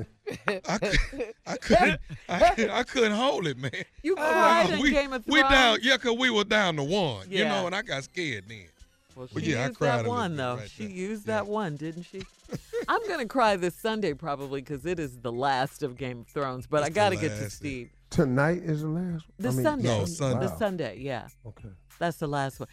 I, 0.68 0.78
cou- 0.78 1.24
I 1.48 1.58
couldn't, 1.58 2.02
I, 2.30 2.50
couldn't- 2.50 2.72
I 2.72 2.84
couldn't 2.84 3.12
hold 3.14 3.48
it, 3.48 3.58
man. 3.58 3.72
You 4.04 4.16
cried 4.16 4.70
in 4.72 4.80
we, 4.80 4.92
Game 4.92 5.14
of 5.14 5.26
We 5.28 5.42
down, 5.42 5.80
yeah, 5.82 5.98
cause 5.98 6.16
we 6.18 6.30
were 6.30 6.44
down 6.44 6.76
to 6.78 6.84
one, 6.84 7.28
you 7.30 7.46
know, 7.46 7.66
and 7.66 7.76
I 7.76 7.82
got 7.82 8.04
scared 8.04 8.46
then. 8.48 8.66
Well, 9.16 9.28
she 9.28 9.36
Well, 9.36 9.44
yeah, 9.44 9.64
I 9.64 9.68
used 9.68 9.78
cried 9.78 10.00
that 10.04 10.08
one 10.10 10.36
though. 10.36 10.58
right 10.58 10.70
she 10.70 10.86
there. 10.88 10.96
used 10.96 11.26
that 11.28 11.48
one, 11.48 11.78
didn't 11.78 12.04
she? 12.04 12.22
I'm 12.88 13.08
gonna 13.08 13.26
cry 13.26 13.56
this 13.56 13.74
Sunday 13.76 14.14
probably 14.14 14.62
because 14.62 14.86
it 14.86 15.00
is 15.00 15.18
the 15.20 15.32
last 15.32 15.84
of 15.84 15.98
Game 15.98 16.20
of 16.22 16.28
Thrones. 16.28 16.68
But 16.68 16.84
I 16.84 16.88
It's 16.88 16.94
the 16.94 16.96
got 17.00 17.10
to 17.12 17.16
get 17.16 17.30
to. 17.30 17.50
Steve 17.50 17.90
Tonight 18.10 18.58
is 18.64 18.82
the 18.82 18.88
last. 18.90 19.26
this 19.40 19.54
I 19.54 19.56
mean, 19.56 19.64
Sunday. 19.64 19.88
No, 20.00 20.06
Sunday. 20.06 20.46
The 20.48 20.58
Sunday, 20.58 20.98
yeah. 21.00 21.28
Okay. 21.48 21.70
That's 21.98 22.18
the 22.18 22.28
last 22.28 22.60
one. 22.60 22.68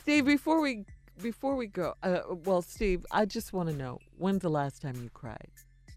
Steve, 0.00 0.26
before 0.26 0.60
we 0.60 0.84
before 1.22 1.56
we 1.56 1.66
go, 1.66 1.94
uh, 2.02 2.20
well, 2.44 2.62
Steve, 2.62 3.04
I 3.10 3.24
just 3.24 3.52
want 3.52 3.68
to 3.68 3.74
know 3.74 3.98
when's 4.18 4.42
the 4.42 4.48
last 4.50 4.82
time 4.82 4.96
you 5.02 5.10
cried? 5.12 5.48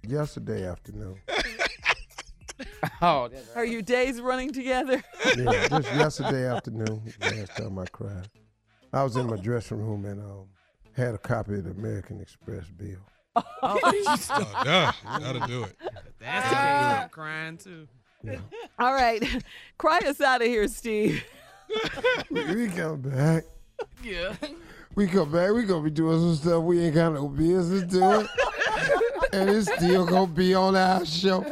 Yesterday 0.08 0.68
afternoon. 0.68 1.18
Oh, 3.02 3.30
Are 3.56 3.66
your 3.66 3.84
days 3.84 4.20
running 4.20 4.52
together? 4.52 5.04
Yeah, 5.38 5.68
just 5.70 5.94
yesterday 5.94 6.48
afternoon. 6.48 7.02
Last 7.22 7.56
time 7.56 7.78
I 7.78 7.86
cried. 7.86 8.28
I 8.92 9.04
was 9.04 9.16
in 9.16 9.28
my 9.28 9.36
dressing 9.38 9.78
room 9.78 10.06
and 10.06 10.20
um, 10.20 10.48
had 10.94 11.14
a 11.14 11.20
copy 11.20 11.56
of 11.56 11.66
the 11.66 11.72
American 11.72 12.20
Express 12.20 12.66
bill. 12.66 12.98
Oh, 13.36 13.44
Oh, 13.62 14.62
duh, 14.64 14.92
that'll 15.20 15.46
do 15.46 15.64
it. 15.66 15.76
That's 16.20 16.50
the 16.50 16.56
case. 16.56 17.04
I'm 17.04 17.10
crying 17.10 17.58
too. 17.58 17.88
All 18.80 18.94
right, 18.94 19.24
cry 19.78 20.00
us 20.00 20.20
out 20.20 20.42
of 20.42 20.48
here, 20.48 20.68
Steve. 20.68 21.24
we, 22.32 22.56
we 22.56 22.68
come 22.70 23.02
back. 23.02 23.44
Yeah. 24.04 24.36
We 24.98 25.06
come 25.06 25.32
back. 25.32 25.52
We 25.52 25.62
gonna 25.62 25.84
be 25.84 25.92
doing 25.92 26.20
some 26.20 26.36
stuff 26.36 26.64
we 26.64 26.80
ain't 26.80 26.96
got 26.96 27.14
no 27.14 27.28
business 27.28 27.84
doing, 27.84 28.28
and 29.32 29.48
it's 29.48 29.72
still 29.72 30.08
gonna 30.08 30.26
be 30.26 30.56
on 30.56 30.76
our 30.76 31.06
show. 31.06 31.44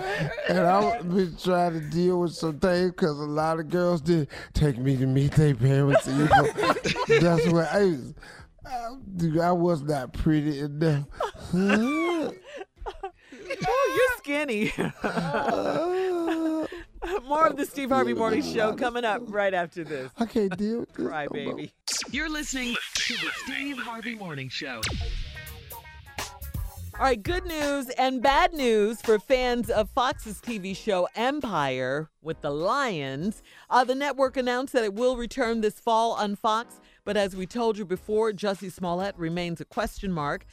And 0.49 0.61
I've 0.61 1.07
been 1.07 1.37
trying 1.37 1.73
to 1.73 1.79
deal 1.79 2.21
with 2.21 2.33
some 2.33 2.57
things 2.57 2.89
because 2.89 3.19
a 3.19 3.23
lot 3.23 3.59
of 3.59 3.69
girls 3.69 4.01
did 4.01 4.29
take 4.53 4.79
me 4.79 4.97
to 4.97 5.05
meet 5.05 5.33
their 5.33 5.53
parents. 5.53 6.07
You 6.07 6.25
know, 6.25 6.53
that's 7.19 7.45
what 7.51 7.67
I 7.71 7.85
was. 7.85 8.15
I, 8.65 8.95
dude, 9.15 9.39
I 9.39 9.51
was 9.51 9.83
not 9.83 10.11
pretty 10.11 10.61
enough. 10.61 11.05
Oh, 13.67 13.93
you're 13.95 14.17
skinny. 14.17 14.73
Uh, 15.03 16.54
More 17.27 17.47
of 17.47 17.57
the 17.57 17.65
Steve 17.65 17.89
Harvey 17.89 18.13
Morning 18.13 18.41
Show 18.41 18.73
coming 18.73 19.03
up 19.05 19.21
right 19.27 19.53
after 19.53 19.83
this. 19.83 20.11
I 20.17 20.25
can't 20.25 20.55
deal 20.57 20.81
with 20.81 20.93
this. 20.93 21.05
Cry, 21.07 21.27
baby. 21.27 21.71
You're 22.11 22.29
listening 22.29 22.75
to 22.95 23.13
the 23.13 23.29
Steve 23.43 23.77
Harvey 23.77 24.15
Morning 24.15 24.49
Show. 24.49 24.81
All 26.97 27.01
right, 27.01 27.21
good 27.21 27.45
news 27.45 27.89
and 27.97 28.21
bad 28.21 28.53
news 28.53 29.01
for 29.01 29.19
fans 29.19 29.69
of 29.69 29.89
Fox's 29.89 30.39
TV 30.39 30.73
show 30.75 31.09
Empire 31.15 32.09
with 32.21 32.39
the 32.39 32.49
Lyons. 32.51 33.43
Uh, 33.69 33.83
the 33.83 33.95
network 33.95 34.37
announced 34.37 34.71
that 34.73 34.85
it 34.85 34.93
will 34.93 35.17
return 35.17 35.59
this 35.59 35.77
fall 35.77 36.13
on 36.13 36.37
Fox, 36.37 36.79
but 37.03 37.17
as 37.17 37.35
we 37.35 37.45
told 37.45 37.77
you 37.77 37.83
before, 37.83 38.31
Jussie 38.31 38.71
Smollett 38.71 39.17
remains 39.17 39.59
a 39.59 39.65
question 39.65 40.09
mark. 40.09 40.45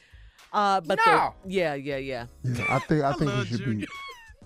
Uh, 0.53 0.81
but 0.81 0.99
the- 1.05 1.33
yeah, 1.47 1.75
yeah, 1.75 1.97
yeah. 1.99 2.27
Yeah, 2.43 2.65
I 2.69 2.79
think 2.81 3.03
I 3.05 3.13
think 3.13 3.31
he 3.31 3.37
love 3.37 3.47
should 3.47 3.65
be. 3.65 3.87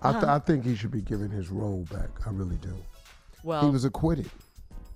Junior. 0.03 0.19
I, 0.19 0.21
th-. 0.21 0.25
I 0.25 0.39
think 0.39 0.65
he 0.65 0.75
should 0.77 0.91
be 0.91 1.01
given 1.03 1.31
his 1.31 1.49
role 1.51 1.87
back. 1.93 2.09
I 2.27 2.31
really 2.31 2.57
do. 2.57 2.75
Well, 3.43 3.65
he 3.65 3.71
was 3.71 3.85
acquitted. 3.85 4.31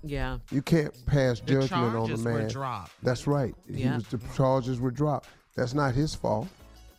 yeah. 0.03 0.39
You 0.51 0.61
can't 0.61 0.93
pass 1.05 1.39
The 1.39 1.45
judgment 1.61 1.71
on 1.73 1.91
the 1.93 1.97
charges 2.07 2.25
were 2.25 2.33
man. 2.39 2.47
dropped. 2.49 2.91
That's 3.03 3.27
right. 3.27 3.55
He 3.67 3.83
Yeah. 3.83 3.95
was, 3.95 4.07
the 4.07 4.19
charges 4.35 4.79
were 4.79 4.91
dropped. 4.91 5.29
That's 5.55 5.73
not 5.73 5.93
his 5.93 6.13
fault. 6.15 6.47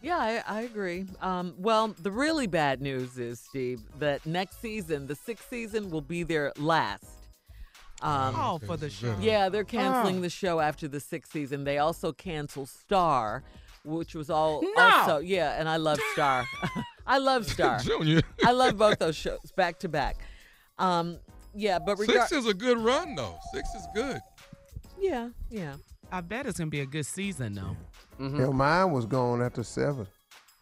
Yeah, 0.00 0.16
I, 0.18 0.42
I 0.46 0.60
agree. 0.62 1.06
Um, 1.20 1.54
well, 1.58 1.94
the 2.00 2.10
really 2.10 2.46
bad 2.48 2.80
news 2.82 3.18
is, 3.18 3.38
Steve, 3.40 3.80
that 3.98 4.24
next 4.26 4.60
season, 4.60 5.06
the 5.06 5.14
sixth 5.14 5.48
season, 5.48 5.90
will 5.90 6.00
be 6.00 6.22
their 6.24 6.52
last. 6.58 7.04
Um, 8.02 8.34
Oh, 8.36 8.58
for 8.66 8.76
the 8.76 8.90
show. 8.90 9.14
Yeah, 9.20 9.48
they're 9.48 9.62
canceling 9.62 10.18
Oh. 10.18 10.22
the 10.22 10.30
show 10.30 10.58
after 10.58 10.88
the 10.88 10.98
sixth 10.98 11.32
season. 11.32 11.62
They 11.64 11.78
also 11.78 12.12
canceled 12.12 12.68
Star, 12.68 13.44
which 13.84 14.14
was 14.16 14.28
all 14.28 14.60
No. 14.62 14.72
also 14.82 15.18
yeah, 15.18 15.52
and 15.58 15.68
I 15.68 15.76
love 15.76 15.98
Star. 16.14 16.44
I 17.06 17.18
love 17.18 17.46
Star. 17.50 17.78
Junior. 17.80 18.22
I 18.44 18.52
love 18.52 18.76
both 18.78 18.98
those 18.98 19.16
shows 19.16 19.52
back 19.56 19.78
to 19.80 19.88
back. 19.88 20.16
Um, 20.78 21.18
Yeah, 21.54 21.78
but 21.78 21.98
Six 21.98 22.32
is 22.32 22.46
a 22.46 22.54
good 22.54 22.78
run 22.78 23.14
though. 23.14 23.36
Six 23.54 23.68
is 23.74 23.86
good. 23.94 24.20
yeah, 25.00 25.28
yeah. 25.50 25.74
I 26.10 26.20
bet 26.20 26.46
it's 26.46 26.58
gonna 26.58 26.70
be 26.70 26.80
a 26.80 26.86
good 26.86 27.06
season 27.06 27.54
though. 27.54 27.76
Yeah, 28.18 28.50
mine 28.50 28.92
was 28.92 29.06
gone 29.06 29.42
after 29.42 29.62
seven. 29.62 30.06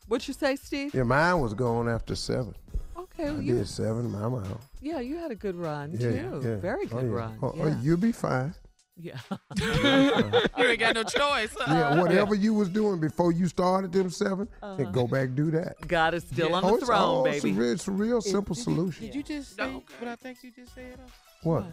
What 0.09 0.27
you 0.27 0.35
say, 0.35 0.57
Steve? 0.57 0.95
Your 0.95 1.05
mind 1.05 1.41
was 1.43 1.55
gone 1.55 1.89
after 1.89 2.15
seven. 2.17 2.55
Okay, 2.99 3.29
I 3.29 3.39
you, 3.39 3.57
did 3.59 3.69
seven, 3.69 4.11
mama. 4.11 4.39
out. 4.39 4.61
yeah, 4.81 5.01
you 5.01 5.17
had 5.19 5.31
a 5.31 5.35
good 5.35 5.57
run 5.57 5.93
Yeah, 5.93 5.99
too. 5.99 6.41
yeah. 6.43 6.57
Very 6.57 6.87
Oh, 6.87 7.01
good 7.01 7.05
yeah. 7.11 7.17
run. 7.17 7.39
Oh, 7.43 7.55
oh, 7.59 7.77
you'll 7.83 7.97
be 7.97 8.13
fine. 8.13 8.55
Yeah. 9.03 9.19
You 10.59 10.67
ain't 10.67 10.81
got 10.81 10.95
no 10.95 11.03
choice. 11.03 11.55
huh? 11.59 11.65
Yeah, 11.69 12.01
whatever 12.01 12.35
you 12.35 12.53
was 12.55 12.69
doing 12.69 13.01
before 13.01 13.33
you 13.33 13.47
started 13.47 13.93
them 13.93 14.11
7 14.11 14.47
Uh-huh. 14.63 14.77
then 14.77 14.93
go 14.93 15.07
back 15.07 15.35
do 15.35 15.51
that. 15.53 15.77
God 15.89 16.15
is 16.15 16.25
still 16.25 16.55
on 16.55 16.65
oh, 16.65 16.69
the 16.73 16.75
it's, 16.77 16.87
throne, 16.87 17.01
oh, 17.01 17.25
It's 17.31 17.45
a 17.45 17.49
baby. 17.49 17.59
real, 17.59 17.73
it's 17.73 17.89
a 17.89 17.91
real 17.93 18.21
simple 18.21 18.55
solution. 18.55 19.07
Did 19.07 19.15
you 19.15 19.23
just 19.23 19.57
say 19.57 19.73
what 19.99 20.09
I 20.09 20.17
think 20.17 20.39
you 20.43 20.51
just 20.51 20.75
said? 20.75 20.97
Though? 21.43 21.51
What? 21.51 21.65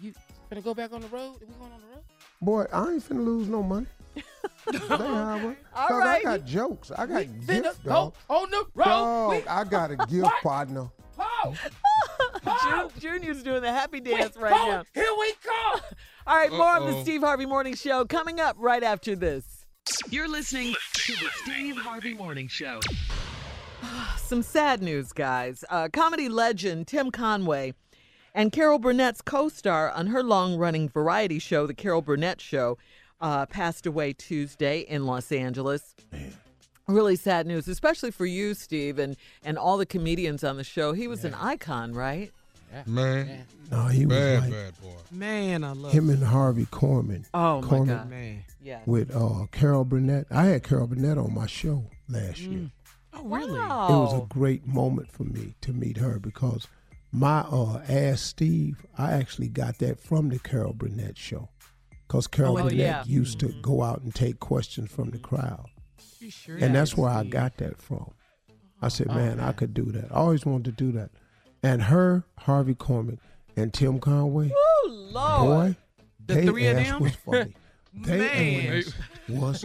You 0.00 0.12
gonna 0.50 0.62
go 0.62 0.74
back 0.74 0.92
on 0.92 1.00
the 1.00 1.08
road? 1.08 1.36
We 1.40 1.46
going 1.46 1.72
on 1.72 1.80
the 1.80 1.86
road? 1.94 2.04
Boy, 2.40 2.64
I 2.72 2.92
ain't 2.92 3.08
finna 3.08 3.24
lose 3.24 3.48
no 3.48 3.62
money. 3.62 3.86
That 4.66 4.74
ain't 4.74 4.90
how 4.90 5.36
I 5.38 5.44
work. 5.44 5.56
All 5.76 5.88
Dog, 5.88 5.98
right. 6.00 6.18
I 6.20 6.22
got 6.22 6.44
jokes. 6.44 6.90
I 6.90 7.06
got 7.06 7.22
Finna 7.22 7.62
gifts, 7.62 7.78
go 7.84 7.90
dog. 7.90 8.14
on 8.28 8.50
the 8.50 8.64
road. 8.74 8.84
Dog, 8.84 9.30
We- 9.30 9.48
I 9.48 9.64
got 9.64 9.90
a 9.92 9.96
gift 9.96 10.30
partner. 10.42 10.88
Jun- 12.44 12.90
Junior's 12.98 13.42
doing 13.42 13.62
the 13.62 13.70
happy 13.72 14.00
dance 14.00 14.36
right 14.36 14.50
now. 14.50 14.84
Here 14.94 15.12
we 15.18 15.32
go. 15.44 15.80
All 16.28 16.34
right, 16.36 16.50
more 16.50 16.76
of 16.76 16.86
the 16.86 16.92
Uh-oh. 16.92 17.02
Steve 17.04 17.20
Harvey 17.20 17.46
Morning 17.46 17.76
Show 17.76 18.04
coming 18.04 18.40
up 18.40 18.56
right 18.58 18.82
after 18.82 19.14
this. 19.14 19.64
You're 20.10 20.26
listening 20.26 20.74
to 20.94 21.12
the 21.12 21.28
Steve 21.44 21.76
Harvey 21.76 22.14
Morning 22.14 22.48
Show. 22.48 22.80
Some 24.16 24.42
sad 24.42 24.82
news, 24.82 25.12
guys. 25.12 25.64
Uh, 25.70 25.88
comedy 25.92 26.28
legend 26.28 26.88
Tim 26.88 27.12
Conway 27.12 27.74
and 28.34 28.50
Carol 28.50 28.80
Burnett's 28.80 29.20
co 29.22 29.48
star 29.48 29.92
on 29.92 30.08
her 30.08 30.20
long 30.20 30.56
running 30.56 30.88
variety 30.88 31.38
show, 31.38 31.64
The 31.64 31.74
Carol 31.74 32.02
Burnett 32.02 32.40
Show, 32.40 32.76
uh, 33.20 33.46
passed 33.46 33.86
away 33.86 34.12
Tuesday 34.12 34.80
in 34.80 35.06
Los 35.06 35.30
Angeles. 35.30 35.94
Really 36.88 37.14
sad 37.14 37.46
news, 37.46 37.68
especially 37.68 38.10
for 38.10 38.26
you, 38.26 38.54
Steve, 38.54 38.98
and, 38.98 39.16
and 39.44 39.56
all 39.56 39.76
the 39.76 39.86
comedians 39.86 40.42
on 40.42 40.56
the 40.56 40.64
show. 40.64 40.92
He 40.92 41.06
was 41.06 41.24
an 41.24 41.34
icon, 41.34 41.92
right? 41.92 42.32
Man. 42.86 43.44
No, 43.70 43.86
he 43.86 44.06
was 44.06 44.16
Bad, 44.16 44.42
like 44.42 44.50
bad 44.52 44.80
boy. 44.80 44.94
Man, 45.10 45.64
I 45.64 45.72
love 45.72 45.92
him 45.92 46.10
and 46.10 46.22
Harvey 46.22 46.66
Korman. 46.66 47.24
Oh, 47.34 47.60
my 47.62 47.66
Korman 47.68 47.86
God. 47.88 48.10
Man. 48.10 48.44
Yeah. 48.62 48.80
With 48.86 49.14
uh, 49.14 49.46
Carol 49.52 49.84
Burnett. 49.84 50.26
I 50.30 50.44
had 50.46 50.62
Carol 50.62 50.86
Burnett 50.86 51.18
on 51.18 51.34
my 51.34 51.46
show 51.46 51.84
last 52.08 52.38
year. 52.38 52.70
Oh, 53.12 53.22
really? 53.24 53.54
It 53.54 53.68
was 53.68 54.14
a 54.22 54.26
great 54.28 54.66
moment 54.66 55.10
for 55.10 55.24
me 55.24 55.54
to 55.62 55.72
meet 55.72 55.96
her 55.96 56.18
because 56.18 56.68
my 57.12 57.40
uh, 57.40 57.82
Ask 57.88 58.24
Steve, 58.26 58.84
I 58.98 59.12
actually 59.12 59.48
got 59.48 59.78
that 59.78 59.98
from 60.00 60.28
the 60.28 60.38
Carol 60.38 60.72
Burnett 60.74 61.16
show. 61.18 61.48
Because 62.06 62.26
Carol 62.26 62.52
Oh, 62.58 62.62
Burnett 62.62 62.74
yeah. 62.74 63.04
used 63.04 63.40
to 63.40 63.48
go 63.62 63.82
out 63.82 64.02
and 64.02 64.14
take 64.14 64.38
questions 64.38 64.90
from 64.90 65.10
the 65.10 65.18
crowd. 65.18 65.66
You 66.20 66.30
sure 66.30 66.56
and 66.60 66.74
that's 66.74 66.90
did, 66.90 66.98
where 67.00 67.10
I 67.10 67.24
got 67.24 67.56
that 67.56 67.80
from. 67.80 68.12
I 68.82 68.88
said, 68.88 69.06
Oh, 69.10 69.14
man, 69.14 69.40
I 69.40 69.52
could 69.52 69.74
do 69.74 69.86
that. 69.92 70.12
I 70.12 70.16
always 70.16 70.44
wanted 70.46 70.76
to 70.76 70.84
do 70.84 70.92
that. 70.98 71.10
And 71.62 71.82
her, 71.82 72.24
Harvey 72.38 72.74
Korman, 72.74 73.18
and 73.56 73.72
Tim 73.72 73.98
Conway, 73.98 74.52
Oh, 74.54 75.08
Lord. 75.12 75.74
boy, 75.74 75.76
The 76.26 76.34
they 76.34 76.46
three 76.46 76.66
of 76.68 76.76
them? 76.76 77.00
was 77.02 77.14
funny. 77.16 77.54
They 77.98 78.18
Man. 78.18 78.76
ass 78.78 78.92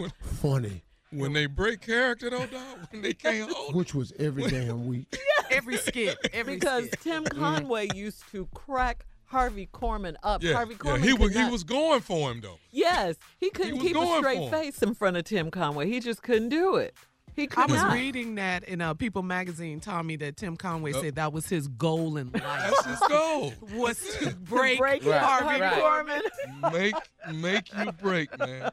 funny, 0.22 0.82
When 1.10 1.34
they 1.34 1.44
break 1.44 1.82
character 1.82 2.30
though, 2.30 2.46
dog, 2.46 2.78
when 2.90 3.02
they 3.02 3.12
can't 3.12 3.52
hold 3.54 3.74
which 3.74 3.94
was 3.94 4.10
every 4.18 4.44
damn 4.48 4.86
week. 4.86 5.14
Every 5.50 5.76
skit. 5.76 6.16
Every 6.32 6.54
because 6.54 6.86
skit. 6.86 7.00
Tim 7.02 7.24
Conway 7.24 7.88
used 7.94 8.22
to 8.32 8.48
crack 8.54 9.04
Harvey 9.26 9.68
Korman 9.74 10.14
up. 10.22 10.42
Yeah, 10.42 10.54
Harvey 10.54 10.72
yeah, 10.82 10.92
Korman 10.92 11.04
he 11.04 11.10
could 11.12 11.20
was 11.20 11.34
he 11.34 11.44
was 11.50 11.62
going 11.62 12.00
for 12.00 12.30
him 12.30 12.40
though. 12.40 12.56
Yes, 12.70 13.16
he 13.38 13.50
couldn't 13.50 13.74
was 13.74 13.82
keep 13.82 13.96
a 13.96 14.16
straight 14.16 14.50
face 14.50 14.82
in 14.82 14.94
front 14.94 15.18
of 15.18 15.24
Tim 15.24 15.50
Conway. 15.50 15.88
He 15.90 16.00
just 16.00 16.22
couldn't 16.22 16.48
do 16.48 16.76
it. 16.76 16.94
He 17.34 17.48
I 17.56 17.66
was 17.66 17.76
not. 17.80 17.94
reading 17.94 18.34
that 18.34 18.64
in 18.64 18.80
uh, 18.82 18.92
People 18.94 19.22
magazine, 19.22 19.80
Tommy, 19.80 20.16
that 20.16 20.36
Tim 20.36 20.56
Conway 20.56 20.92
Oh. 20.94 21.00
said 21.02 21.14
that 21.14 21.32
was 21.32 21.46
his 21.46 21.66
goal 21.68 22.16
in 22.18 22.30
life. 22.32 22.42
That's 22.42 22.84
his 22.84 23.00
goal. 23.08 23.54
was 23.74 23.98
to 24.18 24.34
break, 24.40 24.78
break 24.78 25.04
Right, 25.04 25.20
Harvey 25.20 25.58
Harvey 25.58 25.80
Korman. 25.80 26.20
Korman. 26.62 26.72
make 26.72 26.94
make 27.34 27.74
you 27.74 27.92
break, 27.92 28.38
man. 28.38 28.70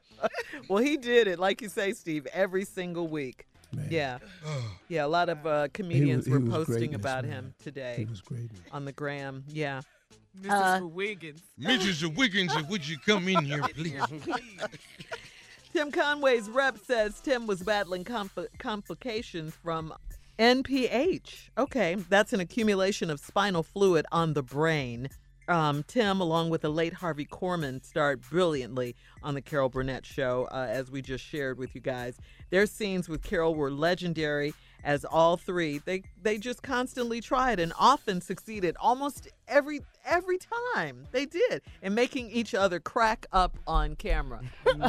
well, 0.68 0.84
he 0.84 0.98
did 0.98 1.28
it, 1.28 1.40
like 1.40 1.62
you 1.62 1.70
say, 1.70 1.94
Steve, 1.94 2.28
every 2.34 2.66
single 2.66 3.08
week. 3.08 3.46
Man. 3.72 3.88
Yeah, 3.90 4.18
yeah. 4.90 5.06
A 5.06 5.08
lot 5.08 5.30
of 5.30 5.46
uh, 5.46 5.68
comedians 5.74 6.26
he 6.26 6.32
were 6.32 6.42
posting 6.42 6.96
about 6.96 7.24
man. 7.24 7.32
him 7.34 7.54
today 7.64 7.96
He 8.00 8.06
was 8.06 8.20
great. 8.22 8.50
on 8.72 8.84
the 8.86 8.92
gram. 8.92 9.44
Yeah. 9.48 9.82
Mrs. 10.42 10.82
Uh, 10.82 10.88
Wiggins. 10.88 11.42
Mrs. 11.60 12.16
Wiggins, 12.16 12.52
would 12.70 12.88
you 12.88 12.98
come 13.06 13.28
in 13.28 13.44
here, 13.46 13.62
please? 13.76 14.00
Tim 15.80 15.94
Conway's 15.94 16.50
rep 16.50 16.78
says 16.78 17.22
Tim 17.22 17.48
was 17.48 17.64
battling 17.64 18.04
compl- 18.04 18.50
complications 18.58 19.56
from 19.64 19.94
NPH. 20.38 21.52
Okay, 21.58 21.96
that's 22.10 22.34
an 22.34 22.42
accumulation 22.42 23.10
of 23.10 23.22
spinal 23.22 23.64
fluid 23.64 24.06
on 24.12 24.34
the 24.34 24.44
brain. 24.44 25.08
Um, 25.48 25.86
Tim, 25.88 26.20
along 26.20 26.50
with 26.50 26.64
the 26.64 26.70
late 26.70 26.92
Harvey 26.92 27.26
Korman, 27.26 27.82
starred 27.82 28.20
brilliantly 28.20 28.94
on 29.24 29.36
the 29.36 29.42
Carol 29.42 29.70
Burnett 29.70 30.06
show, 30.06 30.50
uh, 30.52 30.68
as 30.70 30.92
we 30.92 31.02
just 31.02 31.24
shared 31.24 31.58
with 31.58 31.74
you 31.74 31.80
guys. 31.80 32.18
Their 32.50 32.66
scenes 32.66 33.08
with 33.08 33.24
Carol 33.24 33.56
were 33.56 33.72
legendary, 33.72 34.54
as 34.84 35.06
all 35.06 35.38
three 35.38 35.80
they 35.80 36.04
they 36.22 36.38
just 36.38 36.64
constantly 36.64 37.22
tried 37.22 37.60
and 37.60 37.74
often 37.78 38.22
succeeded 38.22 38.76
almost 38.80 39.28
every 39.48 39.82
every 40.06 40.38
time 40.68 41.06
they 41.12 41.26
did 41.26 41.62
in 41.82 41.94
making 41.94 42.30
each 42.32 42.56
other 42.56 42.80
crack 42.80 43.26
up 43.32 43.58
on 43.68 43.96
camera. 43.96 44.42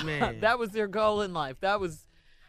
Man. 0.04 0.40
that 0.40 0.58
was 0.58 0.70
their 0.70 0.88
goal 0.88 1.22
in 1.22 1.32
life. 1.34 1.56
That 1.60 1.80
was 1.80 2.06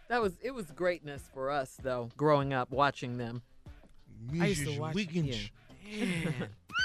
that 0.10 0.22
was 0.22 0.34
it 0.42 0.52
was 0.52 0.66
greatness 0.72 1.24
for 1.34 1.50
us 1.50 1.78
though, 1.82 2.10
growing 2.18 2.54
up 2.54 2.72
watching 2.72 3.18
them 3.18 3.42
I 4.40 4.48
used 4.48 4.66
to 4.66 4.80
watch- 4.80 4.96
Wiggins. 4.96 5.50
Man. 5.90 6.34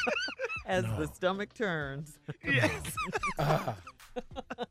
as 0.66 0.84
the 0.84 1.08
stomach 1.14 1.54
turns. 1.54 2.18
yes. 2.44 2.96
Uh, 3.38 3.72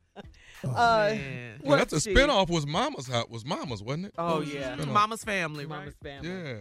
Man. 0.64 1.60
Well, 1.62 1.70
what, 1.70 1.76
that's 1.78 1.92
a 1.92 2.00
Steve? 2.00 2.16
spinoff. 2.16 2.48
Was 2.48 2.66
Mama's 2.66 3.06
Hot? 3.08 3.30
Was 3.30 3.44
Mama's, 3.44 3.82
wasn't 3.82 4.06
it? 4.06 4.14
Oh, 4.18 4.40
was 4.40 4.52
yeah. 4.52 4.76
Mama's 4.76 5.24
family, 5.24 5.66
right? 5.66 5.78
Mama's 5.80 5.94
family. 6.02 6.28
Yeah. 6.28 6.54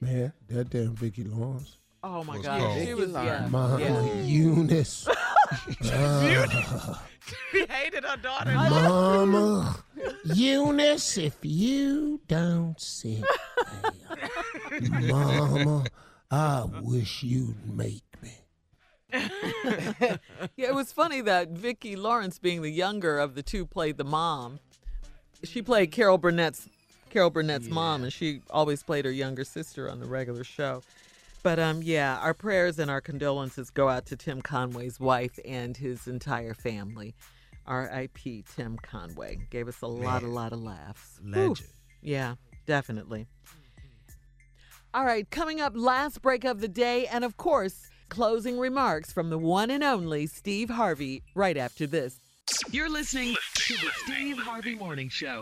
Man, 0.00 0.32
that 0.48 0.70
damn 0.70 0.94
Vicki 0.94 1.24
Lawrence. 1.24 1.76
Oh 2.04 2.22
my 2.22 2.36
Was 2.36 2.46
God, 2.46 2.60
called- 2.60 2.80
she 2.86 2.94
was 2.94 3.10
yeah. 3.10 3.48
Mama 3.50 3.80
yeah. 3.80 4.12
Eunice. 4.22 5.08
Ah, 5.92 7.04
She 7.52 7.66
hated 7.66 8.04
her 8.04 8.16
daughter. 8.16 8.52
Mama 8.54 9.84
Eunice, 10.34 11.18
if 11.18 11.36
you 11.42 12.20
don't 12.26 12.80
sit 12.80 13.22
there, 14.80 14.90
Mama, 15.02 15.84
I 16.30 16.64
wish 16.82 17.22
you'd 17.22 17.66
make 17.68 17.84
me. 17.86 18.02
Yeah, 20.56 20.68
it 20.68 20.74
was 20.74 20.92
funny 20.92 21.20
that 21.22 21.50
Vicki 21.50 21.96
Lawrence, 21.96 22.38
being 22.38 22.62
the 22.62 22.70
younger 22.70 23.18
of 23.18 23.34
the 23.34 23.42
two, 23.42 23.66
played 23.66 23.96
the 23.96 24.04
mom. 24.04 24.60
She 25.44 25.62
played 25.62 25.92
Carol 25.92 26.18
Burnett's 26.18 26.68
Carol 27.10 27.30
Burnett's 27.30 27.68
mom, 27.68 28.02
and 28.02 28.12
she 28.12 28.40
always 28.50 28.82
played 28.82 29.04
her 29.04 29.10
younger 29.10 29.44
sister 29.44 29.90
on 29.90 30.00
the 30.00 30.06
regular 30.06 30.44
show. 30.44 30.82
But 31.42 31.58
um, 31.58 31.82
yeah, 31.82 32.18
our 32.18 32.34
prayers 32.34 32.78
and 32.78 32.90
our 32.90 33.00
condolences 33.00 33.70
go 33.70 33.88
out 33.88 34.06
to 34.06 34.16
Tim 34.16 34.42
Conway's 34.42 34.98
wife 35.00 35.38
and 35.44 35.76
his 35.76 36.06
entire 36.06 36.54
family. 36.54 37.14
R.I.P. 37.66 38.44
Tim 38.56 38.78
Conway 38.82 39.38
gave 39.50 39.68
us 39.68 39.82
a 39.82 39.86
lot, 39.86 40.22
a 40.22 40.26
lot 40.26 40.52
of 40.52 40.62
laughs. 40.62 41.20
Legend. 41.22 41.62
Yeah, 42.02 42.34
definitely. 42.66 43.26
All 44.94 45.04
right, 45.04 45.28
coming 45.30 45.60
up, 45.60 45.74
last 45.76 46.22
break 46.22 46.44
of 46.44 46.60
the 46.60 46.68
day, 46.68 47.06
and 47.06 47.24
of 47.24 47.36
course, 47.36 47.90
closing 48.08 48.58
remarks 48.58 49.12
from 49.12 49.30
the 49.30 49.38
one 49.38 49.70
and 49.70 49.84
only 49.84 50.26
Steve 50.26 50.70
Harvey 50.70 51.22
right 51.34 51.56
after 51.56 51.86
this. 51.86 52.20
You're 52.70 52.90
listening 52.90 53.36
to 53.54 53.74
the 53.74 53.90
Steve 54.04 54.38
Harvey 54.38 54.74
Morning 54.74 55.08
Show. 55.08 55.40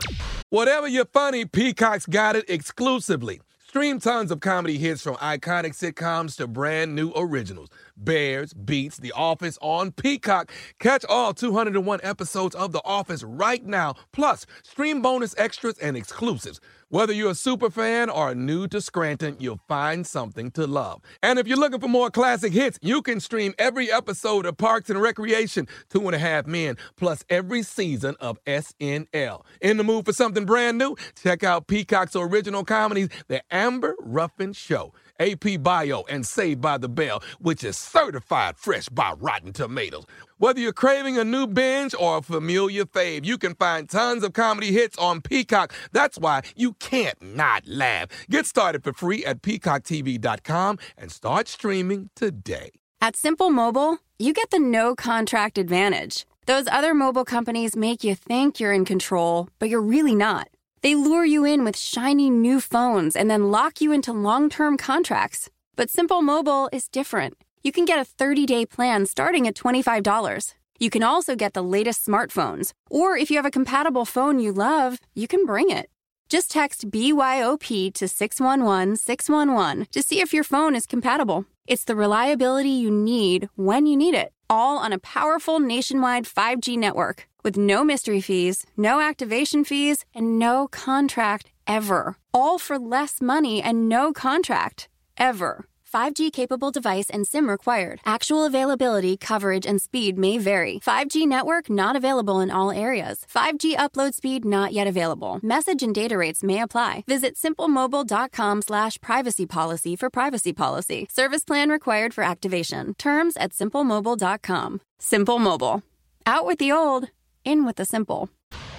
Whatever 0.51 0.88
you're 0.88 1.05
funny, 1.06 1.44
Peacock's 1.44 2.06
got 2.06 2.36
it 2.36 2.48
exclusively. 2.48 3.40
Stream 3.68 3.98
tons 4.01 4.30
of 4.30 4.40
comedy 4.40 4.78
hits 4.78 5.02
from 5.02 5.16
iconic 5.16 5.76
sitcoms 5.76 6.36
to 6.36 6.47
brand 6.47 6.94
new 6.94 7.12
originals. 7.14 7.68
Bears, 7.97 8.55
Beats, 8.55 8.97
The 8.97 9.12
Office 9.12 9.59
on 9.60 9.93
Peacock. 9.93 10.51
Catch 10.78 11.05
all 11.09 11.34
201 11.34 12.01
episodes 12.02 12.55
of 12.55 12.72
The 12.72 12.80
Office 12.84 13.22
right 13.22 13.64
now, 13.64 13.94
plus 14.12 14.47
stream 14.62 15.02
bonus 15.02 15.34
extras 15.36 15.76
and 15.78 15.97
exclusives. 15.97 16.60
Whether 16.88 17.12
you're 17.12 17.32
a 17.32 17.34
super 17.34 17.68
fan 17.68 18.08
or 18.08 18.32
new 18.32 18.68
to 18.68 18.80
Scranton, 18.80 19.34
you'll 19.40 19.58
find 19.66 20.06
something 20.06 20.52
to 20.52 20.68
love. 20.68 21.02
And 21.20 21.36
if 21.36 21.48
you're 21.48 21.58
looking 21.58 21.80
for 21.80 21.88
more 21.88 22.10
classic 22.12 22.52
hits, 22.52 22.78
you 22.80 23.02
can 23.02 23.18
stream 23.18 23.54
every 23.58 23.90
episode 23.90 24.46
of 24.46 24.56
Parks 24.56 24.88
and 24.88 25.02
Recreation, 25.02 25.66
Two 25.88 26.06
and 26.06 26.14
a 26.14 26.18
Half 26.18 26.46
Men, 26.46 26.76
plus 26.96 27.24
every 27.28 27.64
season 27.64 28.14
of 28.20 28.38
SNL. 28.44 29.44
In 29.60 29.78
the 29.78 29.82
mood 29.82 30.04
for 30.04 30.12
something 30.12 30.44
brand 30.44 30.78
new? 30.78 30.94
Check 31.20 31.42
out 31.42 31.66
Peacock's 31.66 32.14
original 32.14 32.62
comedies, 32.64 33.08
The 33.26 33.42
Amber 33.50 33.96
Ruffin 33.98 34.52
Show. 34.52 34.92
AP 35.18 35.62
Bio, 35.62 36.02
and 36.10 36.26
Saved 36.26 36.60
by 36.60 36.78
the 36.78 36.88
Bell, 36.88 37.22
which 37.40 37.64
is 37.64 37.76
certified 37.76 38.56
fresh 38.58 38.88
by 38.88 39.12
Rotten 39.12 39.52
Tomatoes. 39.52 40.04
Whether 40.38 40.60
you're 40.60 40.74
craving 40.74 41.16
a 41.16 41.24
new 41.24 41.46
binge 41.46 41.94
or 41.98 42.18
a 42.18 42.22
familiar 42.22 42.84
fave, 42.84 43.24
you 43.24 43.38
can 43.38 43.54
find 43.54 43.88
tons 43.88 44.22
of 44.22 44.34
comedy 44.34 44.70
hits 44.70 44.98
on 44.98 45.22
Peacock. 45.22 45.72
That's 45.92 46.18
why 46.18 46.42
you 46.54 46.74
can't 46.74 47.16
not 47.22 47.66
laugh. 47.66 48.08
Get 48.28 48.44
started 48.44 48.84
for 48.84 48.92
free 48.92 49.24
at 49.24 49.40
peacocktv.com 49.40 50.78
and 50.98 51.10
start 51.10 51.48
streaming 51.48 52.10
today. 52.14 52.72
At 53.00 53.16
Simple 53.16 53.48
Mobile, 53.48 53.96
you 54.18 54.34
get 54.34 54.50
the 54.50 54.58
no 54.58 54.94
contract 54.94 55.56
advantage. 55.56 56.26
Those 56.44 56.66
other 56.66 56.92
mobile 56.92 57.24
companies 57.24 57.74
make 57.74 58.04
you 58.04 58.14
think 58.14 58.60
you're 58.60 58.74
in 58.74 58.84
control, 58.84 59.48
but 59.58 59.70
you're 59.70 59.80
really 59.80 60.14
not. 60.14 60.48
They 60.82 60.94
lure 60.94 61.24
you 61.24 61.46
in 61.46 61.64
with 61.64 61.78
shiny 61.78 62.28
new 62.28 62.60
phones 62.60 63.16
and 63.16 63.30
then 63.30 63.50
lock 63.50 63.80
you 63.80 63.90
into 63.90 64.12
long 64.12 64.50
term 64.50 64.76
contracts. 64.76 65.48
But 65.76 65.88
Simple 65.88 66.20
Mobile 66.20 66.68
is 66.74 66.88
different. 66.88 67.38
You 67.66 67.72
can 67.72 67.84
get 67.84 67.98
a 67.98 68.05
30 68.05 68.47
day 68.47 68.64
plan 68.64 69.06
starting 69.06 69.48
at 69.48 69.56
$25. 69.56 70.55
You 70.78 70.88
can 70.88 71.02
also 71.02 71.34
get 71.34 71.52
the 71.52 71.64
latest 71.64 72.06
smartphones. 72.06 72.72
Or 72.90 73.16
if 73.16 73.28
you 73.28 73.38
have 73.38 73.44
a 73.44 73.51
compatible 73.59 74.05
phone 74.05 74.38
you 74.38 74.52
love, 74.52 75.01
you 75.16 75.26
can 75.26 75.44
bring 75.44 75.70
it. 75.70 75.90
Just 76.28 76.52
text 76.52 76.93
BYOP 76.93 77.93
to 77.94 78.06
611 78.06 78.94
611 78.94 79.88
to 79.90 80.01
see 80.01 80.20
if 80.20 80.32
your 80.32 80.44
phone 80.44 80.76
is 80.76 80.86
compatible. 80.86 81.44
It's 81.66 81.82
the 81.82 81.97
reliability 81.97 82.70
you 82.70 82.88
need 82.88 83.48
when 83.56 83.86
you 83.86 83.97
need 83.97 84.14
it, 84.14 84.32
all 84.48 84.78
on 84.78 84.93
a 84.93 85.01
powerful 85.01 85.59
nationwide 85.59 86.24
5G 86.24 86.78
network 86.78 87.26
with 87.43 87.56
no 87.56 87.82
mystery 87.82 88.20
fees, 88.20 88.64
no 88.76 89.01
activation 89.01 89.64
fees, 89.64 90.05
and 90.14 90.38
no 90.38 90.68
contract 90.68 91.51
ever. 91.66 92.16
All 92.32 92.60
for 92.60 92.78
less 92.78 93.20
money 93.20 93.60
and 93.60 93.88
no 93.88 94.12
contract 94.12 94.88
ever. 95.18 95.66
5G 95.97 96.31
capable 96.31 96.70
device 96.70 97.09
and 97.09 97.27
SIM 97.27 97.48
required. 97.48 98.02
Actual 98.05 98.44
availability, 98.44 99.16
coverage, 99.16 99.64
and 99.64 99.81
speed 99.81 100.18
may 100.18 100.36
vary. 100.36 100.78
5G 100.81 101.27
network 101.27 101.70
not 101.70 101.97
available 101.97 102.39
in 102.40 102.51
all 102.51 102.70
areas. 102.70 103.24
5G 103.35 103.74
upload 103.77 104.12
speed 104.12 104.44
not 104.44 104.74
yet 104.74 104.86
available. 104.86 105.40
Message 105.43 105.82
and 105.82 105.94
data 105.94 106.18
rates 106.18 106.43
may 106.43 106.60
apply. 106.60 107.05
Visit 107.09 107.35
simplemobile.com 107.36 108.60
slash 108.60 109.01
privacy 109.01 109.47
policy 109.47 109.97
for 109.97 110.10
privacy 110.10 110.52
policy. 110.52 111.06
Service 111.10 111.44
plan 111.44 111.70
required 111.70 112.12
for 112.12 112.23
activation. 112.23 112.93
Terms 112.98 113.35
at 113.39 113.52
simplemobile.com. 113.52 114.82
Simple 114.98 115.39
Mobile. 115.39 115.82
Out 116.27 116.44
with 116.44 116.59
the 116.59 116.73
old, 116.73 117.09
in 117.43 117.64
with 117.64 117.77
the 117.77 117.86
simple. 117.86 118.28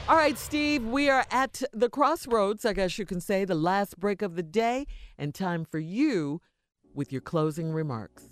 All 0.08 0.18
right, 0.18 0.38
Steve, 0.38 0.86
we 0.86 1.10
are 1.10 1.26
at 1.32 1.64
the 1.74 1.90
crossroads, 1.90 2.64
I 2.64 2.74
guess 2.74 3.00
you 3.00 3.08
can 3.08 3.20
say, 3.22 3.44
the 3.44 3.56
last 3.56 4.00
break 4.00 4.22
of 4.22 4.36
the 4.36 4.44
day, 4.44 4.86
and 5.18 5.34
time 5.34 5.66
for 5.66 5.80
you 5.80 6.42
with 6.98 7.12
your 7.12 7.22
closing 7.22 7.72
remarks. 7.72 8.24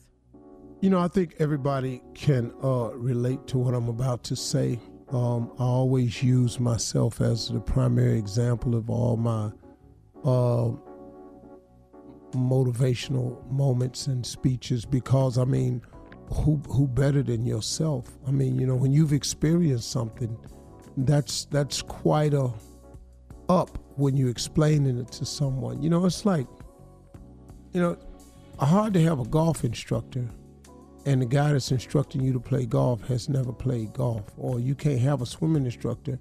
You 0.81 0.89
know, 0.89 0.99
I 0.99 1.07
think 1.07 1.35
everybody 1.39 2.01
can 2.15 2.51
uh, 2.63 2.89
relate 2.95 3.47
to 3.47 3.57
what 3.57 3.73
I'm 3.73 3.87
about 3.87 4.23
to 4.25 4.35
say. 4.35 4.79
Um, 5.09 5.51
I 5.59 5.63
always 5.63 6.21
use 6.21 6.59
myself 6.59 7.21
as 7.21 7.47
the 7.47 7.59
primary 7.59 8.17
example 8.17 8.75
of 8.75 8.89
all 8.89 9.15
my 9.17 9.51
uh, 10.23 10.71
motivational 12.33 13.49
moments 13.49 14.07
and 14.07 14.25
speeches 14.25 14.83
because, 14.83 15.37
I 15.37 15.45
mean, 15.45 15.81
who 16.33 16.59
who 16.67 16.87
better 16.87 17.21
than 17.21 17.45
yourself? 17.45 18.17
I 18.27 18.31
mean, 18.31 18.57
you 18.59 18.65
know, 18.65 18.75
when 18.75 18.91
you've 18.91 19.13
experienced 19.13 19.91
something, 19.91 20.35
that's 20.97 21.45
that's 21.45 21.83
quite 21.83 22.33
a 22.33 22.51
up 23.47 23.77
when 23.95 24.17
you're 24.17 24.29
explaining 24.29 24.97
it 24.99 25.11
to 25.13 25.25
someone. 25.25 25.83
You 25.83 25.91
know, 25.91 26.05
it's 26.05 26.25
like, 26.25 26.47
you 27.73 27.79
know, 27.79 27.95
hard 28.59 28.93
to 28.93 29.01
have 29.01 29.19
a 29.19 29.25
golf 29.25 29.63
instructor 29.63 30.29
and 31.05 31.21
the 31.21 31.25
guy 31.25 31.51
that's 31.51 31.71
instructing 31.71 32.21
you 32.21 32.33
to 32.33 32.39
play 32.39 32.65
golf 32.65 33.05
has 33.07 33.29
never 33.29 33.51
played 33.51 33.93
golf. 33.93 34.23
Or 34.37 34.59
you 34.59 34.75
can't 34.75 34.99
have 35.01 35.21
a 35.21 35.25
swimming 35.25 35.65
instructor 35.65 36.19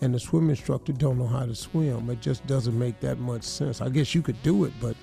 and 0.00 0.14
the 0.14 0.20
swim 0.20 0.50
instructor 0.50 0.92
don't 0.92 1.18
know 1.18 1.26
how 1.26 1.46
to 1.46 1.54
swim. 1.54 2.08
It 2.10 2.20
just 2.20 2.46
doesn't 2.46 2.78
make 2.78 2.98
that 3.00 3.18
much 3.18 3.42
sense. 3.42 3.80
I 3.80 3.88
guess 3.88 4.14
you 4.14 4.22
could 4.22 4.42
do 4.42 4.64
it 4.64 4.72
but 4.80 4.96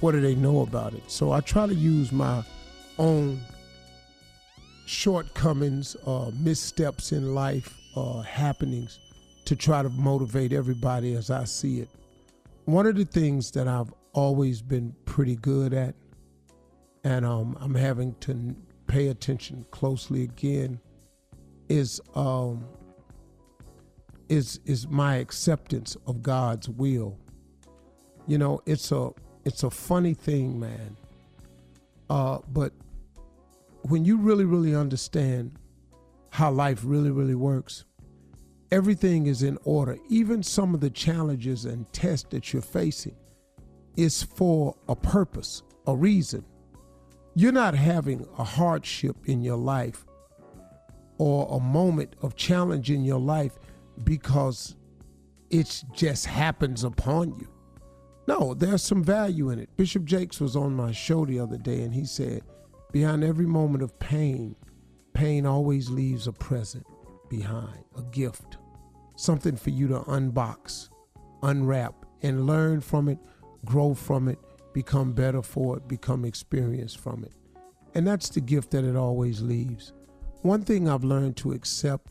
what 0.00 0.12
do 0.12 0.20
they 0.20 0.34
know 0.34 0.60
about 0.60 0.94
it? 0.94 1.02
So 1.10 1.32
i 1.32 1.40
try 1.40 1.66
to 1.66 1.74
use 1.74 2.12
my 2.12 2.44
own 2.98 3.40
shortcomings 4.86 5.96
uh, 6.06 6.30
missteps 6.38 7.12
in 7.12 7.34
life 7.34 7.76
uh, 7.96 8.20
happenings 8.20 9.00
to 9.44 9.56
try 9.56 9.82
to 9.82 9.88
motivate 9.88 10.52
everybody 10.52 11.14
as 11.14 11.30
i 11.30 11.44
see 11.44 11.80
it. 11.80 11.88
One 12.64 12.86
of 12.86 12.96
the 12.96 13.04
things 13.04 13.50
that 13.52 13.68
i've 13.68 13.92
always 14.12 14.62
been 14.62 14.94
pretty 15.04 15.36
good 15.36 15.72
at 15.72 15.94
and 17.06 17.24
um, 17.24 17.56
I'm 17.60 17.76
having 17.76 18.16
to 18.22 18.56
pay 18.88 19.08
attention 19.08 19.64
closely 19.70 20.24
again 20.24 20.80
is 21.68 22.00
um, 22.16 22.66
is 24.28 24.58
is 24.64 24.88
my 24.88 25.16
acceptance 25.16 25.96
of 26.08 26.20
God's 26.20 26.68
will. 26.68 27.16
You 28.26 28.38
know, 28.38 28.60
it's 28.66 28.90
a 28.90 29.10
it's 29.44 29.62
a 29.62 29.70
funny 29.70 30.14
thing, 30.14 30.58
man. 30.58 30.96
Uh, 32.10 32.38
but 32.48 32.72
when 33.82 34.04
you 34.04 34.16
really 34.16 34.44
really 34.44 34.74
understand 34.74 35.52
how 36.30 36.50
life 36.50 36.80
really 36.82 37.12
really 37.12 37.36
works, 37.36 37.84
everything 38.72 39.28
is 39.28 39.44
in 39.44 39.58
order. 39.62 39.96
Even 40.08 40.42
some 40.42 40.74
of 40.74 40.80
the 40.80 40.90
challenges 40.90 41.66
and 41.66 41.92
tests 41.92 42.26
that 42.30 42.52
you're 42.52 42.62
facing 42.62 43.14
is 43.96 44.24
for 44.24 44.74
a 44.88 44.96
purpose, 44.96 45.62
a 45.86 45.94
reason 45.94 46.44
you're 47.36 47.52
not 47.52 47.74
having 47.74 48.26
a 48.38 48.44
hardship 48.44 49.14
in 49.26 49.42
your 49.42 49.58
life 49.58 50.06
or 51.18 51.46
a 51.54 51.60
moment 51.60 52.16
of 52.22 52.34
challenge 52.34 52.90
in 52.90 53.04
your 53.04 53.20
life 53.20 53.58
because 54.04 54.74
it 55.50 55.84
just 55.92 56.24
happens 56.24 56.82
upon 56.82 57.38
you. 57.38 57.46
No, 58.26 58.54
there's 58.54 58.82
some 58.82 59.04
value 59.04 59.50
in 59.50 59.58
it. 59.58 59.68
Bishop 59.76 60.06
Jakes 60.06 60.40
was 60.40 60.56
on 60.56 60.74
my 60.74 60.92
show 60.92 61.26
the 61.26 61.38
other 61.38 61.58
day 61.58 61.82
and 61.82 61.94
he 61.94 62.06
said, 62.06 62.40
Behind 62.90 63.22
every 63.22 63.44
moment 63.44 63.82
of 63.82 63.98
pain, 63.98 64.56
pain 65.12 65.44
always 65.44 65.90
leaves 65.90 66.26
a 66.26 66.32
present 66.32 66.86
behind, 67.28 67.84
a 67.98 68.02
gift, 68.12 68.56
something 69.16 69.56
for 69.56 69.68
you 69.68 69.88
to 69.88 69.98
unbox, 70.00 70.88
unwrap, 71.42 72.06
and 72.22 72.46
learn 72.46 72.80
from 72.80 73.10
it, 73.10 73.18
grow 73.66 73.92
from 73.92 74.28
it, 74.28 74.38
become 74.76 75.10
better 75.10 75.40
for 75.40 75.78
it, 75.78 75.88
become 75.88 76.26
experienced 76.26 76.98
from 76.98 77.24
it. 77.24 77.32
And 77.94 78.06
that's 78.06 78.28
the 78.28 78.42
gift 78.42 78.72
that 78.72 78.84
it 78.84 78.94
always 78.94 79.40
leaves. 79.40 79.94
One 80.42 80.60
thing 80.60 80.86
I've 80.86 81.02
learned 81.02 81.38
to 81.38 81.52
accept 81.52 82.10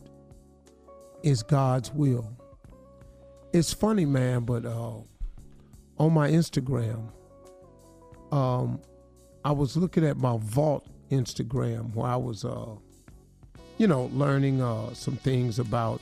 is 1.22 1.44
God's 1.44 1.92
will. 1.92 2.28
It's 3.54 3.72
funny, 3.72 4.08
man, 4.08 4.46
but 4.46 4.66
uh, 4.66 4.96
on 6.00 6.12
my 6.12 6.28
Instagram, 6.32 7.12
um, 8.32 8.82
I 9.44 9.52
was 9.52 9.78
looking 9.78 10.04
at 10.04 10.18
my 10.18 10.36
vault 10.40 10.88
Instagram 11.12 11.94
where 11.94 12.08
I 12.08 12.16
was, 12.16 12.44
uh, 12.44 12.74
you 13.78 13.86
know, 13.86 14.06
learning 14.12 14.64
uh, 14.64 14.92
some 14.96 15.18
things 15.18 15.60
about. 15.60 16.02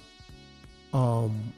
Um, 0.93 1.51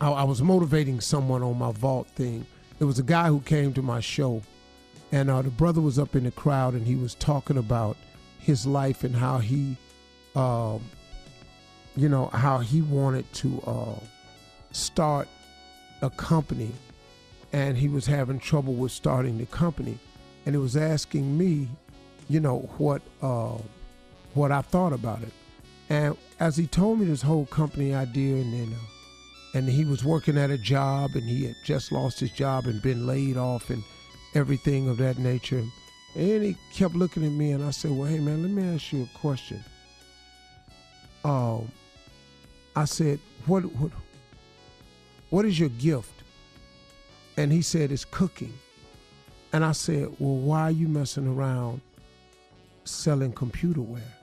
I, 0.00 0.10
I 0.10 0.22
was 0.24 0.42
motivating 0.42 0.98
someone 0.98 1.44
on 1.44 1.56
my 1.56 1.70
vault 1.70 2.08
thing 2.08 2.44
there 2.78 2.86
was 2.86 2.98
a 2.98 3.04
guy 3.04 3.28
who 3.28 3.40
came 3.40 3.72
to 3.74 3.82
my 3.82 4.00
show, 4.00 4.42
and 5.10 5.30
uh, 5.30 5.42
the 5.42 5.50
brother 5.50 5.80
was 5.80 5.98
up 5.98 6.14
in 6.14 6.24
the 6.24 6.30
crowd, 6.30 6.74
and 6.74 6.86
he 6.86 6.94
was 6.94 7.14
talking 7.14 7.56
about 7.56 7.96
his 8.38 8.66
life 8.66 9.04
and 9.04 9.14
how 9.16 9.38
he, 9.38 9.76
uh, 10.36 10.78
you 11.96 12.08
know, 12.08 12.26
how 12.26 12.58
he 12.58 12.82
wanted 12.82 13.30
to 13.34 13.60
uh, 13.66 14.04
start 14.70 15.28
a 16.02 16.10
company, 16.10 16.70
and 17.52 17.76
he 17.76 17.88
was 17.88 18.06
having 18.06 18.38
trouble 18.38 18.74
with 18.74 18.92
starting 18.92 19.38
the 19.38 19.46
company, 19.46 19.98
and 20.46 20.54
he 20.54 20.60
was 20.60 20.76
asking 20.76 21.36
me, 21.36 21.68
you 22.28 22.38
know, 22.38 22.70
what 22.78 23.02
uh, 23.22 23.58
what 24.34 24.52
I 24.52 24.62
thought 24.62 24.92
about 24.92 25.22
it, 25.22 25.32
and 25.88 26.16
as 26.38 26.56
he 26.56 26.68
told 26.68 27.00
me 27.00 27.06
this 27.06 27.22
whole 27.22 27.46
company 27.46 27.92
idea, 27.92 28.36
and 28.36 28.52
then. 28.52 28.76
And 29.58 29.68
he 29.68 29.84
was 29.84 30.04
working 30.04 30.38
at 30.38 30.50
a 30.50 30.56
job 30.56 31.16
and 31.16 31.28
he 31.28 31.46
had 31.46 31.56
just 31.64 31.90
lost 31.90 32.20
his 32.20 32.30
job 32.30 32.66
and 32.66 32.80
been 32.80 33.08
laid 33.08 33.36
off 33.36 33.70
and 33.70 33.82
everything 34.36 34.88
of 34.88 34.98
that 34.98 35.18
nature. 35.18 35.64
And 36.14 36.44
he 36.44 36.56
kept 36.72 36.94
looking 36.94 37.24
at 37.24 37.32
me 37.32 37.50
and 37.50 37.64
I 37.64 37.72
said, 37.72 37.90
Well, 37.90 38.06
hey 38.08 38.20
man, 38.20 38.42
let 38.42 38.52
me 38.52 38.72
ask 38.72 38.92
you 38.92 39.02
a 39.02 39.18
question. 39.18 39.64
Um, 41.24 41.72
I 42.76 42.84
said, 42.84 43.18
What 43.46 43.64
what 43.80 43.90
what 45.30 45.44
is 45.44 45.58
your 45.58 45.70
gift? 45.70 46.22
And 47.36 47.50
he 47.50 47.60
said, 47.60 47.90
It's 47.90 48.04
cooking. 48.04 48.54
And 49.52 49.64
I 49.64 49.72
said, 49.72 50.06
Well, 50.20 50.36
why 50.36 50.62
are 50.62 50.70
you 50.70 50.86
messing 50.86 51.26
around 51.26 51.80
selling 52.84 53.32
computerware? 53.32 54.17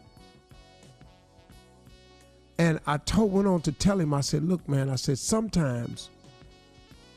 And 2.57 2.79
I 2.87 2.97
told 2.97 3.33
went 3.33 3.47
on 3.47 3.61
to 3.61 3.71
tell 3.71 3.99
him, 3.99 4.13
I 4.13 4.21
said, 4.21 4.43
look, 4.43 4.67
man, 4.69 4.89
I 4.89 4.95
said, 4.95 5.17
sometimes 5.17 6.09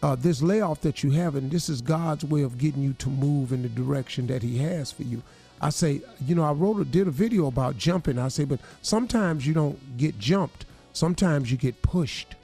uh, 0.03 0.15
this 0.15 0.43
layoff 0.43 0.81
that 0.83 1.03
you 1.03 1.11
have, 1.13 1.35
and 1.35 1.51
this 1.51 1.69
is 1.69 1.81
God's 1.81 2.25
way 2.25 2.43
of 2.43 2.59
getting 2.59 2.83
you 2.83 2.93
to 2.95 3.09
move 3.09 3.53
in 3.53 3.63
the 3.63 3.69
direction 3.69 4.27
that 4.29 4.43
He 4.43 4.59
has 4.59 4.93
for 4.93 5.03
you. 5.03 5.23
I 5.61 5.71
say, 5.71 6.03
you 6.25 6.35
know, 6.35 6.45
I 6.45 6.53
wrote 6.53 6.81
a 6.81 6.85
did 6.85 7.09
a 7.09 7.11
video 7.11 7.47
about 7.47 7.79
jumping. 7.79 8.19
I 8.19 8.29
say, 8.29 8.45
but 8.45 8.61
sometimes 8.83 9.47
you 9.47 9.55
don't 9.55 9.97
get 9.97 10.19
jumped. 10.19 10.67
Sometimes 10.93 11.51
you 11.51 11.57
get 11.57 11.83
pushed. 11.83 12.37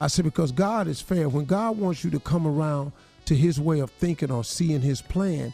I 0.00 0.06
say 0.06 0.22
because 0.22 0.52
God 0.52 0.88
is 0.88 1.00
fair. 1.00 1.28
When 1.28 1.44
God 1.44 1.78
wants 1.78 2.02
you 2.02 2.10
to 2.10 2.20
come 2.20 2.46
around 2.46 2.92
to 3.26 3.36
His 3.36 3.60
way 3.60 3.80
of 3.80 3.90
thinking 3.90 4.30
or 4.30 4.42
seeing 4.42 4.80
His 4.80 5.02
plan, 5.02 5.52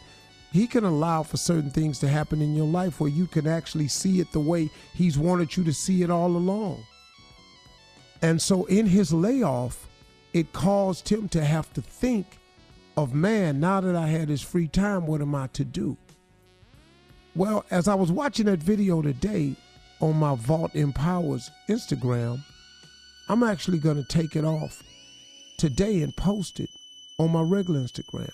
He 0.53 0.65
can 0.65 0.85
allow 0.85 1.23
for 1.23 1.35
certain 1.35 1.69
things 1.69 1.99
to 1.99 2.07
happen 2.07 2.41
in 2.41 2.55
your 2.55 2.67
life 2.67 3.01
where 3.01 3.09
you 3.09 3.27
can 3.27 3.47
actually 3.47 3.89
see 3.89 4.21
it 4.21 4.31
the 4.31 4.39
way 4.39 4.69
He's 4.93 5.17
wanted 5.17 5.57
you 5.57 5.65
to 5.65 5.73
see 5.73 6.03
it 6.03 6.09
all 6.09 6.37
along. 6.37 6.85
And 8.21 8.41
so 8.41 8.65
in 8.65 8.85
His 8.85 9.13
layoff, 9.13 9.87
it 10.33 10.53
caused 10.53 11.09
him 11.09 11.27
to 11.29 11.43
have 11.43 11.73
to 11.73 11.81
think 11.81 12.37
of 12.97 13.13
man, 13.13 13.59
now 13.59 13.79
that 13.81 13.95
I 13.95 14.07
had 14.07 14.27
this 14.27 14.41
free 14.41 14.67
time, 14.67 15.07
what 15.07 15.21
am 15.21 15.33
I 15.33 15.47
to 15.47 15.63
do? 15.63 15.97
Well, 17.35 17.65
as 17.71 17.87
I 17.87 17.95
was 17.95 18.11
watching 18.11 18.47
that 18.47 18.59
video 18.59 19.01
today 19.01 19.55
on 20.01 20.17
my 20.17 20.35
Vault 20.35 20.75
Empowers 20.75 21.49
Instagram, 21.69 22.43
I'm 23.29 23.43
actually 23.43 23.77
going 23.77 23.97
to 23.97 24.03
take 24.03 24.35
it 24.35 24.43
off 24.43 24.83
today 25.57 26.01
and 26.01 26.15
post 26.15 26.59
it 26.59 26.69
on 27.19 27.31
my 27.31 27.41
regular 27.41 27.79
Instagram 27.79 28.31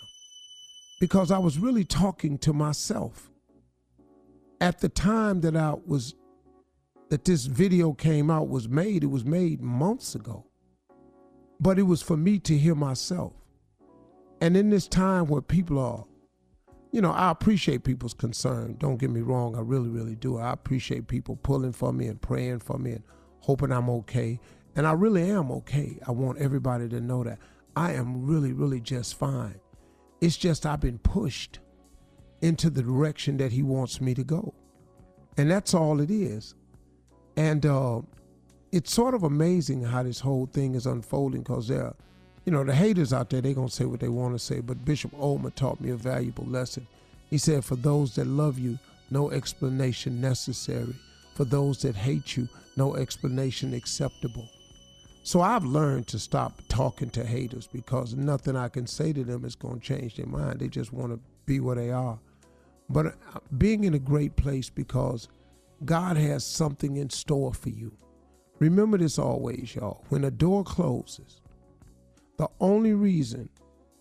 because 1.00 1.32
I 1.32 1.38
was 1.38 1.60
really 1.60 1.84
talking 1.84 2.38
to 2.40 2.54
myself. 2.54 3.30
At 4.62 4.80
the 4.80 4.90
time 4.90 5.42
that 5.42 5.56
I 5.56 5.76
was 5.86 6.16
that 7.16 7.26
this 7.26 7.46
video 7.46 7.94
came 7.94 8.30
out 8.30 8.50
was 8.50 8.68
made, 8.68 9.04
it 9.04 9.08
was 9.08 9.24
made 9.26 9.62
months 9.62 10.16
ago 10.16 10.46
but 11.60 11.80
it 11.80 11.84
was 11.84 12.02
for 12.02 12.18
me 12.18 12.40
to 12.40 12.58
hear 12.58 12.76
myself. 12.76 13.34
And 14.42 14.58
in 14.58 14.70
this 14.70 14.88
time 14.88 15.28
where 15.28 15.42
people 15.42 15.80
are, 15.80 16.06
you 16.92 17.02
know, 17.02 17.12
I 17.12 17.32
appreciate 17.32 17.84
people's 17.84 18.14
concern. 18.14 18.76
Don't 18.80 18.98
get 18.98 19.10
me 19.10 19.22
wrong, 19.22 19.56
I 19.56 19.62
really, 19.62 19.90
really 19.90 20.16
do. 20.16 20.38
I 20.38 20.52
appreciate 20.52 21.08
people 21.08 21.36
pulling 21.38 21.72
for 21.74 21.92
me 21.92 22.08
and 22.08 22.22
praying 22.22 22.60
for 22.60 22.78
me 22.78 22.92
and 22.92 23.04
hoping 23.40 23.72
I'm 23.72 23.90
okay. 23.90 24.40
And 24.76 24.86
I 24.86 24.92
really 24.92 25.30
am 25.30 25.52
okay. 25.52 25.98
I 26.08 26.12
want 26.12 26.40
everybody 26.40 26.90
to 26.90 27.02
know 27.02 27.24
that 27.24 27.40
I 27.76 27.94
am 27.94 28.26
really, 28.26 28.54
really 28.54 28.82
just 28.82 29.18
fine. 29.18 29.60
It's 30.22 30.38
just 30.38 30.66
I've 30.66 30.82
been 30.82 31.00
pushed 31.00 31.60
into 32.42 32.70
the 32.70 32.84
direction 32.84 33.38
that 33.38 33.52
He 33.52 33.64
wants 33.64 34.00
me 34.02 34.14
to 34.14 34.24
go. 34.24 34.54
And 35.38 35.50
that's 35.50 35.74
all 35.74 36.00
it 36.00 36.12
is. 36.12 36.56
And 37.38 37.66
uh, 37.66 38.02
it's 38.72 38.94
sort 38.94 39.14
of 39.14 39.24
amazing 39.24 39.84
how 39.84 40.04
this 40.04 40.20
whole 40.20 40.46
thing 40.48 40.76
is 40.76 40.86
unfolding 40.86 41.42
because 41.42 41.68
there 41.68 41.84
are, 41.84 41.96
you 42.46 42.52
know, 42.52 42.64
the 42.64 42.76
haters 42.76 43.14
out 43.14 43.30
there, 43.30 43.42
they're 43.42 43.54
going 43.54 43.68
to 43.68 43.74
say 43.74 43.86
what 43.86 44.00
they 44.00 44.08
want 44.08 44.36
to 44.36 44.40
say. 44.40 44.60
But 44.60 44.86
Bishop 44.86 45.14
Ullman 45.20 45.52
taught 45.52 45.82
me 45.82 45.90
a 45.90 45.96
valuable 45.96 46.46
lesson. 46.46 46.88
He 47.30 47.38
said, 47.38 47.66
For 47.66 47.76
those 47.76 48.16
that 48.16 48.28
love 48.28 48.60
you, 48.60 48.78
no 49.10 49.32
explanation 49.32 50.22
necessary. 50.22 50.96
For 51.36 51.44
those 51.44 51.82
that 51.82 51.96
hate 51.96 52.38
you, 52.38 52.48
no 52.78 52.96
explanation 52.96 53.74
acceptable. 53.74 54.48
So 55.24 55.42
I've 55.42 55.66
learned 55.66 56.08
to 56.10 56.20
stop 56.20 56.62
talking 56.70 57.10
to 57.10 57.26
haters 57.26 57.68
because 57.68 58.14
nothing 58.14 58.56
I 58.56 58.70
can 58.70 58.86
say 58.86 59.12
to 59.12 59.24
them 59.24 59.44
is 59.44 59.56
going 59.56 59.80
to 59.80 59.86
change 59.86 60.16
their 60.16 60.28
mind. 60.28 60.60
They 60.60 60.68
just 60.68 60.94
want 60.94 61.14
to 61.14 61.20
be 61.46 61.60
where 61.60 61.76
they 61.76 61.90
are. 61.90 62.20
But 62.90 63.08
uh, 63.08 63.40
being 63.58 63.86
in 63.86 63.96
a 63.96 64.00
great 64.00 64.36
place 64.36 64.70
because 64.70 65.28
God 65.84 66.18
has 66.18 66.46
something 66.46 66.98
in 66.98 67.10
store 67.10 67.54
for 67.54 67.70
you. 67.70 67.96
Remember 68.60 68.98
this 68.98 69.20
always, 69.20 69.76
y'all. 69.76 70.06
When 70.10 70.24
a 70.24 70.32
door 70.32 70.64
closes, 70.64 71.42
the 72.38 72.48
only 72.62 72.94
reason, 72.94 73.50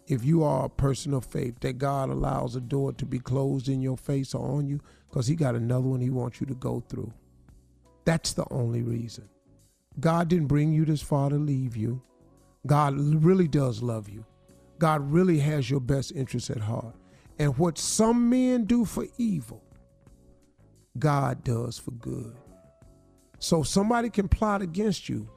if 0.06 0.24
you 0.24 0.44
are 0.44 0.66
a 0.66 0.70
person 0.70 1.12
of 1.14 1.24
faith, 1.24 1.58
that 1.60 1.78
God 1.78 2.10
allows 2.10 2.54
a 2.54 2.60
door 2.60 2.92
to 2.92 3.04
be 3.04 3.18
closed 3.18 3.68
in 3.68 3.80
your 3.80 3.96
face 3.96 4.34
or 4.34 4.48
on 4.48 4.68
you, 4.68 4.80
because 5.08 5.26
He 5.26 5.34
got 5.34 5.56
another 5.56 5.88
one 5.88 6.00
He 6.00 6.10
wants 6.10 6.40
you 6.40 6.46
to 6.46 6.54
go 6.54 6.84
through. 6.88 7.12
That's 8.04 8.32
the 8.34 8.46
only 8.50 8.82
reason. 8.82 9.28
God 9.98 10.28
didn't 10.28 10.46
bring 10.46 10.72
you 10.72 10.84
this 10.84 11.02
far 11.02 11.30
to 11.30 11.36
leave 11.36 11.76
you. 11.76 12.02
God 12.66 12.94
really 12.96 13.48
does 13.48 13.82
love 13.82 14.08
you. 14.08 14.24
God 14.78 15.10
really 15.10 15.38
has 15.40 15.70
your 15.70 15.80
best 15.80 16.12
interest 16.12 16.50
at 16.50 16.58
heart. 16.58 16.94
And 17.38 17.58
what 17.58 17.78
some 17.78 18.28
men 18.30 18.64
do 18.64 18.84
for 18.84 19.06
evil, 19.18 19.63
God 20.98 21.42
does 21.44 21.78
for 21.78 21.90
good. 21.92 22.36
So 23.38 23.62
somebody 23.62 24.10
can 24.10 24.28
plot 24.28 24.62
against 24.62 25.08
you, 25.08 25.28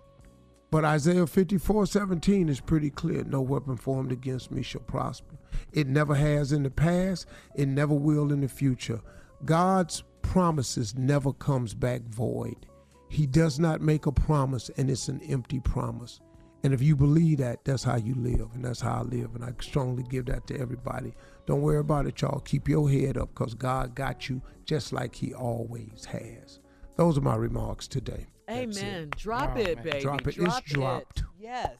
but 0.69 0.85
Isaiah 0.85 1.27
54 1.27 1.87
17 1.87 2.49
is 2.49 2.59
pretty 2.59 2.89
clear. 2.89 3.23
No 3.23 3.41
weapon 3.41 3.77
formed 3.77 4.11
against 4.11 4.51
me 4.51 4.61
shall 4.61 4.81
prosper. 4.81 5.35
It 5.73 5.87
never 5.87 6.15
has 6.15 6.51
in 6.51 6.63
the 6.63 6.69
past, 6.69 7.25
it 7.55 7.67
never 7.67 7.93
will 7.93 8.31
in 8.31 8.41
the 8.41 8.47
future. 8.47 9.01
God's 9.45 10.03
promises 10.21 10.95
never 10.95 11.33
comes 11.33 11.73
back 11.73 12.01
void. 12.03 12.65
He 13.09 13.25
does 13.25 13.59
not 13.59 13.81
make 13.81 14.05
a 14.05 14.11
promise 14.11 14.69
and 14.77 14.89
it's 14.89 15.07
an 15.07 15.21
empty 15.21 15.59
promise. 15.59 16.19
And 16.67 16.73
if 16.73 16.81
you 16.81 16.97
believe 16.97 17.37
that, 17.37 17.63
that's 17.63 17.85
how 17.85 17.95
you 17.95 18.13
live, 18.15 18.49
and 18.53 18.65
that's 18.65 18.81
how 18.81 18.95
I 18.95 19.01
live. 19.03 19.35
And 19.35 19.45
I 19.45 19.53
strongly 19.61 20.03
give 20.03 20.25
that 20.25 20.47
to 20.47 20.59
everybody. 20.59 21.13
Don't 21.45 21.61
worry 21.61 21.79
about 21.79 22.07
it, 22.07 22.19
y'all. 22.19 22.41
Keep 22.41 22.67
your 22.67 22.89
head 22.89 23.15
up 23.17 23.29
because 23.33 23.53
God 23.53 23.95
got 23.95 24.27
you 24.27 24.41
just 24.65 24.91
like 24.91 25.15
He 25.15 25.33
always 25.33 26.03
has. 26.03 26.59
Those 26.97 27.17
are 27.17 27.21
my 27.21 27.37
remarks 27.37 27.87
today. 27.87 28.27
Amen. 28.49 29.11
Drop 29.15 29.53
Oh, 29.55 29.61
it, 29.61 29.77
man. 29.77 29.85
baby. 29.85 29.99
Drop 30.01 30.27
it. 30.27 30.35
Drop 30.35 30.61
It's 30.61 30.73
Drop 30.73 31.05
dropped. 31.05 31.23
Yes. 31.39 31.77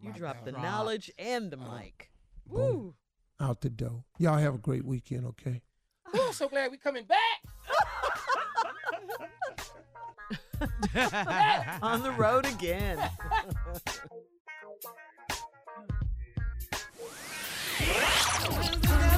You 0.00 0.10
dropped 0.14 0.46
the 0.46 0.52
knowledge 0.52 1.10
and 1.18 1.50
the 1.50 1.58
uh-huh. 1.58 1.76
mic. 1.76 2.10
Woo. 2.46 2.94
Out 3.38 3.60
the 3.60 3.68
door. 3.68 4.04
Y'all 4.16 4.38
have 4.38 4.54
a 4.54 4.58
great 4.58 4.86
weekend, 4.86 5.26
okay? 5.26 5.60
Ooh, 6.16 6.28
I'm 6.28 6.32
so 6.32 6.48
glad 6.48 6.70
we 6.70 6.78
coming 6.78 7.04
back. 7.04 7.18
On 11.82 12.02
the 12.02 12.12
road 12.12 12.46
again. 12.46 12.98